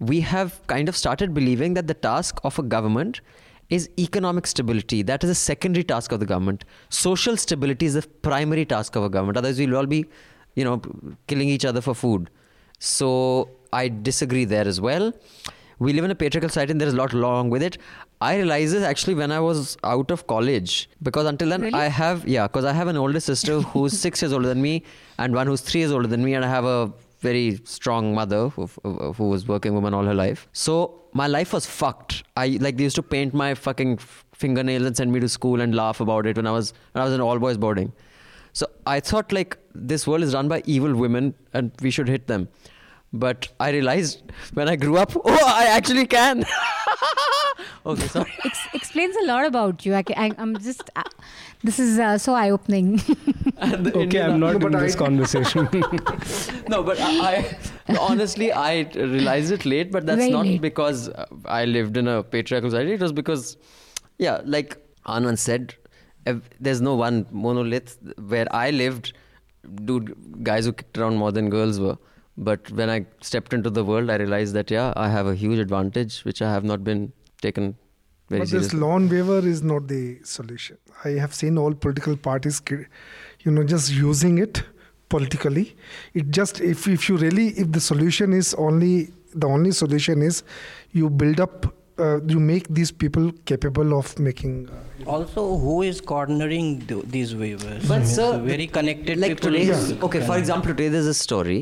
we 0.00 0.20
have 0.20 0.60
kind 0.66 0.88
of 0.88 0.96
started 0.96 1.34
believing 1.34 1.74
that 1.74 1.86
the 1.86 1.94
task 1.94 2.38
of 2.44 2.58
a 2.58 2.62
government 2.62 3.20
is 3.68 3.90
economic 3.98 4.46
stability. 4.46 5.02
That 5.02 5.24
is 5.24 5.30
a 5.30 5.34
secondary 5.34 5.84
task 5.84 6.12
of 6.12 6.20
the 6.20 6.26
government. 6.26 6.64
Social 6.88 7.36
stability 7.36 7.86
is 7.86 7.94
the 7.94 8.02
primary 8.22 8.64
task 8.64 8.96
of 8.96 9.02
a 9.04 9.08
government. 9.10 9.36
Otherwise, 9.36 9.58
we'll 9.58 9.76
all 9.76 9.86
be, 9.86 10.06
you 10.54 10.64
know, 10.64 10.80
killing 11.26 11.48
each 11.48 11.64
other 11.64 11.80
for 11.80 11.94
food. 11.94 12.30
So 12.78 13.50
I 13.72 13.88
disagree 13.88 14.44
there 14.44 14.66
as 14.66 14.80
well. 14.80 15.12
We 15.80 15.92
live 15.92 16.04
in 16.04 16.10
a 16.10 16.14
patriarchal 16.14 16.48
society 16.48 16.72
and 16.72 16.80
there 16.80 16.88
is 16.88 16.94
a 16.94 16.96
lot 16.96 17.12
wrong 17.12 17.50
with 17.50 17.62
it. 17.62 17.78
I 18.20 18.36
realized 18.36 18.74
this 18.74 18.82
actually 18.82 19.14
when 19.14 19.30
I 19.30 19.38
was 19.38 19.76
out 19.84 20.10
of 20.10 20.26
college 20.26 20.90
because 21.02 21.26
until 21.26 21.50
then 21.50 21.60
Really? 21.60 21.74
I 21.74 21.86
have 21.86 22.26
yeah 22.26 22.48
because 22.48 22.64
I 22.64 22.72
have 22.72 22.88
an 22.88 22.96
older 22.96 23.20
sister 23.20 23.60
who's 23.60 23.96
six 24.06 24.20
years 24.20 24.32
older 24.32 24.48
than 24.48 24.60
me 24.60 24.82
and 25.18 25.34
one 25.34 25.46
who's 25.46 25.60
three 25.60 25.80
years 25.82 25.92
older 25.92 26.08
than 26.08 26.24
me 26.24 26.34
and 26.34 26.44
I 26.44 26.48
have 26.48 26.64
a 26.64 26.92
very 27.20 27.60
strong 27.64 28.14
mother 28.14 28.48
who, 28.48 28.66
who 28.66 29.28
was 29.28 29.46
working 29.46 29.74
woman 29.74 29.94
all 29.94 30.04
her 30.04 30.14
life. 30.14 30.48
So 30.52 31.02
my 31.12 31.26
life 31.26 31.52
was 31.52 31.66
fucked. 31.66 32.22
I 32.36 32.58
like 32.60 32.76
they 32.76 32.84
used 32.84 32.96
to 32.96 33.02
paint 33.02 33.34
my 33.34 33.54
fucking 33.54 33.98
fingernails 34.32 34.84
and 34.84 34.96
send 34.96 35.12
me 35.12 35.20
to 35.20 35.28
school 35.28 35.60
and 35.60 35.74
laugh 35.74 36.00
about 36.00 36.26
it 36.26 36.36
when 36.36 36.46
I 36.46 36.52
was 36.52 36.72
when 36.92 37.02
I 37.02 37.04
was 37.04 37.14
in 37.14 37.20
all 37.20 37.38
boys 37.38 37.56
boarding. 37.56 37.92
So 38.52 38.66
I 38.86 39.00
thought 39.00 39.32
like 39.32 39.58
this 39.74 40.06
world 40.06 40.22
is 40.22 40.34
run 40.34 40.48
by 40.48 40.62
evil 40.64 40.94
women 40.94 41.34
and 41.52 41.72
we 41.82 41.90
should 41.90 42.08
hit 42.08 42.26
them. 42.26 42.48
But 43.12 43.48
I 43.58 43.70
realized 43.70 44.22
when 44.52 44.68
I 44.68 44.76
grew 44.76 44.98
up, 44.98 45.12
oh, 45.24 45.44
I 45.46 45.64
actually 45.66 46.06
can. 46.06 46.44
okay, 47.86 48.06
sorry. 48.06 48.32
Ex- 48.44 48.68
explains 48.74 49.16
a 49.16 49.24
lot 49.26 49.46
about 49.46 49.86
you. 49.86 49.94
I, 49.94 50.04
am 50.16 50.58
just. 50.58 50.90
Uh, 50.94 51.02
this 51.64 51.78
is 51.78 51.98
uh, 51.98 52.18
so 52.18 52.34
eye 52.34 52.50
opening. 52.50 53.00
Okay, 53.60 54.00
Indian- 54.02 54.30
I'm 54.32 54.40
not 54.40 54.50
No, 54.60 54.66
in 54.66 54.72
but 54.72 54.80
this 54.80 54.94
I- 54.94 54.98
conversation. 54.98 55.68
no, 56.68 56.82
but 56.82 57.00
I, 57.00 57.56
I 57.88 57.96
honestly 57.96 58.52
I 58.52 58.82
realized 58.94 59.52
it 59.52 59.64
late, 59.64 59.90
but 59.90 60.04
that's 60.06 60.18
Very 60.18 60.30
not 60.30 60.46
late. 60.46 60.60
because 60.60 61.08
uh, 61.08 61.24
I 61.46 61.64
lived 61.64 61.96
in 61.96 62.06
a 62.08 62.22
patriarchal 62.22 62.70
society. 62.70 62.92
It 62.92 63.00
was 63.00 63.12
because, 63.12 63.56
yeah, 64.18 64.42
like 64.44 64.76
Anand 65.06 65.38
said, 65.38 65.74
there's 66.60 66.80
no 66.82 66.94
one 66.94 67.26
monolith. 67.32 67.96
Where 68.18 68.46
I 68.54 68.70
lived, 68.70 69.14
dude, 69.86 70.44
guys 70.44 70.66
who 70.66 70.72
kicked 70.74 70.98
around 70.98 71.16
more 71.16 71.32
than 71.32 71.48
girls 71.48 71.80
were. 71.80 71.96
But 72.46 72.70
when 72.70 72.88
I 72.88 73.04
stepped 73.20 73.52
into 73.52 73.70
the 73.70 73.84
world, 73.84 74.10
I 74.10 74.16
realized 74.16 74.54
that 74.54 74.70
yeah, 74.70 74.92
I 74.96 75.08
have 75.08 75.26
a 75.26 75.34
huge 75.34 75.58
advantage 75.58 76.20
which 76.24 76.40
I 76.40 76.50
have 76.52 76.64
not 76.64 76.84
been 76.84 77.12
taken 77.42 77.76
very 78.28 78.40
but 78.42 78.50
this 78.50 78.50
seriously. 78.50 78.80
loan 78.80 79.08
waiver 79.08 79.38
is 79.52 79.62
not 79.62 79.88
the 79.88 80.18
solution. 80.22 80.76
I 81.04 81.10
have 81.22 81.34
seen 81.34 81.58
all 81.58 81.74
political 81.74 82.16
parties, 82.16 82.60
you 82.70 83.50
know, 83.50 83.64
just 83.64 83.90
using 83.92 84.38
it 84.38 84.62
politically. 85.08 85.64
It 86.14 86.30
just 86.30 86.60
if 86.60 86.86
if 86.86 87.08
you 87.08 87.16
really 87.16 87.48
if 87.64 87.72
the 87.72 87.80
solution 87.80 88.32
is 88.32 88.54
only 88.66 88.92
the 89.34 89.46
only 89.56 89.72
solution 89.72 90.22
is 90.22 90.42
you 90.92 91.10
build 91.10 91.40
up, 91.40 91.66
uh, 91.98 92.20
you 92.34 92.38
make 92.38 92.68
these 92.68 92.92
people 92.92 93.32
capable 93.52 93.98
of 93.98 94.12
making. 94.28 94.54
Uh, 94.68 94.84
Also, 95.16 95.42
who 95.64 95.74
is 95.88 96.00
cornering 96.12 96.70
th- 96.92 97.04
these 97.16 97.34
waivers? 97.42 97.84
I 97.84 97.88
But 97.88 97.98
mean, 98.04 98.06
sir, 98.14 98.28
so 98.36 98.38
very 98.52 98.66
connected 98.78 99.18
like 99.24 99.34
people. 99.36 99.50
today, 99.50 99.66
Yeah. 99.72 100.06
okay, 100.08 100.22
for 100.30 100.38
example, 100.44 100.72
today 100.74 100.88
there's 100.94 101.10
a 101.12 101.18
story 101.24 101.58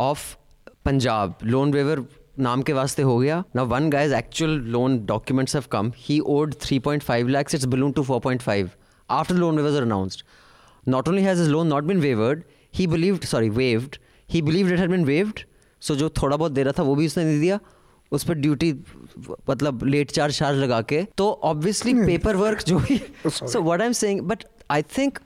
of 0.00 0.36
Punjab 0.84 1.38
loan 1.44 1.72
waiver 1.72 2.04
नाम 2.38 2.62
के 2.62 2.72
वास्ते 2.72 3.02
हो 3.02 3.18
गया। 3.18 3.42
ना 3.56 3.62
one 3.62 3.90
guy's 3.90 4.14
actual 4.14 4.50
loan 4.50 4.98
documents 5.06 5.54
have 5.54 5.64
come 5.70 5.92
he 5.96 6.18
owed 6.20 6.54
3.5 6.54 7.28
lakhs 7.28 7.54
it's 7.54 7.64
balloon 7.64 7.92
to 7.92 8.04
4.5 8.04 8.68
after 9.10 9.34
loan 9.34 9.56
waiver 9.56 9.76
are 9.76 9.82
announced 9.82 10.22
not 10.88 11.08
only 11.08 11.22
has 11.22 11.42
is 11.42 11.50
loan 11.50 11.66
not 11.66 11.84
been 11.84 12.00
waivered 12.00 12.42
he 12.74 12.86
believed 12.86 13.24
sorry 13.24 13.48
waived 13.48 13.96
he 14.30 14.42
believed 14.42 14.72
it 14.72 14.78
had 14.78 14.90
been 14.90 15.04
waived 15.04 15.40
so 15.80 15.94
जो 15.94 16.08
थोड़ा 16.08 16.36
बहुत 16.36 16.52
दे 16.52 16.62
रहा 16.62 16.72
था 16.78 16.82
वो 16.82 16.94
भी 16.94 17.06
उसने 17.06 17.24
दे 17.24 17.38
दिया। 17.40 17.60
उस 18.12 18.24
पर 18.24 18.34
ड्यूटी 18.34 18.72
मतलब 19.50 19.84
लेट 19.84 20.10
चार्ज 20.10 20.38
चार्ज 20.38 20.58
लगा 20.58 20.80
के। 20.82 21.02
तो 21.16 21.30
ऑब्वियसली 21.44 21.94
पेपर 21.94 22.36
वर्क 22.36 22.62
जो 22.62 22.78
भी 22.78 23.00
so 23.26 23.62
what 23.62 23.80
I 23.80 23.86
am 23.86 23.92
saying 23.92 24.20
but 24.20 24.44
I 24.70 24.82
think 24.82 25.18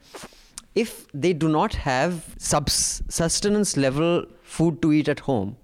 if 0.76 0.90
they 1.16 1.32
do 1.32 1.48
not 1.48 1.74
have 1.74 2.20
subs- 2.40 3.10
sustenance 3.10 3.76
level 3.78 4.26
food 4.59 4.80
to 4.86 4.92
eat 4.98 5.09
at 5.14 5.20
home, 5.28 5.57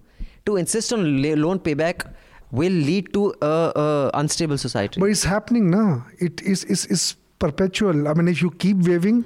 to 0.46 0.56
insist 0.64 0.92
on 0.98 1.06
loan 1.46 1.60
payback 1.68 2.06
will 2.60 2.78
lead 2.90 3.12
to 3.16 3.26
a, 3.48 3.54
a 3.86 4.10
unstable 4.22 4.58
society. 4.58 5.00
but 5.00 5.10
it's 5.16 5.24
happening 5.32 5.70
now. 5.74 5.88
It 6.28 6.40
is 6.54 6.64
is 6.76 6.86
is 6.96 7.04
perpetual. 7.44 8.08
I 8.12 8.14
mean, 8.20 8.28
if 8.36 8.42
you 8.46 8.50
keep 8.64 8.88
waiving 8.88 9.20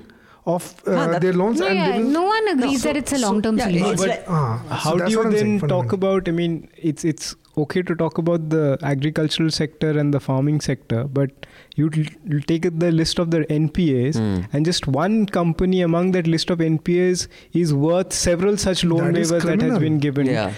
off 0.54 0.66
uh, 0.86 1.18
their 1.24 1.32
loans 1.32 1.60
no, 1.60 1.68
and 1.68 1.78
yeah, 1.78 2.10
no 2.16 2.24
one 2.24 2.48
agrees 2.48 2.82
so- 2.82 2.88
that 2.88 2.98
it's 3.02 3.14
a 3.18 3.20
long-term 3.22 3.56
yeah, 3.60 3.64
solution. 3.68 3.92
it's 3.92 4.02
but 4.02 4.08
like- 4.10 4.26
so 4.26 4.74
how 4.82 4.92
do 4.98 5.10
you 5.12 5.18
what 5.22 5.26
I'm 5.28 5.32
saying, 5.38 5.58
then 5.60 5.68
talk 5.70 5.94
about? 5.98 6.28
I 6.32 6.34
mean, 6.40 6.58
it's 6.90 7.04
it's 7.12 7.34
okay 7.64 7.82
to 7.92 7.94
talk 8.02 8.18
about 8.24 8.50
the 8.50 8.64
agricultural 8.82 9.50
sector 9.60 9.90
and 10.04 10.12
the 10.18 10.20
farming 10.20 10.60
sector, 10.60 11.04
but 11.20 11.46
you 11.76 11.90
you 12.32 12.40
take 12.40 12.66
the 12.84 12.90
list 12.92 13.18
of 13.18 13.30
the 13.30 13.40
NPAs, 13.54 14.18
Hmm. 14.18 14.42
and 14.52 14.64
just 14.70 14.86
one 14.86 15.26
company 15.26 15.80
among 15.82 16.12
that 16.12 16.26
list 16.26 16.50
of 16.50 16.60
NPAs 16.60 17.26
is 17.52 17.74
worth 17.74 18.12
several 18.12 18.56
such 18.56 18.84
loan 18.84 19.12
That 19.12 19.20
is 19.20 19.32
waivers 19.32 19.46
that 19.52 19.62
has 19.68 19.78
been 19.78 19.98
given. 19.98 20.26
Yeah. 20.26 20.52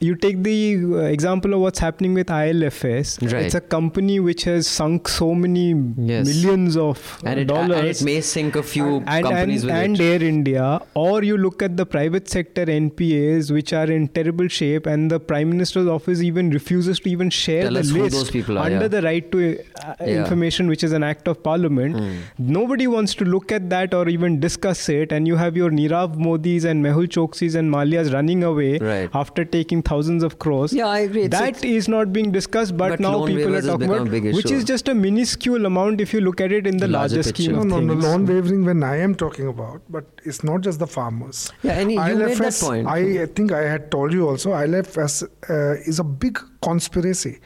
You 0.00 0.14
take 0.14 0.42
the 0.44 0.76
uh, 0.84 0.96
example 1.14 1.54
of 1.54 1.60
what's 1.60 1.80
happening 1.80 2.14
with 2.14 2.28
ILFS. 2.28 3.20
Right. 3.32 3.46
It's 3.46 3.54
a 3.56 3.60
company 3.60 4.20
which 4.20 4.44
has 4.44 4.66
sunk 4.68 5.08
so 5.08 5.34
many 5.34 5.74
Yes. 5.96 6.26
millions 6.28 6.76
of 6.76 7.18
uh, 7.24 7.28
and, 7.30 7.40
it, 7.40 7.46
dollars 7.46 7.78
and 7.78 7.86
it 7.88 8.02
may 8.04 8.20
sink 8.20 8.54
a 8.54 8.62
few 8.62 8.98
and, 9.06 9.24
companies 9.24 9.64
and, 9.64 9.72
with 9.72 9.82
and 9.84 10.00
it. 10.00 10.04
Air 10.22 10.22
India, 10.28 10.80
or 10.94 11.24
you 11.24 11.36
look 11.36 11.62
at 11.62 11.76
the 11.76 11.84
private 11.84 12.28
sector 12.28 12.64
NPAs, 12.66 13.50
which 13.50 13.72
are 13.72 13.90
in 13.90 14.06
terrible 14.08 14.46
shape, 14.46 14.86
and 14.86 15.10
the 15.10 15.18
Prime 15.18 15.50
Minister's 15.50 15.88
office 15.88 16.20
even 16.22 16.50
refuses 16.50 17.00
to 17.00 17.10
even 17.10 17.28
share 17.30 17.64
Tell 17.64 17.74
the 17.74 17.82
list 17.82 18.34
are, 18.48 18.58
under 18.58 18.82
yeah. 18.82 18.88
the 18.88 19.02
right 19.02 19.32
to 19.32 19.58
uh, 19.58 19.94
Yeah. 20.00 20.06
information, 20.20 20.68
which 20.68 20.84
is 20.84 20.92
an 20.92 21.02
act 21.02 21.26
of 21.26 21.42
parliament. 21.42 21.98
Hmm. 21.98 22.18
Nobody 22.38 22.86
wants 22.86 23.16
to 23.16 23.24
look 23.24 23.50
at 23.50 23.68
that 23.70 23.92
or 23.94 24.08
even 24.08 24.38
discuss 24.38 24.88
it, 24.88 25.10
and 25.10 25.26
you 25.26 25.34
have 25.36 25.56
your 25.56 25.70
Nirav 25.70 26.16
Modis 26.16 26.64
and 26.64 26.84
Mehul 26.84 27.08
Choksis 27.08 27.56
and 27.56 27.68
Mallyas 27.74 28.12
running 28.12 28.44
away 28.44 28.78
Right. 28.78 29.10
after 29.12 29.44
taking 29.44 29.82
thousands 29.88 30.22
of 30.28 30.38
crores. 30.44 30.72
Yeah, 30.78 30.86
I 30.94 30.98
agree. 31.08 31.22
It's- 31.28 31.40
That 31.40 31.56
it's- 31.58 31.76
is 31.80 31.88
not 31.94 32.12
being 32.16 32.30
discussed, 32.36 32.76
but, 32.80 32.90
But 32.94 33.00
now 33.06 33.12
people 33.26 33.56
are 33.58 33.62
talking 33.68 33.90
about, 33.90 34.10
big 34.14 34.26
which 34.38 34.50
is 34.56 34.64
just 34.70 34.88
a 34.92 34.94
minuscule 35.02 35.66
amount 35.70 36.00
if 36.06 36.12
you 36.16 36.20
look 36.28 36.40
at 36.46 36.52
it 36.58 36.66
in 36.72 36.76
the, 36.82 36.86
The 36.86 36.92
larger 36.96 37.16
larger 37.20 37.28
scheme 37.30 37.52
picture. 37.52 37.60
of 37.60 37.66
No, 37.72 37.80
no, 37.80 37.92
things. 37.94 38.04
no. 38.04 38.10
Loan 38.10 38.26
wavering 38.32 38.64
when 38.70 38.82
I 38.90 38.96
am 39.06 39.14
talking 39.24 39.48
about, 39.54 39.82
but 39.98 40.04
it's 40.32 40.42
not 40.50 40.60
just 40.68 40.78
the 40.86 40.90
farmers. 40.96 41.44
Yeah, 41.62 41.78
and 41.80 41.92
you 41.92 42.00
made 42.00 42.36
that 42.44 42.58
point. 42.66 42.86
I 42.96 43.26
think 43.38 43.52
I 43.60 43.62
had 43.76 43.90
told 43.96 44.12
you 44.18 44.28
also. 44.28 44.52
ILFS 44.64 45.22
uh, 45.24 45.90
is 45.94 45.98
a 45.98 46.04
big 46.26 46.38
conspiracy. 46.68 47.38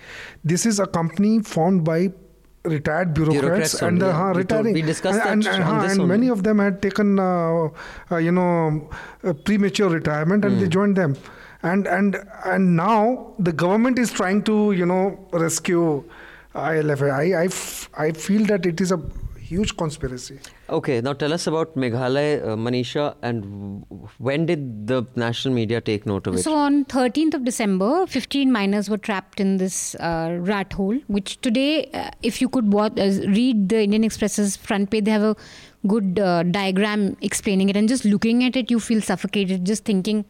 This 0.55 0.67
is 0.73 0.81
a 0.81 0.87
company 0.99 1.33
formed 1.55 1.85
by 1.85 2.01
retired 2.65 3.13
bureaucrats, 3.15 3.43
Bureaucrats 3.43 3.83
and 3.83 4.03
only, 4.03 4.05
uh, 4.05 4.09
yeah. 4.17 4.25
huh, 4.25 4.33
We 4.35 4.39
retiring. 4.43 4.75
we 4.75 4.83
discussed 4.83 5.21
and, 5.31 5.43
that 5.43 5.55
and, 5.55 5.65
on 5.65 5.81
this 5.85 5.97
and 5.99 6.07
many 6.09 6.29
of 6.35 6.43
them 6.49 6.61
had 6.65 6.81
taken, 6.81 7.19
uh, 7.19 7.69
uh, 8.11 8.17
you 8.27 8.31
know, 8.41 8.89
uh, 9.25 9.33
premature 9.33 9.89
retirement, 9.95 10.45
and 10.45 10.61
they 10.61 10.65
Hmm. 10.67 10.77
joined 10.79 10.97
them. 10.97 11.17
And 11.63 11.87
and 11.87 12.17
and 12.45 12.77
now 12.77 13.35
the 13.39 13.53
government 13.53 13.99
is 13.99 14.11
trying 14.11 14.43
to, 14.45 14.73
you 14.73 14.85
know, 14.87 15.03
rescue 15.33 16.03
ILFS. 16.55 17.11
I 17.13 17.43
I, 17.43 17.45
f- 17.47 17.89
I 17.97 18.13
feel 18.13 18.45
that 18.47 18.67
it 18.67 18.81
is 18.81 18.91
a 18.91 19.01
huge 19.39 19.77
conspiracy. 19.77 20.39
Okay, 20.71 21.01
now 21.03 21.13
tell 21.13 21.33
us 21.33 21.47
about 21.47 21.77
Meghalaya, 21.77 22.43
uh, 22.43 22.57
Manisha, 22.57 23.15
and 23.23 23.43
w- 23.43 24.09
when 24.19 24.47
did 24.47 24.87
the 24.87 25.07
national 25.15 25.55
media 25.55 25.81
take 25.81 26.07
note 26.07 26.27
of 26.27 26.35
it? 26.35 26.43
So 26.43 26.55
on 26.55 26.85
13th 26.87 27.35
of 27.35 27.45
December, 27.45 28.07
15 28.07 28.51
miners 28.51 28.89
were 28.89 28.97
trapped 28.99 29.41
in 29.41 29.59
this 29.59 29.95
uh, 29.97 30.39
rat 30.41 30.73
hole. 30.73 30.99
Which 31.07 31.41
today, 31.43 31.91
uh, 31.93 32.11
if 32.23 32.41
you 32.41 32.49
could 32.49 32.73
watch, 32.73 32.99
uh, 32.99 33.11
read 33.29 33.69
the 33.69 33.83
Indian 33.83 34.05
Express's 34.05 34.57
front 34.57 34.91
page, 34.91 35.05
they 35.05 35.11
have 35.11 35.23
a 35.23 35.37
good 35.87 36.19
uh, 36.19 36.43
diagram 36.45 37.17
explaining 37.21 37.69
it. 37.69 37.77
And 37.77 37.89
just 37.89 38.05
looking 38.07 38.43
at 38.45 38.57
it, 38.57 38.71
you 38.71 38.81
feel 38.81 39.03
suffocated. 39.03 39.65
Just 39.67 39.85
thinking 39.85 40.25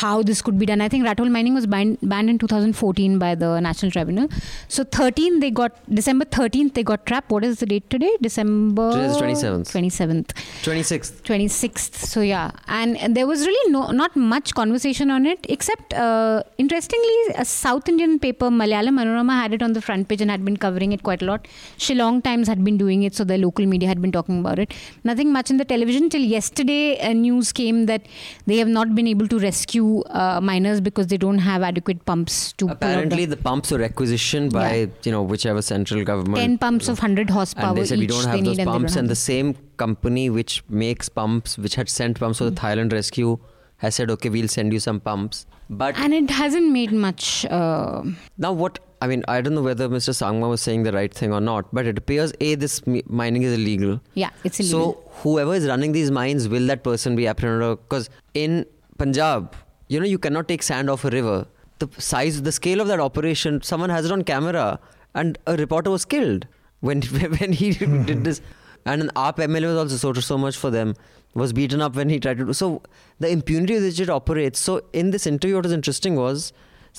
how 0.00 0.22
this 0.22 0.40
could 0.42 0.58
be 0.58 0.66
done. 0.70 0.80
I 0.80 0.88
think 0.88 1.04
rat 1.04 1.18
hole 1.18 1.28
mining 1.28 1.54
was 1.54 1.66
banned, 1.66 1.98
banned 2.02 2.30
in 2.30 2.38
2014 2.38 3.18
by 3.18 3.34
the 3.34 3.60
National 3.60 3.90
Tribunal. 3.90 4.28
So 4.68 4.84
13 4.84 5.40
they 5.40 5.50
got 5.50 5.72
December 6.00 6.24
13th 6.24 6.74
they 6.74 6.82
got 6.82 7.06
trapped. 7.06 7.30
What 7.30 7.44
is 7.44 7.58
the 7.58 7.66
date 7.66 7.88
today? 7.90 8.12
December 8.20 8.86
Today 8.92 9.34
27th. 9.34 9.66
27th. 9.74 10.28
26th. 10.66 11.22
26th 11.28 11.94
so 12.12 12.20
yeah 12.20 12.50
and, 12.68 12.96
and 12.98 13.16
there 13.16 13.26
was 13.26 13.46
really 13.46 13.72
no 13.72 13.90
not 13.90 14.14
much 14.16 14.54
conversation 14.54 15.10
on 15.10 15.26
it 15.32 15.38
except 15.48 15.92
uh, 15.94 16.42
interestingly 16.58 17.18
a 17.36 17.44
south 17.44 17.88
indian 17.92 18.18
paper 18.24 18.48
malayalam 18.60 18.94
manorama 19.00 19.34
had 19.42 19.52
it 19.56 19.62
on 19.66 19.72
the 19.78 19.82
front 19.86 20.08
page 20.08 20.20
and 20.24 20.30
had 20.34 20.44
been 20.48 20.56
covering 20.64 20.92
it 20.96 21.02
quite 21.08 21.22
a 21.22 21.28
lot 21.30 21.48
shillong 21.86 22.22
times 22.28 22.48
had 22.52 22.62
been 22.68 22.78
doing 22.84 23.02
it 23.08 23.14
so 23.18 23.24
the 23.32 23.38
local 23.46 23.66
media 23.72 23.88
had 23.92 24.00
been 24.04 24.14
talking 24.18 24.38
about 24.44 24.58
it 24.64 24.72
nothing 25.10 25.30
much 25.38 25.50
in 25.54 25.58
the 25.62 25.68
television 25.74 26.06
till 26.14 26.26
yesterday 26.36 26.82
a 27.10 27.12
news 27.26 27.50
came 27.60 27.80
that 27.92 28.02
they 28.46 28.58
have 28.62 28.72
not 28.78 28.94
been 28.98 29.10
able 29.14 29.28
to 29.34 29.38
rescue 29.48 29.79
uh, 30.22 30.40
miners 30.48 30.80
because 30.88 31.06
they 31.12 31.18
don't 31.24 31.38
have 31.46 31.62
adequate 31.68 32.04
pumps 32.10 32.52
to 32.62 32.68
Apparently, 32.74 33.24
the 33.34 33.36
pumps 33.48 33.70
were 33.74 33.78
requisitioned 33.84 34.52
by 34.56 34.66
Yeah. 34.74 34.86
you 35.08 35.12
know 35.16 35.22
whichever 35.34 35.62
central 35.70 36.04
government. 36.10 36.36
10 36.46 36.58
pumps 36.66 36.88
of 36.94 36.98
100 37.06 37.30
horsepower 37.38 37.68
and 37.70 37.78
they 37.78 37.86
said 37.92 37.98
we 38.04 38.10
don't 38.12 38.24
have 38.32 38.44
those 38.44 38.56
need 38.58 38.60
and 38.66 38.70
pumps, 38.74 38.96
and 38.96 39.08
the 39.14 39.20
same 39.22 39.54
company 39.86 40.28
which 40.40 40.62
makes 40.68 41.08
pumps, 41.22 41.56
which 41.66 41.74
had 41.82 41.88
sent 42.00 42.20
pumps 42.26 42.38
for 42.44 42.50
the 42.50 42.56
Thailand 42.66 42.92
rescue, 43.00 43.38
has 43.86 43.94
said, 43.94 44.10
okay, 44.18 44.28
we'll 44.28 44.48
send 44.58 44.72
you 44.78 44.80
some 44.90 45.00
pumps. 45.00 45.46
But 45.82 45.96
and 46.04 46.12
it 46.12 46.30
hasn't 46.30 46.70
made 46.76 46.92
much 46.92 47.26
uh, 47.46 48.02
now, 48.46 48.52
what 48.52 48.78
I 49.02 49.06
mean, 49.10 49.22
I 49.34 49.40
don't 49.40 49.54
know 49.58 49.62
whether 49.66 49.88
Mr. 49.88 50.12
Sangma 50.16 50.48
was 50.54 50.60
saying 50.60 50.82
the 50.86 50.92
right 50.92 51.14
thing 51.20 51.32
or 51.36 51.40
not, 51.40 51.68
but 51.78 51.86
it 51.86 51.96
appears 52.00 52.32
a 52.40 52.54
this 52.56 52.74
mi- 52.86 53.02
mining 53.20 53.44
is 53.50 53.54
illegal. 53.58 53.94
yeah 54.22 54.30
it's 54.48 54.60
illegal 54.60 54.80
So 55.04 55.10
whoever 55.22 55.54
is 55.60 55.66
running 55.68 55.92
these 55.92 56.10
mines, 56.10 56.48
will 56.54 56.66
that 56.72 56.82
person 56.88 57.16
be 57.20 57.26
apprehended? 57.32 57.78
Because 57.84 58.10
in 58.34 58.66
Punjab, 58.98 59.54
you 59.90 60.00
know, 60.00 60.06
you 60.14 60.18
cannot 60.24 60.48
take 60.48 60.62
sand 60.70 60.88
off 60.94 61.04
a 61.04 61.10
river. 61.10 61.36
The 61.82 61.88
size, 62.06 62.40
the 62.48 62.52
scale 62.52 62.80
of 62.82 62.88
that 62.88 63.00
operation, 63.08 63.60
someone 63.68 63.90
has 63.96 64.04
it 64.08 64.12
on 64.16 64.22
camera, 64.30 64.64
and 65.14 65.38
a 65.52 65.56
reporter 65.60 65.90
was 65.98 66.04
killed 66.16 66.46
when 66.88 67.02
when 67.38 67.52
he 67.62 67.70
did 68.10 68.24
this. 68.30 68.40
And 68.86 69.02
an 69.06 69.10
AAP 69.22 69.40
MLA 69.46 69.66
was 69.72 69.78
also 69.84 69.96
so 70.14 70.20
so 70.32 70.38
much 70.44 70.56
for 70.66 70.70
them. 70.76 70.94
Was 71.40 71.52
beaten 71.56 71.82
up 71.86 71.96
when 72.02 72.08
he 72.12 72.18
tried 72.28 72.38
to 72.42 72.46
do 72.50 72.54
so. 72.60 72.68
The 73.24 73.28
impunity 73.38 73.74
with 73.74 73.84
which 73.88 74.00
it 74.04 74.10
operates. 74.18 74.58
So 74.68 74.76
in 75.02 75.10
this 75.16 75.26
interview, 75.32 75.56
what 75.58 75.64
was 75.70 75.72
interesting 75.80 76.16
was 76.20 76.52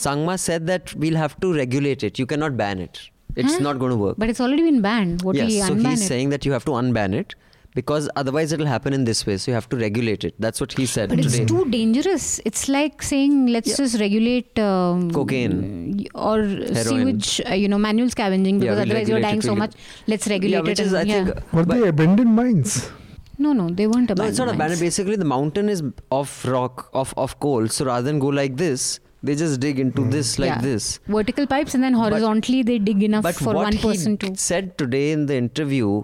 Sangma 0.04 0.38
said 0.50 0.68
that 0.68 0.94
we'll 1.06 1.18
have 1.24 1.40
to 1.46 1.54
regulate 1.54 2.04
it. 2.10 2.20
You 2.26 2.26
cannot 2.36 2.56
ban 2.66 2.80
it. 2.90 3.02
It's 3.42 3.54
Huh? 3.56 3.60
not 3.66 3.80
going 3.82 3.92
to 3.92 3.98
work 4.04 4.16
but 4.22 4.30
it's 4.32 4.42
already 4.46 4.64
been 4.70 4.80
banned 4.86 5.22
what 5.28 5.38
yes, 5.38 5.68
so 5.68 5.76
he's 5.82 6.02
it? 6.02 6.06
saying 6.08 6.32
that 6.32 6.46
you 6.48 6.52
have 6.56 6.66
to 6.70 6.72
unban 6.80 7.14
it 7.20 7.36
because 7.74 8.10
otherwise 8.16 8.52
it'll 8.52 8.66
happen 8.66 8.94
in 8.94 9.04
this 9.06 9.26
way. 9.26 9.38
So 9.38 9.52
you 9.52 9.56
have 9.56 9.68
to 9.70 9.78
regulate 9.78 10.24
it. 10.24 10.36
That's 10.40 10.60
what 10.60 10.74
he 10.74 10.86
said 10.86 11.10
But 11.10 11.20
it's 11.20 11.40
too 11.40 11.66
dangerous. 11.70 12.40
It's 12.46 12.68
like 12.68 13.02
saying 13.02 13.48
let's 13.48 13.70
Yeah. 13.70 13.76
just 13.78 14.00
regulate 14.00 14.60
um, 14.60 15.12
Cocaine. 15.12 16.06
or 16.14 16.38
sewage, 16.76 17.42
uh, 17.50 17.54
you 17.54 17.68
know, 17.68 17.78
manual 17.78 18.10
scavenging 18.10 18.60
because 18.60 18.76
we'll 18.78 18.86
otherwise 18.88 19.10
you're 19.10 19.22
dying 19.22 19.38
it, 19.40 19.44
so 19.44 19.50
we'll- 19.52 19.60
much. 19.60 19.74
Let's 20.08 20.28
regulate 20.28 20.58
yeah, 20.58 20.62
which 20.72 20.80
it. 20.80 20.86
is 20.88 20.94
I 20.94 21.02
and- 21.02 21.10
yeah. 21.10 21.24
think. 21.26 21.54
Were 21.54 21.66
but- 21.66 21.76
they 21.80 21.88
abandoned 21.88 22.36
mines? 22.36 22.90
no, 23.38 23.54
no, 23.54 23.70
they 23.70 23.88
weren't 23.88 24.12
abandoned. 24.12 24.20
no, 24.20 24.26
it's 24.26 24.38
not 24.40 24.50
abandoned. 24.50 24.70
mines. 24.72 24.80
Basically, 24.82 25.16
the 25.16 25.26
mountain 25.26 25.70
is 25.70 25.82
of 26.12 26.46
rock, 26.46 26.90
of 26.94 27.14
of 27.18 27.40
coal. 27.40 27.68
So 27.70 27.86
rather 27.86 28.04
than 28.12 28.20
go 28.20 28.28
like 28.28 28.58
this, 28.58 29.00
they 29.24 29.36
just 29.36 29.60
dig 29.60 29.80
into 29.80 30.04
this 30.10 30.38
like 30.40 30.50
Yeah. 30.50 30.62
this. 30.62 31.00
Vertical 31.08 31.48
pipes 31.48 31.74
and 31.76 31.84
then 31.84 31.94
horizontally 31.94 32.64
they 32.64 32.78
dig 32.80 33.02
enough 33.04 33.24
But 33.24 33.36
for 33.36 33.54
one 33.54 33.78
person 33.78 34.18
to. 34.18 34.36
said 34.36 34.78
today 34.78 35.12
in 35.12 35.26
the 35.28 35.36
interview, 35.38 36.04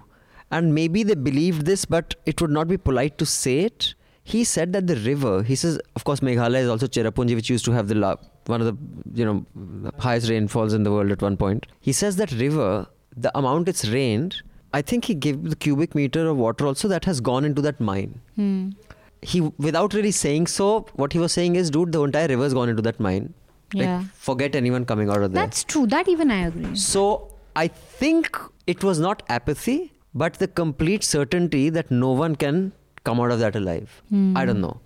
and 0.51 0.73
maybe 0.73 1.03
they 1.03 1.15
believed 1.15 1.65
this, 1.65 1.85
but 1.85 2.15
it 2.25 2.41
would 2.41 2.51
not 2.51 2.67
be 2.67 2.77
polite 2.77 3.17
to 3.17 3.25
say 3.25 3.59
it. 3.59 3.93
He 4.23 4.43
said 4.43 4.73
that 4.73 4.87
the 4.87 4.95
river. 4.97 5.43
He 5.43 5.55
says, 5.55 5.79
of 5.95 6.03
course, 6.03 6.19
Meghalaya 6.19 6.61
is 6.63 6.69
also 6.69 6.87
Cherrapunji, 6.87 7.35
which 7.35 7.49
used 7.49 7.63
to 7.65 7.71
have 7.71 7.87
the 7.87 7.95
la- 7.95 8.15
one 8.45 8.61
of 8.61 8.67
the 8.67 8.77
you 9.13 9.25
know 9.25 9.45
highest 9.99 10.29
rainfalls 10.29 10.73
in 10.73 10.83
the 10.83 10.91
world 10.91 11.11
at 11.11 11.21
one 11.21 11.37
point. 11.37 11.67
He 11.79 11.93
says 11.93 12.17
that 12.17 12.31
river, 12.33 12.87
the 13.15 13.35
amount 13.37 13.69
it's 13.69 13.87
rained, 13.87 14.41
I 14.73 14.81
think 14.81 15.05
he 15.05 15.15
gave 15.15 15.43
the 15.49 15.55
cubic 15.55 15.95
meter 15.95 16.27
of 16.27 16.37
water 16.37 16.67
also 16.67 16.87
that 16.89 17.05
has 17.05 17.21
gone 17.21 17.45
into 17.45 17.61
that 17.61 17.79
mine. 17.79 18.19
Hmm. 18.35 18.69
He, 19.21 19.41
without 19.41 19.93
really 19.93 20.11
saying 20.11 20.47
so, 20.47 20.85
what 20.93 21.13
he 21.13 21.19
was 21.19 21.31
saying 21.33 21.55
is, 21.55 21.71
dude, 21.71 21.91
the 21.91 22.01
entire 22.03 22.27
river 22.27 22.43
has 22.43 22.53
gone 22.53 22.69
into 22.69 22.81
that 22.83 22.99
mine. 22.99 23.33
Yeah. 23.73 23.97
Like, 23.99 24.11
forget 24.13 24.55
anyone 24.55 24.85
coming 24.85 25.09
out 25.09 25.23
of 25.23 25.33
there. 25.33 25.43
That's 25.43 25.63
true. 25.63 25.87
That 25.87 26.07
even 26.07 26.31
I 26.31 26.45
agree. 26.47 26.75
So 26.75 27.33
I 27.55 27.67
think 27.67 28.37
it 28.67 28.83
was 28.83 28.99
not 28.99 29.23
apathy, 29.29 29.91
but 30.13 30.35
the 30.35 30.47
complete 30.47 31.03
certainty 31.03 31.69
that 31.69 31.89
no 31.91 32.11
one 32.11 32.35
can 32.35 32.71
come 33.03 33.19
out 33.19 33.31
of 33.31 33.39
that 33.39 33.55
alive. 33.55 34.01
Hmm. 34.09 34.35
I 34.35 34.45
don't 34.45 34.61
know. 34.61 34.79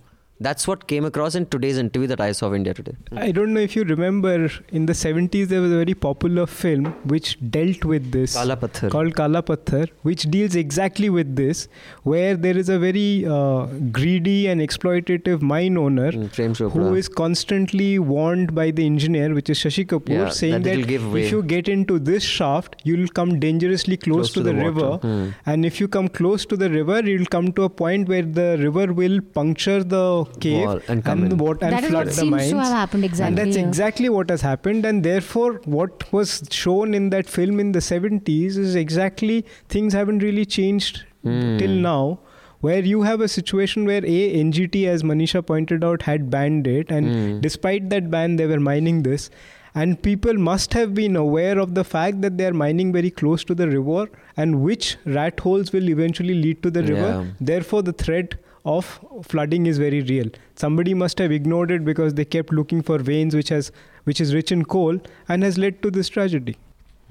That's 0.46 0.66
what 0.68 0.86
came 0.90 1.04
across 1.08 1.34
in 1.38 1.46
today's 1.54 1.78
interview 1.78 2.08
that 2.12 2.20
I 2.20 2.32
saw 2.32 2.46
of 2.48 2.54
India 2.58 2.74
today. 2.74 2.92
I 3.24 3.30
don't 3.36 3.52
know 3.54 3.60
if 3.60 3.74
you 3.76 3.84
remember 3.84 4.34
in 4.78 4.86
the 4.86 4.92
70s 5.00 5.48
there 5.48 5.60
was 5.64 5.72
a 5.72 5.76
very 5.76 5.94
popular 5.94 6.46
film 6.46 6.86
which 7.12 7.28
dealt 7.56 7.84
with 7.84 8.10
this 8.16 8.34
Kala 8.34 8.56
Pathar. 8.56 8.90
called 8.94 9.14
Kala 9.14 9.42
Pathar 9.42 9.88
which 10.02 10.24
deals 10.36 10.56
exactly 10.62 11.10
with 11.10 11.34
this 11.36 11.68
where 12.02 12.34
there 12.46 12.56
is 12.62 12.68
a 12.68 12.78
very 12.78 13.24
uh, 13.26 13.66
greedy 13.98 14.38
and 14.48 14.60
exploitative 14.66 15.42
mine 15.52 15.76
owner 15.76 16.10
Mm, 16.12 16.28
Chopra. 16.56 16.70
who 16.72 16.94
is 17.02 17.08
constantly 17.08 17.98
warned 17.98 18.54
by 18.54 18.70
the 18.70 18.84
engineer 18.86 19.28
which 19.34 19.50
is 19.50 19.58
Shashi 19.58 19.86
Kapoor 19.86 20.18
Yeah, 20.18 20.28
saying 20.40 20.62
that 20.62 20.76
that, 20.86 21.16
if 21.22 21.30
you 21.30 21.42
get 21.54 21.68
into 21.68 21.98
this 21.98 22.22
shaft 22.24 22.76
you'll 22.84 23.08
come 23.20 23.38
dangerously 23.46 23.96
close, 23.96 24.32
to, 24.32 24.42
the, 24.42 24.52
water. 24.54 24.66
river 24.70 24.90
Hmm. 25.06 25.28
and 25.46 25.64
if 25.72 25.80
you 25.80 25.88
come 25.88 26.08
close 26.08 26.46
to 26.46 26.56
the 26.56 26.70
river 26.70 27.00
you'll 27.12 27.26
come 27.38 27.52
to 27.60 27.62
a 27.64 27.70
point 27.84 28.08
where 28.08 28.22
the 28.40 28.48
river 28.66 28.92
will 28.92 29.20
puncture 29.40 29.78
the 29.84 30.04
cave 30.40 30.66
Wall 30.66 30.80
and 30.88 31.04
come 31.04 31.20
the 31.20 31.26
in. 31.34 31.38
water 31.38 31.64
and 31.66 31.72
That 31.74 31.84
is 31.84 31.90
flood 31.90 32.06
what 32.06 32.14
the 32.14 32.20
seems 32.20 32.30
mines 32.30 32.50
to 32.50 32.58
have 32.58 32.72
happened 32.72 33.04
exactly. 33.04 33.28
and 33.28 33.38
that's 33.38 33.56
yeah. 33.56 33.66
exactly 33.68 34.08
what 34.08 34.30
has 34.30 34.40
happened 34.40 34.84
and 34.86 35.02
therefore 35.04 35.60
what 35.64 36.12
was 36.12 36.42
shown 36.50 36.94
in 36.94 37.10
that 37.10 37.28
film 37.28 37.60
in 37.60 37.72
the 37.72 37.80
70s 37.80 38.56
is 38.56 38.74
exactly 38.74 39.44
things 39.68 39.92
haven't 39.92 40.18
really 40.20 40.44
changed 40.44 41.04
Hmm. 41.22 41.56
till 41.58 41.70
now 41.70 42.18
where 42.60 42.80
you 42.80 43.02
have 43.02 43.20
a 43.20 43.28
situation 43.28 43.84
where 43.84 44.04
a 44.04 44.18
NGT 44.42 44.86
as 44.88 45.02
Manisha 45.04 45.44
pointed 45.46 45.84
out 45.84 46.02
had 46.02 46.30
banned 46.30 46.66
it 46.66 46.90
and 46.90 47.06
Hmm. 47.14 47.40
despite 47.40 47.90
that 47.90 48.10
ban 48.10 48.34
they 48.36 48.46
were 48.46 48.58
mining 48.60 49.02
this 49.04 49.30
and 49.74 50.00
people 50.02 50.34
must 50.46 50.74
have 50.74 50.90
been 50.94 51.14
aware 51.16 51.58
of 51.58 51.74
the 51.76 51.84
fact 51.84 52.20
that 52.22 52.36
they 52.38 52.44
are 52.46 52.52
mining 52.62 52.92
very 52.92 53.10
close 53.20 53.44
to 53.50 53.54
the 53.54 53.68
river 53.68 54.02
and 54.36 54.60
which 54.62 54.96
rat 55.04 55.38
holes 55.40 55.72
will 55.72 55.88
eventually 55.88 56.34
lead 56.34 56.62
to 56.62 56.70
the 56.70 56.82
river 56.82 57.10
Yeah. 57.12 57.24
therefore 57.52 57.82
the 57.82 57.92
threat 58.04 58.34
of 58.64 58.98
flooding 59.22 59.66
is 59.66 59.78
very 59.78 60.00
real 60.02 60.28
somebody 60.56 60.94
must 60.94 61.18
have 61.18 61.32
ignored 61.32 61.70
it 61.70 61.84
because 61.84 62.14
they 62.14 62.24
kept 62.24 62.52
looking 62.52 62.82
for 62.82 62.98
veins 62.98 63.34
which 63.34 63.48
has 63.48 63.72
which 64.04 64.20
is 64.20 64.34
rich 64.34 64.52
in 64.52 64.64
coal 64.64 65.00
and 65.28 65.42
has 65.42 65.58
led 65.58 65.82
to 65.82 65.90
this 65.90 66.08
tragedy 66.08 66.56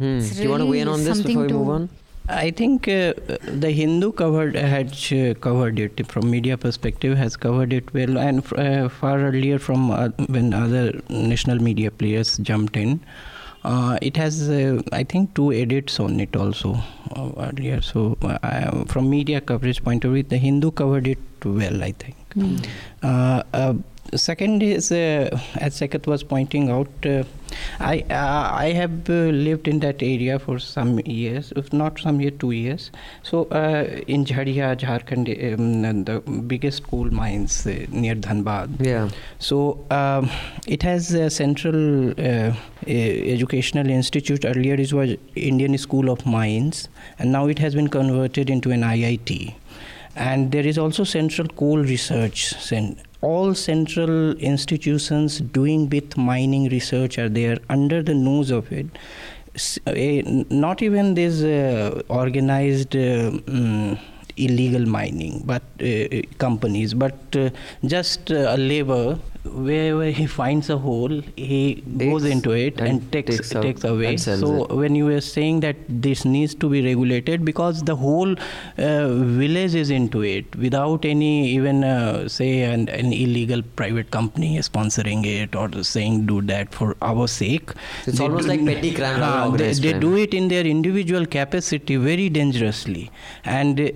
Hmm. 0.01 0.17
It's 0.17 0.35
Do 0.35 0.43
you 0.43 0.49
want 0.49 0.61
to 0.61 0.65
weigh 0.65 0.79
in 0.79 0.87
on 0.87 1.03
this 1.03 1.21
before 1.21 1.43
we 1.45 1.53
move 1.53 1.69
on? 1.69 1.89
I 2.27 2.49
think 2.49 2.87
uh, 2.87 3.13
the 3.63 3.71
Hindu 3.71 4.13
covered 4.13 4.55
had 4.55 4.95
uh, 5.11 5.33
covered 5.35 5.79
it 5.79 6.07
from 6.07 6.31
media 6.31 6.57
perspective 6.57 7.17
has 7.17 7.35
covered 7.35 7.73
it 7.73 7.93
well, 7.93 8.17
and 8.17 8.39
uh, 8.53 8.89
far 8.89 9.19
earlier 9.19 9.59
from 9.59 9.91
uh, 9.91 10.09
when 10.27 10.53
other 10.53 11.01
national 11.09 11.61
media 11.61 11.91
players 11.91 12.37
jumped 12.37 12.77
in. 12.77 12.99
Uh, 13.63 13.97
it 14.01 14.17
has, 14.17 14.49
uh, 14.49 14.81
I 14.91 15.03
think, 15.03 15.35
two 15.35 15.53
edits 15.53 15.99
on 15.99 16.19
it 16.19 16.35
also 16.35 16.75
uh, 17.15 17.31
earlier. 17.37 17.81
So, 17.81 18.17
uh, 18.23 18.39
I, 18.41 18.83
from 18.87 19.09
media 19.09 19.39
coverage 19.39 19.83
point 19.83 20.03
of 20.03 20.13
view, 20.13 20.23
the 20.23 20.37
Hindu 20.37 20.71
covered 20.71 21.07
it 21.07 21.19
well. 21.45 21.83
I 21.83 21.91
think. 21.91 22.15
Hmm. 22.33 22.57
Second 24.13 24.61
is, 24.61 24.91
uh, 24.91 25.29
as 25.55 25.79
Saikat 25.79 26.05
was 26.05 26.21
pointing 26.21 26.69
out, 26.69 26.89
uh, 27.05 27.23
I 27.79 28.03
uh, 28.09 28.49
I 28.53 28.71
have 28.73 29.09
uh, 29.09 29.31
lived 29.47 29.67
in 29.67 29.79
that 29.79 30.03
area 30.03 30.37
for 30.37 30.59
some 30.59 30.99
years, 30.99 31.53
if 31.55 31.71
not 31.71 31.99
some 31.99 32.19
year, 32.19 32.31
two 32.31 32.51
years. 32.51 32.91
So 33.23 33.45
uh, 33.45 34.01
in 34.07 34.25
Jharia, 34.25 34.75
Jharkhand, 34.75 35.29
um, 35.53 36.03
the 36.03 36.19
biggest 36.41 36.83
coal 36.87 37.09
mines 37.09 37.65
uh, 37.65 37.85
near 37.89 38.15
Dhanbad. 38.15 38.85
Yeah. 38.85 39.09
So 39.39 39.85
um, 39.91 40.29
it 40.67 40.83
has 40.83 41.13
a 41.13 41.29
central 41.29 42.13
educational 42.87 43.89
institute. 43.89 44.43
Earlier 44.43 44.75
it 44.75 44.91
was 44.91 45.15
Indian 45.35 45.77
School 45.77 46.09
of 46.09 46.25
Mines, 46.25 46.89
and 47.17 47.31
now 47.31 47.47
it 47.47 47.59
has 47.59 47.75
been 47.75 47.87
converted 47.87 48.49
into 48.49 48.71
an 48.71 48.81
IIT. 48.81 49.55
And 50.15 50.51
there 50.51 50.67
is 50.67 50.77
also 50.77 51.05
Central 51.05 51.47
Coal 51.47 51.77
Research. 51.77 52.53
Cen- 52.55 52.97
all 53.21 53.53
central 53.53 54.31
institutions 54.37 55.39
doing 55.39 55.89
with 55.89 56.17
mining 56.17 56.69
research 56.69 57.17
are 57.17 57.29
there 57.29 57.57
under 57.69 58.01
the 58.01 58.13
nose 58.13 58.49
of 58.51 58.71
it. 58.71 58.87
A- 59.87 60.45
not 60.49 60.81
even 60.81 61.13
this 61.13 61.41
uh, 61.43 62.01
organized 62.09 62.95
uh, 62.95 63.31
mm, 63.31 63.99
illegal 64.37 64.85
mining, 64.85 65.41
but 65.45 65.63
uh, 65.81 66.21
companies, 66.37 66.93
but 66.93 67.17
uh, 67.35 67.49
just 67.85 68.31
uh, 68.31 68.55
a 68.55 68.57
labor 68.57 69.19
wherever 69.43 70.05
he 70.05 70.27
finds 70.27 70.69
a 70.69 70.77
hole, 70.77 71.21
he 71.35 71.83
goes 71.97 72.23
into 72.25 72.51
it 72.51 72.79
and 72.79 72.87
and, 72.89 73.11
takes 73.11 73.37
takes 73.37 73.49
takes 73.49 73.83
away. 73.83 74.17
So 74.17 74.65
it. 74.65 74.75
when 74.75 74.95
you 74.95 75.05
were 75.05 75.21
saying 75.21 75.61
that 75.61 75.77
this 75.89 76.25
needs 76.25 76.53
to 76.55 76.69
be 76.69 76.83
regulated 76.83 77.43
because 77.43 77.81
the 77.83 77.95
whole 77.95 78.33
uh, 78.77 79.07
village 79.07 79.73
is 79.73 79.89
into 79.89 80.21
it 80.21 80.55
without 80.55 81.05
any 81.05 81.49
even 81.49 81.83
uh, 81.83 82.27
say 82.29 82.61
an, 82.61 82.87
an 82.89 83.11
illegal 83.13 83.61
private 83.75 84.11
company 84.11 84.57
sponsoring 84.59 85.25
it 85.25 85.55
or 85.55 85.83
saying 85.83 86.25
do 86.25 86.41
that 86.43 86.73
for 86.73 86.95
our 87.01 87.27
sake. 87.27 87.71
It's 88.05 88.17
They 88.19 88.23
almost 88.23 88.43
do- 88.43 88.49
like 88.49 88.65
petty 88.65 88.93
crime 88.93 89.21
Ah, 89.23 89.49
they, 89.49 89.73
they 89.73 89.93
do 89.93 90.15
it 90.17 90.33
in 90.33 90.47
their 90.49 90.65
individual 90.65 91.25
capacity 91.25 91.95
very 91.95 92.29
dangerously 92.29 93.09
and 93.43 93.79
uh, 93.79 93.83
uh, 93.83 93.87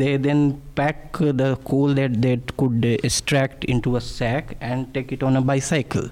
they 0.00 0.16
then 0.16 0.60
pack 0.74 1.18
the 1.42 1.56
coal 1.70 1.94
that 2.00 2.20
they 2.22 2.34
could 2.56 2.84
uh, 2.84 2.96
extract 3.08 3.64
into 3.64 3.96
a 3.96 4.00
sack 4.00 4.56
and 4.60 4.92
take 4.94 5.12
it 5.18 5.22
on 5.22 5.36
a 5.36 5.42
bicycle 5.52 6.08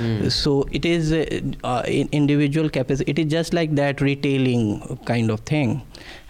Hmm. 0.00 0.28
so 0.34 0.52
it 0.72 0.86
is 0.90 1.12
uh, 1.12 1.24
uh, 1.70 1.82
individual 1.86 2.68
capacity 2.76 3.10
it 3.12 3.18
is 3.22 3.26
just 3.32 3.52
like 3.58 3.74
that 3.80 4.00
retailing 4.00 4.62
kind 5.10 5.30
of 5.34 5.40
thing 5.40 5.74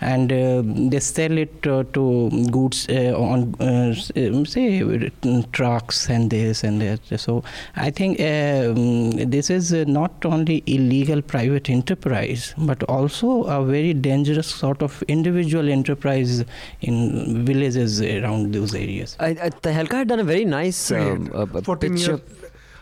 and 0.01 0.33
uh, 0.33 0.63
they 0.91 1.01
sell 1.01 1.37
it 1.39 1.67
uh, 1.67 1.83
to 1.93 2.05
goods 2.51 2.87
uh, 2.89 3.13
on 3.17 3.55
uh, 3.61 3.95
um, 4.17 4.47
say 4.47 5.11
trucks 5.53 6.09
and 6.09 6.31
this 6.31 6.63
and 6.65 6.81
that 6.81 7.01
so 7.21 7.43
i 7.77 7.91
think 7.91 8.21
um, 8.21 9.11
this 9.37 9.51
is 9.51 9.73
uh, 9.73 9.85
not 9.87 10.25
only 10.25 10.63
illegal 10.67 11.21
private 11.35 11.69
enterprise 11.71 12.55
but 12.71 12.83
also 12.85 13.43
a 13.45 13.65
very 13.65 13.93
dangerous 13.93 14.47
sort 14.47 14.83
of 14.83 15.03
individual 15.17 15.69
enterprise 15.69 16.45
in 16.81 17.45
villages 17.45 18.01
around 18.01 18.55
those 18.55 18.75
areas 18.75 19.17
I, 19.21 19.31
I, 19.31 19.51
Tehelka 19.51 19.93
had 20.03 20.09
done 20.09 20.21
a 20.21 20.25
very 20.25 20.45
nice 20.45 20.91
um, 20.93 21.31
uh, 21.35 21.43
uh, 21.43 21.61
14 21.61 21.91
picture. 21.95 22.13
year, 22.13 22.21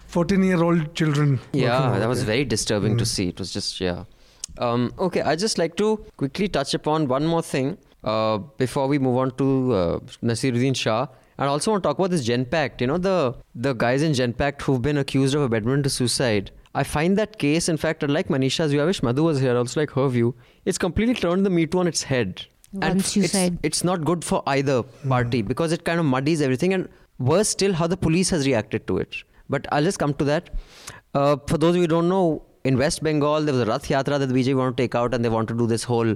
14 0.06 0.42
year 0.42 0.62
old 0.62 0.94
children. 0.94 1.38
Yeah, 1.52 1.98
that 1.98 2.08
was 2.08 2.20
there. 2.20 2.26
very 2.34 2.44
disturbing 2.44 2.96
to 2.98 3.04
Mm. 3.04 3.08
see. 3.14 3.28
It 3.28 3.38
was 3.38 3.52
just 3.52 3.80
yeah. 3.80 4.04
Um, 4.56 4.92
okay, 4.98 5.22
I 5.22 5.36
just 5.36 5.58
like 5.58 5.76
to 5.76 6.04
quickly 6.16 6.48
touch 6.48 6.74
upon 6.74 7.06
one 7.08 7.26
more 7.26 7.42
thing 7.42 7.78
uh, 8.04 8.38
before 8.38 8.88
we 8.88 8.98
move 8.98 9.16
on 9.16 9.36
to 9.36 9.72
uh, 9.72 9.98
Naseeruddin 10.22 10.74
Shah. 10.74 11.06
And 11.38 11.48
I 11.48 11.52
also 11.52 11.70
want 11.70 11.84
to 11.84 11.88
talk 11.88 11.98
about 11.98 12.10
this 12.10 12.26
Genpact. 12.26 12.80
You 12.80 12.88
know 12.88 12.98
the 12.98 13.36
the 13.54 13.72
guys 13.72 14.02
in 14.02 14.12
Genpact 14.12 14.62
who've 14.62 14.82
been 14.82 14.98
accused 14.98 15.34
of 15.34 15.42
abetment 15.42 15.84
to 15.84 15.90
suicide. 15.90 16.50
I 16.74 16.82
find 16.84 17.16
that 17.18 17.38
case, 17.38 17.68
in 17.68 17.76
fact, 17.76 18.02
like 18.08 18.28
Manisha's 18.28 18.72
view, 18.72 18.82
I 18.82 18.84
wish 18.84 19.02
Madhu 19.02 19.24
was 19.24 19.40
here, 19.40 19.56
also 19.56 19.80
like 19.80 19.90
her 19.92 20.08
view. 20.08 20.34
It's 20.64 20.78
completely 20.78 21.14
turned 21.14 21.46
the 21.46 21.50
Me 21.50 21.66
Too 21.66 21.78
on 21.78 21.88
its 21.88 22.02
head. 22.02 22.46
One 22.72 22.98
it's, 22.98 23.08
suicide. 23.12 23.58
it's 23.62 23.82
not 23.82 24.04
good 24.04 24.24
for 24.24 24.42
either 24.46 24.82
party 25.08 25.40
because 25.42 25.72
it 25.72 25.84
kind 25.84 25.98
of 25.98 26.06
muddies 26.06 26.42
everything. 26.42 26.74
And 26.74 26.88
worse 27.18 27.48
still, 27.48 27.72
how 27.72 27.86
the 27.86 27.96
police 27.96 28.30
has 28.30 28.46
reacted 28.46 28.86
to 28.88 28.98
it. 28.98 29.16
But 29.48 29.66
I'll 29.72 29.82
just 29.82 29.98
come 29.98 30.12
to 30.14 30.24
that. 30.24 30.50
Uh, 31.14 31.36
for 31.46 31.56
those 31.56 31.70
of 31.70 31.76
you 31.76 31.82
who 31.82 31.88
don't 31.88 32.08
know, 32.08 32.42
in 32.68 32.76
West 32.76 33.02
Bengal, 33.02 33.42
there 33.42 33.54
was 33.54 33.62
a 33.62 33.70
Rath 33.70 33.88
Yatra 33.88 34.18
that 34.18 34.28
BJP 34.28 34.56
want 34.56 34.76
to 34.76 34.82
take 34.82 34.94
out, 34.94 35.14
and 35.14 35.24
they 35.24 35.28
want 35.28 35.48
to 35.48 35.56
do 35.62 35.66
this 35.66 35.84
whole, 35.84 36.14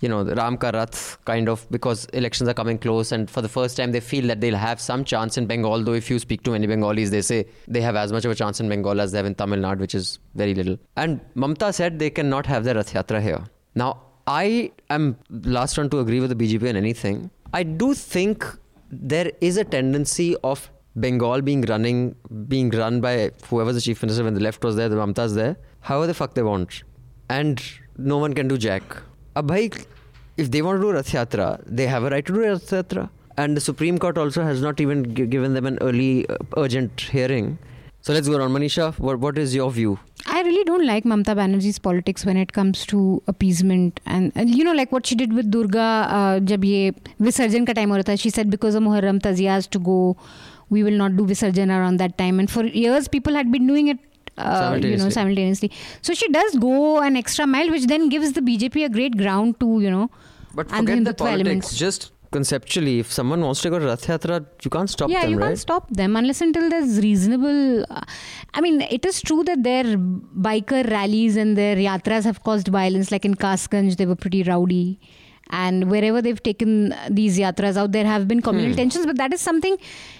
you 0.00 0.08
know, 0.08 0.22
Ram 0.24 0.56
Rath 0.60 1.18
kind 1.24 1.48
of 1.48 1.66
because 1.70 2.06
elections 2.20 2.48
are 2.48 2.54
coming 2.54 2.78
close, 2.78 3.12
and 3.12 3.30
for 3.30 3.42
the 3.46 3.48
first 3.48 3.76
time, 3.76 3.92
they 3.92 4.00
feel 4.00 4.26
that 4.28 4.40
they'll 4.40 4.56
have 4.56 4.80
some 4.80 5.04
chance 5.04 5.36
in 5.36 5.46
Bengal. 5.46 5.84
Though 5.84 5.98
if 6.02 6.08
you 6.10 6.18
speak 6.18 6.42
to 6.44 6.52
many 6.52 6.66
Bengalis, 6.66 7.10
they 7.10 7.22
say 7.22 7.44
they 7.68 7.82
have 7.82 7.96
as 8.04 8.12
much 8.12 8.24
of 8.24 8.30
a 8.30 8.34
chance 8.34 8.60
in 8.60 8.68
Bengal 8.68 9.00
as 9.00 9.12
they 9.12 9.18
have 9.18 9.26
in 9.26 9.34
Tamil 9.34 9.60
Nadu, 9.66 9.80
which 9.80 9.94
is 9.94 10.18
very 10.34 10.54
little. 10.54 10.78
And 10.96 11.20
Mamta 11.36 11.72
said 11.74 11.98
they 11.98 12.10
cannot 12.10 12.46
have 12.46 12.64
their 12.64 12.74
Rath 12.74 12.92
Yatra 12.94 13.22
here. 13.22 13.44
Now, 13.74 13.90
I 14.26 14.72
am 14.88 15.16
last 15.58 15.76
one 15.78 15.90
to 15.90 15.98
agree 15.98 16.20
with 16.20 16.30
the 16.36 16.36
BJP 16.42 16.68
on 16.70 16.76
anything. 16.76 17.30
I 17.52 17.64
do 17.64 17.92
think 17.92 18.46
there 18.90 19.32
is 19.40 19.56
a 19.56 19.64
tendency 19.64 20.36
of 20.42 20.70
Bengal 20.94 21.40
being 21.40 21.62
running, 21.62 22.14
being 22.48 22.70
run 22.70 23.00
by 23.00 23.30
whoever 23.48 23.72
the 23.72 23.80
chief 23.80 24.02
minister 24.02 24.24
when 24.24 24.34
the 24.34 24.40
left 24.40 24.62
was 24.62 24.76
there, 24.76 24.88
the 24.88 24.96
Mamta's 24.96 25.34
there, 25.34 25.56
however 25.81 26.07
the 26.07 26.13
fuck 26.13 26.33
they 26.33 26.43
want, 26.43 26.83
and 27.29 27.61
no 27.97 28.17
one 28.17 28.33
can 28.33 28.47
do 28.47 28.57
jack. 28.57 28.83
Ab 29.35 29.47
bhai, 29.47 29.69
if 30.37 30.51
they 30.51 30.61
want 30.61 30.77
to 30.81 30.87
do 30.87 30.91
Rath 30.93 31.11
Yatra, 31.11 31.61
they 31.65 31.87
have 31.87 32.03
a 32.03 32.09
right 32.09 32.25
to 32.25 32.33
do 32.33 32.41
Rath 32.41 32.69
Yatra, 32.69 33.09
and 33.37 33.55
the 33.55 33.61
Supreme 33.61 33.97
Court 33.97 34.17
also 34.17 34.43
has 34.43 34.61
not 34.61 34.79
even 34.81 35.15
gi- 35.15 35.27
given 35.27 35.53
them 35.53 35.65
an 35.65 35.77
early 35.81 36.27
uh, 36.29 36.37
urgent 36.57 37.01
hearing. 37.01 37.57
So 38.01 38.13
let's 38.13 38.27
go 38.29 38.41
on, 38.41 38.51
Manisha. 38.53 38.97
What 38.99 39.19
what 39.19 39.37
is 39.37 39.53
your 39.55 39.69
view? 39.71 39.99
I 40.25 40.41
really 40.41 40.63
don't 40.63 40.85
like 40.85 41.03
Mamta 41.03 41.33
Banerjee's 41.39 41.79
politics 41.79 42.25
when 42.25 42.37
it 42.37 42.53
comes 42.53 42.85
to 42.87 43.21
appeasement 43.27 43.99
and, 44.05 44.31
and 44.35 44.49
you 44.57 44.63
know 44.63 44.71
like 44.73 44.91
what 44.91 45.05
she 45.05 45.15
did 45.15 45.33
with 45.33 45.49
Durga 45.55 45.87
uh, 46.17 46.39
जब 46.51 46.63
ये 46.65 46.91
विसर्जन 47.21 47.65
का 47.65 47.73
time 47.79 47.89
हो 47.91 47.95
रहा 47.97 48.07
था 48.09 48.17
she 48.23 48.29
said 48.29 48.49
because 48.55 48.75
of 48.75 48.83
Muharram 48.83 49.19
Tazia 49.27 49.55
has 49.57 49.67
to 49.75 49.79
go 49.79 50.15
we 50.69 50.83
will 50.83 50.97
not 51.01 51.15
do 51.17 51.25
Visarjan 51.25 51.69
around 51.77 51.97
that 52.03 52.17
time 52.17 52.39
and 52.39 52.51
for 52.55 52.63
years 52.65 53.07
people 53.07 53.33
had 53.41 53.51
been 53.51 53.67
doing 53.67 53.87
it 53.87 53.99
uh, 54.38 54.78
you 54.82 54.96
know 54.96 55.08
Simultaneously. 55.10 55.70
so 56.00 56.14
she 56.14 56.28
does 56.28 56.56
go 56.56 57.00
an 57.00 57.16
extra 57.16 57.46
mile 57.46 57.70
which 57.70 57.86
then 57.86 58.08
gives 58.08 58.32
the 58.32 58.40
BJP 58.40 58.84
a 58.86 58.88
great 58.88 59.16
ground 59.16 59.58
to 59.60 59.80
you 59.80 59.90
know 59.90 60.10
But 60.54 60.68
forget 60.70 61.04
the 61.04 61.14
politics. 61.14 61.40
elements. 61.46 61.76
Just 61.76 62.12
conceptually, 62.30 62.98
if 63.00 63.12
someone 63.12 63.40
wants 63.46 63.60
to 63.62 63.68
go 63.72 63.78
to 63.78 63.86
Rath 63.86 64.06
Yatra, 64.06 64.36
you 64.64 64.70
can't 64.70 64.88
stop 64.88 65.10
yeah, 65.10 65.20
them, 65.22 65.30
you 65.32 65.38
right? 65.38 65.48
can't 65.48 65.58
stop 65.58 65.88
them 65.90 66.16
unless 66.20 66.40
until 66.40 66.68
there's 66.74 66.98
reasonable. 67.06 67.84
Uh, 67.90 68.00
I 68.54 68.62
mean, 68.66 68.80
it 68.96 69.04
is 69.10 69.20
true 69.20 69.44
that 69.44 69.62
their 69.62 69.84
biker 70.46 70.90
rallies 70.90 71.36
and 71.36 71.56
their 71.58 71.76
yatras 71.76 72.24
have 72.24 72.42
caused 72.42 72.68
violence. 72.68 73.10
Like 73.12 73.26
in 73.26 73.34
Kasganj, 73.34 73.96
they 73.96 74.06
were 74.06 74.16
pretty 74.16 74.42
rowdy. 74.42 74.98
And 75.50 75.90
wherever 75.90 76.22
they've 76.22 76.42
taken 76.42 76.94
these 77.10 77.38
yatras 77.38 77.76
out, 77.76 77.92
there 77.92 78.06
have 78.06 78.26
been 78.28 78.40
communal 78.40 78.72
Hmm. 78.72 78.76
tensions. 78.82 79.04
But 79.04 79.16
that 79.18 79.34
is 79.34 79.40
something 79.42 79.76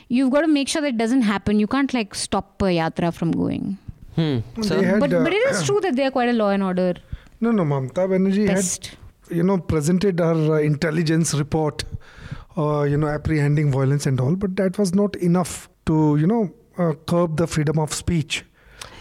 you've 0.08 0.30
got 0.30 0.42
to 0.42 0.48
make 0.48 0.68
sure 0.68 0.82
that 0.82 0.98
doesn't 0.98 1.22
happen. 1.22 1.58
You 1.58 1.66
can't 1.66 1.94
like 1.94 2.14
stop 2.14 2.60
a 2.60 2.66
yatra 2.80 3.14
from 3.14 3.32
going. 3.32 3.78
Hmm. 4.16 4.38
So, 4.60 4.82
had, 4.82 5.00
But 5.00 5.12
uh, 5.12 5.22
but 5.24 5.32
it 5.32 5.50
is 5.50 5.62
true 5.64 5.80
that 5.80 5.96
they 5.96 6.04
are 6.04 6.10
quite 6.10 6.28
a 6.28 6.32
law 6.34 6.50
and 6.50 6.62
order 6.62 6.94
No, 7.40 7.50
no, 7.50 7.64
Mamta 7.64 8.06
Banerjee 8.10 8.46
pest. 8.46 8.86
had, 9.28 9.36
you 9.36 9.42
know, 9.42 9.58
presented 9.58 10.20
her 10.20 10.34
uh, 10.56 10.58
intelligence 10.60 11.34
report, 11.34 11.84
uh, 12.56 12.82
you 12.82 12.96
know, 12.96 13.08
apprehending 13.08 13.72
violence 13.72 14.06
and 14.06 14.20
all, 14.20 14.36
but 14.36 14.56
that 14.56 14.78
was 14.78 14.94
not 14.94 15.16
enough 15.16 15.68
to, 15.86 16.16
you 16.20 16.26
know, 16.26 16.42
uh, 16.78 16.92
curb 17.06 17.36
the 17.38 17.46
freedom 17.46 17.78
of 17.78 17.92
speech. 17.94 18.44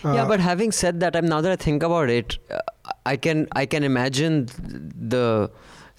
yeah, 0.05 0.23
Uh, 0.23 0.27
but 0.31 0.39
having 0.39 0.71
said 0.71 0.99
that, 1.01 1.15
I'm 1.15 1.27
now 1.33 1.41
that 1.41 1.51
I 1.51 1.55
think 1.65 1.83
about 1.83 2.09
it, 2.09 2.37
uh, 2.49 2.59
I 3.05 3.17
can 3.17 3.47
I 3.61 3.65
can 3.75 3.83
imagine 3.83 4.47
the 5.13 5.25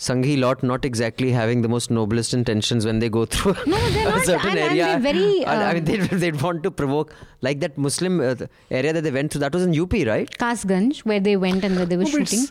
Sanghi 0.05 0.37
lot 0.43 0.63
not 0.69 0.85
exactly 0.85 1.31
having 1.31 1.63
the 1.63 1.69
most 1.69 1.89
noblest 1.97 2.35
intentions 2.35 2.85
when 2.85 2.99
they 2.99 3.09
go 3.09 3.25
through 3.25 3.55
no, 3.73 3.77
a 3.77 4.05
not, 4.05 4.25
certain 4.31 4.51
I'm, 4.51 4.59
area. 4.59 4.87
I'm 4.95 5.03
very, 5.03 5.47
I 5.53 5.75
mean, 5.75 5.83
uh, 5.83 5.87
they'd, 5.87 6.01
they'd, 6.23 6.41
want 6.43 6.65
to 6.65 6.73
provoke, 6.73 7.15
like 7.41 7.61
that 7.61 7.79
Muslim 7.79 8.21
uh, 8.21 8.35
area 8.71 8.93
that 8.93 9.03
they 9.03 9.13
went 9.13 9.31
through. 9.31 9.41
That 9.41 9.55
was 9.55 9.63
in 9.65 9.79
UP, 9.81 9.93
right? 9.93 10.29
Kasganj, 10.39 11.05
where 11.11 11.21
they 11.21 11.37
went 11.37 11.63
and 11.63 11.77
where 11.77 11.87
they 11.87 11.97
were 11.97 12.03
no, 12.03 12.11
shooting. 12.11 12.47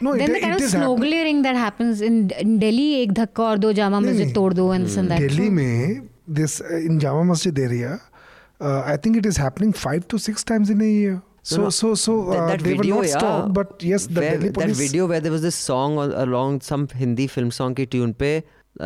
No, 0.00 0.16
then 0.16 0.30
it, 0.30 0.34
the 0.34 0.40
kind 0.40 0.54
of 0.54 0.70
smuggling 0.70 1.42
that 1.42 1.56
happens 1.56 2.00
in, 2.00 2.30
in 2.30 2.60
Delhi, 2.60 3.02
ek 3.02 3.14
dhakka 3.18 3.48
aur 3.48 3.56
do 3.56 3.74
jama 3.74 4.00
masjid 4.00 4.32
tod 4.32 4.54
do 4.54 4.70
and 4.70 4.86
that. 4.86 5.18
Hmm. 5.18 5.26
Delhi 5.26 5.50
mein, 5.50 6.08
this 6.28 6.60
uh, 6.60 6.76
in 6.76 7.00
jama 7.00 7.24
masjid 7.24 7.58
area, 7.58 8.00
uh, 8.60 8.82
I 8.86 8.96
think 8.96 9.16
it 9.16 9.26
is 9.26 9.36
happening 9.36 9.72
five 9.72 10.06
to 10.06 10.18
six 10.18 10.44
times 10.44 10.70
in 10.70 10.80
a 10.80 10.92
year. 11.00 11.22
So 11.43 11.57
No, 11.57 11.63
no. 11.63 11.69
so 11.75 11.89
so 12.03 12.13
That- 12.29 12.39
uh, 12.39 12.47
that 12.47 12.63
they 12.63 12.73
video, 12.79 12.95
were 12.95 13.01
not 13.03 13.09
yeah, 13.09 13.19
stopped, 13.19 13.53
but 13.57 13.83
yes, 13.89 14.07
the 14.07 14.19
where, 14.21 14.31
Delhi 14.31 14.49
that 14.49 14.53
police. 14.61 14.77
video 14.79 15.05
where 15.11 15.19
there 15.25 15.31
was 15.35 15.41
this 15.47 15.55
song 15.67 15.97
on, 16.05 16.11
along 16.23 16.57
some 16.69 16.87
Hindi 17.03 17.27
film 17.35 17.51
song 17.59 17.75
की 17.75 17.85
tune 17.95 18.13
पे 18.23 18.31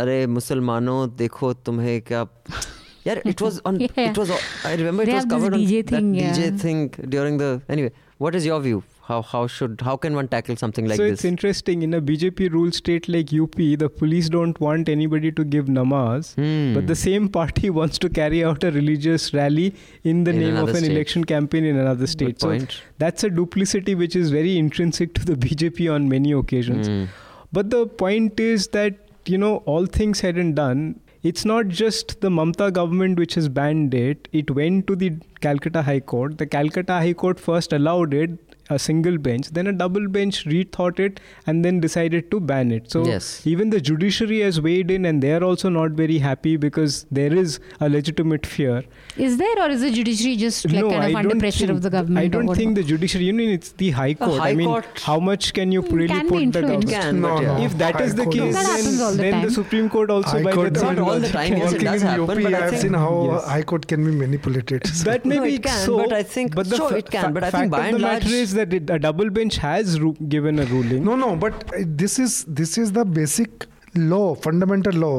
अरे 0.02 0.18
मुसलमानों 0.34 0.99
देखो 1.22 1.54
तुम्हें 1.68 1.99
क्या 2.10 2.20
यार 3.08 3.22
it 3.32 3.41
was 3.45 3.60
on 3.72 3.80
Yeah. 3.82 4.04
it 4.12 4.18
was 4.22 4.30
I 4.70 4.76
remember 4.82 5.04
it 5.04 5.10
They 5.10 5.16
was 5.16 5.24
have 5.24 5.30
this 5.30 5.34
covered 5.36 5.54
on 5.58 5.64
DJ 5.66 5.82
that 5.82 5.95
thing, 5.95 6.14
DJ 6.20 6.45
yeah. 6.45 6.62
thing 6.66 6.84
during 7.16 7.39
the 7.41 7.49
anyway 7.76 7.91
what 8.26 8.36
is 8.41 8.45
your 8.52 8.60
view 8.68 8.84
How 9.09 9.17
how 9.23 9.41
should 9.47 9.81
how 9.87 9.97
can 10.05 10.15
one 10.19 10.29
tackle 10.31 10.57
something 10.61 10.87
like 10.91 10.97
so 10.97 11.05
this 11.05 11.11
So 11.11 11.13
it's 11.15 11.25
interesting 11.31 11.83
in 11.87 11.95
a 11.95 12.01
BJP 12.09 12.51
ruled 12.53 12.75
state 12.75 13.09
like 13.09 13.33
UP, 13.43 13.55
the 13.83 13.89
police 13.89 14.29
don't 14.29 14.59
want 14.61 14.89
anybody 14.89 15.31
to 15.41 15.45
give 15.45 15.67
namaz, 15.77 16.31
Hmm. 16.41 16.75
but 16.75 16.87
the 16.93 16.97
same 17.03 17.29
party 17.39 17.71
wants 17.81 17.99
to 18.07 18.11
carry 18.21 18.43
out 18.45 18.65
a 18.65 18.73
religious 18.79 19.29
rally 19.33 19.69
in 20.15 20.25
the 20.25 20.33
In 20.37 20.41
name 20.41 20.57
of 20.65 20.71
an 20.71 20.77
state. 20.83 20.91
election 20.91 21.25
campaign 21.35 21.65
in 21.65 21.77
another 21.85 22.07
state. 22.17 22.39
Good 22.41 22.49
point. 22.49 22.73
So 22.73 22.83
that's 23.07 23.25
a 23.25 23.31
duplicity 23.31 23.95
which 24.05 24.17
is 24.17 24.31
very 24.31 24.59
intrinsic 24.65 25.15
to 25.21 25.25
the 25.25 25.37
BJP 25.47 25.89
on 25.99 26.09
many 26.09 26.33
occasions. 26.33 26.89
Hmm. 26.89 27.05
But 27.53 27.71
the 27.71 27.87
point 27.87 28.41
is 28.41 28.69
that, 28.79 28.95
you 29.27 29.39
know, 29.39 29.57
all 29.75 29.87
things 29.87 30.19
said 30.19 30.37
and 30.37 30.57
done, 30.57 30.85
it's 31.23 31.45
not 31.45 31.69
just 31.69 32.21
the 32.21 32.29
Mamta 32.31 32.73
government 32.73 33.19
which 33.19 33.35
has 33.35 33.49
banned 33.49 33.95
it. 33.95 34.29
It 34.33 34.51
went 34.51 34.87
to 34.89 34.97
the 34.97 35.13
Calcutta 35.41 35.83
High 35.83 36.01
Court. 36.01 36.39
The 36.39 36.47
Calcutta 36.47 36.95
High 37.05 37.15
Court 37.15 37.41
first 37.41 37.73
allowed 37.73 38.15
it, 38.15 38.31
a 38.71 38.79
single 38.79 39.17
bench, 39.19 39.49
then 39.51 39.67
a 39.67 39.73
double 39.73 40.09
bench 40.09 40.45
rethought 40.47 40.99
it 40.99 41.21
and 41.47 41.64
then 41.64 41.81
decided 41.81 42.31
to 42.31 42.41
ban 42.41 42.71
it. 42.73 42.91
So 42.91 43.07
Yes. 43.07 43.43
even 43.47 43.71
the 43.71 43.81
judiciary 43.81 44.41
has 44.41 44.61
weighed 44.61 44.91
in 44.91 45.05
and 45.05 45.23
they 45.23 45.33
are 45.33 45.45
also 45.45 45.69
not 45.69 45.93
very 45.93 46.19
happy 46.19 46.57
because 46.57 47.07
there 47.11 47.33
is 47.33 47.61
a 47.81 47.89
legitimate 47.89 48.45
fear. 48.45 48.83
Is 49.17 49.37
there 49.39 49.57
or 49.64 49.69
is 49.71 49.81
the 49.83 49.91
judiciary 49.91 50.37
just 50.37 50.64
like 50.67 50.75
no, 50.85 50.91
kind 50.91 51.05
of 51.05 51.14
I 51.14 51.19
under 51.19 51.29
don't 51.31 51.39
pressure 51.39 51.59
think, 51.67 51.71
of 51.71 51.83
the 51.83 51.91
government? 51.91 52.25
I 52.25 52.29
don't 52.29 52.55
think 52.55 52.75
the 52.75 52.83
judiciary. 52.83 53.27
You 53.27 53.35
mean 53.35 53.51
it's 53.51 53.73
the 53.73 53.91
High 53.93 54.14
Court. 54.14 54.41
High 54.41 54.51
I 54.51 54.55
mean, 54.55 54.67
Court- 54.69 55.01
how 55.05 55.19
much 55.21 55.53
can 55.55 55.71
you 55.73 55.83
hmm, 55.83 55.95
really 55.95 56.09
can 56.09 56.29
put 56.29 56.39
be 56.41 56.47
the 56.47 56.59
influenced. 56.59 56.89
government? 56.89 56.91
Can, 56.91 57.21
no, 57.21 57.35
but 57.37 57.43
yeah. 57.43 57.59
no. 57.59 57.64
If 57.64 57.79
that 57.79 58.01
is 58.01 58.14
the 58.14 58.25
Court 58.25 58.35
case, 58.37 58.55
That 58.55 58.67
happens 58.67 59.01
all 59.01 59.12
then, 59.12 59.17
the 59.17 59.23
then 59.23 59.41
the 59.43 59.47
time. 59.47 59.51
Supreme 59.51 59.89
Court 59.91 60.11
also 60.11 60.31
High 60.31 60.43
by 60.43 60.53
Court, 60.53 60.75
the 60.75 60.83
Not 60.83 60.99
all 60.99 61.19
the 61.21 61.29
time, 61.29 61.57
yes, 61.57 61.73
it 61.73 61.85
does 61.85 62.03
happen, 62.03 62.21
UP, 62.23 62.43
but 62.43 62.55
I 62.55 62.67
I've 62.67 62.79
seen 62.79 62.95
how 62.95 63.14
uh, 63.21 63.33
Yes. 63.35 63.45
High 63.47 63.62
Court 63.62 63.87
can 63.87 64.05
be 64.05 64.11
manipulated. 64.11 64.83
That 65.05 65.25
may 65.25 65.37
No, 65.37 65.45
be 65.45 65.59
can, 65.59 65.79
so, 65.87 65.97
but 65.99 66.12
I 66.12 66.23
think- 66.23 66.55
but 66.55 66.69
the 66.69 66.77
sure, 66.77 66.89
fa- 66.91 66.97
it 66.99 67.11
can, 67.11 67.33
but 67.33 67.45
I 67.45 67.51
think 67.51 67.71
by 67.71 67.87
and 67.87 67.95
the 67.97 68.01
matter 68.01 68.29
large- 68.29 68.33
is 68.45 68.55
that 68.57 68.75
it, 68.81 68.91
a 68.91 68.99
double 69.07 69.31
bench 69.39 69.57
has 69.65 69.99
ru- 70.01 70.17
given 70.37 70.59
a 70.59 70.67
ruling. 70.75 71.05
No, 71.11 71.17
no, 71.25 71.31
but 71.47 71.65
uh, 71.75 71.85
this 72.05 72.19
is 72.27 72.37
this 72.63 72.77
is 72.85 72.93
the 73.01 73.05
basic 73.21 73.67
law, 74.15 74.35
fundamental 74.49 74.93
law. 75.07 75.17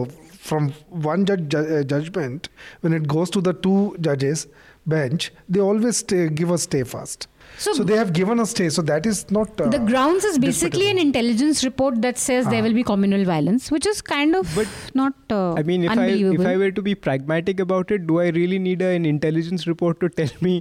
From 0.48 0.68
one 1.08 1.26
judge 1.30 1.48
ju- 1.54 1.64
uh, 1.78 1.84
judgment, 1.96 2.50
when 2.82 2.94
it 2.98 3.08
goes 3.14 3.30
to 3.32 3.42
the 3.48 3.54
two 3.54 3.80
judges 4.10 4.48
bench, 4.86 5.32
they 5.50 5.60
always 5.60 5.98
stay, 5.98 6.30
give 6.30 6.52
a 6.52 6.58
stay 6.66 6.84
fast. 6.92 7.28
So- 7.64 7.74
So, 7.78 7.84
they 7.90 7.98
have 7.98 8.12
given 8.18 8.40
a 8.44 8.46
stay. 8.52 8.68
So 8.76 8.82
that 8.90 9.06
is 9.12 9.20
not. 9.38 9.60
Uh, 9.66 9.68
the 9.76 9.80
grounds 9.90 10.24
is 10.30 10.38
basically 10.46 10.88
an 10.94 10.98
intelligence 11.04 11.64
report 11.68 11.98
that 12.06 12.18
says 12.24 12.48
there 12.54 12.62
Ah. 12.62 12.66
will 12.68 12.76
be 12.80 12.84
communal 12.92 13.26
violence, 13.30 13.68
which 13.76 13.88
is 13.92 14.02
kind 14.12 14.36
of 14.40 14.54
But, 14.60 14.68
not 15.02 15.36
uh, 15.38 15.54
I 15.62 15.64
mean, 15.72 15.86
if 15.90 15.98
I 16.06 16.08
if 16.38 16.46
I 16.52 16.56
were 16.64 16.72
to 16.80 16.84
be 16.90 16.96
pragmatic 17.08 17.64
about 17.66 17.94
it, 17.98 18.06
do 18.12 18.20
I 18.26 18.28
really 18.40 18.60
need 18.68 18.82
a, 18.90 18.92
an 19.00 19.06
intelligence 19.14 19.66
report 19.72 20.00
to 20.06 20.10
tell 20.22 20.34
me 20.50 20.56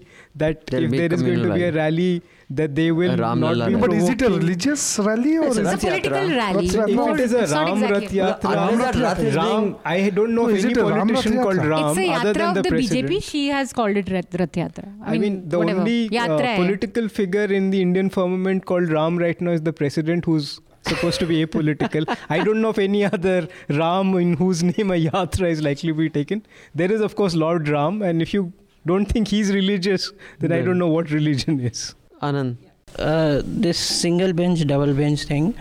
that 0.44 0.66
There'll 0.74 0.86
if 0.90 0.96
be 0.96 1.02
there 1.04 1.14
is 1.18 1.22
going 1.28 1.42
to 1.44 1.48
communal 1.48 1.58
be 1.58 1.68
a 1.70 1.72
rally, 1.80 2.10
that 2.48 2.74
they 2.76 2.92
will 2.92 3.16
Ram 3.16 3.40
not 3.40 3.56
Lalla 3.56 3.70
be. 3.70 3.74
But 3.76 3.92
is 3.92 4.08
it 4.08 4.22
a 4.22 4.30
religious 4.30 4.98
rally 5.00 5.36
or 5.36 5.46
It's 5.48 5.56
a 5.58 5.62
is 5.62 5.72
it's 5.72 5.84
a 5.84 5.90
Rath 5.90 6.02
political 6.02 6.36
rally. 6.36 6.68
Rath 6.68 6.88
If 6.88 6.94
No, 6.94 7.14
it 7.14 7.20
is 7.20 7.32
a 7.32 7.46
Ram 7.46 7.82
exactly. 7.82 8.20
Rath 8.20 8.40
Yatra, 8.42 8.72
unless 8.72 8.96
Rath 8.96 9.18
is 9.18 9.34
Ram, 9.34 9.76
I 9.84 10.10
don't 10.10 10.34
know 10.34 10.48
is 10.48 10.64
any 10.64 10.72
it 10.72 10.78
a 10.78 10.84
Ram 10.84 10.92
Rath 10.94 11.08
politician 11.08 11.42
called 11.42 11.56
Ram 11.56 11.88
it's 11.88 11.98
a 11.98 12.02
yatra 12.02 12.48
of 12.48 12.54
the, 12.54 12.62
the. 12.62 12.70
BJP. 12.70 13.22
She 13.22 13.48
has 13.48 13.72
called 13.72 13.96
it 13.96 14.10
Rath, 14.10 14.32
Rath 14.38 14.52
Yatra. 14.52 14.92
I 15.02 15.18
mean, 15.18 15.48
the 15.48 15.58
whatever. 15.58 15.80
only 15.80 16.08
Yatra 16.08 16.54
uh, 16.54 16.56
political 16.56 17.08
figure 17.08 17.52
in 17.52 17.70
the 17.70 17.82
Indian 17.82 18.10
firmament 18.10 18.64
called 18.64 18.90
Ram 18.90 19.18
right 19.18 19.40
now 19.40 19.50
is 19.50 19.62
the 19.62 19.72
president, 19.72 20.24
who's 20.24 20.60
supposed 20.86 21.18
to 21.18 21.26
be 21.26 21.44
apolitical. 21.44 22.16
I 22.28 22.44
don't 22.44 22.60
know 22.62 22.68
of 22.68 22.78
any 22.78 23.04
other 23.04 23.48
Ram 23.68 24.16
in 24.18 24.34
whose 24.34 24.62
name 24.62 24.92
a 24.92 24.94
yatra 24.94 25.50
is 25.50 25.62
likely 25.62 25.88
to 25.88 25.94
be 25.94 26.10
taken. 26.10 26.46
There 26.76 26.92
is, 26.92 27.00
of 27.00 27.16
course, 27.16 27.34
Lord 27.34 27.68
Ram, 27.68 28.02
and 28.02 28.22
if 28.22 28.32
you 28.32 28.52
don't 28.86 29.06
think 29.06 29.26
he's 29.28 29.52
religious, 29.52 30.12
then 30.38 30.52
I 30.52 30.60
don't 30.62 30.78
know 30.78 30.86
what 30.86 31.10
religion 31.10 31.58
is. 31.58 31.96
Anand. 32.22 32.56
uh, 32.98 33.42
this 33.44 33.78
single 33.78 34.32
bench, 34.32 34.66
double 34.66 34.94
bench 34.94 35.24
thing, 35.24 35.54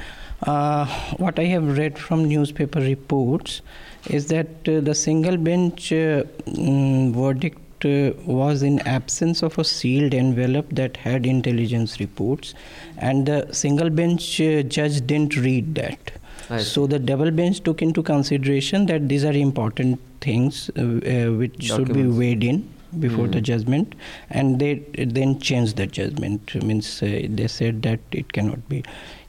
uh, 0.43 0.85
what 1.17 1.39
I 1.39 1.45
have 1.45 1.77
read 1.77 1.97
from 1.97 2.25
newspaper 2.25 2.79
reports 2.79 3.61
is 4.09 4.27
that 4.27 4.47
uh, 4.67 4.79
the 4.81 4.93
single 4.93 5.37
bench 5.37 5.91
uh, 5.91 6.23
mm, 6.45 7.13
verdict 7.13 7.85
uh, 7.85 8.13
was 8.25 8.63
in 8.63 8.79
absence 8.81 9.41
of 9.41 9.57
a 9.57 9.63
sealed 9.63 10.13
envelope 10.13 10.67
that 10.71 10.97
had 10.97 11.25
intelligence 11.25 11.99
reports, 11.99 12.53
and 12.97 13.25
the 13.25 13.51
single 13.51 13.89
bench 13.89 14.39
uh, 14.41 14.61
judge 14.63 15.05
didn't 15.05 15.35
read 15.35 15.75
that. 15.75 16.11
So 16.59 16.85
the 16.85 16.99
double 16.99 17.31
bench 17.31 17.61
took 17.63 17.81
into 17.81 18.03
consideration 18.03 18.85
that 18.85 19.09
these 19.09 19.25
are 19.25 19.33
important 19.33 19.99
things 20.21 20.69
uh, 20.77 20.81
uh, 20.81 21.31
which 21.31 21.63
should 21.63 21.91
be 21.91 22.03
weighed 22.05 22.43
in 22.43 22.69
before 22.99 23.27
the 23.27 23.39
Mm. 23.39 23.43
judgment, 23.43 23.95
and 24.29 24.59
they 24.59 24.81
then 24.97 25.39
changed 25.39 25.77
the 25.77 25.87
judgment. 25.87 26.55
Means 26.63 27.01
uh, 27.03 27.27
they 27.29 27.47
said 27.47 27.81
that 27.83 27.99
it 28.11 28.33
cannot 28.33 28.67
be. 28.69 28.83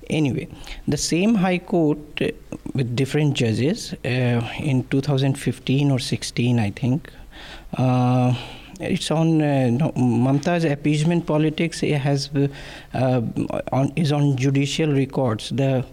Anyway, 0.09 0.47
the 0.87 0.97
same 0.97 1.35
High 1.35 1.59
Court 1.59 1.99
uh, 2.21 2.29
with 2.75 2.95
different 2.95 3.35
judges 3.35 3.95
uh, 4.05 4.41
in 4.61 4.85
2015 4.91 5.91
or 5.91 5.99
16, 5.99 6.59
I 6.61 6.71
think. 6.71 7.11
Uh, 7.77 8.35
it's 8.79 9.11
on 9.11 9.41
uh, 9.41 9.71
no, 9.71 9.91
Mamta's 9.93 10.65
appeasement 10.65 11.27
politics 11.27 11.83
it 11.83 11.99
has 11.99 12.31
uh, 12.95 13.23
on 13.73 13.93
is 13.97 14.13
on 14.13 14.37
judicial 14.37 14.93
records. 14.93 15.51
The 15.51 15.85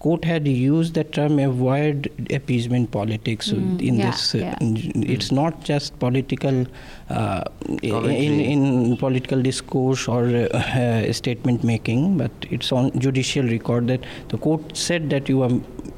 court 0.00 0.24
had 0.24 0.46
used 0.46 0.94
the 0.94 1.04
term 1.04 1.38
avoid 1.38 2.10
appeasement 2.30 2.90
politics 2.90 3.50
Mm, 3.56 3.80
in 3.80 3.94
yeah, 3.96 4.10
this. 4.10 4.34
Uh, 4.34 4.38
yeah. 4.38 4.58
It's 4.60 5.30
not 5.32 5.62
just 5.64 5.98
political 5.98 6.66
uh, 7.10 7.44
in, 7.82 8.40
in 8.40 8.96
political 8.96 9.42
discourse 9.42 10.08
or 10.08 10.24
uh, 10.26 10.58
uh, 10.58 11.12
statement 11.12 11.64
making, 11.64 12.18
but 12.18 12.30
it's 12.50 12.72
on 12.72 12.98
judicial 12.98 13.44
record 13.44 13.86
that 13.88 14.00
the 14.28 14.38
court 14.38 14.76
said 14.76 15.10
that 15.10 15.28
you 15.28 15.42
are 15.42 15.50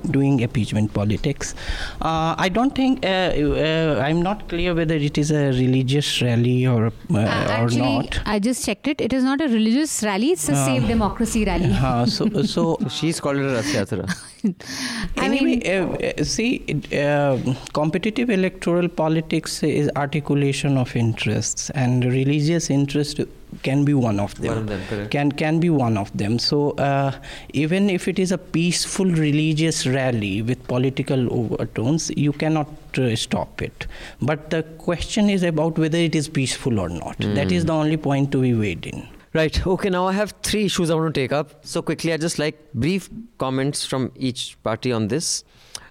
doing 0.09 0.43
appeasement 0.43 0.93
politics. 0.95 1.55
Uh, 2.01 2.35
I 2.39 2.49
don't 2.49 2.75
think 2.75 3.05
uh, 3.05 3.09
uh, 3.09 4.03
I'm 4.05 4.23
not 4.23 4.49
clear 4.49 4.75
whether 4.75 4.95
it 4.95 5.19
is 5.19 5.31
a 5.31 5.45
religious 5.61 6.23
rally 6.23 6.67
or 6.67 6.87
uh, 6.87 6.91
Uh, 7.11 7.21
or 7.21 7.53
actually, 7.59 7.81
not. 7.97 8.21
I 8.27 8.39
just 8.39 8.65
checked 8.67 8.87
it. 8.89 9.01
It 9.01 9.13
is 9.13 9.25
not 9.25 9.41
a 9.41 9.49
religious 9.49 10.03
rally. 10.03 10.31
It's 10.33 10.49
a 10.49 10.57
save 10.65 10.87
democracy 10.87 11.45
rally. 11.45 11.71
Uh, 11.73 12.07
so 12.07 12.29
so 12.29 12.43
So 12.59 12.79
she's 12.99 13.21
called 13.21 13.37
it 13.39 13.51
a 13.51 13.55
Rath 13.59 13.73
Yatra. 13.79 14.07
I 15.17 15.27
anyway, 15.27 15.57
mean, 15.57 15.63
uh, 15.67 16.21
uh, 16.21 16.25
see, 16.25 16.65
uh, 16.93 17.39
competitive 17.73 18.31
electoral 18.31 18.89
politics 18.89 19.63
is 19.63 19.91
articulation 19.97 20.77
of 20.77 20.95
interests, 20.95 21.71
and 21.71 22.05
religious 22.05 22.71
interest 22.71 23.21
can 23.63 23.85
be 23.85 23.95
one 23.95 24.21
of 24.21 24.35
them. 24.37 24.49
One 24.49 24.59
of 24.59 24.67
them, 24.69 24.81
correct. 24.89 25.11
Can 25.11 25.33
can 25.33 25.59
be 25.59 25.71
one 25.71 25.99
of 25.99 26.17
them. 26.17 26.39
So 26.39 26.71
uh, 26.73 27.13
even 27.53 27.91
if 27.91 28.07
it 28.07 28.19
is 28.19 28.31
a 28.31 28.39
peaceful 28.39 29.07
religious 29.07 29.87
rally 29.87 30.43
with 30.43 30.67
political 30.69 31.33
overtones, 31.33 32.11
you 32.11 32.33
cannot 32.33 32.69
uh, 32.99 33.17
stop 33.17 33.61
it. 33.61 33.87
But 34.23 34.51
the 34.51 34.63
question 34.63 35.31
is 35.31 35.43
about 35.43 35.79
whether 35.79 35.99
it 35.99 36.15
is 36.15 36.29
peaceful 36.29 36.79
or 36.79 36.89
not. 36.89 37.17
That 37.19 37.51
is 37.51 37.65
the 37.65 37.73
only 37.73 37.97
point 37.97 38.31
to 38.33 38.43
be 38.43 38.55
weighed 38.55 38.87
in. 38.87 39.09
Right. 39.38 39.66
Okay. 39.66 39.90
Now 39.90 40.08
I 40.08 40.14
have 40.14 40.34
three 40.44 40.66
issues 40.66 40.90
I 40.90 40.96
want 40.96 41.14
to 41.14 41.20
take 41.22 41.32
up. 41.32 41.66
So 41.66 41.82
quickly, 41.82 42.14
I 42.14 42.18
just 42.18 42.40
like 42.40 42.60
brief 42.74 43.10
comments 43.38 43.86
from 43.86 44.12
each 44.16 44.58
party 44.64 44.92
on 44.92 45.08
this. 45.08 45.44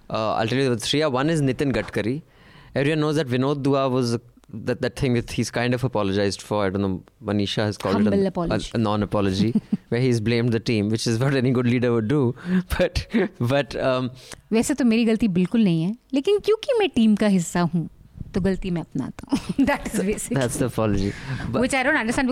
Uh, 0.09 0.33
I'll 0.33 0.47
tell 0.47 0.57
you 0.57 0.69
the 0.69 0.77
three. 0.77 1.01
are. 1.01 1.09
One 1.09 1.29
is 1.29 1.41
Nitin 1.41 1.73
Gadkari. 1.73 2.21
Everyone 2.75 3.01
knows 3.01 3.15
that 3.17 3.27
Vinod 3.27 3.63
Dua 3.63 3.89
was 3.89 4.17
that 4.65 4.81
that 4.81 4.95
thing 4.95 5.13
that 5.15 5.31
he's 5.31 5.49
kind 5.51 5.73
of 5.73 5.83
apologized 5.83 6.41
for. 6.41 6.65
I 6.65 6.69
don't 6.69 6.81
know. 6.81 7.03
Manisha 7.23 7.63
has 7.69 7.77
called 7.77 7.95
Humble 7.95 8.13
it 8.13 8.23
a, 8.23 8.27
apology. 8.27 8.69
a, 8.73 8.77
a 8.77 8.79
non-apology, 8.79 9.53
where 9.89 10.01
he's 10.01 10.19
blamed 10.19 10.51
the 10.51 10.59
team, 10.59 10.89
which 10.89 11.07
is 11.07 11.17
what 11.19 11.33
any 11.33 11.51
good 11.51 11.65
leader 11.67 11.91
would 11.93 12.07
do. 12.07 12.35
But 12.77 13.07
but 13.39 13.75
um, 13.75 14.09
वैसे 14.51 14.73
तो 14.73 14.85
मेरी 14.85 15.05
गलती 15.05 15.27
बिल्कुल 15.39 15.63
नहीं 15.63 15.83
है 15.83 15.95
लेकिन 16.13 16.39
क्योंकि 16.45 16.77
मैं 16.79 16.89
टीम 16.95 17.15
का 17.15 17.27
हिस्सा 17.37 17.61
हूँ 17.73 17.89
तो 18.40 18.70
मैं 18.70 18.80
अपनाता 18.80 19.26
हूँ। 19.32 19.38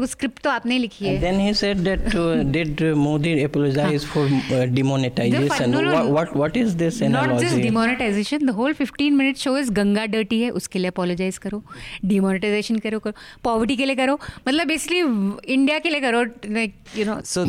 स्क्रिप्ट 0.06 0.42
तो 0.42 0.50
आपने 0.50 0.78
लिखी 0.78 1.04
है। 1.06 1.18
उसके 10.50 10.78
लिए 10.78 10.88
अपोलोजाइज 10.88 11.38
करो। 11.38 11.62
डिमोनिटाइजेशन 12.04 12.78
करो 12.78 12.98
करो। 12.98 13.12
पॉवर्टी 13.44 13.76
के 13.76 13.86
लिए 13.86 13.96
करो। 13.96 14.20
मतलब 14.48 14.70
इसलिए 14.70 15.02
इंडिया 15.52 15.78
के 15.78 15.90
लिए 15.90 16.00
करो 16.00 16.24
like 16.24 16.74
you 16.98 17.04
know 17.04 17.20
so 17.24 17.44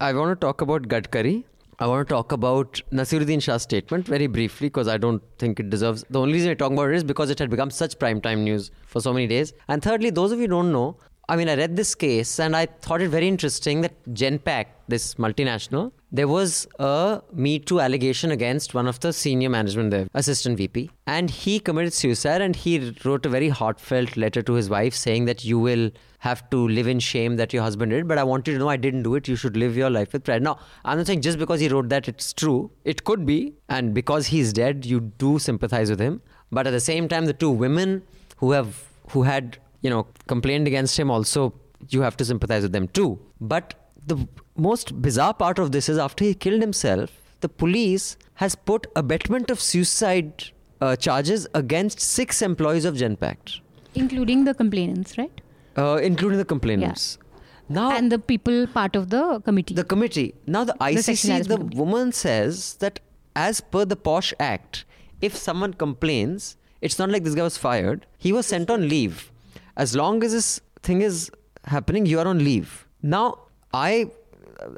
I 0.00 0.12
want 0.12 0.40
talk 0.40 0.62
about 0.62 0.86
Gadkari 0.86 1.44
I 1.80 1.86
want 1.86 2.08
to 2.08 2.12
talk 2.12 2.32
about 2.32 2.80
Naseeruddin 2.90 3.40
Shah's 3.40 3.62
statement 3.62 4.04
very 4.04 4.26
briefly 4.26 4.66
because 4.66 4.88
I 4.88 4.96
don't 4.96 5.22
think 5.38 5.60
it 5.60 5.70
deserves. 5.70 6.04
The 6.10 6.18
only 6.18 6.32
reason 6.32 6.50
I 6.50 6.54
talk 6.54 6.72
about 6.72 6.90
it 6.90 6.96
is 6.96 7.04
because 7.04 7.30
it 7.30 7.38
had 7.38 7.50
become 7.50 7.70
such 7.70 8.00
prime 8.00 8.20
time 8.20 8.42
news 8.42 8.72
for 8.88 9.00
so 9.00 9.12
many 9.12 9.28
days. 9.28 9.52
And 9.68 9.80
thirdly, 9.80 10.10
those 10.10 10.32
of 10.32 10.40
you 10.40 10.48
don't 10.48 10.72
know, 10.72 10.96
I 11.28 11.36
mean, 11.36 11.48
I 11.48 11.54
read 11.54 11.76
this 11.76 11.94
case 11.94 12.40
and 12.40 12.56
I 12.56 12.66
thought 12.66 13.00
it 13.00 13.10
very 13.10 13.28
interesting 13.28 13.82
that 13.82 13.94
Genpact, 14.12 14.66
this 14.88 15.14
multinational, 15.14 15.92
there 16.10 16.28
was 16.28 16.66
a 16.78 17.20
Me 17.32 17.58
Too 17.58 17.80
allegation 17.80 18.30
against 18.30 18.72
one 18.74 18.86
of 18.86 19.00
the 19.00 19.12
senior 19.12 19.50
management 19.50 19.90
there, 19.90 20.08
assistant 20.14 20.56
VP, 20.56 20.90
and 21.06 21.28
he 21.28 21.60
committed 21.60 21.92
suicide 21.92 22.40
and 22.40 22.56
he 22.56 22.94
wrote 23.04 23.26
a 23.26 23.28
very 23.28 23.50
heartfelt 23.50 24.16
letter 24.16 24.42
to 24.42 24.54
his 24.54 24.70
wife 24.70 24.94
saying 24.94 25.26
that 25.26 25.44
you 25.44 25.58
will 25.58 25.90
have 26.20 26.48
to 26.50 26.68
live 26.68 26.88
in 26.88 26.98
shame 26.98 27.36
that 27.36 27.52
your 27.52 27.62
husband 27.62 27.90
did, 27.90 28.08
but 28.08 28.18
I 28.18 28.24
want 28.24 28.48
you 28.48 28.54
to 28.54 28.58
know 28.58 28.68
I 28.68 28.76
didn't 28.76 29.02
do 29.02 29.14
it. 29.14 29.28
You 29.28 29.36
should 29.36 29.56
live 29.56 29.76
your 29.76 29.90
life 29.90 30.12
with 30.12 30.24
pride. 30.24 30.42
Now, 30.42 30.58
I'm 30.84 30.98
not 30.98 31.06
saying 31.06 31.20
just 31.20 31.38
because 31.38 31.60
he 31.60 31.68
wrote 31.68 31.88
that 31.90 32.08
it's 32.08 32.32
true. 32.32 32.70
It 32.84 33.04
could 33.04 33.24
be, 33.24 33.54
and 33.68 33.94
because 33.94 34.26
he's 34.26 34.52
dead, 34.52 34.84
you 34.86 35.00
do 35.00 35.38
sympathize 35.38 35.90
with 35.90 36.00
him. 36.00 36.22
But 36.50 36.66
at 36.66 36.70
the 36.70 36.80
same 36.80 37.08
time, 37.08 37.26
the 37.26 37.34
two 37.34 37.50
women 37.50 38.02
who 38.38 38.52
have 38.52 38.84
who 39.10 39.22
had 39.22 39.58
you 39.82 39.90
know 39.90 40.06
complained 40.26 40.66
against 40.66 40.98
him 40.98 41.10
also, 41.10 41.54
you 41.88 42.00
have 42.00 42.16
to 42.16 42.24
sympathize 42.24 42.62
with 42.62 42.72
them 42.72 42.88
too. 42.88 43.18
But 43.40 43.74
the 44.06 44.26
most 44.58 45.00
bizarre 45.00 45.34
part 45.34 45.58
of 45.58 45.72
this 45.72 45.88
is 45.88 45.98
after 45.98 46.24
he 46.24 46.34
killed 46.34 46.60
himself, 46.60 47.10
the 47.40 47.48
police 47.48 48.16
has 48.34 48.54
put 48.54 48.86
abetment 48.96 49.50
of 49.50 49.60
suicide 49.60 50.44
uh, 50.80 50.96
charges 50.96 51.46
against 51.54 52.00
six 52.00 52.42
employees 52.42 52.84
of 52.84 52.94
Genpact, 52.94 53.60
including 53.94 54.44
the 54.44 54.54
complainants, 54.54 55.16
right? 55.18 55.40
Uh, 55.76 55.98
including 56.02 56.38
the 56.38 56.44
complainants. 56.44 57.18
Yeah. 57.20 57.24
Now, 57.70 57.90
and 57.96 58.10
the 58.10 58.18
people 58.18 58.66
part 58.66 58.96
of 58.96 59.10
the 59.10 59.40
committee. 59.40 59.74
The 59.74 59.84
committee. 59.84 60.34
Now 60.46 60.64
the 60.64 60.74
ICC, 60.80 61.46
the, 61.46 61.56
the 61.58 61.64
woman 61.76 62.12
says 62.12 62.74
that 62.76 63.00
as 63.36 63.60
per 63.60 63.84
the 63.84 63.96
Posh 63.96 64.32
Act, 64.40 64.84
if 65.20 65.36
someone 65.36 65.74
complains, 65.74 66.56
it's 66.80 66.98
not 66.98 67.10
like 67.10 67.24
this 67.24 67.34
guy 67.34 67.42
was 67.42 67.58
fired. 67.58 68.06
He 68.16 68.32
was 68.32 68.46
sent 68.46 68.70
on 68.70 68.88
leave. 68.88 69.30
As 69.76 69.94
long 69.94 70.24
as 70.24 70.32
this 70.32 70.60
thing 70.82 71.02
is 71.02 71.30
happening, 71.64 72.06
you 72.06 72.18
are 72.18 72.26
on 72.26 72.38
leave. 72.38 72.86
Now 73.02 73.40
I 73.72 74.10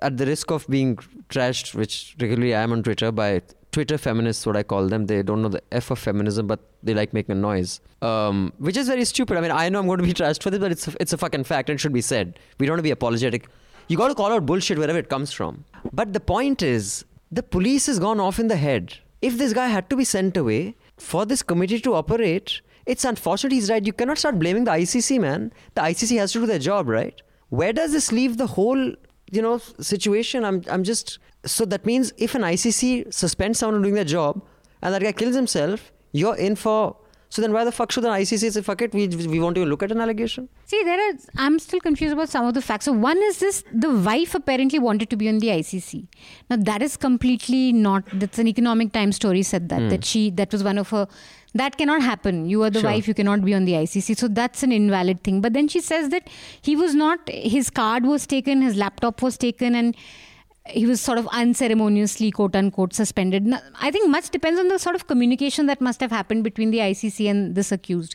at 0.03 0.17
the 0.17 0.27
risk 0.27 0.51
of 0.51 0.67
being 0.69 0.97
trashed, 1.29 1.75
which 1.75 2.17
regularly 2.21 2.55
I 2.55 2.63
am 2.63 2.73
on 2.73 2.83
Twitter 2.83 3.11
by 3.13 3.43
Twitter 3.73 3.99
feminists, 3.99 4.47
what 4.47 4.57
I 4.57 4.63
call 4.63 4.89
them. 4.89 5.07
They 5.07 5.23
don't 5.23 5.43
know 5.43 5.49
the 5.49 5.63
F 5.73 5.91
of 5.91 5.99
feminism, 5.99 6.47
but 6.47 6.61
they 6.83 6.95
like 6.95 7.13
making 7.13 7.33
a 7.33 7.39
noise, 7.39 7.81
um, 8.03 8.53
which 8.59 8.77
is 8.77 8.89
very 8.89 9.05
stupid. 9.05 9.37
I 9.37 9.41
mean, 9.41 9.51
I 9.51 9.69
know 9.69 9.79
I'm 9.79 9.87
going 9.87 9.99
to 9.99 10.05
be 10.05 10.15
trashed 10.23 10.43
for 10.43 10.51
this, 10.51 10.59
but 10.59 10.73
it's 10.73 10.89
a, 10.89 10.95
it's 11.01 11.13
a 11.13 11.19
fucking 11.19 11.45
fact 11.45 11.71
and 11.71 11.77
it 11.77 11.81
should 11.81 11.93
be 11.93 12.01
said. 12.01 12.39
We 12.59 12.67
don't 12.67 12.75
want 12.75 12.81
to 12.81 12.85
be 12.85 12.91
apologetic. 12.91 13.49
You 13.89 13.97
got 13.97 14.09
to 14.09 14.15
call 14.15 14.33
out 14.33 14.47
bullshit 14.47 14.79
wherever 14.79 14.99
it 14.99 15.09
comes 15.09 15.33
from. 15.33 15.65
But 15.93 16.13
the 16.13 16.21
point 16.21 16.63
is, 16.63 17.05
the 17.31 17.43
police 17.43 17.87
has 17.87 17.99
gone 17.99 18.21
off 18.21 18.39
in 18.39 18.49
the 18.49 18.57
head. 18.57 18.99
If 19.23 19.39
this 19.39 19.53
guy 19.53 19.69
had 19.69 19.91
to 19.91 19.97
be 19.97 20.05
sent 20.05 20.37
away 20.37 20.75
for 20.97 21.27
this 21.27 21.43
committee 21.43 21.81
to 21.81 21.95
operate, 21.95 22.61
it's 22.87 23.05
unfortunate 23.05 23.53
he's 23.53 23.71
right. 23.71 23.85
You 23.85 23.93
cannot 23.93 24.19
start 24.19 24.39
blaming 24.39 24.65
the 24.65 24.73
ICC, 24.73 25.21
man. 25.21 25.53
The 25.75 25.83
ICC 25.83 26.19
has 26.19 26.33
to 26.33 26.41
do 26.41 26.47
their 26.47 26.59
job, 26.59 26.89
right? 26.89 27.21
Where 27.51 27.73
does 27.73 27.93
this 27.93 28.13
leave 28.13 28.37
the 28.37 28.47
whole, 28.47 28.95
you 29.31 29.43
know, 29.43 29.59
situation? 29.81 30.45
I'm, 30.45 30.63
I'm 30.69 30.85
just 30.85 31.19
so 31.45 31.65
that 31.65 31.87
means 31.87 32.13
if 32.19 32.35
an 32.35 32.43
ICC 32.43 33.13
suspends 33.13 33.59
someone 33.59 33.83
doing 33.83 33.95
their 33.95 34.05
job 34.05 34.43
and 34.83 34.95
that 34.95 35.03
guy 35.03 35.13
kills 35.13 35.35
himself, 35.35 35.93
you're 36.13 36.37
in 36.37 36.57
for. 36.57 36.97
So 37.33 37.41
then 37.41 37.53
why 37.53 37.63
the 37.63 37.71
fuck 37.71 37.93
should 37.93 38.05
an 38.05 38.11
ICC 38.11 38.53
say 38.53 38.61
fuck 38.61 38.83
it? 38.83 38.93
We 38.93 39.07
we 39.07 39.39
won't 39.39 39.57
even 39.57 39.69
look 39.69 39.85
at 39.85 39.93
an 39.93 40.01
allegation. 40.01 40.49
See, 40.65 40.83
there 40.83 40.99
are. 40.99 41.13
I'm 41.37 41.61
still 41.61 41.79
confused 41.79 42.13
about 42.13 42.29
some 42.29 42.45
of 42.45 42.55
the 42.55 42.61
facts. 42.61 42.87
So 42.87 42.93
one 42.93 43.19
is 43.23 43.39
this: 43.39 43.63
the 43.73 43.89
wife 43.89 44.35
apparently 44.35 44.81
wanted 44.81 45.11
to 45.11 45.17
be 45.17 45.29
on 45.29 45.39
the 45.39 45.47
ICC. 45.47 46.09
Now 46.51 46.57
that 46.57 46.83
is 46.83 46.97
completely 46.97 47.73
not. 47.73 48.03
That's 48.13 48.41
an 48.41 48.49
Economic 48.49 48.93
Times 48.93 49.15
story 49.15 49.45
said 49.45 49.69
that 49.69 49.81
hmm. 49.81 49.89
that 49.91 50.05
she 50.05 50.31
that 50.31 50.51
was 50.51 50.65
one 50.65 50.77
of 50.77 50.91
her. 50.91 51.07
That 51.55 51.77
cannot 51.77 52.03
happen. 52.03 52.49
You 52.49 52.63
are 52.63 52.71
the 52.71 52.81
Sure. 52.81 52.91
wife. 52.91 53.09
You 53.09 53.15
cannot 53.15 53.45
be 53.45 53.55
on 53.55 53.65
the 53.65 53.73
ICC. 53.75 54.15
So 54.15 54.29
that's 54.29 54.63
an 54.63 54.71
invalid 54.73 55.25
thing. 55.25 55.41
But 55.41 55.53
then 55.53 55.67
she 55.69 55.81
says 55.81 56.11
that 56.11 56.29
he 56.63 56.77
was 56.77 56.95
not. 56.95 57.29
His 57.29 57.71
card 57.71 58.05
was 58.05 58.27
taken. 58.27 58.63
His 58.63 58.77
laptop 58.77 59.21
was 59.21 59.37
taken, 59.37 59.75
and 59.75 59.97
he 60.67 60.87
was 60.87 61.01
sort 61.01 61.19
of 61.19 61.27
unceremoniously, 61.29 62.31
quote 62.31 62.55
unquote, 62.55 62.95
suspended. 62.95 63.53
I 63.81 63.91
think 63.91 64.09
much 64.09 64.31
depends 64.31 64.61
on 64.61 64.69
the 64.69 64.79
sort 64.79 64.95
of 64.95 65.07
communication 65.09 65.67
that 65.67 65.81
must 65.81 66.01
have 66.01 66.13
happened 66.13 66.45
between 66.45 66.71
the 66.71 66.79
ICC 66.79 67.29
and 67.29 67.55
this 67.57 67.73
accused. 67.73 68.15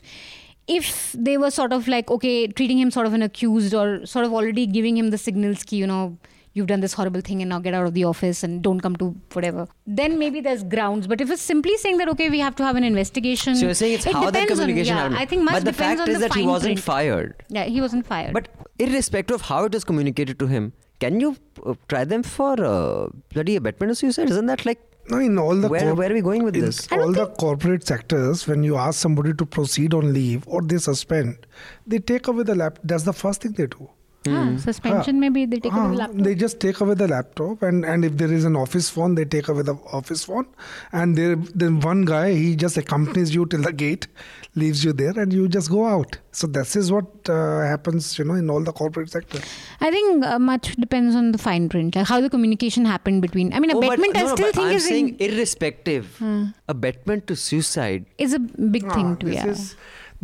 If 0.66 1.14
they 1.16 1.36
were 1.36 1.50
sort 1.50 1.72
of 1.72 1.86
like, 1.86 2.10
okay, 2.10 2.46
treating 2.48 2.78
him 2.78 2.90
sort 2.90 3.06
of 3.06 3.12
an 3.12 3.22
accused 3.22 3.74
or 3.74 4.04
sort 4.06 4.24
of 4.24 4.32
already 4.32 4.66
giving 4.66 4.96
him 4.96 5.10
the 5.10 5.18
signals, 5.18 5.62
ki, 5.62 5.76
you 5.76 5.86
know, 5.86 6.16
you've 6.56 6.66
done 6.72 6.80
this 6.84 6.94
horrible 6.98 7.20
thing 7.28 7.40
and 7.44 7.50
now 7.54 7.58
get 7.66 7.74
out 7.78 7.86
of 7.88 7.94
the 7.96 8.04
office 8.10 8.42
and 8.48 8.60
don't 8.66 8.80
come 8.80 8.96
to 9.02 9.08
whatever, 9.38 9.66
then 9.86 10.18
maybe 10.18 10.40
there's 10.46 10.62
grounds. 10.74 11.06
But 11.06 11.20
if 11.24 11.30
it's 11.30 11.42
simply 11.42 11.76
saying 11.82 11.98
that, 11.98 12.08
okay, 12.14 12.28
we 12.30 12.38
have 12.40 12.56
to 12.60 12.64
have 12.68 12.76
an 12.76 12.84
investigation. 12.90 13.56
So 13.56 13.66
you're 13.66 13.74
saying 13.82 13.94
it's 13.98 14.06
it 14.06 14.14
how 14.14 14.22
that 14.30 14.32
depends 14.32 14.52
on- 14.52 14.66
communication 14.66 14.96
yeah, 14.96 15.02
happened. 15.02 15.18
I 15.18 15.26
think 15.26 15.42
much 15.50 15.54
but 15.58 15.64
the 15.66 15.72
depends 15.72 16.00
fact 16.00 16.08
on 16.08 16.14
is 16.14 16.20
the 16.22 16.28
that 16.28 16.34
he 16.34 16.46
wasn't 16.54 16.74
print. 16.76 16.80
fired. 16.90 17.44
Yeah, 17.60 17.64
he 17.64 17.80
wasn't 17.86 18.06
fired. 18.06 18.32
But 18.32 18.48
irrespective 18.78 19.34
of 19.36 19.42
how 19.42 19.64
it 19.64 19.72
was 19.80 19.84
communicated 19.84 20.38
to 20.38 20.46
him, 20.46 20.72
can 20.98 21.20
you 21.20 21.36
uh, 21.64 21.74
try 21.88 22.04
them 22.04 22.22
for 22.22 22.52
uh, 22.64 23.08
bloody 23.34 23.56
abetment 23.56 23.90
of 23.92 23.98
suicide? 23.98 24.30
Isn't 24.30 24.46
that 24.46 24.64
like 24.64 24.80
No, 25.10 25.18
in 25.18 25.38
all 25.38 25.54
the 25.64 25.68
where, 25.68 25.82
corp- 25.82 25.98
where 25.98 26.10
are 26.10 26.14
we 26.14 26.22
going 26.22 26.42
with 26.42 26.56
in 26.56 26.62
this? 26.62 26.78
all 26.90 27.12
the 27.12 27.26
corporate 27.42 27.86
sectors, 27.86 28.46
when 28.48 28.62
you 28.68 28.76
ask 28.84 28.98
somebody 28.98 29.34
to 29.34 29.44
proceed 29.56 29.92
on 29.98 30.12
leave 30.14 30.42
or 30.46 30.62
they 30.62 30.78
suspend, 30.78 31.46
they 31.86 31.98
take 31.98 32.26
away 32.32 32.44
the 32.44 32.54
lap. 32.62 32.78
That's 32.82 33.04
the 33.04 33.12
first 33.12 33.42
thing 33.42 33.52
they 33.52 33.66
do. 33.66 33.90
Ah, 34.34 34.56
suspension, 34.58 35.20
maybe 35.20 35.46
they 35.46 35.58
take 35.60 35.72
Ah, 35.72 35.82
away 35.86 35.90
the 35.92 35.98
laptop. 35.98 36.22
They 36.24 36.34
just 36.34 36.60
take 36.60 36.80
away 36.80 36.94
the 36.94 37.08
laptop, 37.08 37.62
and, 37.62 37.84
and 37.84 38.04
if 38.04 38.16
there 38.16 38.32
is 38.32 38.44
an 38.44 38.56
office 38.56 38.88
phone, 38.90 39.14
they 39.14 39.24
take 39.24 39.48
away 39.48 39.62
the 39.62 39.74
office 39.92 40.24
phone. 40.24 40.46
And 40.92 41.16
there, 41.16 41.36
then 41.54 41.80
one 41.80 42.04
guy 42.04 42.32
he 42.34 42.56
just 42.56 42.76
accompanies 42.76 43.34
you 43.34 43.46
till 43.46 43.62
the 43.62 43.72
gate, 43.72 44.06
leaves 44.54 44.84
you 44.84 44.92
there, 44.92 45.18
and 45.18 45.32
you 45.32 45.48
just 45.48 45.70
go 45.70 45.86
out. 45.86 46.18
So 46.32 46.46
this 46.46 46.76
is 46.76 46.90
what 46.92 47.06
uh, 47.28 47.60
happens, 47.62 48.18
you 48.18 48.24
know, 48.24 48.34
in 48.34 48.50
all 48.50 48.60
the 48.62 48.72
corporate 48.72 49.10
sector. 49.10 49.40
I 49.80 49.90
think 49.90 50.24
uh, 50.24 50.38
much 50.38 50.76
depends 50.76 51.14
on 51.14 51.32
the 51.32 51.38
fine 51.38 51.68
print, 51.68 51.96
like 51.96 52.06
how 52.06 52.20
the 52.20 52.28
communication 52.30 52.84
happened 52.84 53.22
between. 53.22 53.52
I 53.52 53.60
mean, 53.60 53.70
Oh, 53.74 53.80
but- 53.80 53.94
abetment 53.94 54.14
no, 54.14 54.20
I 54.20 54.22
no, 54.24 54.34
still 54.34 54.46
but 54.46 54.54
think 54.54 54.66
I'm 54.68 54.76
is, 54.76 54.86
saying 54.86 55.08
in, 55.18 55.30
irrespective. 55.32 56.22
Abetment 56.68 57.26
to 57.28 57.36
suicide. 57.36 58.06
is 58.18 58.32
a 58.34 58.38
big 58.38 58.84
Ah, 58.88 58.94
thing 58.94 59.16
to 59.18 59.26
this 59.26 59.34
yeah. 59.36 59.46
is- 59.46 59.76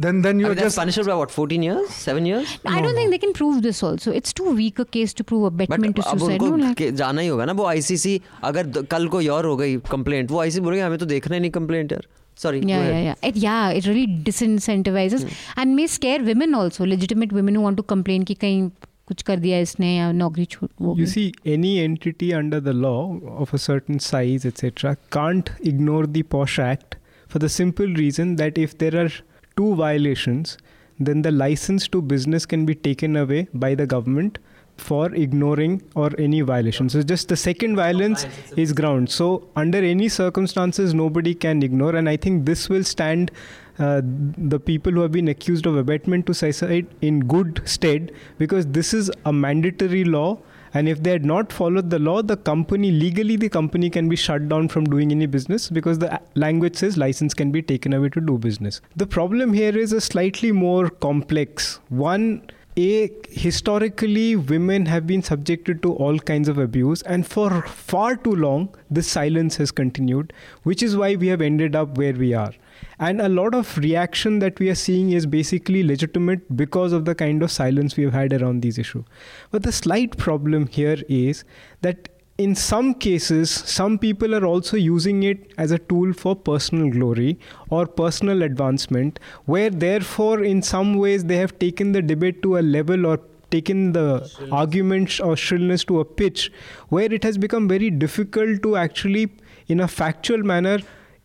then 0.05 0.17
then 0.25 0.39
I 0.39 0.43
you 0.43 0.47
mean, 0.49 0.55
that's 0.57 0.67
just 0.67 0.77
punishable 0.79 1.11
by 1.11 1.15
what? 1.19 1.31
14 1.35 1.63
years? 1.67 1.89
7 2.07 2.25
years? 2.29 2.51
I 2.73 2.81
don't 2.85 2.99
think 3.01 3.11
they 3.15 3.19
can 3.25 3.33
prove 3.39 3.61
this. 3.67 3.81
Also, 3.89 4.11
it's 4.21 4.33
too 4.41 4.51
weak 4.59 4.81
a 4.83 4.85
case 4.97 5.15
to 5.21 5.25
prove 5.31 5.45
but 5.51 5.67
abetment 5.69 5.95
to 5.99 6.05
अब 6.11 6.19
suicide. 6.19 6.41
उनको 6.41 6.49
No, 6.57 6.59
like, 6.65 6.77
के- 6.81 6.91
जाना 7.01 7.21
ही 7.21 7.27
होगा 7.27 7.45
ना 7.45 7.53
वो 7.61 7.65
ICC 7.73 8.19
अगर 8.51 8.65
the- 8.77 8.85
कल 8.91 9.07
को 9.15 9.21
और 9.37 9.45
हो 9.45 9.55
गई 9.63 9.75
कंप्लेंट 9.91 10.31
वो 10.31 10.39
आईसीसी 10.41 10.61
बोलेंगे 10.69 10.83
हमें 10.85 10.97
तो 10.99 11.05
देखना 11.13 11.35
ही 11.35 11.39
नहीं 11.41 11.51
कंप्लेंट 11.59 11.91
यार 11.91 12.05
sorry 12.43 12.59
yeah, 12.61 12.83
yeah, 12.87 12.99
yeah. 13.07 13.15
It, 13.29 13.37
yeah, 13.43 13.77
it 13.77 13.85
really 13.91 14.07
disincentivizes 14.29 15.23
and 15.63 15.75
may 15.75 15.87
scare 15.87 16.23
women 16.23 16.53
also, 16.53 16.85
legitimate 16.85 17.31
women 17.39 17.55
who 17.55 17.61
want 17.67 17.77
to 17.77 17.83
complain 17.93 18.25
कि 18.25 18.33
कहीं 18.43 18.69
कुछ 19.07 19.21
कर 19.29 19.39
दिया 19.39 19.59
इसने 19.65 19.95
या 19.95 20.11
नौकरी 20.11 20.45
छूट 20.53 20.69
वो 20.81 20.95
You 20.97 21.05
गई. 21.05 21.11
see, 21.13 21.25
any 21.55 21.71
entity 21.83 22.29
under 22.39 22.59
the 22.67 22.73
law 22.85 22.99
of 23.45 23.53
a 23.57 23.59
certain 23.65 23.99
size, 24.07 24.45
etc., 24.49 24.95
can't 25.17 25.51
ignore 25.71 26.05
the 26.17 26.23
POSH 26.35 26.57
Act 26.65 26.97
for 27.33 27.39
the 27.43 27.49
simple 27.57 27.93
reason 28.01 28.35
that 28.41 28.57
if 28.65 28.77
there 28.83 28.97
are 29.03 29.11
two 29.56 29.74
violations, 29.74 30.58
then 31.00 31.22
the 31.22 31.30
license 31.30 31.88
to 31.88 32.02
business 32.02 32.46
can 32.46 32.66
be 32.66 32.74
taken 32.74 33.16
away 33.16 33.48
by 33.54 33.74
the 33.74 33.86
government 33.86 34.38
for 34.76 35.14
ignoring 35.14 35.82
or 35.94 36.10
any 36.18 36.40
violation. 36.40 36.88
So 36.88 37.02
just 37.02 37.28
the 37.28 37.36
second 37.36 37.76
violence 37.76 38.26
is 38.56 38.72
ground. 38.72 39.10
So 39.10 39.48
under 39.54 39.78
any 39.78 40.08
circumstances, 40.08 40.94
nobody 40.94 41.34
can 41.34 41.62
ignore, 41.62 41.94
and 41.96 42.08
I 42.08 42.16
think 42.16 42.46
this 42.46 42.68
will 42.68 42.84
stand 42.84 43.30
uh, 43.78 44.02
the 44.04 44.60
people 44.60 44.92
who 44.92 45.00
have 45.00 45.12
been 45.12 45.28
accused 45.28 45.66
of 45.66 45.76
abetment 45.76 46.26
to 46.26 46.34
suicide 46.34 46.86
in 47.00 47.20
good 47.20 47.62
stead 47.64 48.12
because 48.38 48.66
this 48.66 48.92
is 48.92 49.10
a 49.24 49.32
mandatory 49.32 50.04
law 50.04 50.38
and 50.74 50.88
if 50.88 51.02
they 51.02 51.10
had 51.10 51.24
not 51.24 51.52
followed 51.52 51.90
the 51.90 51.98
law 51.98 52.22
the 52.22 52.36
company 52.36 52.90
legally 52.90 53.36
the 53.36 53.48
company 53.48 53.90
can 53.90 54.08
be 54.08 54.16
shut 54.16 54.48
down 54.48 54.68
from 54.68 54.84
doing 54.84 55.10
any 55.10 55.26
business 55.26 55.68
because 55.68 55.98
the 55.98 56.20
language 56.34 56.76
says 56.76 56.96
license 56.96 57.34
can 57.34 57.52
be 57.52 57.62
taken 57.62 57.92
away 57.92 58.08
to 58.08 58.20
do 58.20 58.38
business. 58.38 58.80
The 58.96 59.06
problem 59.06 59.52
here 59.52 59.76
is 59.76 59.92
a 59.92 60.00
slightly 60.00 60.52
more 60.52 60.88
complex 60.88 61.80
one. 61.88 62.42
A 62.78 63.10
historically 63.28 64.34
women 64.34 64.86
have 64.86 65.06
been 65.06 65.22
subjected 65.22 65.82
to 65.82 65.92
all 65.92 66.18
kinds 66.18 66.48
of 66.48 66.56
abuse 66.56 67.02
and 67.02 67.26
for 67.26 67.60
far 67.66 68.16
too 68.16 68.34
long 68.34 68.74
this 68.90 69.06
silence 69.06 69.56
has 69.56 69.70
continued 69.70 70.32
which 70.62 70.82
is 70.82 70.96
why 70.96 71.14
we 71.16 71.26
have 71.26 71.42
ended 71.42 71.76
up 71.76 71.98
where 71.98 72.14
we 72.14 72.32
are 72.32 72.54
and 72.98 73.20
a 73.20 73.28
lot 73.28 73.54
of 73.54 73.76
reaction 73.78 74.38
that 74.40 74.58
we 74.58 74.70
are 74.70 74.74
seeing 74.74 75.10
is 75.10 75.26
basically 75.26 75.82
legitimate 75.82 76.56
because 76.56 76.92
of 76.92 77.04
the 77.04 77.14
kind 77.14 77.42
of 77.42 77.50
silence 77.50 77.96
we 77.96 78.04
have 78.04 78.12
had 78.12 78.32
around 78.32 78.62
these 78.62 78.78
issues. 78.78 79.04
But 79.50 79.62
the 79.62 79.72
slight 79.72 80.16
problem 80.16 80.66
here 80.66 80.98
is 81.08 81.44
that 81.80 82.08
in 82.38 82.54
some 82.54 82.94
cases, 82.94 83.50
some 83.50 83.98
people 83.98 84.34
are 84.34 84.44
also 84.44 84.76
using 84.76 85.22
it 85.22 85.52
as 85.58 85.70
a 85.70 85.78
tool 85.78 86.12
for 86.12 86.34
personal 86.34 86.90
glory 86.90 87.38
or 87.70 87.86
personal 87.86 88.42
advancement, 88.42 89.20
where 89.44 89.70
therefore, 89.70 90.42
in 90.42 90.62
some 90.62 90.96
ways, 90.96 91.24
they 91.24 91.36
have 91.36 91.58
taken 91.58 91.92
the 91.92 92.02
debate 92.02 92.42
to 92.42 92.58
a 92.58 92.60
level 92.62 93.06
or 93.06 93.20
taken 93.50 93.92
the 93.92 94.28
arguments 94.50 95.20
or 95.20 95.36
shrillness 95.36 95.84
to 95.84 96.00
a 96.00 96.04
pitch 96.04 96.50
where 96.88 97.12
it 97.12 97.22
has 97.22 97.36
become 97.36 97.68
very 97.68 97.90
difficult 97.90 98.62
to 98.62 98.76
actually, 98.76 99.30
in 99.68 99.80
a 99.80 99.86
factual 99.86 100.38
manner, 100.38 100.78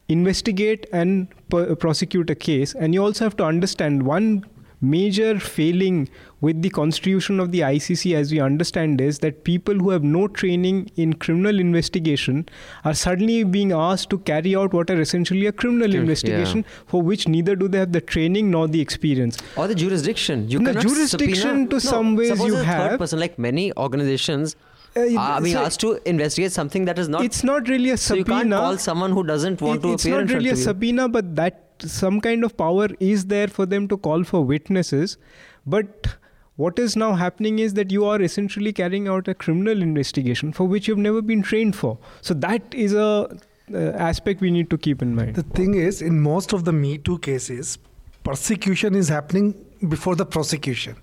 investigate 0.10 0.86
and 0.92 1.28
per- 1.50 1.76
prosecute 1.76 2.30
a 2.30 2.36
case. 2.36 2.74
And 2.76 2.94
you 2.94 3.04
also 3.04 3.26
have 3.26 3.36
to 3.38 3.44
understand 3.44 4.04
one 4.04 4.46
major 4.80 5.40
failing 5.40 6.08
with 6.40 6.62
the 6.62 6.70
constitution 6.70 7.40
of 7.40 7.52
the 7.52 7.62
ICC 7.62 8.14
as 8.16 8.32
we 8.32 8.40
understand 8.40 9.02
is 9.02 9.18
that 9.20 9.44
people 9.44 9.74
who 9.74 9.90
have 9.90 10.04
no 10.04 10.28
training 10.28 10.92
in 10.98 11.14
criminal 11.14 11.60
investigation 11.60 12.48
are 12.86 12.94
suddenly 12.94 13.44
being 13.44 13.72
asked 13.72 14.12
to 14.12 14.20
carry 14.20 14.56
out 14.56 14.74
what 14.74 14.92
are 14.92 15.02
essentially 15.02 15.48
a 15.48 15.52
criminal 15.52 15.92
Yeah. 15.92 16.02
investigation 16.02 16.64
for 16.86 17.02
which 17.02 17.28
neither 17.28 17.56
do 17.56 17.68
they 17.68 17.80
have 17.80 17.92
the 17.92 18.02
training 18.02 18.52
nor 18.52 18.68
the 18.68 18.80
experience 18.80 19.40
or 19.56 19.68
the 19.68 19.74
jurisdiction 19.74 20.48
you 20.48 20.60
No, 20.60 20.74
jurisdiction 20.74 21.42
subpoena- 21.42 21.70
to 21.70 21.76
No, 21.76 21.80
some 21.80 22.16
ways 22.16 22.38
you 22.46 22.54
a 22.54 22.58
third 22.58 22.66
have. 22.66 23.00
person 23.00 23.20
like 23.20 23.40
many 23.40 23.74
organizations 23.76 24.56
Uh, 24.96 25.02
it- 25.02 25.16
are 25.18 25.42
being 25.42 25.56
so- 25.56 25.64
asked 25.66 25.80
to 25.82 25.90
investigate 26.10 26.52
something 26.52 26.86
that 26.86 26.98
is 27.00 27.10
not 27.10 27.24
it's 27.24 27.44
not 27.44 27.68
really 27.70 27.90
a 27.92 27.98
so 27.98 28.16
you 28.16 28.22
subpoena. 28.22 28.40
can't 28.40 28.52
call 28.66 28.78
someone 28.78 29.12
who 29.12 29.24
doesn't 29.24 29.62
want 29.62 29.80
It- 29.80 29.88
to 29.88 29.94
it's 29.94 30.06
appear 30.06 30.20
in 30.22 30.26
not 30.28 30.34
really 30.36 30.50
a 30.50 30.54
of 30.54 30.58
you. 30.60 30.64
subpoena 30.64 31.10
but 31.10 31.36
that 31.42 31.64
some 31.98 32.20
kind 32.22 32.44
of 32.44 32.56
power 32.58 32.88
is 33.00 33.26
there 33.26 33.48
for 33.48 33.66
them 33.66 33.88
to 33.90 33.98
call 33.98 34.24
for 34.24 34.44
witnesses. 34.44 35.18
But 35.66 36.08
what 36.56 36.80
is 36.80 36.96
now 36.96 37.14
happening 37.14 37.60
is 37.60 37.76
that 37.76 37.92
you 37.92 38.06
are 38.06 38.20
essentially 38.28 38.74
carrying 38.74 39.08
out 39.08 39.28
a 39.28 39.36
criminal 39.36 39.82
investigation 39.84 40.54
for 40.54 40.66
which 40.66 40.88
you've 40.88 40.98
never 40.98 41.22
been 41.22 41.44
trained 41.44 41.76
for. 41.76 42.00
So 42.22 42.34
that 42.46 42.74
is 42.74 42.94
a 42.94 43.06
uh, 43.74 43.78
aspect 44.10 44.42
we 44.42 44.50
need 44.50 44.70
to 44.72 44.78
keep 44.78 45.02
in 45.04 45.14
mind. 45.14 45.36
The 45.36 45.44
thing 45.44 45.76
is, 45.76 46.02
in 46.02 46.20
most 46.22 46.54
of 46.54 46.64
the 46.66 46.74
Me 46.74 46.98
Too 46.98 47.18
cases, 47.20 47.78
persecution 48.28 48.96
is 49.02 49.10
happening 49.16 49.54
before 49.94 50.16
the 50.22 50.26
prosecution. 50.36 50.96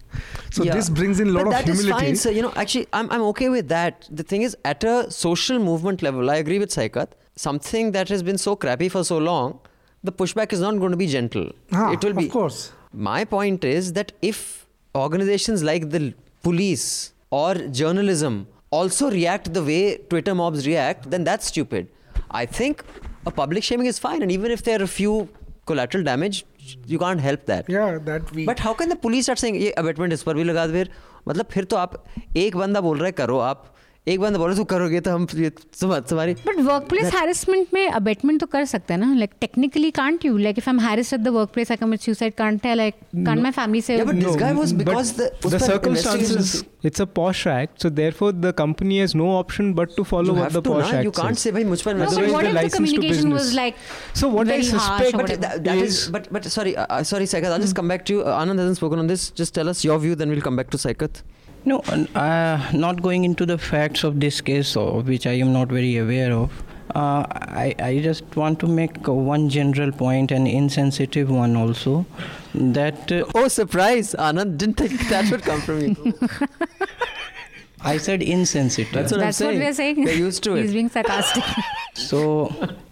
So 0.56 0.64
Yeah. 0.64 0.74
this 0.78 0.88
brings 0.98 1.20
in 1.24 1.28
a 1.28 1.32
lot 1.36 1.44
but 1.44 1.50
of 1.50 1.52
that 1.58 1.68
is 1.74 1.80
humility. 1.82 2.06
fine, 2.06 2.16
sir. 2.22 2.30
You 2.38 2.42
know, 2.46 2.52
actually, 2.62 2.86
I'm, 2.92 3.10
I'm 3.16 3.22
okay 3.32 3.48
with 3.48 3.68
that. 3.68 4.08
The 4.20 4.22
thing 4.32 4.42
is, 4.48 4.56
at 4.72 4.84
a 4.84 4.96
social 5.10 5.58
movement 5.68 6.02
level, 6.02 6.30
I 6.30 6.36
agree 6.44 6.58
with 6.64 6.70
Saikat. 6.78 7.08
Something 7.36 7.92
that 7.92 8.08
has 8.14 8.22
been 8.22 8.38
so 8.46 8.54
crappy 8.64 8.88
for 8.96 9.04
so 9.04 9.18
long, 9.18 9.58
the 10.02 10.12
pushback 10.12 10.52
is 10.52 10.60
not 10.60 10.78
going 10.78 10.90
to 10.96 10.96
be 11.04 11.06
gentle. 11.06 11.50
Ah, 11.72 11.92
it 11.92 12.04
will 12.04 12.12
be. 12.20 12.26
Of 12.26 12.32
course. 12.32 12.72
My 12.92 13.24
point 13.24 13.64
is 13.64 13.92
that 13.94 14.12
if 14.22 14.66
organizations 14.94 15.62
like 15.70 15.88
the 15.90 16.02
police 16.42 17.12
or 17.30 17.54
journalism 17.54 18.46
also 18.70 19.10
react 19.10 19.52
the 19.54 19.64
way 19.64 19.96
Twitter 20.12 20.34
mobs 20.34 20.66
react, 20.66 21.10
then 21.10 21.24
that's 21.24 21.46
stupid. 21.46 21.88
I 22.30 22.44
think 22.46 22.84
a 23.26 23.30
public 23.30 23.64
shaming 23.64 23.86
is 23.86 23.98
fine, 23.98 24.22
and 24.22 24.30
even 24.30 24.50
if 24.50 24.62
there 24.68 24.78
are 24.80 24.84
a 24.84 24.92
few 25.00 25.28
collateral 25.66 26.04
damage, 26.04 26.44
you 26.86 26.98
can't 26.98 27.20
help 27.20 27.46
that. 27.46 27.68
Yeah, 27.68 27.98
that 28.08 28.32
we. 28.36 28.46
But 28.46 28.60
how 28.60 28.74
can 28.74 28.88
the 28.88 28.96
police 29.02 29.24
start 29.24 29.40
saying 29.40 29.56
ये 29.62 29.70
abetment 29.82 30.12
इस 30.12 30.22
पर 30.22 30.34
भी 30.34 30.44
लगा 30.44 30.66
दे 30.66 30.72
फिर 30.72 30.90
मतलब 31.28 31.46
फिर 31.52 31.64
तो 31.64 31.76
आप 31.76 32.02
एक 32.36 32.56
बंदा 32.56 32.80
बोल 32.80 32.98
रहा 32.98 33.06
है 33.06 33.12
करो 33.22 33.38
आप 33.38 33.73
एक 34.06 34.20
बंद 34.20 34.36
बोलो 34.36 34.54
तू 34.54 34.64
करोगे 34.70 35.00
तो 35.00 35.10
हम 35.10 35.24
तुम्हारी 35.26 36.32
बट 36.46 36.58
वर्क 36.62 36.88
प्लेस 36.88 37.14
हेरसमेंट 37.14 37.68
में 37.74 37.86
अबेटमेंट 37.90 38.40
तो 38.40 38.46
कर 38.46 38.64
सकते 38.64 38.92
हैं 38.94 39.00
ना? 39.00 39.14
Like 39.14 39.30
technically 39.40 39.90
can't 39.90 40.24
you 40.24 40.36
like 40.38 40.58
if 40.58 40.68
I 40.70 40.74
am 40.74 40.80
harass 40.80 41.12
at 41.12 41.20
the 41.20 41.28
workplace 41.54 41.70
I 41.70 41.76
commit 41.76 41.94
suicide 41.96 42.34
can't 42.34 42.60
tell 42.62 42.76
like 42.76 42.94
can't 43.16 43.40
my 43.42 43.52
family 43.52 43.80
say 43.80 43.96
but 44.04 44.14
this 44.14 44.36
guy 44.36 44.52
was 44.52 44.72
because 44.72 45.12
the 45.14 45.30
the 45.46 45.58
circumstances 45.58 46.64
it's 46.84 47.00
a 47.00 47.04
POSH 47.14 47.46
act 47.46 47.82
so 47.82 47.90
therefore 47.92 48.32
the 48.32 48.52
company 48.58 48.98
has 48.98 49.16
no 49.16 49.30
option 49.34 49.72
but 49.74 49.96
to 49.96 50.02
follow 50.04 50.34
what 50.34 50.52
the 50.52 50.62
POSH 50.66 50.92
act 50.94 51.04
you 51.04 51.10
can't 51.12 51.36
say 51.36 51.52
भाई 51.52 51.64
मुझ 51.64 51.80
पर 51.82 51.94
मतलब 51.96 52.58
the 52.58 52.70
communication 52.74 53.32
was 53.32 53.52
like 53.54 53.74
so 54.16 54.30
what 54.30 54.50
I 54.50 54.62
suspect 54.64 55.16
but 55.16 55.30
that 55.38 55.82
is 55.84 56.10
but 56.12 56.32
but 56.32 56.48
sorry 56.56 56.74
sorry 57.04 57.26
Saikat 57.26 57.48
I 57.48 57.62
just 57.62 57.76
come 57.76 57.88
back 57.88 58.04
to 58.08 58.14
you 58.14 58.20
Anand 58.34 58.60
hasn't 58.60 58.76
spoken 58.76 58.98
on 58.98 59.08
this 59.08 59.32
just 59.36 59.54
tell 59.54 59.68
us 59.68 59.84
your 59.86 59.98
view 59.98 60.14
then 60.14 60.28
we 60.28 60.34
will 60.34 60.42
come 60.42 60.56
back 60.56 60.68
to 60.72 60.78
Saikat 60.78 61.22
No, 61.66 61.78
uh, 62.14 62.70
not 62.74 63.00
going 63.00 63.24
into 63.24 63.46
the 63.46 63.56
facts 63.56 64.04
of 64.04 64.20
this 64.20 64.40
case, 64.40 64.76
of 64.76 65.08
which 65.08 65.26
I 65.26 65.32
am 65.32 65.52
not 65.52 65.68
very 65.68 65.96
aware 65.96 66.32
of. 66.32 66.62
Uh, 66.94 67.24
I, 67.30 67.74
I 67.78 68.00
just 68.00 68.36
want 68.36 68.60
to 68.60 68.66
make 68.66 69.08
uh, 69.08 69.12
one 69.12 69.48
general 69.48 69.90
point, 69.90 70.30
an 70.30 70.46
insensitive 70.46 71.30
one 71.30 71.56
also, 71.56 72.04
that 72.54 73.10
uh, 73.10 73.24
Oh, 73.34 73.48
surprise! 73.48 74.14
Anand 74.18 74.58
didn't 74.58 74.76
think 74.76 75.08
that 75.08 75.30
would 75.30 75.42
come 75.42 75.60
from 75.62 75.80
you. 75.80 76.14
I 77.80 77.98
said 77.98 78.22
insensitive. 78.22 78.92
That's 78.92 79.12
what 79.12 79.20
That's 79.20 79.40
I'm 79.40 79.48
what 79.48 79.56
we 79.56 79.66
are 79.66 79.72
saying. 79.74 80.04
They're 80.04 80.14
used 80.14 80.42
to 80.44 80.54
it. 80.56 80.62
He's 80.62 80.72
being 80.72 80.88
sarcastic. 80.88 81.44
So, 81.96 82.46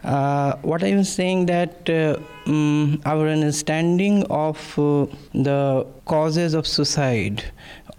uh, 0.04 0.54
what 0.62 0.84
I 0.84 0.94
was 0.94 1.12
saying 1.12 1.46
that 1.46 1.90
uh, 1.90 2.18
mm, 2.46 3.04
our 3.04 3.26
understanding 3.26 4.22
of 4.30 4.78
uh, 4.78 5.06
the 5.34 5.84
causes 6.04 6.54
of 6.54 6.68
suicide 6.68 7.42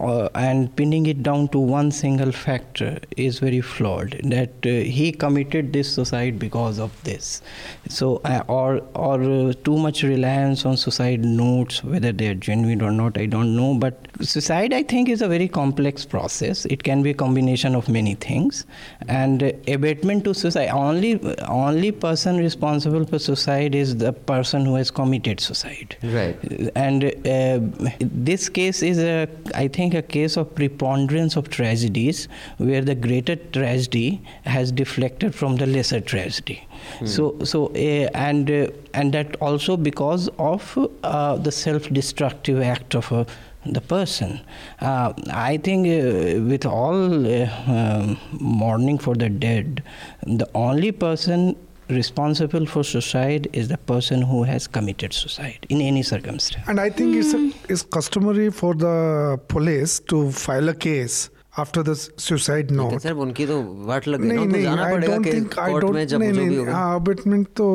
uh, 0.00 0.28
and 0.34 0.74
pinning 0.76 1.06
it 1.06 1.22
down 1.22 1.48
to 1.48 1.58
one 1.58 1.90
single 1.90 2.32
factor 2.32 2.98
is 3.16 3.38
very 3.38 3.60
flawed. 3.60 4.20
That 4.24 4.50
uh, 4.64 4.68
he 4.68 5.12
committed 5.12 5.72
this 5.72 5.94
suicide 5.94 6.38
because 6.38 6.78
of 6.78 7.02
this. 7.04 7.42
So, 7.88 8.20
uh, 8.24 8.42
or 8.48 8.82
or 8.94 9.22
uh, 9.22 9.52
too 9.64 9.78
much 9.78 10.02
reliance 10.02 10.64
on 10.64 10.76
suicide 10.76 11.24
notes, 11.24 11.82
whether 11.84 12.12
they 12.12 12.28
are 12.28 12.34
genuine 12.34 12.82
or 12.82 12.90
not, 12.90 13.18
I 13.18 13.26
don't 13.26 13.54
know. 13.56 13.74
But 13.74 14.08
suicide, 14.20 14.72
I 14.72 14.82
think, 14.82 15.08
is 15.08 15.22
a 15.22 15.28
very 15.28 15.48
complex 15.48 16.04
process. 16.04 16.64
It 16.66 16.82
can 16.82 17.02
be 17.02 17.10
a 17.10 17.14
combination 17.14 17.74
of 17.74 17.88
many 17.88 18.14
things, 18.14 18.64
and 19.08 19.42
uh, 19.42 19.52
abetment 19.68 20.24
to 20.24 20.34
suicide. 20.34 20.70
Only 20.70 21.20
only 21.48 21.92
person 21.92 22.38
responsible 22.38 23.04
for 23.04 23.18
suicide 23.18 23.74
is 23.74 23.96
the 23.98 24.12
person 24.12 24.64
who 24.64 24.74
has 24.74 24.90
committed 24.90 25.40
suicide. 25.40 25.96
Right. 26.02 26.36
And 26.74 27.04
uh, 27.04 27.60
this 28.00 28.48
case 28.48 28.82
is 28.82 28.98
a, 28.98 29.28
I 29.54 29.68
think, 29.68 29.83
a 29.92 30.00
case 30.00 30.38
of 30.38 30.54
preponderance 30.54 31.36
of 31.36 31.50
tragedies, 31.50 32.28
where 32.56 32.80
the 32.80 32.94
greater 32.94 33.36
tragedy 33.36 34.22
has 34.44 34.72
deflected 34.72 35.34
from 35.34 35.56
the 35.56 35.66
lesser 35.66 36.00
tragedy. 36.00 36.66
So, 37.04 37.36
so, 37.44 37.66
uh, 37.74 38.08
and 38.14 38.50
uh, 38.50 38.68
and 38.92 39.12
that 39.12 39.36
also 39.40 39.76
because 39.76 40.28
of 40.38 40.78
uh, 41.02 41.36
the 41.36 41.50
self-destructive 41.50 42.62
act 42.62 42.94
of 42.94 43.10
uh, 43.12 43.24
the 43.66 43.80
person. 43.80 44.40
Uh, 44.80 45.12
I 45.30 45.56
think 45.56 45.86
uh, 45.86 46.40
with 46.42 46.66
all 46.66 47.26
uh, 47.26 48.16
mourning 48.32 48.98
for 48.98 49.14
the 49.14 49.28
dead, 49.28 49.82
the 50.22 50.48
only 50.54 50.92
person 50.92 51.56
responsible 51.89 52.65
for 52.65 52.83
suicide 52.83 53.47
is 53.53 53.67
the 53.69 53.77
person 53.91 54.21
who 54.21 54.43
has 54.43 54.67
committed 54.67 55.13
suicide 55.13 55.65
in 55.69 55.81
any 55.81 56.03
circumstance. 56.03 56.67
And 56.67 56.79
I 56.79 56.89
think 56.89 57.15
it's, 57.15 57.33
a, 57.33 57.51
it's 57.67 57.81
customary 57.81 58.51
for 58.51 58.75
the 58.75 59.39
police 59.47 59.99
to 60.13 60.31
file 60.31 60.69
a 60.69 60.75
case 60.75 61.29
after 61.57 61.81
the 61.87 61.91
s- 61.99 62.09
suicide 62.17 62.69
लेकिन 62.71 62.77
note. 62.91 62.99
Sir 63.03 63.13
उनकी 63.25 63.45
तो 63.47 63.55
वाट 63.87 64.07
लग 64.07 64.21
गई 64.21 64.27
ना 64.27 64.33
नहीं 64.33 64.43
उनको 64.45 64.51
नहीं 64.55 64.63
जाना 64.63 64.83
आई 64.85 64.93
पड़ेगा 64.93 65.15
डोंट 65.15 65.25
कि 65.25 65.31
थिंक 65.33 65.57
आई 65.59 65.71
कोर्ट 65.71 65.83
में 65.85 65.93
डोंट 65.93 66.07
जब 66.09 66.19
नहीं 66.19 66.31
जो 66.33 66.39
भी 66.41 66.45
नहीं 66.47 66.57
होगा 66.57 66.73
हाँ 66.73 66.99
अबेटमेंट 66.99 67.47
तो 67.57 67.65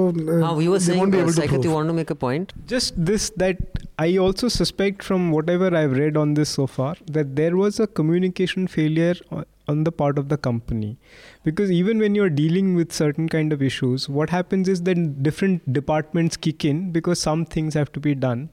हाँ 0.45 0.53
we 0.59 0.69
were 0.69 0.79
they 0.79 0.87
saying 0.87 1.01
won't 1.03 1.17
be 1.17 1.19
uh, 1.19 1.25
able 1.25 1.33
to 1.33 1.41
Saikat 1.41 1.53
you 1.53 1.61
prove. 1.65 1.75
want 1.75 1.89
to 1.89 1.97
make 1.99 2.11
a 2.11 2.19
point 2.23 2.55
Just 2.75 2.95
this 3.11 3.27
that 3.45 3.83
I 3.99 4.17
also 4.27 4.49
suspect 4.59 5.03
from 5.03 5.27
whatever 5.33 5.75
I've 5.83 5.97
read 5.99 6.17
on 6.17 6.35
this 6.35 6.55
so 6.61 6.67
on 9.70 9.84
the 9.84 9.92
part 9.92 10.18
of 10.18 10.28
the 10.30 10.38
company. 10.50 10.98
Because 11.44 11.72
even 11.72 12.00
when 12.00 12.16
you're 12.16 12.36
dealing 12.42 12.76
with 12.76 12.92
certain 12.92 13.30
kind 13.30 13.54
of 13.54 13.62
issues, 13.62 14.10
what 14.10 14.30
happens 14.30 14.68
is 14.68 14.84
that 14.84 15.24
different 15.24 15.72
departments 15.80 16.38
kick 16.38 16.66
in 16.66 16.92
because 16.92 17.20
some 17.30 17.46
things 17.46 17.74
have 17.82 17.92
to 17.94 18.00
be 18.00 18.16
done 18.16 18.50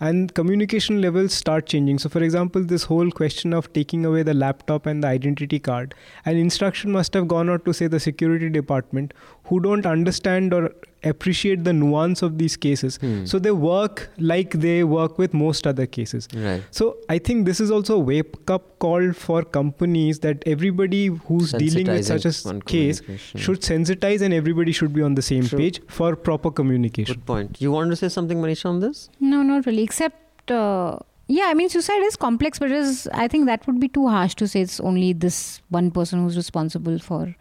and 0.00 0.34
communication 0.34 1.00
levels 1.00 1.32
start 1.32 1.66
changing. 1.66 1.98
So, 1.98 2.08
for 2.08 2.22
example, 2.22 2.62
this 2.62 2.84
whole 2.84 3.10
question 3.10 3.52
of 3.52 3.72
taking 3.72 4.04
away 4.04 4.22
the 4.22 4.34
laptop 4.34 4.86
and 4.86 5.02
the 5.02 5.08
identity 5.08 5.58
card, 5.58 5.94
an 6.24 6.36
instruction 6.36 6.92
must 6.92 7.14
have 7.14 7.28
gone 7.28 7.48
out 7.48 7.64
to 7.64 7.72
say 7.72 7.86
the 7.86 8.00
security 8.00 8.48
department 8.48 9.14
who 9.44 9.60
don't 9.60 9.86
understand 9.86 10.52
or 10.52 10.72
appreciate 11.12 11.64
the 11.64 11.72
nuance 11.72 12.22
of 12.22 12.38
these 12.38 12.56
cases. 12.56 12.96
Hmm. 12.96 13.24
So 13.24 13.38
they 13.38 13.50
work 13.50 14.10
like 14.18 14.52
they 14.66 14.84
work 14.84 15.18
with 15.18 15.34
most 15.34 15.66
other 15.66 15.86
cases. 15.86 16.28
right 16.34 16.62
So 16.70 16.96
I 17.08 17.18
think 17.18 17.46
this 17.46 17.60
is 17.60 17.70
also 17.70 17.96
a 17.96 17.98
wake 17.98 18.50
up 18.56 18.78
call 18.78 19.12
for 19.12 19.42
companies 19.58 20.20
that 20.20 20.42
everybody 20.46 21.06
who's 21.06 21.52
dealing 21.52 21.86
with 21.86 22.06
such 22.06 22.26
a 22.26 22.60
case 22.60 23.02
should 23.34 23.60
sensitize 23.60 24.22
and 24.28 24.34
everybody 24.34 24.72
should 24.72 24.92
be 24.92 25.02
on 25.02 25.14
the 25.14 25.22
same 25.22 25.44
True. 25.44 25.58
page 25.58 25.80
for 25.88 26.14
proper 26.16 26.50
communication. 26.50 27.14
good 27.14 27.26
point 27.26 27.60
you 27.60 27.70
want 27.72 27.90
to 27.90 27.96
say 27.96 28.08
something 28.08 28.38
Manisha 28.46 28.66
on 28.66 28.80
this 28.80 29.08
No, 29.20 29.42
not 29.42 29.66
really. 29.66 29.82
Except, 29.82 30.50
uh, 30.50 30.98
yeah, 31.28 31.44
I 31.46 31.54
mean, 31.54 31.68
suicide 31.68 32.02
is 32.02 32.16
complex, 32.16 32.58
but 32.58 32.70
it 32.70 32.76
is, 32.76 33.08
I 33.12 33.26
think 33.28 33.46
that 33.46 33.66
would 33.66 33.80
be 33.80 33.88
too 33.88 34.06
harsh 34.08 34.34
to 34.36 34.46
say 34.46 34.60
it's 34.60 34.78
only 34.80 35.12
this 35.12 35.60
one 35.70 35.90
person 35.90 36.22
who's 36.22 36.36
responsible 36.36 36.98
for. 36.98 37.34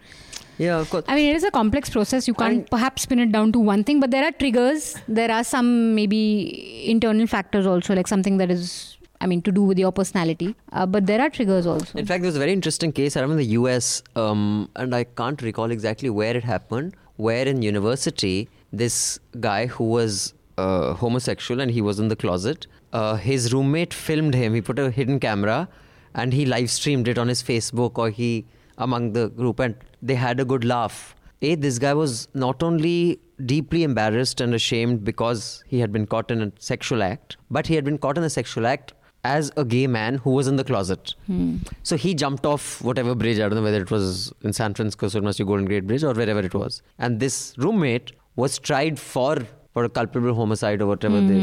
yeah 0.57 0.79
of 0.79 0.89
course 0.89 1.03
I 1.07 1.15
mean, 1.15 1.31
it 1.31 1.35
is 1.35 1.43
a 1.43 1.51
complex 1.51 1.89
process. 1.89 2.27
You 2.29 2.33
can't 2.33 2.69
perhaps 2.69 3.05
pin 3.05 3.19
it 3.19 3.31
down 3.31 3.51
to 3.51 3.59
one 3.59 3.83
thing, 3.83 3.99
but 3.99 4.11
there 4.11 4.23
are 4.23 4.31
triggers. 4.31 4.95
There 5.07 5.31
are 5.31 5.43
some 5.43 5.93
maybe 5.95 6.89
internal 6.89 7.27
factors 7.27 7.65
also, 7.67 7.93
like 7.93 8.07
something 8.07 8.37
that 8.37 8.49
is, 8.49 8.97
I 9.21 9.27
mean, 9.27 9.41
to 9.43 9.51
do 9.51 9.61
with 9.61 9.77
your 9.77 9.91
personality. 9.91 10.55
Uh, 10.71 10.85
but 10.85 11.05
there 11.05 11.21
are 11.21 11.29
triggers 11.29 11.67
also. 11.67 11.99
In 11.99 12.05
fact, 12.05 12.21
there 12.21 12.29
was 12.29 12.37
a 12.37 12.39
very 12.39 12.53
interesting 12.53 12.91
case. 12.91 13.17
I 13.17 13.21
remember 13.21 13.41
in 13.41 13.47
the 13.47 13.53
US, 13.53 14.01
um, 14.15 14.69
and 14.75 14.95
I 14.95 15.03
can't 15.03 15.41
recall 15.41 15.69
exactly 15.71 16.09
where 16.09 16.35
it 16.35 16.43
happened, 16.43 16.95
where 17.17 17.45
in 17.47 17.61
university, 17.61 18.49
this 18.73 19.19
guy 19.39 19.67
who 19.67 19.83
was 19.83 20.33
uh, 20.57 20.93
homosexual 20.93 21.59
and 21.59 21.69
he 21.69 21.81
was 21.81 21.99
in 21.99 22.07
the 22.07 22.15
closet, 22.15 22.67
uh, 22.93 23.15
his 23.15 23.53
roommate 23.53 23.93
filmed 23.93 24.33
him. 24.33 24.53
He 24.53 24.61
put 24.61 24.79
a 24.79 24.89
hidden 24.89 25.19
camera 25.19 25.67
and 26.13 26.33
he 26.33 26.45
live 26.45 26.69
streamed 26.69 27.07
it 27.07 27.17
on 27.17 27.27
his 27.27 27.43
Facebook 27.43 27.97
or 27.97 28.09
he 28.09 28.45
among 28.77 29.13
the 29.13 29.29
group, 29.29 29.59
and 29.59 29.75
they 30.01 30.15
had 30.15 30.39
a 30.39 30.45
good 30.45 30.63
laugh. 30.65 31.15
A, 31.41 31.55
this 31.55 31.79
guy 31.79 31.93
was 31.93 32.27
not 32.33 32.61
only 32.63 33.19
deeply 33.45 33.83
embarrassed 33.83 34.41
and 34.41 34.53
ashamed 34.53 35.03
because 35.03 35.63
he 35.67 35.79
had 35.79 35.91
been 35.91 36.05
caught 36.05 36.31
in 36.31 36.41
a 36.41 36.51
sexual 36.59 37.03
act, 37.03 37.37
but 37.49 37.67
he 37.67 37.75
had 37.75 37.85
been 37.85 37.97
caught 37.97 38.17
in 38.17 38.23
a 38.23 38.29
sexual 38.29 38.65
act 38.65 38.93
as 39.23 39.51
a 39.57 39.65
gay 39.65 39.87
man 39.87 40.15
who 40.19 40.29
was 40.31 40.47
in 40.47 40.55
the 40.55 40.63
closet. 40.63 41.15
So 41.83 41.97
he 41.97 42.13
jumped 42.13 42.45
off 42.45 42.81
whatever 42.81 43.15
bridge, 43.15 43.37
I 43.37 43.41
don't 43.41 43.55
know 43.55 43.63
whether 43.63 43.81
it 43.81 43.91
was 43.91 44.31
in 44.43 44.53
San 44.53 44.73
Francisco, 44.73 45.07
so 45.07 45.17
it 45.17 45.23
must 45.23 45.37
be 45.39 45.43
Golden 45.45 45.65
Gate 45.65 45.87
Bridge 45.87 46.03
or 46.03 46.13
wherever 46.13 46.39
it 46.39 46.53
was. 46.53 46.81
And 46.99 47.19
this 47.19 47.53
roommate 47.57 48.11
was 48.35 48.59
tried 48.59 48.99
for 48.99 49.37
for 49.74 49.84
a 49.84 49.88
culpable 49.88 50.34
homicide 50.34 50.82
or 50.82 50.86
whatever 50.86 51.20
they 51.20 51.40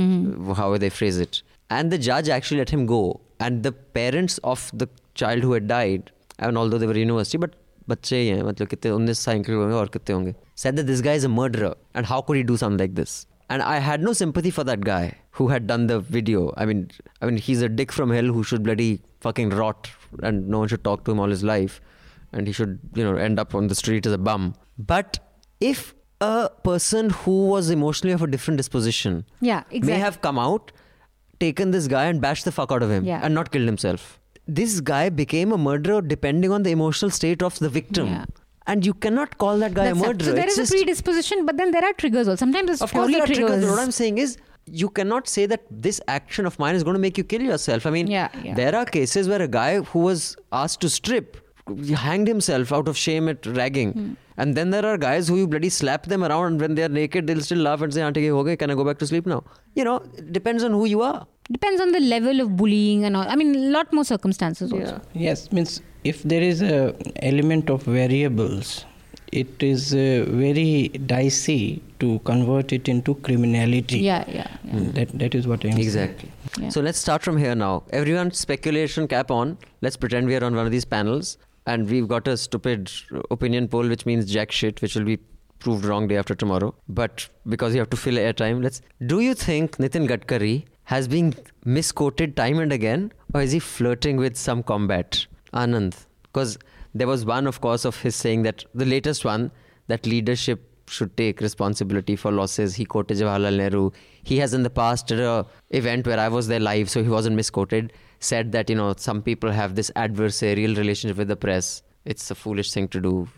however 0.55 0.78
they 0.78 0.89
phrase 0.89 1.19
it. 1.19 1.41
And 1.69 1.91
the 1.91 1.97
judge 1.97 2.30
actually 2.30 2.59
let 2.59 2.69
him 2.69 2.86
go. 2.86 3.21
And 3.39 3.63
the 3.63 3.71
parents 3.71 4.38
of 4.39 4.69
the 4.73 4.89
child 5.15 5.43
who 5.43 5.53
had 5.53 5.67
died, 5.67 6.11
and 6.39 6.57
although 6.57 6.78
they 6.78 6.88
were 6.88 6.97
university, 6.97 7.38
but 7.38 7.55
बच्चे 7.89 8.17
ही 8.21 8.28
हैं 8.28 8.43
मतलब 8.43 8.67
कितने 8.67 8.89
उन्नीस 8.91 9.19
साल 9.25 9.43
के 9.43 9.53
होंगे 9.53 9.75
और 9.75 9.89
कितने 9.89 10.13
होंगे 10.15 10.34
said 10.61 10.75
that 10.75 10.88
this 10.88 11.01
guy 11.01 11.13
is 11.19 11.23
a 11.23 11.30
murderer 11.30 11.73
and 11.95 12.05
how 12.05 12.19
could 12.21 12.36
he 12.39 12.43
do 12.43 12.57
something 12.61 12.82
like 12.84 12.95
this 12.95 13.13
and 13.49 13.61
I 13.61 13.78
had 13.80 14.03
no 14.03 14.13
sympathy 14.13 14.51
for 14.51 14.63
that 14.65 14.82
guy 14.82 15.17
who 15.32 15.47
had 15.47 15.67
done 15.67 15.88
the 15.88 15.99
video. 15.99 16.53
I 16.57 16.65
mean, 16.65 16.91
I 17.21 17.25
mean, 17.25 17.38
he's 17.38 17.61
a 17.61 17.69
dick 17.69 17.91
from 17.91 18.09
hell 18.09 18.25
who 18.25 18.43
should 18.43 18.63
bloody 18.63 19.01
fucking 19.21 19.51
rot, 19.51 19.89
and 20.21 20.47
no 20.47 20.59
one 20.59 20.67
should 20.67 20.84
talk 20.84 21.05
to 21.05 21.11
him 21.11 21.19
all 21.19 21.30
his 21.30 21.43
life, 21.43 21.80
and 22.34 22.47
he 22.47 22.53
should, 22.53 22.80
you 22.93 23.03
know, 23.03 23.15
end 23.15 23.39
up 23.39 23.55
on 23.55 23.67
the 23.67 23.75
street 23.75 24.05
as 24.05 24.11
a 24.11 24.17
bum. 24.17 24.55
But 24.78 25.19
if 25.61 25.95
a 26.24 26.50
person 26.68 27.10
who 27.20 27.36
was 27.52 27.70
emotionally 27.76 28.12
of 28.16 28.22
a 28.22 28.28
different 28.34 28.58
disposition 28.62 29.24
Yeah, 29.40 29.61
exactly. 29.70 29.80
may 29.92 29.99
have 29.99 30.20
come 30.26 30.38
out, 30.38 30.72
taken 31.40 31.70
this 31.76 31.88
guy 31.88 32.04
and 32.11 32.20
bashed 32.20 32.44
the 32.44 32.53
fuck 32.58 32.70
out 32.76 32.82
of 32.82 32.90
him 32.96 33.04
Yeah. 33.04 33.20
and 33.22 33.34
not 33.40 33.50
killed 33.57 33.66
himself. 33.72 34.07
This 34.61 34.80
guy 34.92 35.08
became 35.08 35.53
a 35.53 35.58
murderer 35.58 36.00
depending 36.14 36.53
on 36.53 36.62
the 36.68 36.70
emotional 36.70 37.11
state 37.11 37.42
of 37.42 37.58
the 37.58 37.68
victim. 37.80 38.07
Yeah. 38.08 38.24
And 38.66 38.86
you 38.86 38.94
cannot 38.94 39.36
call 39.38 39.58
that 39.58 39.74
guy 39.74 39.86
That's 39.86 40.00
a 40.00 40.07
murderer. 40.07 40.28
So 40.30 40.34
there 40.34 40.44
It's 40.46 40.58
is 40.58 40.70
a 40.70 40.74
predisposition, 40.76 41.44
but 41.46 41.57
then 41.57 41.72
there 41.72 41.84
are 41.84 41.92
triggers 42.04 42.28
also. 42.28 42.36
Sometimes 42.46 42.70
it's 42.70 42.82
of 42.82 42.92
course, 42.92 43.08
purely 43.08 43.14
there 43.14 43.22
are 43.24 43.26
triggers. 43.26 43.50
triggers. 43.50 43.70
What 43.70 43.80
I'm 43.80 43.90
saying 44.00 44.18
is, 44.18 44.36
you 44.82 44.88
cannot 44.88 45.26
say 45.26 45.46
that 45.46 45.62
this 45.86 46.00
action 46.07 46.46
of 46.46 46.57
mine 46.61 46.76
is 46.76 46.84
going 46.84 46.94
to 46.94 47.00
make 47.00 47.18
you 47.18 47.24
kill 47.24 47.42
yourself. 47.42 47.86
I 47.86 47.90
mean, 47.90 48.07
Yeah, 48.07 48.28
yeah. 48.44 48.54
there 48.54 48.76
are 48.80 48.84
cases 48.84 49.28
where 49.28 49.42
a 49.42 49.49
guy 49.49 49.80
who 49.80 49.99
was 50.11 50.36
asked 50.53 50.80
to 50.82 50.88
strip 50.88 51.38
hanged 51.95 52.29
himself 52.29 52.72
out 52.72 52.89
of 52.89 52.97
shame 52.97 53.29
at 53.29 53.45
ragging. 53.47 53.93
Hmm. 53.93 54.13
And 54.37 54.57
then 54.57 54.71
there 54.71 54.84
are 54.87 54.97
guys 54.97 55.29
who 55.29 55.37
you 55.37 55.47
bloody 55.47 55.68
slap 55.68 56.07
them 56.07 56.25
around, 56.25 56.53
and 56.53 56.61
when 56.61 56.75
they're 56.75 56.89
naked, 56.89 57.26
they'll 57.26 57.41
still 57.41 57.59
laugh 57.59 57.83
and 57.83 57.93
say, 57.93 58.03
Auntie, 58.03 58.29
ho 58.29 58.43
gaye, 58.43 58.57
can 58.57 58.71
I 58.71 58.75
go 58.75 58.84
back 58.84 58.99
to 58.99 59.07
sleep 59.07 59.26
now? 59.26 59.45
You 59.75 59.84
know, 59.84 59.97
it 60.17 60.33
depends 60.33 60.64
on 60.64 60.72
who 60.72 60.87
you 60.87 61.03
are. 61.03 61.26
Depends 61.51 61.80
on 61.80 61.93
the 61.93 62.01
level 62.01 62.41
of 62.41 62.57
bullying 62.57 63.05
and 63.05 63.17
all. 63.17 63.29
I 63.29 63.37
mean, 63.37 63.55
a 63.55 63.71
lot 63.71 63.93
more 63.93 64.05
circumstances 64.05 64.72
also. 64.72 65.01
Yes, 65.13 65.53
means 65.53 65.83
if 66.05 66.22
there 66.22 66.43
is 66.43 66.63
a 66.63 66.95
element 67.22 67.68
of 67.68 67.83
variables, 67.83 68.84
it 69.33 69.63
is 69.63 69.95
uh, 69.95 70.25
very 70.29 70.89
dicey 70.89 71.83
to 72.01 72.18
convert 72.21 72.72
it 72.72 72.89
into 72.89 73.14
criminality. 73.17 73.99
Yeah, 73.99 74.25
yeah. 74.29 74.49
yeah. 74.64 74.80
That 74.99 75.18
that 75.18 75.34
is 75.34 75.47
what 75.47 75.64
I 75.64 75.68
am 75.68 75.79
Exactly. 75.79 76.30
Yeah. 76.59 76.68
So 76.68 76.80
let's 76.80 76.99
start 76.99 77.22
from 77.22 77.37
here 77.37 77.55
now. 77.55 77.83
Everyone, 77.91 78.30
speculation 78.33 79.09
cap 79.09 79.30
on. 79.30 79.57
Let's 79.80 79.97
pretend 79.97 80.26
we 80.26 80.37
are 80.37 80.45
on 80.45 80.55
one 80.55 80.67
of 80.67 80.72
these 80.72 80.84
panels, 80.84 81.39
and 81.67 81.89
we've 81.89 82.09
got 82.09 82.29
a 82.29 82.37
stupid 82.37 82.91
opinion 83.30 83.68
poll, 83.68 83.89
which 83.89 84.07
means 84.07 84.30
jack 84.30 84.51
shit, 84.51 84.83
which 84.83 84.95
will 84.97 85.05
be 85.05 85.18
proved 85.59 85.84
wrong 85.84 86.09
day 86.09 86.17
after 86.17 86.34
tomorrow. 86.34 86.75
But 86.89 87.29
because 87.49 87.75
you 87.75 87.80
have 87.80 87.91
to 87.91 87.97
fill 87.97 88.14
airtime, 88.14 88.63
let's. 88.63 88.83
Do 89.07 89.21
you 89.21 89.34
think 89.34 89.76
Nitin 89.76 90.09
Gadkari 90.09 90.64
has 90.84 91.07
been 91.09 91.34
misquoted 91.64 92.37
time 92.37 92.59
and 92.59 92.72
again, 92.72 93.13
or 93.34 93.41
is 93.43 93.53
he 93.53 93.61
flirting 93.61 94.17
with 94.17 94.37
some 94.37 94.63
combat? 94.63 95.26
Anand, 95.55 95.95
because 96.22 96.59
there 96.95 97.07
was 97.07 97.25
one, 97.25 97.47
of 97.47 97.61
course, 97.61 97.84
of 97.84 98.01
his 98.01 98.17
saying 98.17 98.43
that 98.43 98.64
the 98.75 98.84
latest 98.84 99.25
one 99.25 99.51
that 99.89 100.07
leadership 100.07 100.68
should 100.89 101.17
take 101.17 101.41
responsibility 101.41 102.17
for 102.17 102.30
losses. 102.33 102.75
He 102.75 102.84
quoted 102.84 103.18
Jawaharlal 103.18 103.57
Nehru. 103.57 103.91
He 104.22 104.39
has 104.39 104.53
in 104.53 104.63
the 104.63 104.71
past 104.71 105.11
a 105.11 105.47
event 105.71 106.07
where 106.07 106.18
I 106.18 106.29
was 106.29 106.49
there 106.49 106.61
live, 106.61 106.91
so 106.91 107.03
he 107.03 107.09
wasn't 107.09 107.37
misquoted. 107.37 107.93
Said 108.30 108.53
that 108.53 108.70
you 108.70 108.76
know 108.76 108.94
some 108.96 109.20
people 109.28 109.50
have 109.50 109.74
this 109.74 109.90
adversarial 109.96 110.76
relationship 110.76 111.16
with 111.22 111.28
the 111.28 111.36
press. 111.44 111.82
It's 112.04 112.30
a 112.30 112.34
foolish 112.34 112.72
thing 112.72 112.88
to 112.88 113.00
do. 113.00 113.28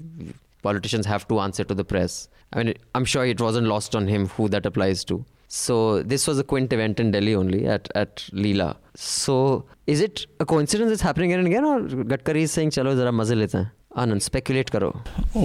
Politicians 0.62 1.06
have 1.06 1.26
to 1.28 1.40
answer 1.40 1.64
to 1.64 1.74
the 1.74 1.84
press. 1.84 2.28
I 2.52 2.62
mean, 2.62 2.74
I'm 2.94 3.04
sure 3.04 3.24
it 3.26 3.40
wasn't 3.40 3.66
lost 3.66 3.96
on 3.96 4.06
him 4.06 4.28
who 4.28 4.48
that 4.50 4.66
applies 4.66 5.04
to. 5.06 5.24
So 5.48 6.02
this 6.02 6.26
was 6.26 6.38
a 6.38 6.44
quint 6.44 6.72
event 6.72 7.00
in 7.00 7.10
Delhi 7.12 7.34
only 7.34 7.66
at 7.66 7.88
at 7.94 8.16
Leela. 8.44 8.76
So 8.94 9.64
is 9.86 10.00
it 10.00 10.26
a 10.40 10.46
coincidence 10.54 10.92
it's 10.92 11.02
happening 11.02 11.32
again 11.32 11.46
and 11.46 11.48
again, 11.48 11.64
or 11.64 11.80
Gadkari 12.12 12.42
is 12.48 12.52
saying, 12.52 12.70
"Chalo, 12.78 12.94
zara 13.02 13.12
maze 13.22 13.34
lete 13.42 13.58
hain." 13.60 13.70
Anand, 14.04 14.22
speculate 14.30 14.70
karo. 14.70 14.94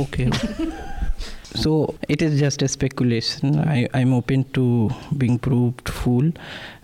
Okay. 0.03 0.29
So 1.55 1.95
it 2.07 2.21
is 2.21 2.39
just 2.39 2.61
a 2.61 2.67
speculation. 2.67 3.59
I, 3.59 3.87
I'm 3.93 4.13
open 4.13 4.43
to 4.53 4.91
being 5.17 5.39
proved 5.39 5.89
fool. 5.89 6.31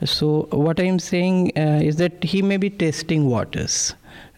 So 0.04 0.48
what 0.52 0.80
I'm 0.80 1.00
saying 1.00 1.52
uh, 1.56 1.82
is 1.84 1.98
that 1.98 2.24
he 2.24 2.42
may 2.42 2.58
be 2.58 2.70
testing 2.70 3.28
waters. 3.28 3.94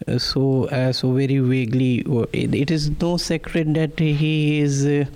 Uh, 0.06 0.18
so 0.18 0.64
uh, 0.66 0.92
so 0.92 1.12
very 1.12 1.38
vaguely, 1.38 2.04
uh, 2.06 2.26
it, 2.32 2.70
is 2.70 2.90
no 3.00 3.16
secret 3.16 3.72
that 3.74 3.98
he 3.98 4.60
is 4.60 4.84
uh, 4.84 5.06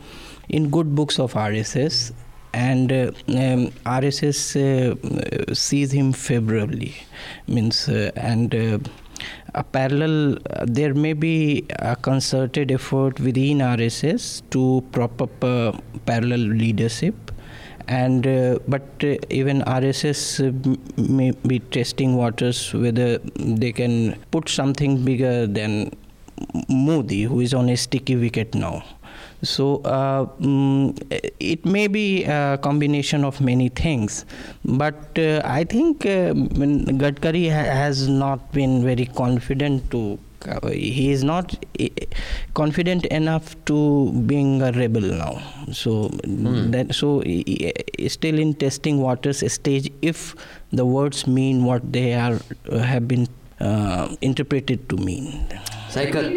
in 0.49 0.71
good 0.71 0.95
books 0.95 1.19
of 1.19 1.35
RSS. 1.35 2.13
And 2.55 2.93
uh, 2.93 3.13
um, 3.29 3.71
RSS 3.87 4.57
uh, 4.57 5.55
sees 5.55 5.93
him 5.93 6.13
favorably, 6.13 6.95
means 7.47 7.89
uh, 7.89 8.11
and 8.15 8.55
a 9.55 9.63
parallel 9.63 10.39
uh, 10.51 10.65
there 10.67 10.95
may 10.95 11.13
be 11.13 11.65
a 11.79 11.95
concerted 11.97 12.71
effort 12.71 13.21
within 13.21 13.59
rss 13.59 14.43
to 14.51 14.83
prop 14.93 15.21
up 15.21 15.45
uh, 15.45 15.73
parallel 16.07 16.41
leadership. 16.63 17.15
And 17.89 18.27
uh, 18.27 18.59
but 18.69 18.87
uh, 19.03 19.17
even 19.29 19.61
rss 19.63 20.23
uh, 20.41 21.03
may 21.03 21.33
be 21.47 21.59
testing 21.59 22.17
waters 22.17 22.73
whether 22.73 23.19
they 23.37 23.73
can 23.73 24.17
put 24.31 24.49
something 24.49 25.05
bigger 25.05 25.47
than 25.47 25.91
modi 26.69 27.23
who 27.25 27.41
is 27.41 27.53
on 27.53 27.69
a 27.69 27.77
sticky 27.77 28.17
wicket 28.17 28.55
now 28.55 28.85
so 29.43 29.77
uh, 29.85 30.27
mm, 30.41 30.97
it 31.41 31.65
may 31.67 31.87
be 31.89 32.25
a 32.25 32.59
combination 32.63 33.25
of 33.25 33.41
many 33.41 33.69
things, 33.69 34.25
but 34.65 35.19
uh, 35.19 35.43
I 35.45 35.65
think 35.65 36.07
uh, 36.07 36.33
Gadkari 37.03 37.49
ha- 37.51 37.73
has 37.83 38.09
not 38.09 38.53
been 38.53 38.85
very 38.85 39.07
confident 39.07 39.91
to. 39.91 40.19
Uh, 40.49 40.69
he 40.71 41.11
is 41.13 41.23
not 41.23 41.55
uh, 41.81 41.87
confident 42.55 43.05
enough 43.07 43.55
to 43.67 44.11
being 44.27 44.61
a 44.63 44.73
rebel 44.73 45.03
now. 45.03 45.41
So 45.73 46.09
that 46.25 46.95
so 46.95 47.21
he- 47.21 47.45
he 47.47 47.73
is 47.99 48.13
still 48.15 48.39
in 48.39 48.55
testing 48.55 49.01
waters 49.01 49.43
stage. 49.53 49.91
If 50.03 50.35
the 50.73 50.85
words 50.85 51.27
mean 51.29 51.65
what 51.65 51.93
they 51.93 52.15
are 52.15 52.41
uh, 52.71 52.79
have 52.79 53.07
been 53.07 53.29
uh, 53.61 54.09
interpreted 54.21 54.89
to 54.89 54.97
mean. 54.97 55.47
Saikat. 55.91 56.33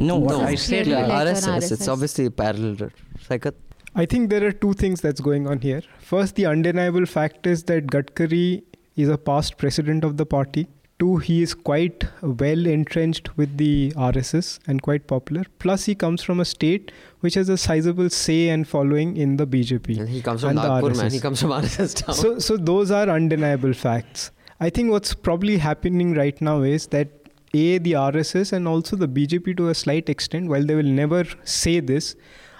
No, 0.00 0.16
what 0.16 0.32
No. 0.32 0.40
I 0.42 0.54
said. 0.54 0.84
Clearly 0.86 1.02
like 1.02 1.10
an 1.10 1.34
RSS. 1.34 1.72
It's 1.72 1.82
RSS. 1.86 1.92
obviously 1.92 2.30
parallel. 2.30 2.90
Saikat. 3.28 3.54
I 3.94 4.06
think 4.06 4.30
there 4.30 4.44
are 4.46 4.52
two 4.52 4.72
things 4.72 5.00
that's 5.00 5.20
going 5.20 5.46
on 5.46 5.60
here. 5.60 5.82
First, 6.00 6.36
the 6.36 6.46
undeniable 6.46 7.06
fact 7.06 7.46
is 7.46 7.64
that 7.64 7.86
Gadkari 7.88 8.62
is 8.96 9.08
a 9.08 9.18
past 9.18 9.56
president 9.58 10.04
of 10.04 10.16
the 10.16 10.26
party. 10.26 10.68
Two, 11.00 11.16
he 11.16 11.42
is 11.42 11.54
quite 11.54 12.04
well 12.22 12.66
entrenched 12.66 13.36
with 13.36 13.56
the 13.56 13.90
RSS 13.96 14.58
and 14.66 14.82
quite 14.82 15.06
popular. 15.06 15.44
Plus, 15.58 15.86
he 15.86 15.94
comes 15.94 16.22
from 16.22 16.40
a 16.40 16.44
state 16.44 16.92
which 17.20 17.34
has 17.34 17.48
a 17.48 17.56
sizable 17.56 18.10
say 18.10 18.50
and 18.50 18.68
following 18.68 19.16
in 19.16 19.36
the 19.38 19.46
BJP. 19.46 19.98
And 19.98 20.08
he 20.08 20.20
comes 20.22 20.42
from 20.42 20.54
the 20.56 20.62
Nagpur, 20.62 20.90
man. 20.94 21.06
RSS. 21.08 21.12
He 21.12 21.20
comes 21.20 21.40
from 21.40 21.50
RSS 21.50 21.94
town. 22.04 22.14
So, 22.14 22.38
so 22.38 22.56
those 22.58 22.90
are 22.90 23.08
undeniable 23.08 23.72
facts. 23.72 24.30
I 24.60 24.68
think 24.68 24.90
what's 24.90 25.14
probably 25.14 25.56
happening 25.56 26.12
right 26.14 26.38
now 26.40 26.60
is 26.62 26.86
that 26.88 27.08
a 27.52 27.78
the 27.78 27.92
RSS 27.92 28.52
and 28.52 28.68
also 28.68 28.96
the 28.96 29.08
BJP 29.08 29.56
to 29.56 29.68
a 29.68 29.74
slight 29.74 30.08
extent, 30.08 30.48
while 30.48 30.64
they 30.64 30.74
will 30.74 30.82
never 30.82 31.24
say 31.44 31.80
this, 31.80 32.16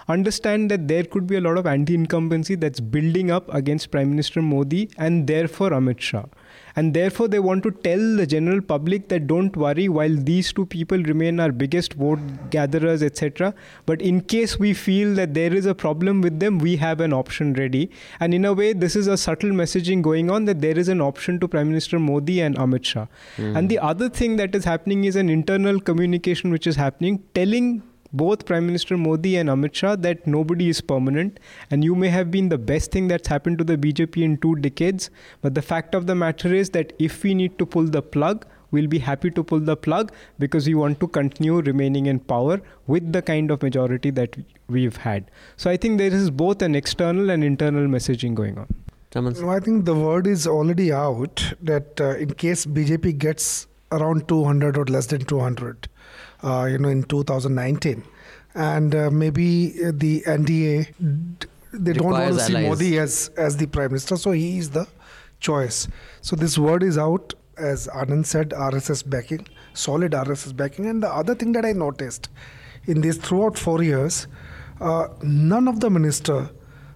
understand 0.07 0.69
that 0.71 0.87
there 0.87 1.03
could 1.03 1.27
be 1.27 1.35
a 1.35 1.41
lot 1.41 1.57
of 1.57 1.65
anti-incumbency 1.65 2.55
that's 2.55 2.79
building 2.79 3.31
up 3.31 3.53
against 3.53 3.91
Prime 3.91 4.09
Minister 4.09 4.41
Modi 4.41 4.89
and 4.97 5.27
therefore 5.27 5.69
Amit 5.69 5.99
Shah. 5.99 6.25
And 6.75 6.93
therefore, 6.93 7.27
they 7.27 7.39
want 7.39 7.63
to 7.63 7.71
tell 7.71 8.15
the 8.15 8.25
general 8.25 8.61
public 8.61 9.07
that 9.09 9.27
don't 9.27 9.55
worry, 9.55 9.89
while 9.89 10.15
these 10.15 10.53
two 10.53 10.65
people 10.65 10.97
remain 10.97 11.39
our 11.39 11.51
biggest 11.51 11.93
vote 11.93 12.19
gatherers, 12.49 13.03
etc. 13.03 13.53
But 13.85 14.01
in 14.01 14.21
case 14.21 14.57
we 14.59 14.73
feel 14.73 15.13
that 15.15 15.33
there 15.33 15.53
is 15.53 15.65
a 15.65 15.75
problem 15.75 16.21
with 16.21 16.39
them, 16.39 16.59
we 16.59 16.77
have 16.77 17.01
an 17.01 17.13
option 17.13 17.53
ready. 17.53 17.89
And 18.19 18.33
in 18.33 18.45
a 18.45 18.53
way, 18.53 18.73
this 18.73 18.95
is 18.95 19.07
a 19.07 19.17
subtle 19.17 19.51
messaging 19.51 20.01
going 20.01 20.31
on 20.31 20.45
that 20.45 20.61
there 20.61 20.77
is 20.77 20.87
an 20.87 21.01
option 21.01 21.39
to 21.39 21.47
Prime 21.47 21.67
Minister 21.67 21.99
Modi 21.99 22.41
and 22.41 22.55
Amit 22.55 22.85
Shah. 22.85 23.07
Hmm. 23.35 23.55
And 23.57 23.69
the 23.69 23.79
other 23.79 24.09
thing 24.09 24.35
that 24.37 24.55
is 24.55 24.65
happening 24.65 25.03
is 25.03 25.15
an 25.15 25.29
internal 25.29 25.79
communication 25.79 26.51
which 26.51 26.67
is 26.67 26.75
happening, 26.75 27.23
telling 27.33 27.83
both 28.13 28.45
Prime 28.45 28.65
Minister 28.65 28.97
Modi 28.97 29.37
and 29.37 29.49
Amit 29.49 29.73
Shah 29.73 29.95
that 29.97 30.25
nobody 30.27 30.69
is 30.69 30.81
permanent 30.81 31.39
and 31.69 31.83
you 31.83 31.95
may 31.95 32.09
have 32.09 32.31
been 32.31 32.49
the 32.49 32.57
best 32.57 32.91
thing 32.91 33.07
that's 33.07 33.27
happened 33.27 33.57
to 33.59 33.63
the 33.63 33.77
BJP 33.77 34.21
in 34.23 34.37
two 34.37 34.55
decades. 34.55 35.09
But 35.41 35.55
the 35.55 35.61
fact 35.61 35.95
of 35.95 36.07
the 36.07 36.15
matter 36.15 36.53
is 36.53 36.71
that 36.71 36.93
if 36.99 37.23
we 37.23 37.33
need 37.33 37.57
to 37.59 37.65
pull 37.65 37.85
the 37.85 38.01
plug, 38.01 38.45
we'll 38.71 38.87
be 38.87 38.99
happy 38.99 39.29
to 39.31 39.43
pull 39.43 39.59
the 39.59 39.77
plug 39.77 40.11
because 40.39 40.67
we 40.67 40.73
want 40.75 40.99
to 40.99 41.07
continue 41.07 41.61
remaining 41.61 42.05
in 42.05 42.19
power 42.19 42.61
with 42.87 43.11
the 43.13 43.21
kind 43.21 43.51
of 43.51 43.61
majority 43.61 44.09
that 44.11 44.35
we've 44.67 44.97
had. 44.97 45.29
So 45.57 45.69
I 45.69 45.77
think 45.77 45.97
there 45.97 46.13
is 46.13 46.29
both 46.29 46.61
an 46.61 46.75
external 46.75 47.29
and 47.29 47.43
internal 47.43 47.87
messaging 47.87 48.33
going 48.33 48.57
on. 48.57 48.67
Raman, 49.13 49.33
No, 49.41 49.49
I 49.49 49.59
think 49.59 49.83
the 49.83 49.93
word 49.93 50.25
is 50.25 50.47
already 50.47 50.91
out 50.93 51.53
that 51.61 51.99
uh, 51.99 52.15
in 52.15 52.33
case 52.33 52.65
BJP 52.65 53.17
gets 53.17 53.67
around 53.91 54.27
200 54.29 54.77
or 54.77 54.85
less 54.85 55.07
than 55.07 55.19
200, 55.25 55.89
uh, 56.43 56.67
you 56.69 56.77
know, 56.77 56.89
in 56.89 57.03
2019, 57.03 58.03
and 58.55 58.95
uh, 58.95 59.09
maybe 59.11 59.69
the 59.91 60.21
NDA 60.21 61.47
they 61.73 61.93
don't 61.93 62.11
want 62.11 62.33
to 62.33 62.39
see 62.39 62.53
allies. 62.55 62.69
Modi 62.69 62.97
as 62.99 63.31
as 63.37 63.57
the 63.57 63.67
prime 63.67 63.89
minister, 63.89 64.17
so 64.17 64.31
he 64.31 64.57
is 64.57 64.69
the 64.71 64.87
choice. 65.39 65.87
So 66.21 66.35
this 66.35 66.57
word 66.57 66.83
is 66.83 66.97
out, 66.97 67.33
as 67.57 67.87
Anand 67.87 68.25
said, 68.25 68.49
RSS 68.49 69.09
backing, 69.09 69.47
solid 69.73 70.11
RSS 70.11 70.55
backing, 70.55 70.87
and 70.87 71.01
the 71.01 71.09
other 71.09 71.35
thing 71.35 71.51
that 71.53 71.65
I 71.65 71.71
noticed 71.71 72.29
in 72.85 73.01
these 73.01 73.17
throughout 73.17 73.57
four 73.57 73.83
years, 73.83 74.27
uh, 74.79 75.07
none 75.21 75.67
of 75.67 75.79
the 75.79 75.89
minister, 75.89 76.49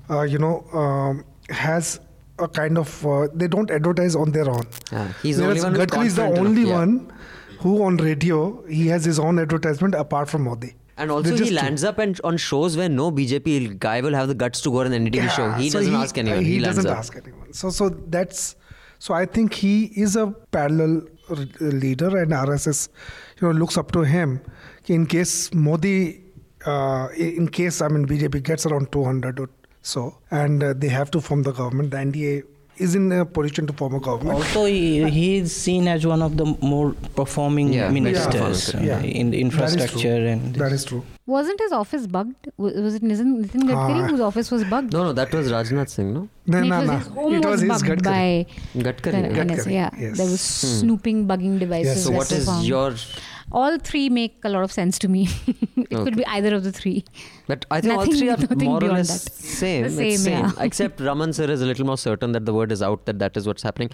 uh, 0.09 0.21
you 0.23 0.39
know, 0.39 0.65
um, 0.73 1.23
has 1.49 1.99
a 2.39 2.47
kind 2.47 2.77
of 2.77 3.05
uh, 3.05 3.27
they 3.33 3.47
don't 3.47 3.71
advertise 3.71 4.15
on 4.15 4.31
their 4.31 4.49
own. 4.49 4.65
Yeah, 4.91 5.13
he's 5.21 5.37
the 5.37 5.45
only 5.45 5.61
one 5.61 5.73
Gadkari 5.73 6.05
is 6.05 6.15
the 6.15 6.23
only 6.23 6.63
enough, 6.63 6.69
yeah. 6.69 6.75
one 6.75 7.13
who 7.65 7.75
on 7.83 7.97
radio 8.05 8.39
he 8.79 8.87
has 8.93 9.05
his 9.11 9.19
own 9.27 9.39
advertisement 9.43 9.95
apart 10.01 10.29
from 10.29 10.43
Modi. 10.47 10.75
And 10.97 11.11
also, 11.11 11.35
he 11.35 11.51
lands 11.51 11.83
up 11.83 11.97
and 12.03 12.19
on 12.23 12.37
shows 12.37 12.77
where 12.77 12.87
no 12.87 13.11
BJP 13.11 13.79
guy 13.85 13.95
will 14.01 14.13
have 14.13 14.29
the 14.29 14.35
guts 14.43 14.61
to 14.65 14.71
go 14.75 14.81
on 14.81 14.93
an 14.93 15.07
NDTV 15.07 15.29
show. 15.37 15.51
He 15.53 15.69
so 15.69 15.79
doesn't 15.79 15.95
ask 16.01 16.17
anyone. 16.17 16.45
He, 16.45 16.51
He, 16.51 16.59
doesn't 16.59 16.85
up. 16.85 16.97
ask 16.97 17.17
anyone. 17.21 17.51
So 17.61 17.69
so 17.79 17.89
that's 18.17 18.55
so 18.99 19.13
I 19.13 19.25
think 19.25 19.53
he 19.53 19.73
is 20.05 20.15
a 20.15 20.27
parallel 20.57 21.01
leader, 21.59 22.11
and 22.17 22.31
RSS, 22.31 22.87
you 23.41 23.47
know, 23.47 23.53
looks 23.53 23.77
up 23.77 23.91
to 23.97 24.05
him. 24.13 24.39
In 24.87 25.05
case 25.17 25.53
Modi, 25.53 26.23
uh, 26.65 27.09
in 27.17 27.49
case 27.59 27.81
I 27.81 27.89
mean 27.89 28.07
BJP 28.07 28.43
gets 28.43 28.65
around 28.65 28.91
200 28.91 29.39
or 29.39 29.49
so, 29.81 30.17
and 30.31 30.63
uh, 30.63 30.73
they 30.73 30.89
have 30.89 31.11
to 31.11 31.19
form 31.29 31.43
the 31.43 31.51
government, 31.51 31.91
the 31.91 31.97
NDA 31.97 32.43
is 32.77 32.93
in 32.95 33.11
a 33.11 33.25
position 33.25 33.65
to 33.67 33.73
form 33.73 33.95
a 33.95 33.99
government. 33.99 34.37
Also, 34.37 34.65
he, 34.65 35.09
he 35.09 35.37
is 35.37 35.55
seen 35.55 35.87
as 35.87 36.05
one 36.05 36.21
of 36.21 36.37
the 36.37 36.45
more 36.61 36.93
performing 37.15 37.71
Yeah, 37.73 37.89
ministers 37.89 38.71
performing, 38.71 38.89
uh, 38.89 39.01
yeah. 39.03 39.19
in 39.21 39.31
the 39.31 39.41
That 39.41 39.47
is 39.47 39.51
true. 39.53 39.65
infrastructure 39.67 40.27
and 40.27 40.55
That 40.55 40.71
is 40.71 40.85
true. 40.85 41.03
Wasn't 41.25 41.59
his 41.59 41.71
office 41.71 42.05
bugged? 42.05 42.49
Was 42.57 42.73
was 42.75 42.95
it 42.95 43.01
Nitin, 43.03 43.29
Nitin 43.43 43.63
Gadkari 43.69 44.01
Ah. 44.03 44.07
whose 44.09 44.19
office 44.19 44.51
was 44.51 44.63
bugged? 44.65 44.93
No, 44.93 45.05
no, 45.05 45.13
that 45.13 45.31
was 45.33 45.51
Rajnath 45.51 45.89
Singh, 45.89 46.13
no? 46.13 46.27
No, 46.45 46.57
it 46.59 46.65
no, 46.65 46.79
was 46.79 46.87
no. 46.87 46.97
his 46.97 47.07
It 47.39 47.45
was 47.49 47.61
his 47.61 47.69
bugged 47.69 47.85
Gadkari. 47.85 48.03
by 48.03 48.81
Gadkari. 48.89 49.21
the 49.23 49.39
Gadkari, 49.39 49.71
yeah. 49.73 49.89
yes. 49.97 50.17
There 50.17 50.27
was 50.27 50.41
snooping, 50.41 51.25
bugging 51.27 51.57
devices. 51.59 51.95
Yes. 51.95 52.03
So, 52.03 52.09
that 52.11 52.17
what 52.17 52.31
were 52.31 52.39
found. 52.51 52.65
your. 52.65 52.93
All 53.51 53.77
three 53.77 54.09
make 54.09 54.37
a 54.43 54.49
lot 54.49 54.63
of 54.63 54.71
sense 54.71 54.97
to 54.99 55.07
me. 55.07 55.27
it 55.47 55.93
Okay. 55.93 56.03
could 56.03 56.17
be 56.17 56.25
either 56.25 56.53
of 56.55 56.63
the 56.63 56.71
three. 56.71 57.05
But 57.47 57.65
I 57.69 57.79
think 57.81 57.93
all 57.93 58.05
three 58.05 58.29
are 58.29 58.37
nothing 58.37 58.67
more 58.67 58.83
or 58.83 58.87
less 58.89 59.23
that. 59.25 59.33
same. 59.33 59.85
It's 59.85 59.95
same, 59.95 60.17
same. 60.17 60.45
yeah. 60.45 60.51
Except 60.59 60.99
Raman 60.99 61.31
sir 61.33 61.49
is 61.49 61.61
a 61.61 61.65
little 61.65 61.85
more 61.85 61.97
certain 61.97 62.31
that 62.33 62.45
the 62.45 62.53
word 62.53 62.71
is 62.71 62.81
out, 62.81 63.05
that 63.05 63.19
that 63.19 63.37
is 63.37 63.45
what's 63.47 63.61
happening. 63.63 63.91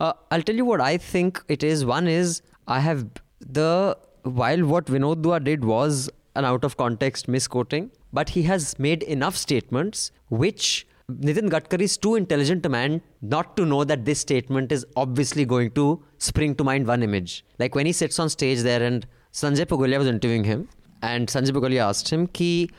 Uh, 0.00 0.12
I'll 0.30 0.42
tell 0.42 0.56
you 0.56 0.64
what 0.64 0.80
I 0.80 0.96
think 0.98 1.42
it 1.48 1.62
is. 1.62 1.84
One 1.84 2.08
is 2.08 2.42
I 2.66 2.80
have 2.80 3.06
the 3.40 3.96
while 4.24 4.64
what 4.66 4.86
Vinod 4.86 5.22
Dua 5.22 5.40
did 5.40 5.64
was 5.64 6.10
an 6.34 6.44
out 6.44 6.64
of 6.64 6.76
context 6.76 7.28
misquoting, 7.28 7.90
but 8.12 8.30
he 8.30 8.42
has 8.42 8.78
made 8.78 9.02
enough 9.04 9.36
statements 9.36 10.10
which 10.28 10.86
Nitin 11.11 11.49
Gadkari 11.49 11.81
is 11.81 11.97
too 11.97 12.15
intelligent 12.15 12.65
a 12.65 12.69
man 12.69 13.01
not 13.21 13.57
to 13.57 13.65
know 13.65 13.83
that 13.83 14.05
this 14.05 14.19
statement 14.19 14.71
is 14.71 14.85
obviously 14.95 15.45
going 15.45 15.71
to 15.71 16.01
spring 16.17 16.55
to 16.55 16.63
mind 16.63 16.87
one 16.87 17.03
image. 17.03 17.43
Like 17.59 17.75
when 17.75 17.85
he 17.85 17.91
sits 17.91 18.19
on 18.19 18.29
stage 18.29 18.61
there 18.61 18.81
and 18.81 19.05
Sanjay 19.33 19.65
Pugalia 19.65 19.97
was 19.97 20.07
interviewing 20.07 20.45
him 20.45 20.69
and 21.01 21.27
Sanjay 21.27 21.51
Pugalia 21.51 21.89
asked 21.89 22.09
him 22.09 22.27
कि 22.27 22.69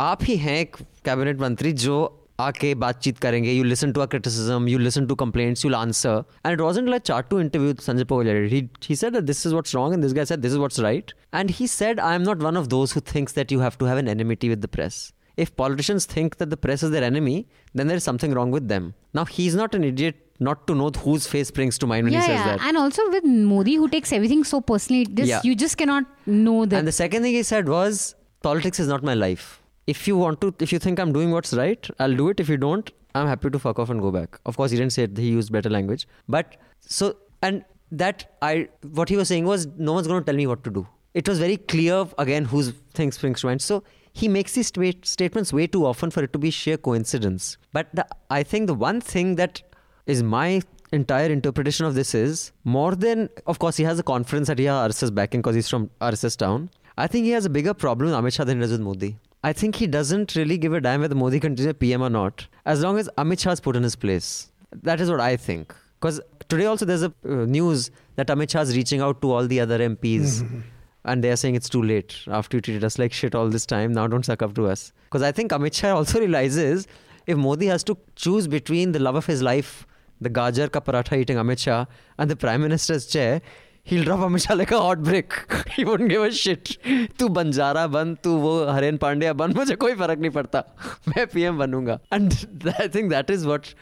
आप 0.00 0.22
ही 0.24 0.36
हैं 0.36 0.58
एक 0.60 0.76
cabinet 1.04 1.40
मंत्री 1.40 1.72
जो 1.72 1.96
आके 2.40 2.74
बातचीत 2.74 3.18
करेंगे 3.18 3.52
you 3.52 3.64
listen 3.64 3.92
to 3.92 4.00
a 4.00 4.06
criticism 4.14 4.68
you 4.68 4.78
listen 4.78 5.06
to 5.06 5.14
complaints 5.22 5.64
you 5.64 5.72
answer 5.74 6.22
and 6.46 6.52
it 6.52 6.60
wasn't 6.60 6.88
like 6.88 7.02
chart 7.02 7.28
to 7.28 7.40
interview 7.40 7.74
Sanjay 7.82 8.04
पगोलिया 8.04 8.34
he 8.54 8.60
he 8.88 8.96
said 9.02 9.16
that 9.18 9.26
this 9.30 9.40
is 9.50 9.54
what's 9.58 9.76
wrong 9.76 9.94
and 9.96 10.06
this 10.06 10.16
guy 10.18 10.26
said 10.30 10.42
this 10.46 10.56
is 10.56 10.62
what's 10.64 10.82
right 10.86 11.14
and 11.40 11.54
he 11.60 11.68
said 11.74 12.02
i 12.08 12.14
am 12.18 12.26
not 12.28 12.44
one 12.48 12.60
of 12.62 12.68
those 12.74 12.94
who 12.96 13.02
thinks 13.12 13.38
that 13.38 13.54
you 13.54 13.62
have 13.66 13.78
to 13.82 13.88
have 13.92 14.02
an 14.02 14.12
enmity 14.14 14.52
with 14.54 14.66
the 14.66 14.70
press 14.76 14.98
if 15.37 15.55
politicians 15.55 16.05
think 16.05 16.37
that 16.37 16.49
the 16.49 16.57
press 16.57 16.83
is 16.83 16.91
their 16.91 17.03
enemy 17.03 17.47
then 17.73 17.87
there 17.87 17.97
is 17.97 18.03
something 18.03 18.33
wrong 18.33 18.51
with 18.51 18.67
them 18.67 18.93
now 19.13 19.25
he's 19.25 19.55
not 19.55 19.73
an 19.75 19.83
idiot 19.83 20.15
not 20.41 20.65
to 20.67 20.75
know 20.75 20.89
whose 21.05 21.27
face 21.27 21.49
springs 21.49 21.77
to 21.77 21.87
mind 21.87 22.03
when 22.05 22.13
yeah, 22.13 22.21
he 22.21 22.25
says 22.25 22.39
yeah. 22.39 22.57
that 22.57 22.67
And 22.67 22.75
also 22.75 23.07
with 23.11 23.23
Modi, 23.23 23.75
who 23.75 23.87
takes 23.87 24.11
everything 24.11 24.43
so 24.43 24.59
personally, 24.59 25.05
this, 25.09 25.27
Yeah. 25.29 25.41
you 25.43 25.55
just 25.55 25.77
cannot 25.77 26.05
know 26.25 26.65
that. 26.65 26.77
And 26.79 26.87
the 26.87 26.91
second 26.91 27.21
thing 27.21 27.33
he 27.33 27.43
said 27.43 27.69
was, 27.69 28.15
politics 28.41 28.79
is 28.79 28.87
not 28.87 29.03
my 29.03 29.13
life. 29.13 29.61
If 29.85 30.07
you 30.07 30.17
want 30.17 30.41
to, 30.41 30.53
if 30.59 30.73
you 30.73 30.79
think 30.79 30.99
I'm 30.99 31.13
doing 31.13 31.29
what's 31.31 31.53
right, 31.53 31.87
I'll 31.99 32.15
do 32.15 32.29
it. 32.29 32.39
If 32.39 32.49
you 32.49 32.57
don't, 32.57 32.89
I'm 33.13 33.27
happy 33.27 33.51
to 33.51 33.59
fuck 33.59 33.77
off 33.77 33.91
and 33.91 34.01
go 34.01 34.09
back. 34.09 34.39
Of 34.47 34.57
course, 34.57 34.71
he 34.71 34.77
didn't 34.77 34.93
say 34.93 35.03
it. 35.03 35.15
He 35.15 35.29
used 35.29 35.51
better 35.51 35.69
language. 35.69 36.07
But 36.27 36.57
so, 36.79 37.17
and 37.43 37.63
that 37.91 38.35
I, 38.41 38.69
what 38.99 39.09
he 39.09 39.17
was 39.17 39.27
saying 39.27 39.45
was, 39.45 39.67
no 39.77 39.93
one's 39.93 40.07
going 40.07 40.21
to 40.21 40.25
tell 40.25 40.35
me 40.35 40.47
what 40.47 40.63
to 40.63 40.71
do. 40.71 40.87
It 41.13 41.27
was 41.27 41.37
very 41.39 41.57
clear 41.57 42.05
again 42.17 42.45
whose 42.45 42.71
thing 42.95 43.11
springs 43.11 43.41
to 43.41 43.47
mind. 43.47 43.61
So 43.61 43.83
he 44.13 44.27
makes 44.27 44.53
these 44.53 44.67
sta- 44.67 44.99
statements 45.03 45.53
way 45.53 45.67
too 45.67 45.85
often 45.85 46.11
for 46.11 46.23
it 46.23 46.33
to 46.33 46.39
be 46.39 46.51
sheer 46.51 46.77
coincidence. 46.77 47.57
But 47.71 47.87
the, 47.93 48.05
I 48.29 48.43
think 48.43 48.67
the 48.67 48.73
one 48.73 49.01
thing 49.01 49.35
that 49.35 49.61
is 50.05 50.23
my 50.23 50.61
entire 50.91 51.29
interpretation 51.29 51.85
of 51.85 51.95
this 51.95 52.13
is 52.13 52.51
more 52.65 52.95
than 52.95 53.29
of 53.47 53.59
course 53.59 53.77
he 53.77 53.83
has 53.83 53.97
a 53.99 54.03
confidence 54.03 54.47
that 54.49 54.59
he 54.59 54.65
has 54.65 54.91
RSS 54.91 55.15
backing 55.15 55.39
because 55.41 55.55
he's 55.55 55.69
from 55.69 55.89
RSS 56.01 56.35
town. 56.35 56.69
I 56.97 57.07
think 57.07 57.25
he 57.25 57.31
has 57.31 57.45
a 57.45 57.49
bigger 57.49 57.73
problem 57.73 58.09
with 58.09 58.19
Amit 58.19 58.33
Shah 58.33 58.43
than 58.43 58.57
he 58.57 58.61
does 58.61 58.71
with 58.71 58.81
Modi. 58.81 59.17
I 59.43 59.53
think 59.53 59.75
he 59.75 59.87
doesn't 59.87 60.35
really 60.35 60.57
give 60.57 60.73
a 60.73 60.81
damn 60.81 61.01
whether 61.01 61.15
Modi 61.15 61.39
continues 61.39 61.73
PM 61.79 62.03
or 62.03 62.09
not, 62.09 62.47
as 62.65 62.83
long 62.83 62.99
as 62.99 63.09
Amit 63.17 63.39
Shah 63.39 63.51
is 63.51 63.59
put 63.59 63.75
in 63.75 63.83
his 63.83 63.95
place. 63.95 64.51
That 64.83 65.01
is 65.01 65.09
what 65.09 65.19
I 65.19 65.37
think. 65.37 65.73
Because 65.99 66.19
today 66.49 66.65
also 66.65 66.85
there's 66.85 67.03
a 67.03 67.13
uh, 67.27 67.45
news 67.45 67.89
that 68.15 68.27
Amit 68.27 68.51
Shah 68.51 68.61
is 68.61 68.75
reaching 68.75 69.01
out 69.01 69.21
to 69.21 69.31
all 69.31 69.47
the 69.47 69.59
other 69.59 69.79
MPs 69.79 70.63
and 71.05 71.23
they 71.23 71.31
are 71.31 71.35
saying 71.35 71.55
it's 71.55 71.69
too 71.69 71.81
late 71.81 72.15
after 72.27 72.57
you 72.57 72.61
treated 72.61 72.83
us 72.83 72.99
like 72.99 73.13
shit 73.13 73.35
all 73.35 73.49
this 73.49 73.65
time. 73.65 73.93
Now 73.93 74.07
don't 74.07 74.25
suck 74.25 74.41
up 74.41 74.53
to 74.55 74.67
us. 74.67 74.91
Because 75.05 75.23
i 75.23 75.31
think 75.31 75.51
amit 75.51 75.73
shah 75.73 75.95
also 75.95 76.19
realizes 76.25 76.87
if 77.27 77.37
modi 77.37 77.67
has 77.67 77.83
to 77.85 77.97
choose 78.15 78.47
between 78.47 78.91
the 78.91 78.99
love 78.99 79.15
of 79.15 79.25
his 79.25 79.41
life 79.41 79.85
the 80.19 80.29
gajar 80.29 80.71
ka 80.71 80.79
paratha 80.79 81.19
eating 81.23 81.37
amit 81.37 81.59
shah 81.59 81.85
and 82.17 82.29
the 82.29 82.35
prime 82.35 82.61
minister's 82.61 83.07
chair 83.07 83.41
he'll 83.83 84.03
drop 84.03 84.25
amit 84.29 84.45
shah 84.47 84.57
like 84.61 84.71
a 84.71 84.81
hot 84.87 85.03
brick 85.03 85.37
he 85.75 85.83
wouldn't 85.83 86.09
give 86.09 86.21
a 86.21 86.31
shit. 86.31 86.77
Tu 87.17 87.29
Vanzara 87.29 87.91
ban 87.91 88.17
tu 88.23 88.35
wo 88.47 88.55
haren 88.79 88.99
pandya 89.05 89.35
ban 89.35 89.53
mujhe 89.53 89.77
koi 89.85 89.93
farak 90.03 90.25
nahi 90.25 90.35
padta. 90.39 90.65
Main 91.15 91.27
pm 91.27 91.57
banunga. 91.57 91.99
And 92.11 92.75
i 92.79 92.87
think 92.87 93.09
that 93.09 93.29
is 93.29 93.47
what 93.53 93.73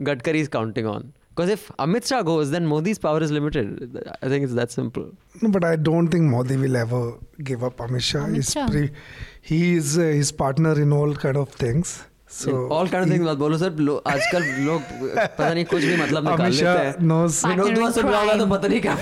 gadkari 0.00 0.42
is 0.46 0.48
counting 0.48 0.86
on. 0.86 1.12
because 1.35 1.49
if 1.55 1.61
Amit 1.85 2.07
Shah 2.11 2.21
goes 2.29 2.51
then 2.53 2.65
Modi's 2.71 2.99
power 3.07 3.19
is 3.27 3.31
limited 3.37 3.97
I 4.21 4.29
think 4.33 4.43
it's 4.47 4.53
that 4.61 4.71
simple 4.77 5.05
No, 5.41 5.49
but 5.57 5.63
I 5.71 5.75
don't 5.89 6.09
think 6.15 6.23
Modi 6.35 6.57
will 6.63 6.75
ever 6.83 7.01
give 7.49 7.63
up 7.69 7.77
Amit 7.87 8.03
Shah. 8.11 8.23
Amit 8.25 8.35
He's 8.41 8.51
Shah. 8.55 8.67
pre- 8.67 8.91
he 9.51 9.59
is 9.75 9.97
uh, 9.97 10.01
his 10.21 10.31
partner 10.43 10.73
in 10.85 10.91
all 11.01 11.13
kind 11.25 11.37
of 11.43 11.49
things. 11.65 11.93
So 12.27 12.51
all 12.73 12.87
kind 12.91 13.03
of 13.03 13.09
he- 13.09 13.15
things 13.17 13.25
मत 13.29 13.37
बोलो 13.37 13.57
sir 13.63 13.79
लो, 13.87 13.95
आजकल 14.07 14.43
लोग 14.65 14.81
पता 15.37 15.53
नहीं 15.53 15.65
कुछ 15.71 15.83
भी 15.83 15.95
मतलब 16.03 16.27
निकाल 16.29 16.51
Amit 16.51 16.59
लेते 16.59 16.65
Shah 16.65 16.75
हैं 16.83 17.07
knows. 17.13 17.39
Partner 17.45 17.65
विनोद 17.65 17.75
दुआ 17.79 17.87
in 17.87 17.93
सुन 17.99 18.05
रहा 18.11 18.19
होगा 18.21 18.33
तो 18.33 18.45
crime. 18.45 18.51
पता 18.57 18.67
नहीं 18.67 18.81
क्या 18.81 18.95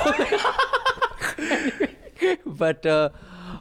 but 2.45 2.85
uh, 2.85 3.09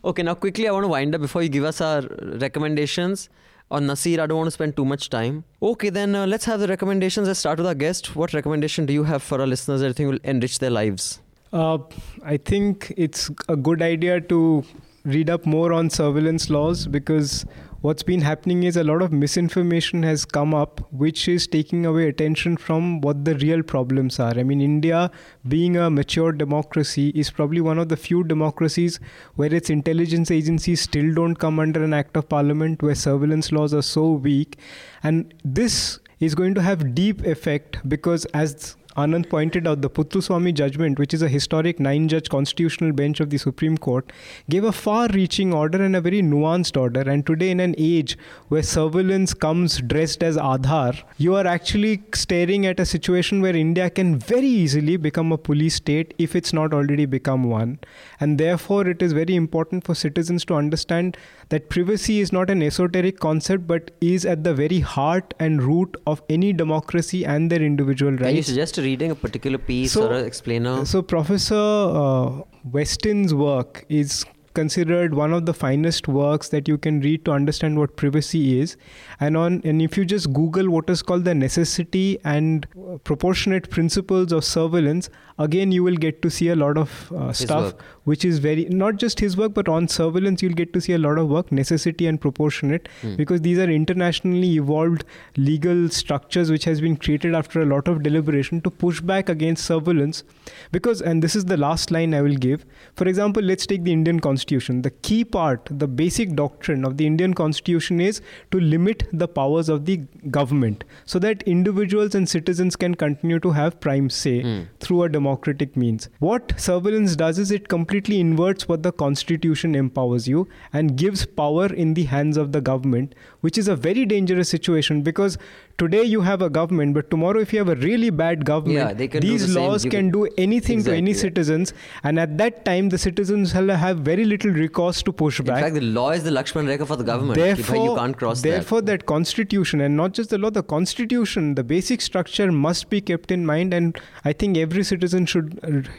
okay 0.05 0.23
now 0.23 0.35
quickly 0.35 0.69
I 0.69 0.73
want 0.73 0.85
to 0.85 0.89
wind 0.89 1.15
up 1.15 1.21
before 1.21 1.43
you 1.43 1.49
give 1.49 1.65
us 1.65 1.81
our 1.81 2.03
recommendations 2.47 3.29
on 3.74 3.88
Nasir 3.88 4.22
I 4.22 4.28
don't 4.28 4.38
want 4.38 4.48
to 4.48 4.52
spend 4.52 4.78
too 4.78 4.86
much 4.86 5.10
time. 5.10 5.44
Okay 5.62 5.90
then 5.90 6.16
uh, 6.16 6.26
let's 6.28 6.46
have 6.46 6.60
the 6.60 6.68
recommendations. 6.68 7.28
Let's 7.28 7.40
start 7.40 7.58
with 7.58 7.68
our 7.68 7.76
guest. 7.84 8.16
What 8.16 8.34
recommendation 8.34 8.86
do 8.86 8.94
you 8.94 9.04
have 9.04 9.24
for 9.24 9.42
our 9.42 9.48
listeners? 9.48 9.82
That 9.82 9.88
you 9.88 9.94
think 9.94 10.12
will 10.12 10.24
enrich 10.24 10.60
their 10.60 10.70
lives. 10.70 11.20
Uh, 11.52 11.78
I 12.24 12.38
think 12.38 12.94
it's 12.98 13.30
a 13.50 13.56
good 13.56 13.82
idea 13.82 14.22
to 14.22 14.64
read 15.06 15.30
up 15.30 15.46
more 15.46 15.74
on 15.74 15.90
surveillance 15.90 16.50
laws 16.50 16.88
because 16.88 17.46
what's 17.84 18.02
been 18.02 18.22
happening 18.22 18.64
is 18.64 18.78
a 18.78 18.84
lot 18.84 19.02
of 19.02 19.12
misinformation 19.12 20.04
has 20.04 20.24
come 20.24 20.54
up, 20.54 20.80
which 20.94 21.28
is 21.28 21.46
taking 21.48 21.86
away 21.86 22.08
attention 22.08 22.56
from 22.56 23.02
what 23.02 23.26
the 23.26 23.36
real 23.36 23.62
problems 23.62 24.22
are. 24.22 24.32
I 24.40 24.44
mean, 24.44 24.62
India, 24.62 25.12
being 25.50 25.76
a 25.76 25.90
mature 25.90 26.32
democracy, 26.32 27.10
is 27.10 27.30
probably 27.30 27.60
one 27.60 27.78
of 27.78 27.90
the 27.90 27.98
few 27.98 28.24
democracies 28.24 29.02
where 29.36 29.54
its 29.54 29.70
intelligence 29.70 30.32
agencies 30.32 30.80
still 30.80 31.14
don't 31.14 31.36
come 31.36 31.60
under 31.60 31.84
an 31.84 31.94
act 31.94 32.16
of 32.16 32.30
parliament, 32.30 32.82
where 32.82 32.96
surveillance 32.96 33.52
laws 33.52 33.74
are 33.74 33.82
so 33.82 34.12
weak. 34.12 34.58
And 35.04 35.34
this 35.44 36.00
is 36.22 36.36
going 36.36 36.56
to 36.56 36.62
have 36.62 36.96
deep 36.96 37.26
effect 37.26 37.78
because 37.90 38.24
as 38.28 38.78
Anand 38.96 39.30
pointed 39.30 39.68
out 39.68 39.82
the 39.82 39.90
Puttaswamy 39.90 40.54
judgment, 40.54 41.00
which 41.00 41.14
is 41.14 41.22
a 41.22 41.28
historic 41.28 41.80
nine 41.80 42.08
judge 42.08 42.30
constitutional 42.30 42.92
bench 42.92 43.20
of 43.20 43.30
the 43.30 43.38
Supreme 43.38 43.78
Court, 43.78 44.12
gave 44.50 44.64
a 44.64 44.72
far 44.72 45.08
reaching 45.14 45.54
order 45.54 45.82
and 45.82 45.96
a 45.96 46.02
very 46.02 46.22
nuanced 46.22 46.80
order. 46.80 47.02
And 47.02 47.26
today, 47.26 47.50
in 47.50 47.60
an 47.60 47.76
age 47.78 48.18
where 48.50 48.62
surveillance 48.62 49.34
comes 49.34 49.80
dressed 49.82 50.24
as 50.24 50.38
Aadhaar, 50.38 51.02
you 51.18 51.36
are 51.36 51.48
actually 51.48 52.04
staring 52.14 52.66
at 52.66 52.80
a 52.80 52.86
situation 52.86 53.42
where 53.42 53.56
India 53.56 53.90
can 53.90 54.20
very 54.20 54.48
easily 54.48 54.98
become 54.98 55.32
a 55.32 55.38
police 55.38 55.76
state 55.76 56.14
if 56.18 56.36
it's 56.36 56.54
not 56.54 56.74
already 56.74 57.06
become 57.06 57.44
one. 57.46 57.80
And 58.20 58.38
therefore, 58.38 58.88
it 58.88 59.02
is 59.02 59.14
very 59.14 59.36
important 59.36 59.86
for 59.86 59.96
citizens 59.96 60.46
to 60.46 60.56
understand 60.56 61.18
that 61.50 61.70
privacy 61.70 62.20
is 62.20 62.32
not 62.32 62.50
an 62.50 62.62
esoteric 62.64 63.20
concept 63.20 63.68
but 63.68 63.92
is 64.02 64.26
at 64.26 64.44
the 64.44 64.54
very 64.54 64.80
heart 64.80 65.34
and 65.40 65.62
root 65.64 65.96
of 66.08 66.22
any 66.30 66.54
democracy 66.54 67.26
and 67.26 67.52
their 67.52 67.62
individual 67.62 68.12
rights. 68.12 68.24
can 68.28 68.36
you 68.36 68.44
suggest 68.44 68.78
reading 68.78 69.12
a 69.12 69.16
particular 69.16 69.58
piece 69.58 69.92
So- 69.94 70.08
or 70.08 70.14
an 70.14 70.26
explainer 70.26 70.86
So, 70.86 71.02
Professor 71.02 71.56
uh, 71.56 72.42
Westin's 72.72 73.34
work 73.34 73.86
is 73.90 74.26
considered 74.54 75.14
one 75.14 75.34
of 75.34 75.46
the 75.46 75.54
finest 75.54 76.08
works 76.08 76.50
that 76.50 76.68
you 76.68 76.78
can 76.78 77.00
read 77.02 77.26
to 77.26 77.32
understand 77.32 77.78
what 77.78 77.96
privacy 77.96 78.60
is. 78.60 78.76
And 79.20 79.38
on 79.38 79.62
and 79.64 79.82
if 79.82 79.98
you 79.98 80.06
just 80.06 80.32
google 80.34 80.70
what 80.70 80.90
is 80.90 81.02
called 81.02 81.26
the 81.26 81.36
necessity 81.36 82.20
and 82.24 82.68
uh, 82.78 82.98
proportionate 82.98 83.70
principles 83.70 84.32
of 84.32 84.44
surveillance 84.44 85.10
again 85.40 85.72
you 85.72 85.84
will 85.84 85.96
get 85.96 86.22
to 86.22 86.30
see 86.30 86.50
a 86.50 86.56
lot 86.56 86.78
of 86.78 87.12
uh, 87.12 87.32
stuff 87.34 87.74
which 88.04 88.24
is 88.24 88.38
very 88.38 88.66
not 88.66 88.98
just 88.98 89.20
his 89.20 89.36
work 89.36 89.54
but 89.54 89.68
on 89.68 89.88
surveillance 89.88 90.44
you'll 90.44 90.54
get 90.54 90.74
to 90.74 90.82
see 90.82 90.94
a 90.94 90.98
lot 90.98 91.18
of 91.18 91.28
work 91.28 91.52
necessity 91.52 92.06
and 92.06 92.22
proportionate 92.22 92.88
Hmm. 93.02 93.16
because 93.16 93.42
these 93.42 93.58
are 93.58 93.70
internationally 93.70 94.54
evolved 94.58 95.04
legal 95.38 95.90
structures 95.90 96.52
which 96.52 96.66
has 96.66 96.82
been 96.82 96.96
created 96.96 97.34
after 97.34 97.62
a 97.62 97.66
lot 97.66 97.88
of 97.88 98.04
deliberation 98.04 98.62
to 98.62 98.70
push 98.70 99.02
back 99.02 99.30
against 99.30 99.66
surveillance. 99.66 100.24
Because 100.72 101.02
and 101.02 101.24
this 101.24 101.36
is 101.36 101.46
the 101.46 101.58
last 101.58 101.90
line 101.92 102.14
i 102.14 102.22
will 102.22 102.36
give. 102.36 102.66
For 102.96 103.08
example 103.08 103.42
let's 103.42 103.66
take 103.66 103.84
the 103.84 103.92
indian 103.92 104.20
constitution 104.20 104.43
constitution, 104.44 104.82
the 104.82 104.92
key 105.08 105.24
part, 105.24 105.68
the 105.72 105.88
basic 105.88 106.36
doctrine 106.36 106.84
of 106.86 106.98
the 106.98 107.06
Indian 107.06 107.34
constitution 107.34 108.02
is 108.02 108.22
to 108.52 108.60
limit 108.60 109.04
the 109.14 109.28
powers 109.28 109.70
of 109.70 109.86
the 109.86 109.98
government 110.30 110.84
so 111.06 111.20
that 111.20 111.44
individuals 111.44 112.16
and 112.16 112.28
citizens 112.28 112.76
can 112.76 112.96
continue 112.96 113.40
to 113.40 113.52
have 113.52 113.80
prime 113.80 114.10
say 114.10 114.34
Hmm. 114.42 114.62
through 114.80 115.04
a 115.04 115.10
democratic 115.10 115.78
means. 115.78 116.10
What 116.20 116.54
surveillance 116.58 117.16
does 117.16 117.40
is 117.40 117.52
it 117.52 117.68
completely 117.70 118.20
inverts 118.20 118.68
what 118.68 118.84
the 118.84 118.92
constitution 118.92 119.76
empowers 119.76 120.28
you 120.28 120.48
and 120.74 120.98
gives 120.98 121.26
power 121.26 121.68
in 121.74 121.94
the 121.94 122.04
hands 122.16 122.38
of 122.38 122.52
the 122.52 122.62
government, 122.62 123.16
which 123.44 123.58
is 123.62 123.68
a 123.68 123.76
very 123.76 124.06
dangerous 124.12 124.50
situation 124.50 125.02
because 125.08 125.38
today 125.78 126.04
you 126.04 126.22
have 126.22 126.42
a 126.42 126.50
government, 126.50 126.94
but 126.98 127.10
tomorrow 127.14 127.40
if 127.46 127.52
you 127.54 127.60
have 127.60 127.70
a 127.70 127.76
really 127.86 128.10
bad 128.10 128.46
government, 128.50 129.00
Yeah, 129.00 129.20
these 129.26 129.48
the 129.54 129.60
laws 129.60 129.86
You 129.86 129.92
can 129.92 130.12
do 130.12 130.28
anything 130.38 130.84
to 130.84 130.94
any 130.96 131.14
citizens, 131.14 131.74
and 132.04 132.20
at 132.26 132.38
that 132.38 132.64
time 132.70 132.90
the 132.90 132.98
citizens 132.98 133.54
will 133.54 133.74
have 133.84 134.00
very 134.00 134.26
little 134.34 134.52
recourse 134.52 135.04
to 135.04 135.12
push 135.12 135.42
back. 135.42 135.58
In 135.58 135.64
fact, 135.64 135.76
the 135.76 135.82
law 136.00 136.12
is 136.12 136.24
the 136.24 136.32
Lakshman 136.32 136.72
Rekha 136.72 136.88
for 136.88 136.96
the 136.96 137.04
government. 137.12 137.40
Therefore, 137.44 137.86
you 137.86 137.96
can't 137.96 138.18
cross 138.24 138.42
the 138.42 138.50
therefore 138.50 138.82
that. 138.92 139.06
constitution 139.06 139.82
and 139.82 139.98
not 139.98 140.14
just 140.14 140.30
the 140.30 140.38
law, 140.38 140.50
the 140.62 140.64
constitution, 140.64 141.56
the 141.56 141.64
basic 141.76 142.02
structure 142.10 142.52
must 142.52 142.90
be 142.90 143.02
kept 143.02 143.32
in 143.40 143.46
mind. 143.46 143.74
And 143.74 144.00
I 144.24 144.34
think 144.34 144.58
every 144.58 144.84
citizen 144.84 145.26
should 145.26 145.90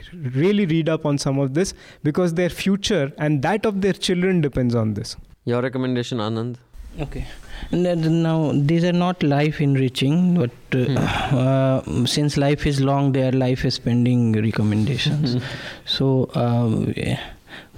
really 0.42 0.66
read 0.66 0.88
up 0.88 1.04
on 1.04 1.18
some 1.18 1.38
of 1.38 1.54
this 1.54 1.74
because 2.02 2.34
their 2.34 2.48
future 2.48 3.12
and 3.18 3.42
that 3.42 3.66
of 3.66 3.80
their 3.82 3.92
children 3.92 4.40
depends 4.40 4.74
on 4.74 4.94
this. 4.94 5.16
Your 5.44 5.60
recommendation, 5.60 6.18
Anand? 6.18 6.56
Okay. 7.00 7.26
And 7.70 7.84
then 7.84 8.22
now 8.22 8.52
these 8.54 8.84
are 8.84 8.92
not 8.92 9.22
life 9.22 9.60
enriching, 9.60 10.34
but 10.34 10.50
uh, 10.74 11.00
uh, 11.36 12.06
since 12.06 12.36
life 12.36 12.66
is 12.66 12.80
long, 12.80 13.12
they 13.12 13.26
are 13.26 13.32
life 13.32 13.70
spending 13.72 14.32
recommendations. 14.32 15.42
so. 15.84 16.30
Um, 16.34 16.92
yeah. 16.96 17.20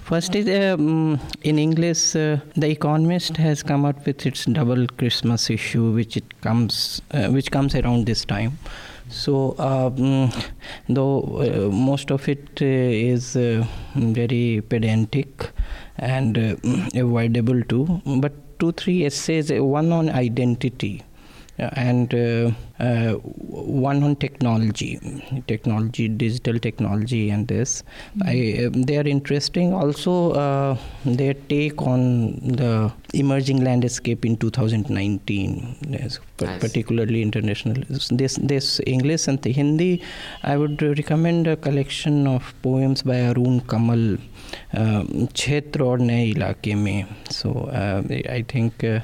First 0.06 0.36
is 0.36 0.46
um, 0.46 1.18
in 1.42 1.58
English, 1.58 2.14
uh, 2.14 2.38
The 2.54 2.68
Economist 2.68 3.36
has 3.38 3.64
come 3.64 3.84
out 3.84 4.06
with 4.06 4.24
its 4.24 4.44
double 4.44 4.86
Christmas 4.86 5.50
issue, 5.50 5.90
which 5.90 6.16
it 6.16 6.40
comes, 6.42 7.02
uh, 7.10 7.26
which 7.30 7.50
comes 7.50 7.74
around 7.74 8.06
this 8.06 8.24
time. 8.24 8.56
So, 9.08 9.56
um, 9.58 10.30
though 10.88 11.40
uh, 11.40 11.74
most 11.74 12.12
of 12.12 12.28
it 12.28 12.46
uh, 12.62 12.64
is 12.64 13.34
uh, 13.34 13.66
very 13.96 14.62
pedantic 14.68 15.50
and 15.98 16.38
uh, 16.38 16.54
avoidable 16.94 17.62
too, 17.64 18.00
but 18.04 18.32
two 18.58 18.72
three 18.72 19.04
essays, 19.06 19.50
uh, 19.50 19.62
one 19.64 19.92
on 19.92 20.08
identity. 20.10 21.02
uh, 21.58 21.70
And 21.72 22.12
uh, 22.14 22.50
uh, 22.78 23.12
one 23.12 24.02
on 24.02 24.14
technology, 24.16 24.90
technology, 25.46 26.06
digital 26.08 26.58
technology, 26.58 27.30
and 27.30 27.48
this. 27.48 27.82
I, 28.26 28.66
um, 28.66 28.82
they 28.82 28.98
are 28.98 29.08
interesting. 29.08 29.72
Also, 29.72 30.32
uh, 30.32 30.76
their 31.06 31.32
take 31.32 31.80
on 31.80 32.02
the 32.60 32.92
emerging 33.14 33.64
landscape 33.64 34.26
in 34.26 34.36
2019, 34.36 35.76
yes, 35.88 36.18
Nice. 36.40 36.60
particularly 36.60 37.22
international. 37.22 37.82
This 38.10 38.36
this 38.42 38.80
English 38.86 39.26
and 39.28 39.40
the 39.40 39.52
Hindi. 39.52 40.02
I 40.42 40.56
would 40.58 40.82
recommend 40.82 41.46
a 41.46 41.56
collection 41.56 42.26
of 42.26 42.52
poems 42.62 43.02
by 43.02 43.18
Arun 43.30 43.60
Kamal, 43.62 44.14
uh, 44.14 44.18
क्षेत्र 44.74 45.82
और 45.82 46.00
नए 46.00 46.24
इलाके 46.30 46.74
में. 46.74 47.06
So 47.30 47.52
uh, 47.52 48.02
I 48.38 48.42
think. 48.42 48.84
Uh, 48.84 49.00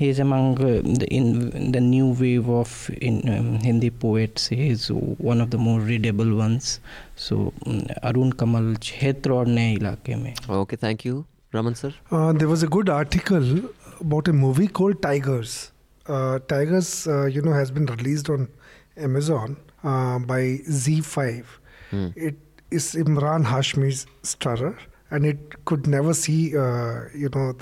he 0.00 0.08
is 0.08 0.18
among 0.18 0.44
uh, 0.66 0.68
the 1.00 1.06
in 1.14 1.72
the 1.72 1.80
new 1.86 2.06
wave 2.20 2.48
of 2.58 2.70
in 3.08 3.16
um, 3.32 3.48
Hindi 3.64 3.90
poets. 4.04 4.46
He 4.48 4.68
is 4.74 4.86
one 5.30 5.42
of 5.44 5.50
the 5.54 5.58
more 5.58 5.80
readable 5.88 6.30
ones. 6.36 6.70
So 7.16 7.52
um, 7.66 7.82
Arun 8.10 8.32
Kamal 8.42 8.70
क्षेत्र 8.86 9.32
और 9.40 9.46
नए 9.58 9.74
इलाके 9.74 10.16
में. 10.22 10.34
Okay, 10.60 10.80
thank 10.86 11.04
you. 11.04 11.26
Raman 11.52 11.74
sir? 11.74 11.92
Uh, 12.10 12.32
there 12.32 12.48
was 12.48 12.62
a 12.62 12.70
good 12.78 12.88
article 12.88 13.52
about 14.00 14.28
a 14.28 14.32
movie 14.32 14.68
called 14.80 15.02
Tigers. 15.02 15.72
Uh, 16.06 16.38
Tigers, 16.54 17.06
uh, 17.06 17.26
you 17.26 17.42
know, 17.42 17.52
has 17.52 17.70
been 17.70 17.86
released 17.86 18.30
on 18.30 18.48
Amazon 18.96 19.56
uh, 19.84 20.18
by 20.18 20.40
Z5. 20.80 21.44
Hmm. 21.90 22.08
It 22.16 22.38
is 22.70 22.94
Emraan 22.94 23.44
Hashmi's 23.44 24.06
stirrer, 24.22 24.76
and 25.10 25.26
it 25.26 25.64
could 25.64 25.86
never 25.86 26.14
see, 26.14 26.56
uh, 26.56 27.04
you 27.14 27.30
know, 27.34 27.54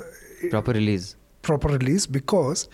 proper 0.50 0.72
release. 0.72 1.14
Proper 1.42 1.68
release 1.68 2.06
because 2.06 2.68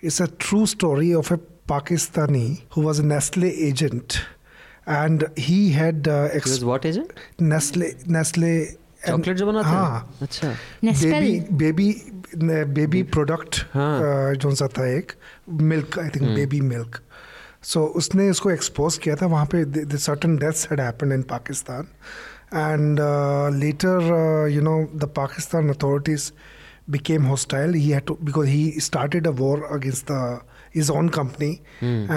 it's 0.00 0.20
a 0.20 0.28
true 0.28 0.66
story 0.66 1.12
of 1.12 1.30
a 1.32 1.38
Pakistani 1.68 2.62
who 2.70 2.82
was 2.82 2.98
a 2.98 3.06
Nestle 3.06 3.44
agent, 3.70 4.20
and 4.86 5.24
he 5.36 5.70
had. 5.72 6.06
Uh, 6.08 6.28
ex- 6.32 6.46
he 6.46 6.52
was 6.58 6.64
what 6.64 6.84
agent? 6.92 7.12
Nestle 7.38 7.90
Nestle 8.18 8.52
chocolate 9.06 9.36
जो 9.36 9.46
बनाते 9.46 9.68
हाँ 9.68 10.16
अच्छा 10.22 10.48
baby 10.82 11.38
baby 11.60 11.86
baby 12.78 13.02
product 13.14 13.60
जो 14.42 14.54
सा 14.54 14.66
था 14.78 14.86
एक 14.96 15.12
milk 15.70 15.98
I 15.98 16.08
think 16.16 16.24
baby 16.36 16.60
milk 16.60 17.00
सो 17.71 17.85
उसने 18.01 18.29
इसको 18.29 18.51
एक्सपोज 18.51 18.97
किया 19.03 19.15
था 19.21 19.25
वहाँ 19.33 19.45
पे 19.53 19.97
certain 19.97 20.37
deaths 20.37 20.67
had 20.71 20.81
happened 20.81 21.13
in 21.13 21.21
Pakistan 21.31 21.87
and 22.53 22.99
later 23.59 24.49
you 24.51 24.61
know 24.61 24.77
the 24.95 25.11
Pakistan 25.21 25.69
authorities 25.77 26.31
became 26.93 27.23
hostile 27.27 27.71
he 27.75 27.87
had 27.91 28.03
to 28.09 28.15
because 28.25 28.49
he 28.55 28.81
started 28.87 29.27
a 29.29 29.31
war 29.37 29.53
against 29.77 30.11
the 30.11 30.17
his 30.75 30.91
own 30.97 31.07
company 31.15 31.49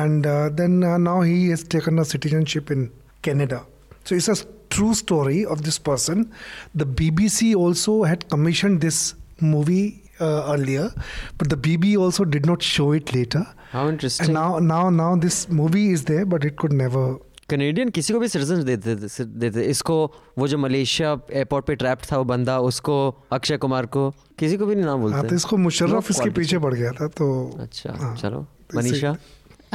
and 0.01 0.29
uh, 0.33 0.35
then 0.59 0.77
uh, 0.89 0.99
now 1.05 1.15
he 1.29 1.39
has 1.47 1.65
taken 1.77 2.03
a 2.03 2.05
citizenship 2.11 2.73
in 2.77 2.85
canada 3.29 3.61
so 4.09 4.19
it's 4.19 4.29
a 4.35 4.37
true 4.71 4.95
story 4.95 5.45
of 5.45 5.63
this 5.63 5.79
person. 5.79 6.33
The 6.75 6.87
BBC 6.87 7.55
also 7.55 8.05
had 8.05 8.29
commissioned 8.29 8.81
this 8.81 9.15
movie 9.41 10.02
uh, 10.20 10.54
earlier, 10.54 10.92
but 11.38 11.50
the 11.50 11.58
BB 11.58 11.98
also 11.98 12.26
did 12.26 12.46
not 12.46 12.62
show 12.62 12.92
it 12.92 13.14
later. 13.14 13.46
How 13.72 13.90
interesting. 13.90 14.26
And 14.26 14.34
now, 14.34 14.60
now, 14.60 14.90
now 14.90 15.16
this 15.16 15.50
movie 15.50 15.92
is 15.92 16.06
there, 16.06 16.26
but 16.26 16.44
it 16.46 16.58
could 16.58 16.74
never. 16.74 17.06
Canadian 17.50 17.90
किसी 17.96 18.14
को 18.14 18.20
भी 18.20 18.28
citizen 18.28 18.64
देते 18.64 18.96
देते- 18.96 19.64
इसको 19.64 19.96
वो 20.38 20.48
जो 20.48 20.58
Malaysia 20.58 21.10
airport 21.34 21.66
पे 21.66 21.76
trapped 21.76 22.06
था 22.12 22.18
वो 22.18 22.24
बंदा 22.24 22.58
उसको 22.70 22.96
अक्षय 23.34 23.58
कुमार 23.58 23.86
को 23.96 24.10
किसी 24.40 24.58
को 24.58 24.66
भी 24.66 24.76
नहीं 24.76 24.86
नाम 24.86 25.02
हाँ 25.02 25.10
बोलते 25.12 25.28
तो 25.30 25.36
इसको 25.36 25.58
मुशर्रफ 25.58 26.12
इसके 26.12 26.30
पीछे 26.40 26.60
पड़ 26.66 26.74
गया 26.74 26.92
था 27.02 27.08
तो 27.20 27.28
अच्छा 27.62 27.94
हाँ, 28.00 28.16
चलो 28.16 28.46
तो 28.72 28.78
Manisha 28.80 29.16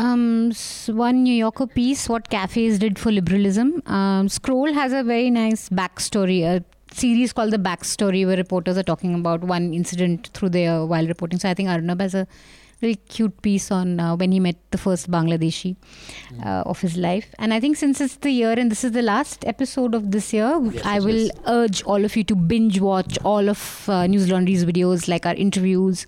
Um, 0.01 0.53
one 0.97 1.25
New 1.25 1.35
Yorker 1.35 1.67
piece, 1.67 2.09
What 2.09 2.29
Cafes 2.31 2.79
Did 2.79 3.01
for 3.01 3.11
Liberalism. 3.11 3.71
Um, 3.87 4.29
Scroll 4.29 4.73
has 4.73 4.93
a 4.93 5.03
very 5.03 5.29
nice 5.29 5.69
backstory, 5.69 6.37
a 6.51 6.63
series 6.93 7.33
called 7.33 7.53
The 7.53 7.59
Backstory, 7.59 8.27
where 8.27 8.37
reporters 8.37 8.79
are 8.79 8.83
talking 8.83 9.15
about 9.15 9.43
one 9.43 9.73
incident 9.75 10.31
through 10.35 10.51
their 10.51 10.85
while 10.85 11.07
reporting. 11.07 11.39
So 11.39 11.49
I 11.49 11.55
think 11.55 11.69
Arnab 11.69 12.01
has 12.01 12.15
a 12.15 12.27
really 12.81 12.97
cute 12.97 13.43
piece 13.43 13.71
on 13.71 13.99
uh, 13.99 14.15
when 14.17 14.33
he 14.33 14.41
met 14.41 14.57
the 14.71 14.79
first 14.79 15.11
Bangladeshi 15.11 15.77
uh, 16.45 16.63
of 16.65 16.81
his 16.81 16.97
life. 16.97 17.35
And 17.39 17.53
I 17.53 17.61
think 17.61 17.77
since 17.77 18.01
it's 18.01 18.17
the 18.17 18.31
year 18.31 18.53
and 18.53 18.71
this 18.71 18.85
is 18.85 18.93
the 18.93 19.03
last 19.03 19.45
episode 19.47 19.95
of 19.95 20.11
this 20.11 20.33
year, 20.33 20.61
I 20.85 21.01
will 21.01 21.31
urge 21.47 21.83
all 21.83 22.05
of 22.05 22.17
you 22.17 22.25
to 22.25 22.37
binge 22.37 22.81
watch 22.81 23.19
all 23.25 23.49
of 23.49 23.85
uh, 23.89 24.07
Newslaundry's 24.07 24.65
videos, 24.65 25.09
like 25.09 25.27
our 25.27 25.35
interviews, 25.35 26.07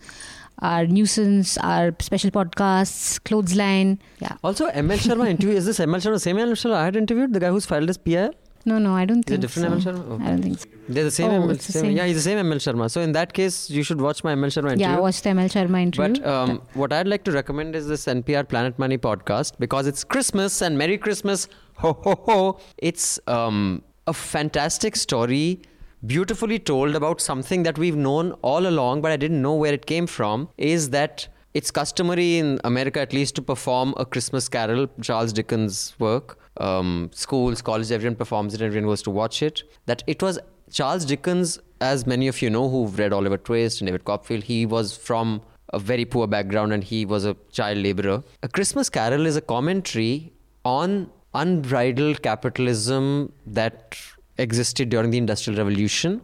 our 0.60 0.84
Newsance, 0.86 1.58
our 1.62 1.94
special 2.00 2.30
podcasts, 2.30 3.22
clothesline. 3.24 3.98
Yeah. 4.20 4.36
Also, 4.44 4.68
ML 4.70 4.98
Sharma 4.98 5.28
interview. 5.28 5.56
Is 5.56 5.66
this 5.66 5.78
ML 5.78 5.96
Sharma? 5.96 6.20
Same 6.20 6.36
ML 6.36 6.52
Sharma 6.52 6.74
I 6.74 6.84
had 6.84 6.96
interviewed? 6.96 7.32
The 7.32 7.40
guy 7.40 7.48
who's 7.48 7.66
filed 7.66 7.88
as 7.88 7.98
PIL? 7.98 8.34
No, 8.66 8.78
no, 8.78 8.94
I 8.94 9.04
don't 9.06 9.18
Is 9.18 9.22
it 9.22 9.28
think 9.28 9.40
different 9.42 9.82
so. 9.82 9.92
ML 9.92 9.96
Sharma? 9.96 10.22
I 10.22 10.28
don't 10.30 10.42
think 10.42 10.58
so. 10.60 10.68
They're 10.88 11.04
the 11.04 11.10
same 11.10 11.30
Oh, 11.30 11.40
ML 11.46 11.50
it's 11.52 11.66
the 11.66 11.72
same- 11.72 11.82
same. 11.82 11.96
Yeah, 11.96 12.06
he's 12.06 12.16
the 12.16 12.22
same 12.22 12.38
ML 12.46 12.56
Sharma. 12.64 12.90
So, 12.90 13.00
in 13.00 13.12
that 13.12 13.32
case, 13.32 13.70
you 13.70 13.82
should 13.82 14.00
watch 14.00 14.22
my 14.22 14.34
ML 14.34 14.50
Sharma 14.56 14.72
interview. 14.72 14.86
Yeah, 14.86 14.98
watch 14.98 15.22
the 15.22 15.30
ML 15.30 15.48
Sharma 15.54 15.80
interview. 15.82 16.22
But 16.22 16.26
um, 16.26 16.62
what 16.74 16.92
I'd 16.92 17.08
like 17.08 17.24
to 17.24 17.32
recommend 17.32 17.74
is 17.74 17.88
this 17.88 18.04
NPR 18.06 18.46
Planet 18.48 18.78
Money 18.78 18.98
podcast 18.98 19.54
because 19.58 19.86
it's 19.86 20.04
Christmas 20.04 20.60
and 20.60 20.76
Merry 20.76 20.98
Christmas. 20.98 21.48
Ho, 21.76 21.94
ho, 22.04 22.14
ho. 22.26 22.60
It's 22.78 23.18
um, 23.26 23.82
a 24.06 24.12
fantastic 24.12 24.94
story, 24.96 25.62
beautifully 26.06 26.58
told 26.58 26.94
about 26.96 27.20
something 27.20 27.62
that 27.62 27.78
we've 27.78 27.96
known 27.96 28.32
all 28.42 28.66
along, 28.66 29.00
but 29.00 29.10
I 29.12 29.16
didn't 29.16 29.40
know 29.40 29.54
where 29.54 29.72
it 29.72 29.86
came 29.86 30.06
from. 30.06 30.48
Is 30.58 30.90
that 30.90 31.28
it's 31.54 31.70
customary 31.70 32.38
in 32.38 32.60
America, 32.64 33.00
at 33.00 33.12
least, 33.12 33.34
to 33.36 33.42
perform 33.42 33.94
a 33.96 34.04
Christmas 34.04 34.48
carol, 34.48 34.88
Charles 35.00 35.32
Dickens' 35.32 35.94
work. 35.98 36.38
Um, 36.56 37.10
schools, 37.14 37.62
colleges, 37.62 37.92
everyone 37.92 38.16
performs 38.16 38.54
it, 38.54 38.60
everyone 38.60 38.88
goes 38.88 39.02
to 39.02 39.10
watch 39.10 39.42
it. 39.42 39.62
That 39.86 40.02
it 40.06 40.22
was 40.22 40.38
Charles 40.70 41.04
Dickens, 41.04 41.58
as 41.80 42.06
many 42.06 42.28
of 42.28 42.42
you 42.42 42.50
know 42.50 42.68
who've 42.68 42.98
read 42.98 43.12
Oliver 43.12 43.38
Twist 43.38 43.80
and 43.80 43.86
David 43.86 44.04
Copperfield, 44.04 44.44
he 44.44 44.66
was 44.66 44.96
from 44.96 45.42
a 45.72 45.78
very 45.78 46.04
poor 46.04 46.26
background 46.26 46.72
and 46.72 46.82
he 46.82 47.04
was 47.04 47.24
a 47.24 47.36
child 47.52 47.78
laborer. 47.78 48.22
A 48.42 48.48
Christmas 48.48 48.90
Carol 48.90 49.26
is 49.26 49.36
a 49.36 49.40
commentary 49.40 50.32
on 50.64 51.10
unbridled 51.34 52.22
capitalism 52.22 53.32
that 53.46 53.96
existed 54.38 54.88
during 54.88 55.10
the 55.10 55.18
Industrial 55.18 55.56
Revolution. 55.56 56.20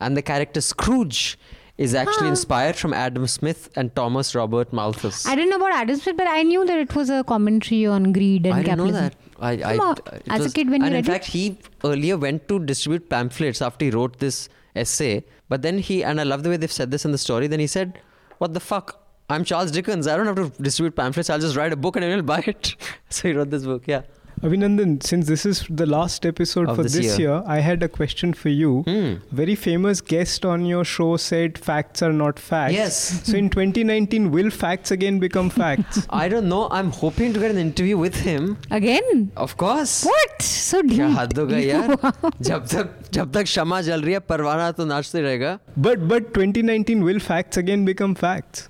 And 0.00 0.16
the 0.16 0.22
character 0.22 0.60
Scrooge 0.60 1.38
is 1.76 1.94
actually 1.94 2.28
inspired 2.28 2.76
from 2.76 2.92
Adam 2.94 3.26
Smith 3.26 3.68
and 3.76 3.94
Thomas 3.96 4.34
Robert 4.34 4.72
Malthus. 4.72 5.26
I 5.26 5.34
didn't 5.34 5.50
know 5.50 5.56
about 5.56 5.72
Adam 5.72 5.96
Smith, 5.96 6.16
but 6.16 6.28
I 6.28 6.42
knew 6.44 6.64
that 6.64 6.78
it 6.78 6.94
was 6.94 7.10
a 7.10 7.24
commentary 7.24 7.84
on 7.86 8.12
greed 8.12 8.46
and 8.46 8.54
I 8.54 8.62
didn't 8.62 8.78
know 8.78 8.84
capitalism. 8.92 9.18
that. 9.40 9.64
I, 9.64 9.72
I, 9.72 9.76
Come 9.76 9.80
on. 9.88 9.96
it 10.14 10.22
As 10.28 10.46
a 10.46 10.50
kid 10.52 10.70
when 10.70 10.82
you 10.82 10.86
and 10.86 10.94
in 10.94 11.02
read 11.04 11.08
it? 11.08 11.12
fact, 11.12 11.24
he 11.26 11.58
earlier 11.82 12.16
went 12.16 12.46
to 12.48 12.60
distribute 12.60 13.08
pamphlets 13.10 13.60
after 13.60 13.84
he 13.86 13.90
wrote 13.90 14.18
this 14.20 14.48
essay. 14.76 15.24
But 15.48 15.62
then 15.62 15.78
he, 15.78 16.04
and 16.04 16.20
I 16.20 16.24
love 16.24 16.44
the 16.44 16.50
way 16.50 16.56
they've 16.56 16.70
said 16.70 16.90
this 16.92 17.04
in 17.04 17.10
the 17.10 17.18
story, 17.18 17.48
then 17.48 17.58
he 17.60 17.66
said, 17.66 17.98
What 18.38 18.54
the 18.54 18.60
fuck? 18.60 19.00
I'm 19.28 19.42
Charles 19.42 19.70
Dickens. 19.72 20.06
I 20.06 20.16
don't 20.16 20.26
have 20.26 20.36
to 20.36 20.62
distribute 20.62 20.94
pamphlets. 20.94 21.28
I'll 21.30 21.38
just 21.40 21.56
write 21.56 21.72
a 21.72 21.76
book 21.76 21.96
and 21.96 22.04
everyone 22.04 22.24
will 22.24 22.34
buy 22.36 22.44
it. 22.46 22.76
so 23.08 23.26
he 23.28 23.34
wrote 23.34 23.50
this 23.50 23.64
book, 23.64 23.82
yeah. 23.86 24.02
Abhinandan, 24.44 25.02
since 25.02 25.26
this 25.26 25.46
is 25.46 25.64
the 25.70 25.86
last 25.86 26.26
episode 26.26 26.68
of 26.68 26.76
for 26.76 26.82
this, 26.82 27.18
year. 27.18 27.18
year. 27.18 27.42
I 27.46 27.60
had 27.60 27.82
a 27.82 27.88
question 27.88 28.34
for 28.34 28.50
you. 28.50 28.84
Mm. 28.86 29.22
Very 29.32 29.54
famous 29.54 30.02
guest 30.02 30.44
on 30.44 30.66
your 30.66 30.84
show 30.84 31.16
said 31.16 31.56
facts 31.56 32.02
are 32.02 32.12
not 32.12 32.38
facts. 32.38 32.74
Yes. 32.74 33.22
So 33.34 33.38
in 33.38 33.48
2019, 33.48 34.30
will 34.30 34.50
facts 34.50 34.90
again 34.90 35.18
become 35.18 35.48
facts? 35.48 36.06
I 36.10 36.28
don't 36.28 36.46
know. 36.50 36.68
I'm 36.70 36.90
hoping 36.90 37.32
to 37.32 37.40
get 37.40 37.52
an 37.52 37.56
interview 37.56 37.96
with 37.96 38.16
him. 38.16 38.58
Again? 38.70 39.32
Of 39.34 39.56
course. 39.56 40.04
What? 40.04 40.42
So 40.42 40.82
deep. 40.82 40.98
क्या 40.98 41.08
हद 41.14 41.38
हो 41.38 41.48
यार 41.48 41.96
जब 42.42 42.66
तक 42.74 43.10
जब 43.12 43.32
तक 43.32 43.80
जल 43.88 44.02
रही 44.02 44.12
है 44.12 44.20
परवाना 44.28 44.70
तो 44.76 44.84
नाचते 44.84 45.20
रहेगा 45.20 45.58
2019 45.78 47.02
will 47.08 47.20
facts 47.30 47.56
again 47.64 47.84
become 47.90 48.14
facts 48.14 48.68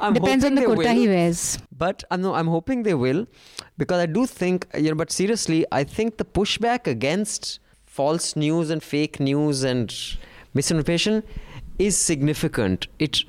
I'm 0.00 0.14
Depends 0.18 0.44
on 0.44 0.54
the 0.54 0.62
kurta 0.62 0.94
he 0.94 1.08
wears. 1.08 1.58
But 1.76 2.04
I'm, 2.10 2.22
no, 2.22 2.34
I'm 2.34 2.46
hoping 2.46 2.82
they 2.82 2.94
will 2.94 3.26
because 3.78 4.00
I 4.00 4.06
do 4.06 4.26
think 4.26 4.66
you 4.76 4.90
know. 4.90 4.94
But 4.94 5.10
seriously, 5.10 5.64
I 5.72 5.84
think 5.84 6.16
the 6.16 6.24
pushback 6.24 6.86
against 6.86 7.58
false 7.86 8.36
news 8.36 8.70
and 8.70 8.82
fake 8.82 9.20
news 9.20 9.62
and 9.62 9.94
misinformation 10.54 11.22
is 11.78 11.96
significant. 11.96 12.86
It 12.98 13.24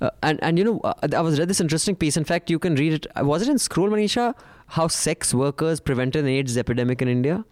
uh, 0.00 0.10
and 0.22 0.42
and 0.42 0.58
you 0.58 0.64
know, 0.64 0.80
uh, 0.84 0.94
I 1.14 1.20
was 1.20 1.38
read 1.38 1.48
this 1.48 1.60
interesting 1.60 1.96
piece. 1.96 2.16
In 2.16 2.24
fact, 2.24 2.50
you 2.50 2.58
can 2.58 2.74
read 2.74 2.92
it. 2.92 3.06
Was 3.16 3.42
it 3.42 3.48
in 3.48 3.58
Scroll, 3.58 3.90
Manisha? 3.90 4.34
How 4.66 4.88
sex 4.88 5.34
workers 5.34 5.80
prevented 5.80 6.24
an 6.24 6.30
AIDS 6.30 6.56
epidemic 6.56 7.02
in 7.02 7.08
India. 7.08 7.44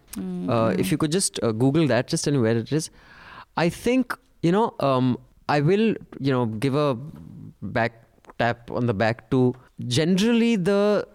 Uh, 0.48 0.74
if 0.78 0.90
you 0.90 0.98
could 0.98 1.12
just 1.12 1.42
uh, 1.42 1.52
Google 1.52 1.86
that, 1.86 2.06
just 2.06 2.24
tell 2.24 2.32
me 2.32 2.40
where 2.40 2.56
it 2.56 2.72
is. 2.72 2.90
I 3.56 3.68
think 3.68 4.16
you 4.42 4.52
know. 4.52 4.74
Um, 4.80 5.18
I 5.48 5.60
will 5.60 5.94
you 6.20 6.32
know 6.32 6.46
give 6.46 6.74
a 6.74 6.94
back 7.60 8.04
tap 8.38 8.70
on 8.70 8.86
the 8.86 8.94
back 8.94 9.30
to 9.30 9.54
generally 9.86 10.56
the 10.56 11.06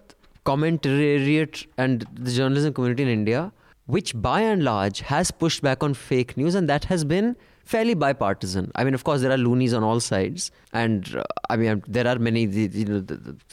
commentariat 0.47 1.65
and 1.77 2.05
the 2.13 2.31
journalism 2.31 2.73
community 2.73 3.03
in 3.03 3.09
India, 3.09 3.51
which 3.85 4.13
by 4.27 4.41
and 4.41 4.63
large 4.63 5.01
has 5.11 5.31
pushed 5.31 5.61
back 5.61 5.83
on 5.83 5.93
fake 5.93 6.35
news, 6.37 6.55
and 6.55 6.69
that 6.69 6.85
has 6.85 7.03
been 7.03 7.35
fairly 7.65 7.93
bipartisan. 7.93 8.71
I 8.75 8.85
mean, 8.85 8.93
of 8.93 9.03
course, 9.03 9.21
there 9.21 9.31
are 9.31 9.37
loonies 9.37 9.73
on 9.73 9.83
all 9.83 9.99
sides, 9.99 10.51
and 10.71 11.15
uh, 11.15 11.23
I 11.49 11.57
mean, 11.57 11.83
there 11.87 12.07
are 12.07 12.17
many 12.17 12.45
you 12.45 12.85
know, 12.85 13.03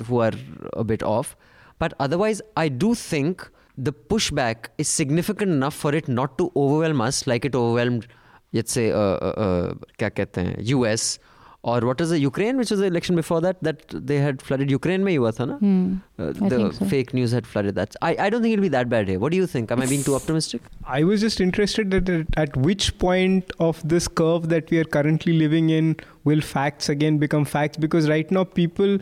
who 0.07 0.21
are 0.21 0.33
a 0.73 0.85
bit 0.85 1.03
off. 1.03 1.37
But 1.81 1.95
otherwise, 1.99 2.41
I 2.57 2.69
do 2.69 2.95
think 2.95 3.51
the 3.77 3.93
pushback 3.93 4.69
is 4.79 4.89
significant 4.89 5.51
enough 5.51 5.75
for 5.75 5.95
it 5.95 6.07
not 6.07 6.39
to 6.39 6.53
overwhelm 6.55 7.01
us 7.01 7.27
like 7.27 7.45
it 7.45 7.57
overwhelmed, 7.57 8.07
let's 8.53 8.73
say, 8.73 8.93
uh, 8.93 8.99
uh, 8.99 9.75
uh, 9.99 10.55
US 10.79 11.19
or 11.64 11.82
what 11.82 12.00
is 12.00 12.10
the 12.10 12.20
Ukraine, 12.20 12.58
which 12.58 12.72
was 12.72 12.80
the 12.80 12.86
election 12.86 13.18
before 13.18 13.42
that, 13.42 13.62
that 13.62 13.82
they 13.90 14.18
had 14.18 14.42
flooded 14.42 14.72
Ukraine 14.72 15.04
में 15.04 15.12
ही 15.12 15.16
हुआ 15.18 15.32
था 15.40 15.46
ना? 15.46 15.58
Hmm. 15.60 15.98
Uh, 16.18 16.30
I 16.46 16.50
the 16.50 16.56
think 16.58 16.74
so. 16.74 16.86
fake 16.86 17.14
news 17.14 17.34
had 17.34 17.46
flooded 17.46 17.76
that. 17.76 17.96
I, 18.02 18.16
I 18.28 18.30
don't 18.30 18.42
think 18.42 18.54
it'll 18.54 18.62
be 18.62 18.70
that 18.70 18.88
bad 18.88 19.10
here. 19.10 19.20
What 19.20 19.32
do 19.32 19.38
you 19.38 19.46
think? 19.46 19.72
Am 19.72 19.82
I 19.82 19.86
being 19.86 20.04
too 20.04 20.16
optimistic? 20.16 20.62
I 20.86 21.04
was 21.04 21.20
just 21.20 21.42
interested 21.42 21.94
at, 21.94 22.28
at 22.38 22.56
which 22.56 22.98
point 22.98 23.52
of 23.60 23.82
this 23.88 24.08
curve 24.08 24.48
that 24.50 24.72
we 24.72 24.80
are 24.80 24.86
currently 24.86 25.34
living 25.34 25.70
in 25.70 25.98
will 26.24 26.40
facts 26.42 26.88
again 26.88 27.18
become 27.18 27.44
facts 27.44 27.76
because 27.78 28.08
right 28.10 28.32
now 28.32 28.46
people 28.46 28.98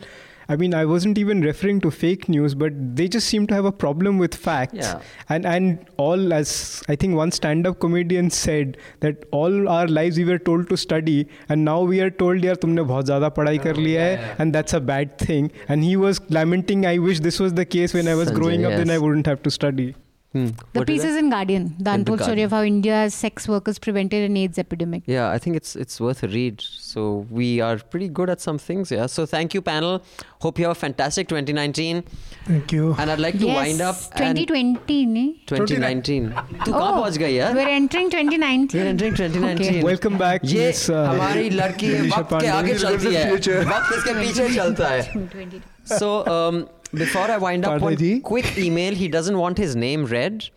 I 0.49 0.55
mean, 0.55 0.73
I 0.73 0.85
wasn't 0.85 1.17
even 1.17 1.41
referring 1.41 1.81
to 1.81 1.91
fake 1.91 2.27
news, 2.27 2.53
but 2.55 2.73
they 2.95 3.07
just 3.07 3.27
seem 3.27 3.47
to 3.47 3.53
have 3.53 3.65
a 3.65 3.71
problem 3.71 4.17
with 4.17 4.35
facts. 4.35 4.73
Yeah. 4.73 5.01
And 5.29 5.45
and 5.45 5.79
all 5.97 6.33
as 6.33 6.83
I 6.89 6.95
think 6.95 7.15
one 7.15 7.31
stand-up 7.31 7.79
comedian 7.79 8.29
said 8.29 8.77
that 8.99 9.25
all 9.31 9.69
our 9.69 9.87
lives 9.87 10.17
we 10.17 10.25
were 10.25 10.39
told 10.39 10.69
to 10.69 10.77
study, 10.77 11.27
and 11.49 11.63
now 11.63 11.81
we 11.81 12.01
are 12.01 12.09
told, 12.09 12.41
dear, 12.41 12.55
tumne 12.55 12.85
bahut 12.93 13.09
zyada 13.11 13.31
padhai 13.39 13.57
kar 13.67 13.73
liya 13.73 14.05
hai," 14.05 14.35
and 14.39 14.53
that's 14.53 14.73
a 14.73 14.81
bad 14.93 15.17
thing. 15.17 15.51
And 15.67 15.83
he 15.83 15.95
was 15.95 16.21
lamenting, 16.29 16.85
"I 16.85 16.97
wish 16.97 17.19
this 17.19 17.39
was 17.39 17.53
the 17.53 17.65
case 17.65 17.93
when 17.93 18.07
I 18.07 18.15
was 18.15 18.29
Sanjay, 18.29 18.41
growing 18.41 18.65
up, 18.65 18.71
yes. 18.71 18.79
then 18.83 18.95
I 18.97 18.97
wouldn't 19.05 19.25
have 19.25 19.43
to 19.43 19.51
study." 19.59 19.93
Hmm. 20.34 20.48
The 20.48 20.80
What 20.80 20.90
is 20.90 20.94
piece 20.94 21.02
that? 21.04 21.10
is 21.12 21.16
in 21.16 21.30
Guardian, 21.32 21.62
the 21.78 21.90
In 21.90 22.00
untold 22.00 22.18
The 22.18 22.24
story 22.24 22.42
of 22.46 22.50
how 22.54 22.58
India's 22.62 23.14
sex 23.14 23.46
workers 23.48 23.78
prevented 23.84 24.24
an 24.30 24.36
AIDS 24.36 24.58
epidemic. 24.62 25.04
Yeah, 25.06 25.30
I 25.30 25.38
think 25.44 25.56
it's 25.60 25.70
it's 25.84 25.98
worth 26.06 26.22
a 26.22 26.28
read. 26.28 26.60
So 26.88 27.04
we 27.38 27.46
are 27.68 27.78
pretty 27.94 28.08
good 28.18 28.32
at 28.34 28.42
some 28.46 28.58
things, 28.64 28.92
yeah. 28.96 29.06
So 29.14 29.24
thank 29.30 29.56
you, 29.58 29.62
panel. 29.62 30.02
Hope 30.42 30.60
you 30.62 30.66
have 30.68 30.76
a 30.76 30.80
fantastic 30.82 31.30
2019. 31.32 32.04
Thank 32.50 32.72
you. 32.76 32.90
And 32.98 33.10
I'd 33.16 33.24
like 33.26 33.38
to 33.40 33.46
yes, 33.46 33.56
wind 33.62 33.80
up 33.88 33.96
and 34.28 34.36
2020, 34.44 35.00
ne? 35.16 35.24
2019. 35.52 36.30
तू 36.34 36.72
कहाँ 36.72 36.92
Oh, 36.92 36.94
पहुँच 37.00 37.18
गई 37.24 37.34
यार? 37.38 37.54
We're 37.62 37.74
entering 37.80 38.10
2019. 38.18 38.80
We're 38.80 38.90
entering 38.94 39.16
2019. 39.22 39.66
Okay. 39.66 39.82
welcome 39.90 40.18
back 40.26 40.44
ये 40.54 40.66
Miss, 40.68 40.84
uh, 40.90 41.04
हमारी 41.08 41.50
लड़की 41.56 41.86
है, 41.94 42.02
Nilisha 42.02 42.18
वक्त 42.18 42.30
के 42.30 42.36
Pandey. 42.36 42.52
आगे 42.60 42.78
चलती 42.84 43.14
है 43.14 43.28
Future. 43.32 43.60
वक्त 43.74 43.96
इसके 43.98 44.14
पीछे 44.20 44.54
चलता 44.54 44.88
है 44.88 45.62
so 45.98 46.08
um, 46.36 46.66
before 46.93 47.23
I 47.23 47.37
wind 47.37 47.65
up 47.65 47.81
one 47.81 47.97
ji. 47.97 48.19
quick 48.19 48.57
email 48.57 48.93
he 48.93 49.07
doesn't 49.07 49.37
want 49.37 49.57
his 49.57 49.75
name 49.75 50.05
read 50.05 50.49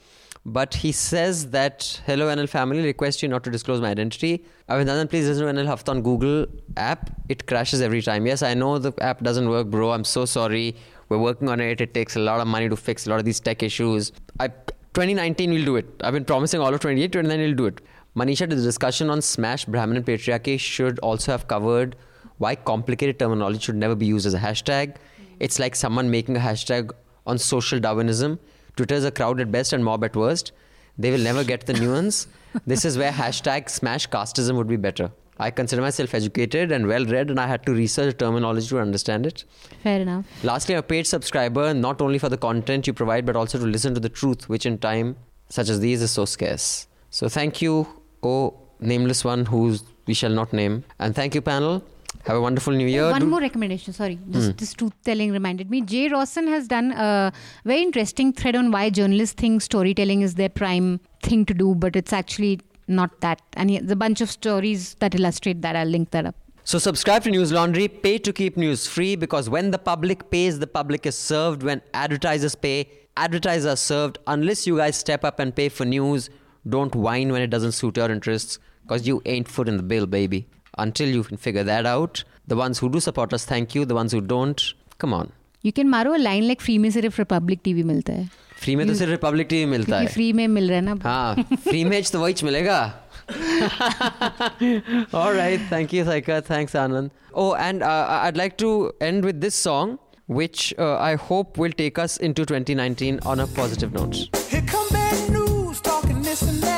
but 0.44 0.74
he 0.74 0.92
says 0.92 1.50
that 1.50 2.00
hello 2.06 2.26
NL 2.34 2.48
family 2.48 2.82
request 2.84 3.22
you 3.22 3.28
not 3.28 3.42
to 3.44 3.50
disclose 3.50 3.80
my 3.80 3.90
identity. 3.90 4.44
Abhinandan 4.68 5.10
please 5.10 5.26
listen 5.26 5.44
to 5.44 5.52
NL 5.52 6.02
Google 6.04 6.46
app. 6.76 7.10
It 7.28 7.46
crashes 7.46 7.80
every 7.80 8.00
time. 8.00 8.26
Yes 8.26 8.42
I 8.42 8.54
know 8.54 8.78
the 8.78 8.92
app 9.02 9.22
doesn't 9.22 9.48
work 9.48 9.66
bro. 9.68 9.90
I'm 9.90 10.04
so 10.04 10.24
sorry. 10.24 10.76
We're 11.08 11.18
working 11.18 11.48
on 11.48 11.58
it. 11.60 11.80
It 11.80 11.94
takes 11.94 12.14
a 12.14 12.20
lot 12.20 12.40
of 12.40 12.46
money 12.46 12.68
to 12.68 12.76
fix 12.76 13.06
a 13.06 13.10
lot 13.10 13.18
of 13.18 13.24
these 13.24 13.40
tech 13.40 13.64
issues. 13.64 14.12
I 14.38 14.48
2019 14.48 15.50
we'll 15.50 15.64
do 15.64 15.76
it. 15.76 15.86
I've 16.04 16.14
been 16.14 16.24
promising 16.24 16.60
all 16.60 16.72
of 16.72 16.78
28 16.80 17.12
29 17.12 17.40
we'll 17.40 17.54
do 17.54 17.66
it. 17.66 17.80
Manisha, 18.14 18.48
the 18.48 18.56
discussion 18.56 19.10
on 19.10 19.20
smash 19.22 19.64
Brahminical 19.64 20.14
patriarchy 20.14 20.60
should 20.60 20.98
also 21.00 21.32
have 21.32 21.48
covered 21.48 21.96
why 22.38 22.54
complicated 22.54 23.18
terminology 23.18 23.58
should 23.58 23.76
never 23.76 23.94
be 23.94 24.06
used 24.06 24.26
as 24.26 24.34
a 24.34 24.38
hashtag. 24.38 24.96
It's 25.40 25.58
like 25.58 25.76
someone 25.76 26.10
making 26.10 26.36
a 26.36 26.40
hashtag 26.40 26.90
on 27.26 27.38
social 27.38 27.78
Darwinism. 27.80 28.38
Twitter 28.76 28.94
is 28.94 29.04
a 29.04 29.10
crowd 29.10 29.40
at 29.40 29.50
best 29.50 29.72
and 29.72 29.84
mob 29.84 30.04
at 30.04 30.16
worst. 30.16 30.52
They 30.98 31.10
will 31.10 31.20
never 31.20 31.44
get 31.44 31.66
the 31.66 31.72
nuance. 31.80 32.26
This 32.66 32.84
is 32.84 32.96
where 32.96 33.12
hashtag 33.12 33.68
smash 33.68 34.08
casteism 34.08 34.56
would 34.56 34.66
be 34.68 34.76
better. 34.76 35.10
I 35.38 35.50
consider 35.50 35.82
myself 35.82 36.14
educated 36.14 36.72
and 36.72 36.86
well 36.86 37.04
read, 37.04 37.28
and 37.28 37.38
I 37.38 37.46
had 37.46 37.66
to 37.66 37.72
research 37.72 38.16
terminology 38.16 38.68
to 38.68 38.78
understand 38.78 39.26
it. 39.26 39.44
Fair 39.82 40.00
enough. 40.00 40.24
Lastly, 40.42 40.74
a 40.74 40.82
paid 40.82 41.06
subscriber, 41.06 41.74
not 41.74 42.00
only 42.00 42.18
for 42.18 42.30
the 42.30 42.38
content 42.38 42.86
you 42.86 42.94
provide, 42.94 43.26
but 43.26 43.36
also 43.36 43.58
to 43.58 43.66
listen 43.66 43.92
to 43.94 44.00
the 44.00 44.08
truth, 44.08 44.48
which 44.48 44.64
in 44.64 44.78
time 44.78 45.16
such 45.48 45.68
as 45.68 45.80
these 45.80 46.00
is 46.02 46.10
so 46.10 46.24
scarce. 46.24 46.86
So 47.10 47.28
thank 47.28 47.60
you, 47.62 47.86
oh 48.22 48.54
nameless 48.80 49.24
one 49.24 49.46
who 49.46 49.78
we 50.06 50.14
shall 50.14 50.30
not 50.30 50.52
name. 50.52 50.84
And 50.98 51.14
thank 51.14 51.34
you, 51.34 51.40
panel. 51.40 51.82
Have 52.24 52.36
a 52.36 52.40
wonderful 52.40 52.72
new 52.72 52.86
year. 52.86 53.10
One 53.10 53.20
Do- 53.20 53.26
more 53.26 53.40
recommendation. 53.40 53.92
Sorry, 53.92 54.18
just 54.30 54.50
Hmm. 54.50 54.56
this 54.56 54.72
truth 54.74 54.92
telling 55.04 55.32
reminded 55.32 55.70
me. 55.70 55.80
Jay 55.80 56.08
Rosen 56.08 56.48
has 56.48 56.66
done 56.68 56.92
a 56.92 57.32
very 57.64 57.82
interesting 57.82 58.32
thread 58.32 58.56
on 58.56 58.70
why 58.70 58.90
journalists 58.90 59.34
think 59.40 59.62
storytelling 59.62 60.22
is 60.22 60.34
their 60.34 60.48
prime 60.48 61.00
thing 61.22 61.44
to 61.46 61.54
do, 61.54 61.74
but 61.74 61.94
it's 61.96 62.12
actually 62.12 62.60
not 62.88 63.20
that. 63.20 63.40
And 63.54 63.70
he 63.70 63.76
a 63.78 63.96
bunch 63.96 64.20
of 64.20 64.30
stories 64.30 64.94
that 65.00 65.14
illustrate 65.14 65.62
that. 65.62 65.76
I'll 65.76 65.86
link 65.86 66.10
that 66.10 66.26
up. 66.26 66.34
So 66.64 66.78
subscribe 66.78 67.22
to 67.24 67.30
Newslaundry. 67.30 67.86
Pay 68.02 68.18
to 68.18 68.32
keep 68.32 68.56
news 68.56 68.86
free 68.88 69.14
because 69.14 69.48
when 69.48 69.70
the 69.70 69.78
public 69.78 70.30
pays, 70.30 70.58
the 70.58 70.66
public 70.66 71.06
is 71.06 71.16
served. 71.16 71.62
When 71.62 71.80
advertisers 71.94 72.56
pay, 72.56 72.88
advertisers 73.16 73.66
are 73.66 73.76
served. 73.76 74.18
Unless 74.26 74.66
you 74.66 74.76
guys 74.78 74.96
step 74.96 75.24
up 75.24 75.38
and 75.38 75.54
pay 75.54 75.68
for 75.68 75.84
news, 75.84 76.28
don't 76.68 76.92
whine 76.96 77.30
when 77.30 77.40
it 77.42 77.48
doesn't 77.50 77.72
suit 77.72 77.96
your 77.96 78.10
interests 78.10 78.58
because 78.82 79.06
you 79.06 79.22
ain't 79.26 79.46
foot 79.46 79.68
in 79.68 79.76
the 79.76 79.82
bill, 79.84 80.06
baby. 80.06 80.48
Until 80.77 81.09
you 81.09 81.23
can 81.23 81.37
figure 81.37 81.63
that 81.63 81.85
out, 81.85 82.23
the 82.47 82.55
ones 82.55 82.79
who 82.79 82.89
do 82.89 82.99
support 82.99 83.33
us, 83.33 83.45
thank 83.45 83.75
you. 83.75 83.85
The 83.85 83.95
ones 83.95 84.13
who 84.13 84.21
don't, 84.21 84.61
come 84.97 85.13
on. 85.13 85.31
You 85.63 85.73
can 85.79 85.89
मारो 85.89 86.15
a 86.15 86.21
line 86.21 86.47
like 86.47 86.61
free 86.67 86.77
में 86.77 86.89
सिर्फ 86.91 87.19
Republic 87.19 87.63
TV 87.67 87.83
मिलता 87.85 88.13
है 88.13 88.29
free 88.61 88.75
में 88.75 88.87
तो 88.87 88.93
सिर्फ 88.93 89.11
Republic 89.11 89.47
TV 89.49 89.65
मिलता 89.65 89.89
क्योंकि 89.89 90.07
है 90.07 90.13
free 90.13 90.33
में 90.35 90.47
मिल 90.47 90.67
रहा 90.69 90.79
है 90.79 90.85
ना 90.85 90.95
हाँ 91.03 91.43
फ्री 91.55 91.83
मैच 91.85 92.11
तो 92.11 92.19
वही 92.21 92.35
मिलेगा 92.43 92.79
All 95.19 95.33
right, 95.35 95.61
thank 95.69 95.93
you, 95.93 96.03
Saika. 96.03 96.43
Thanks, 96.43 96.73
Anand. 96.73 97.11
Oh, 97.33 97.53
and 97.53 97.83
uh, 97.83 98.07
I'd 98.23 98.35
like 98.35 98.57
to 98.63 98.91
end 98.99 99.23
with 99.23 99.39
this 99.39 99.55
song, 99.55 99.99
which 100.27 100.73
uh, 100.77 100.97
I 100.97 101.15
hope 101.15 101.57
will 101.57 101.71
take 101.83 101.97
us 101.97 102.17
into 102.17 102.45
2019 102.45 103.19
on 103.25 103.39
a 103.39 103.47
positive 103.47 103.93
note. 103.93 104.21
Here 104.49 104.63
come 104.75 104.89
bad 104.89 105.29
news, 105.29 105.81
talking 105.81 106.21
this 106.21 106.41
and 106.41 106.61
that. 106.61 106.74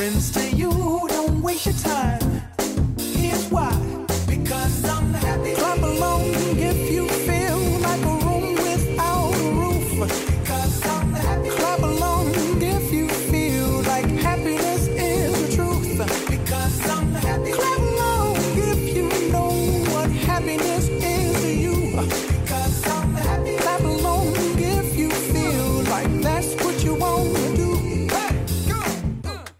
Offense 0.00 0.30
to 0.30 0.48
you, 0.56 0.70
don't 1.08 1.42
waste 1.42 1.66
your 1.66 1.74
time. 1.74 2.20
Here's 3.00 3.50
why. 3.50 3.74
Because 4.28 4.84
I'm 4.84 5.12
happy. 5.12 5.54
Clap 5.54 5.82
along 5.82 6.27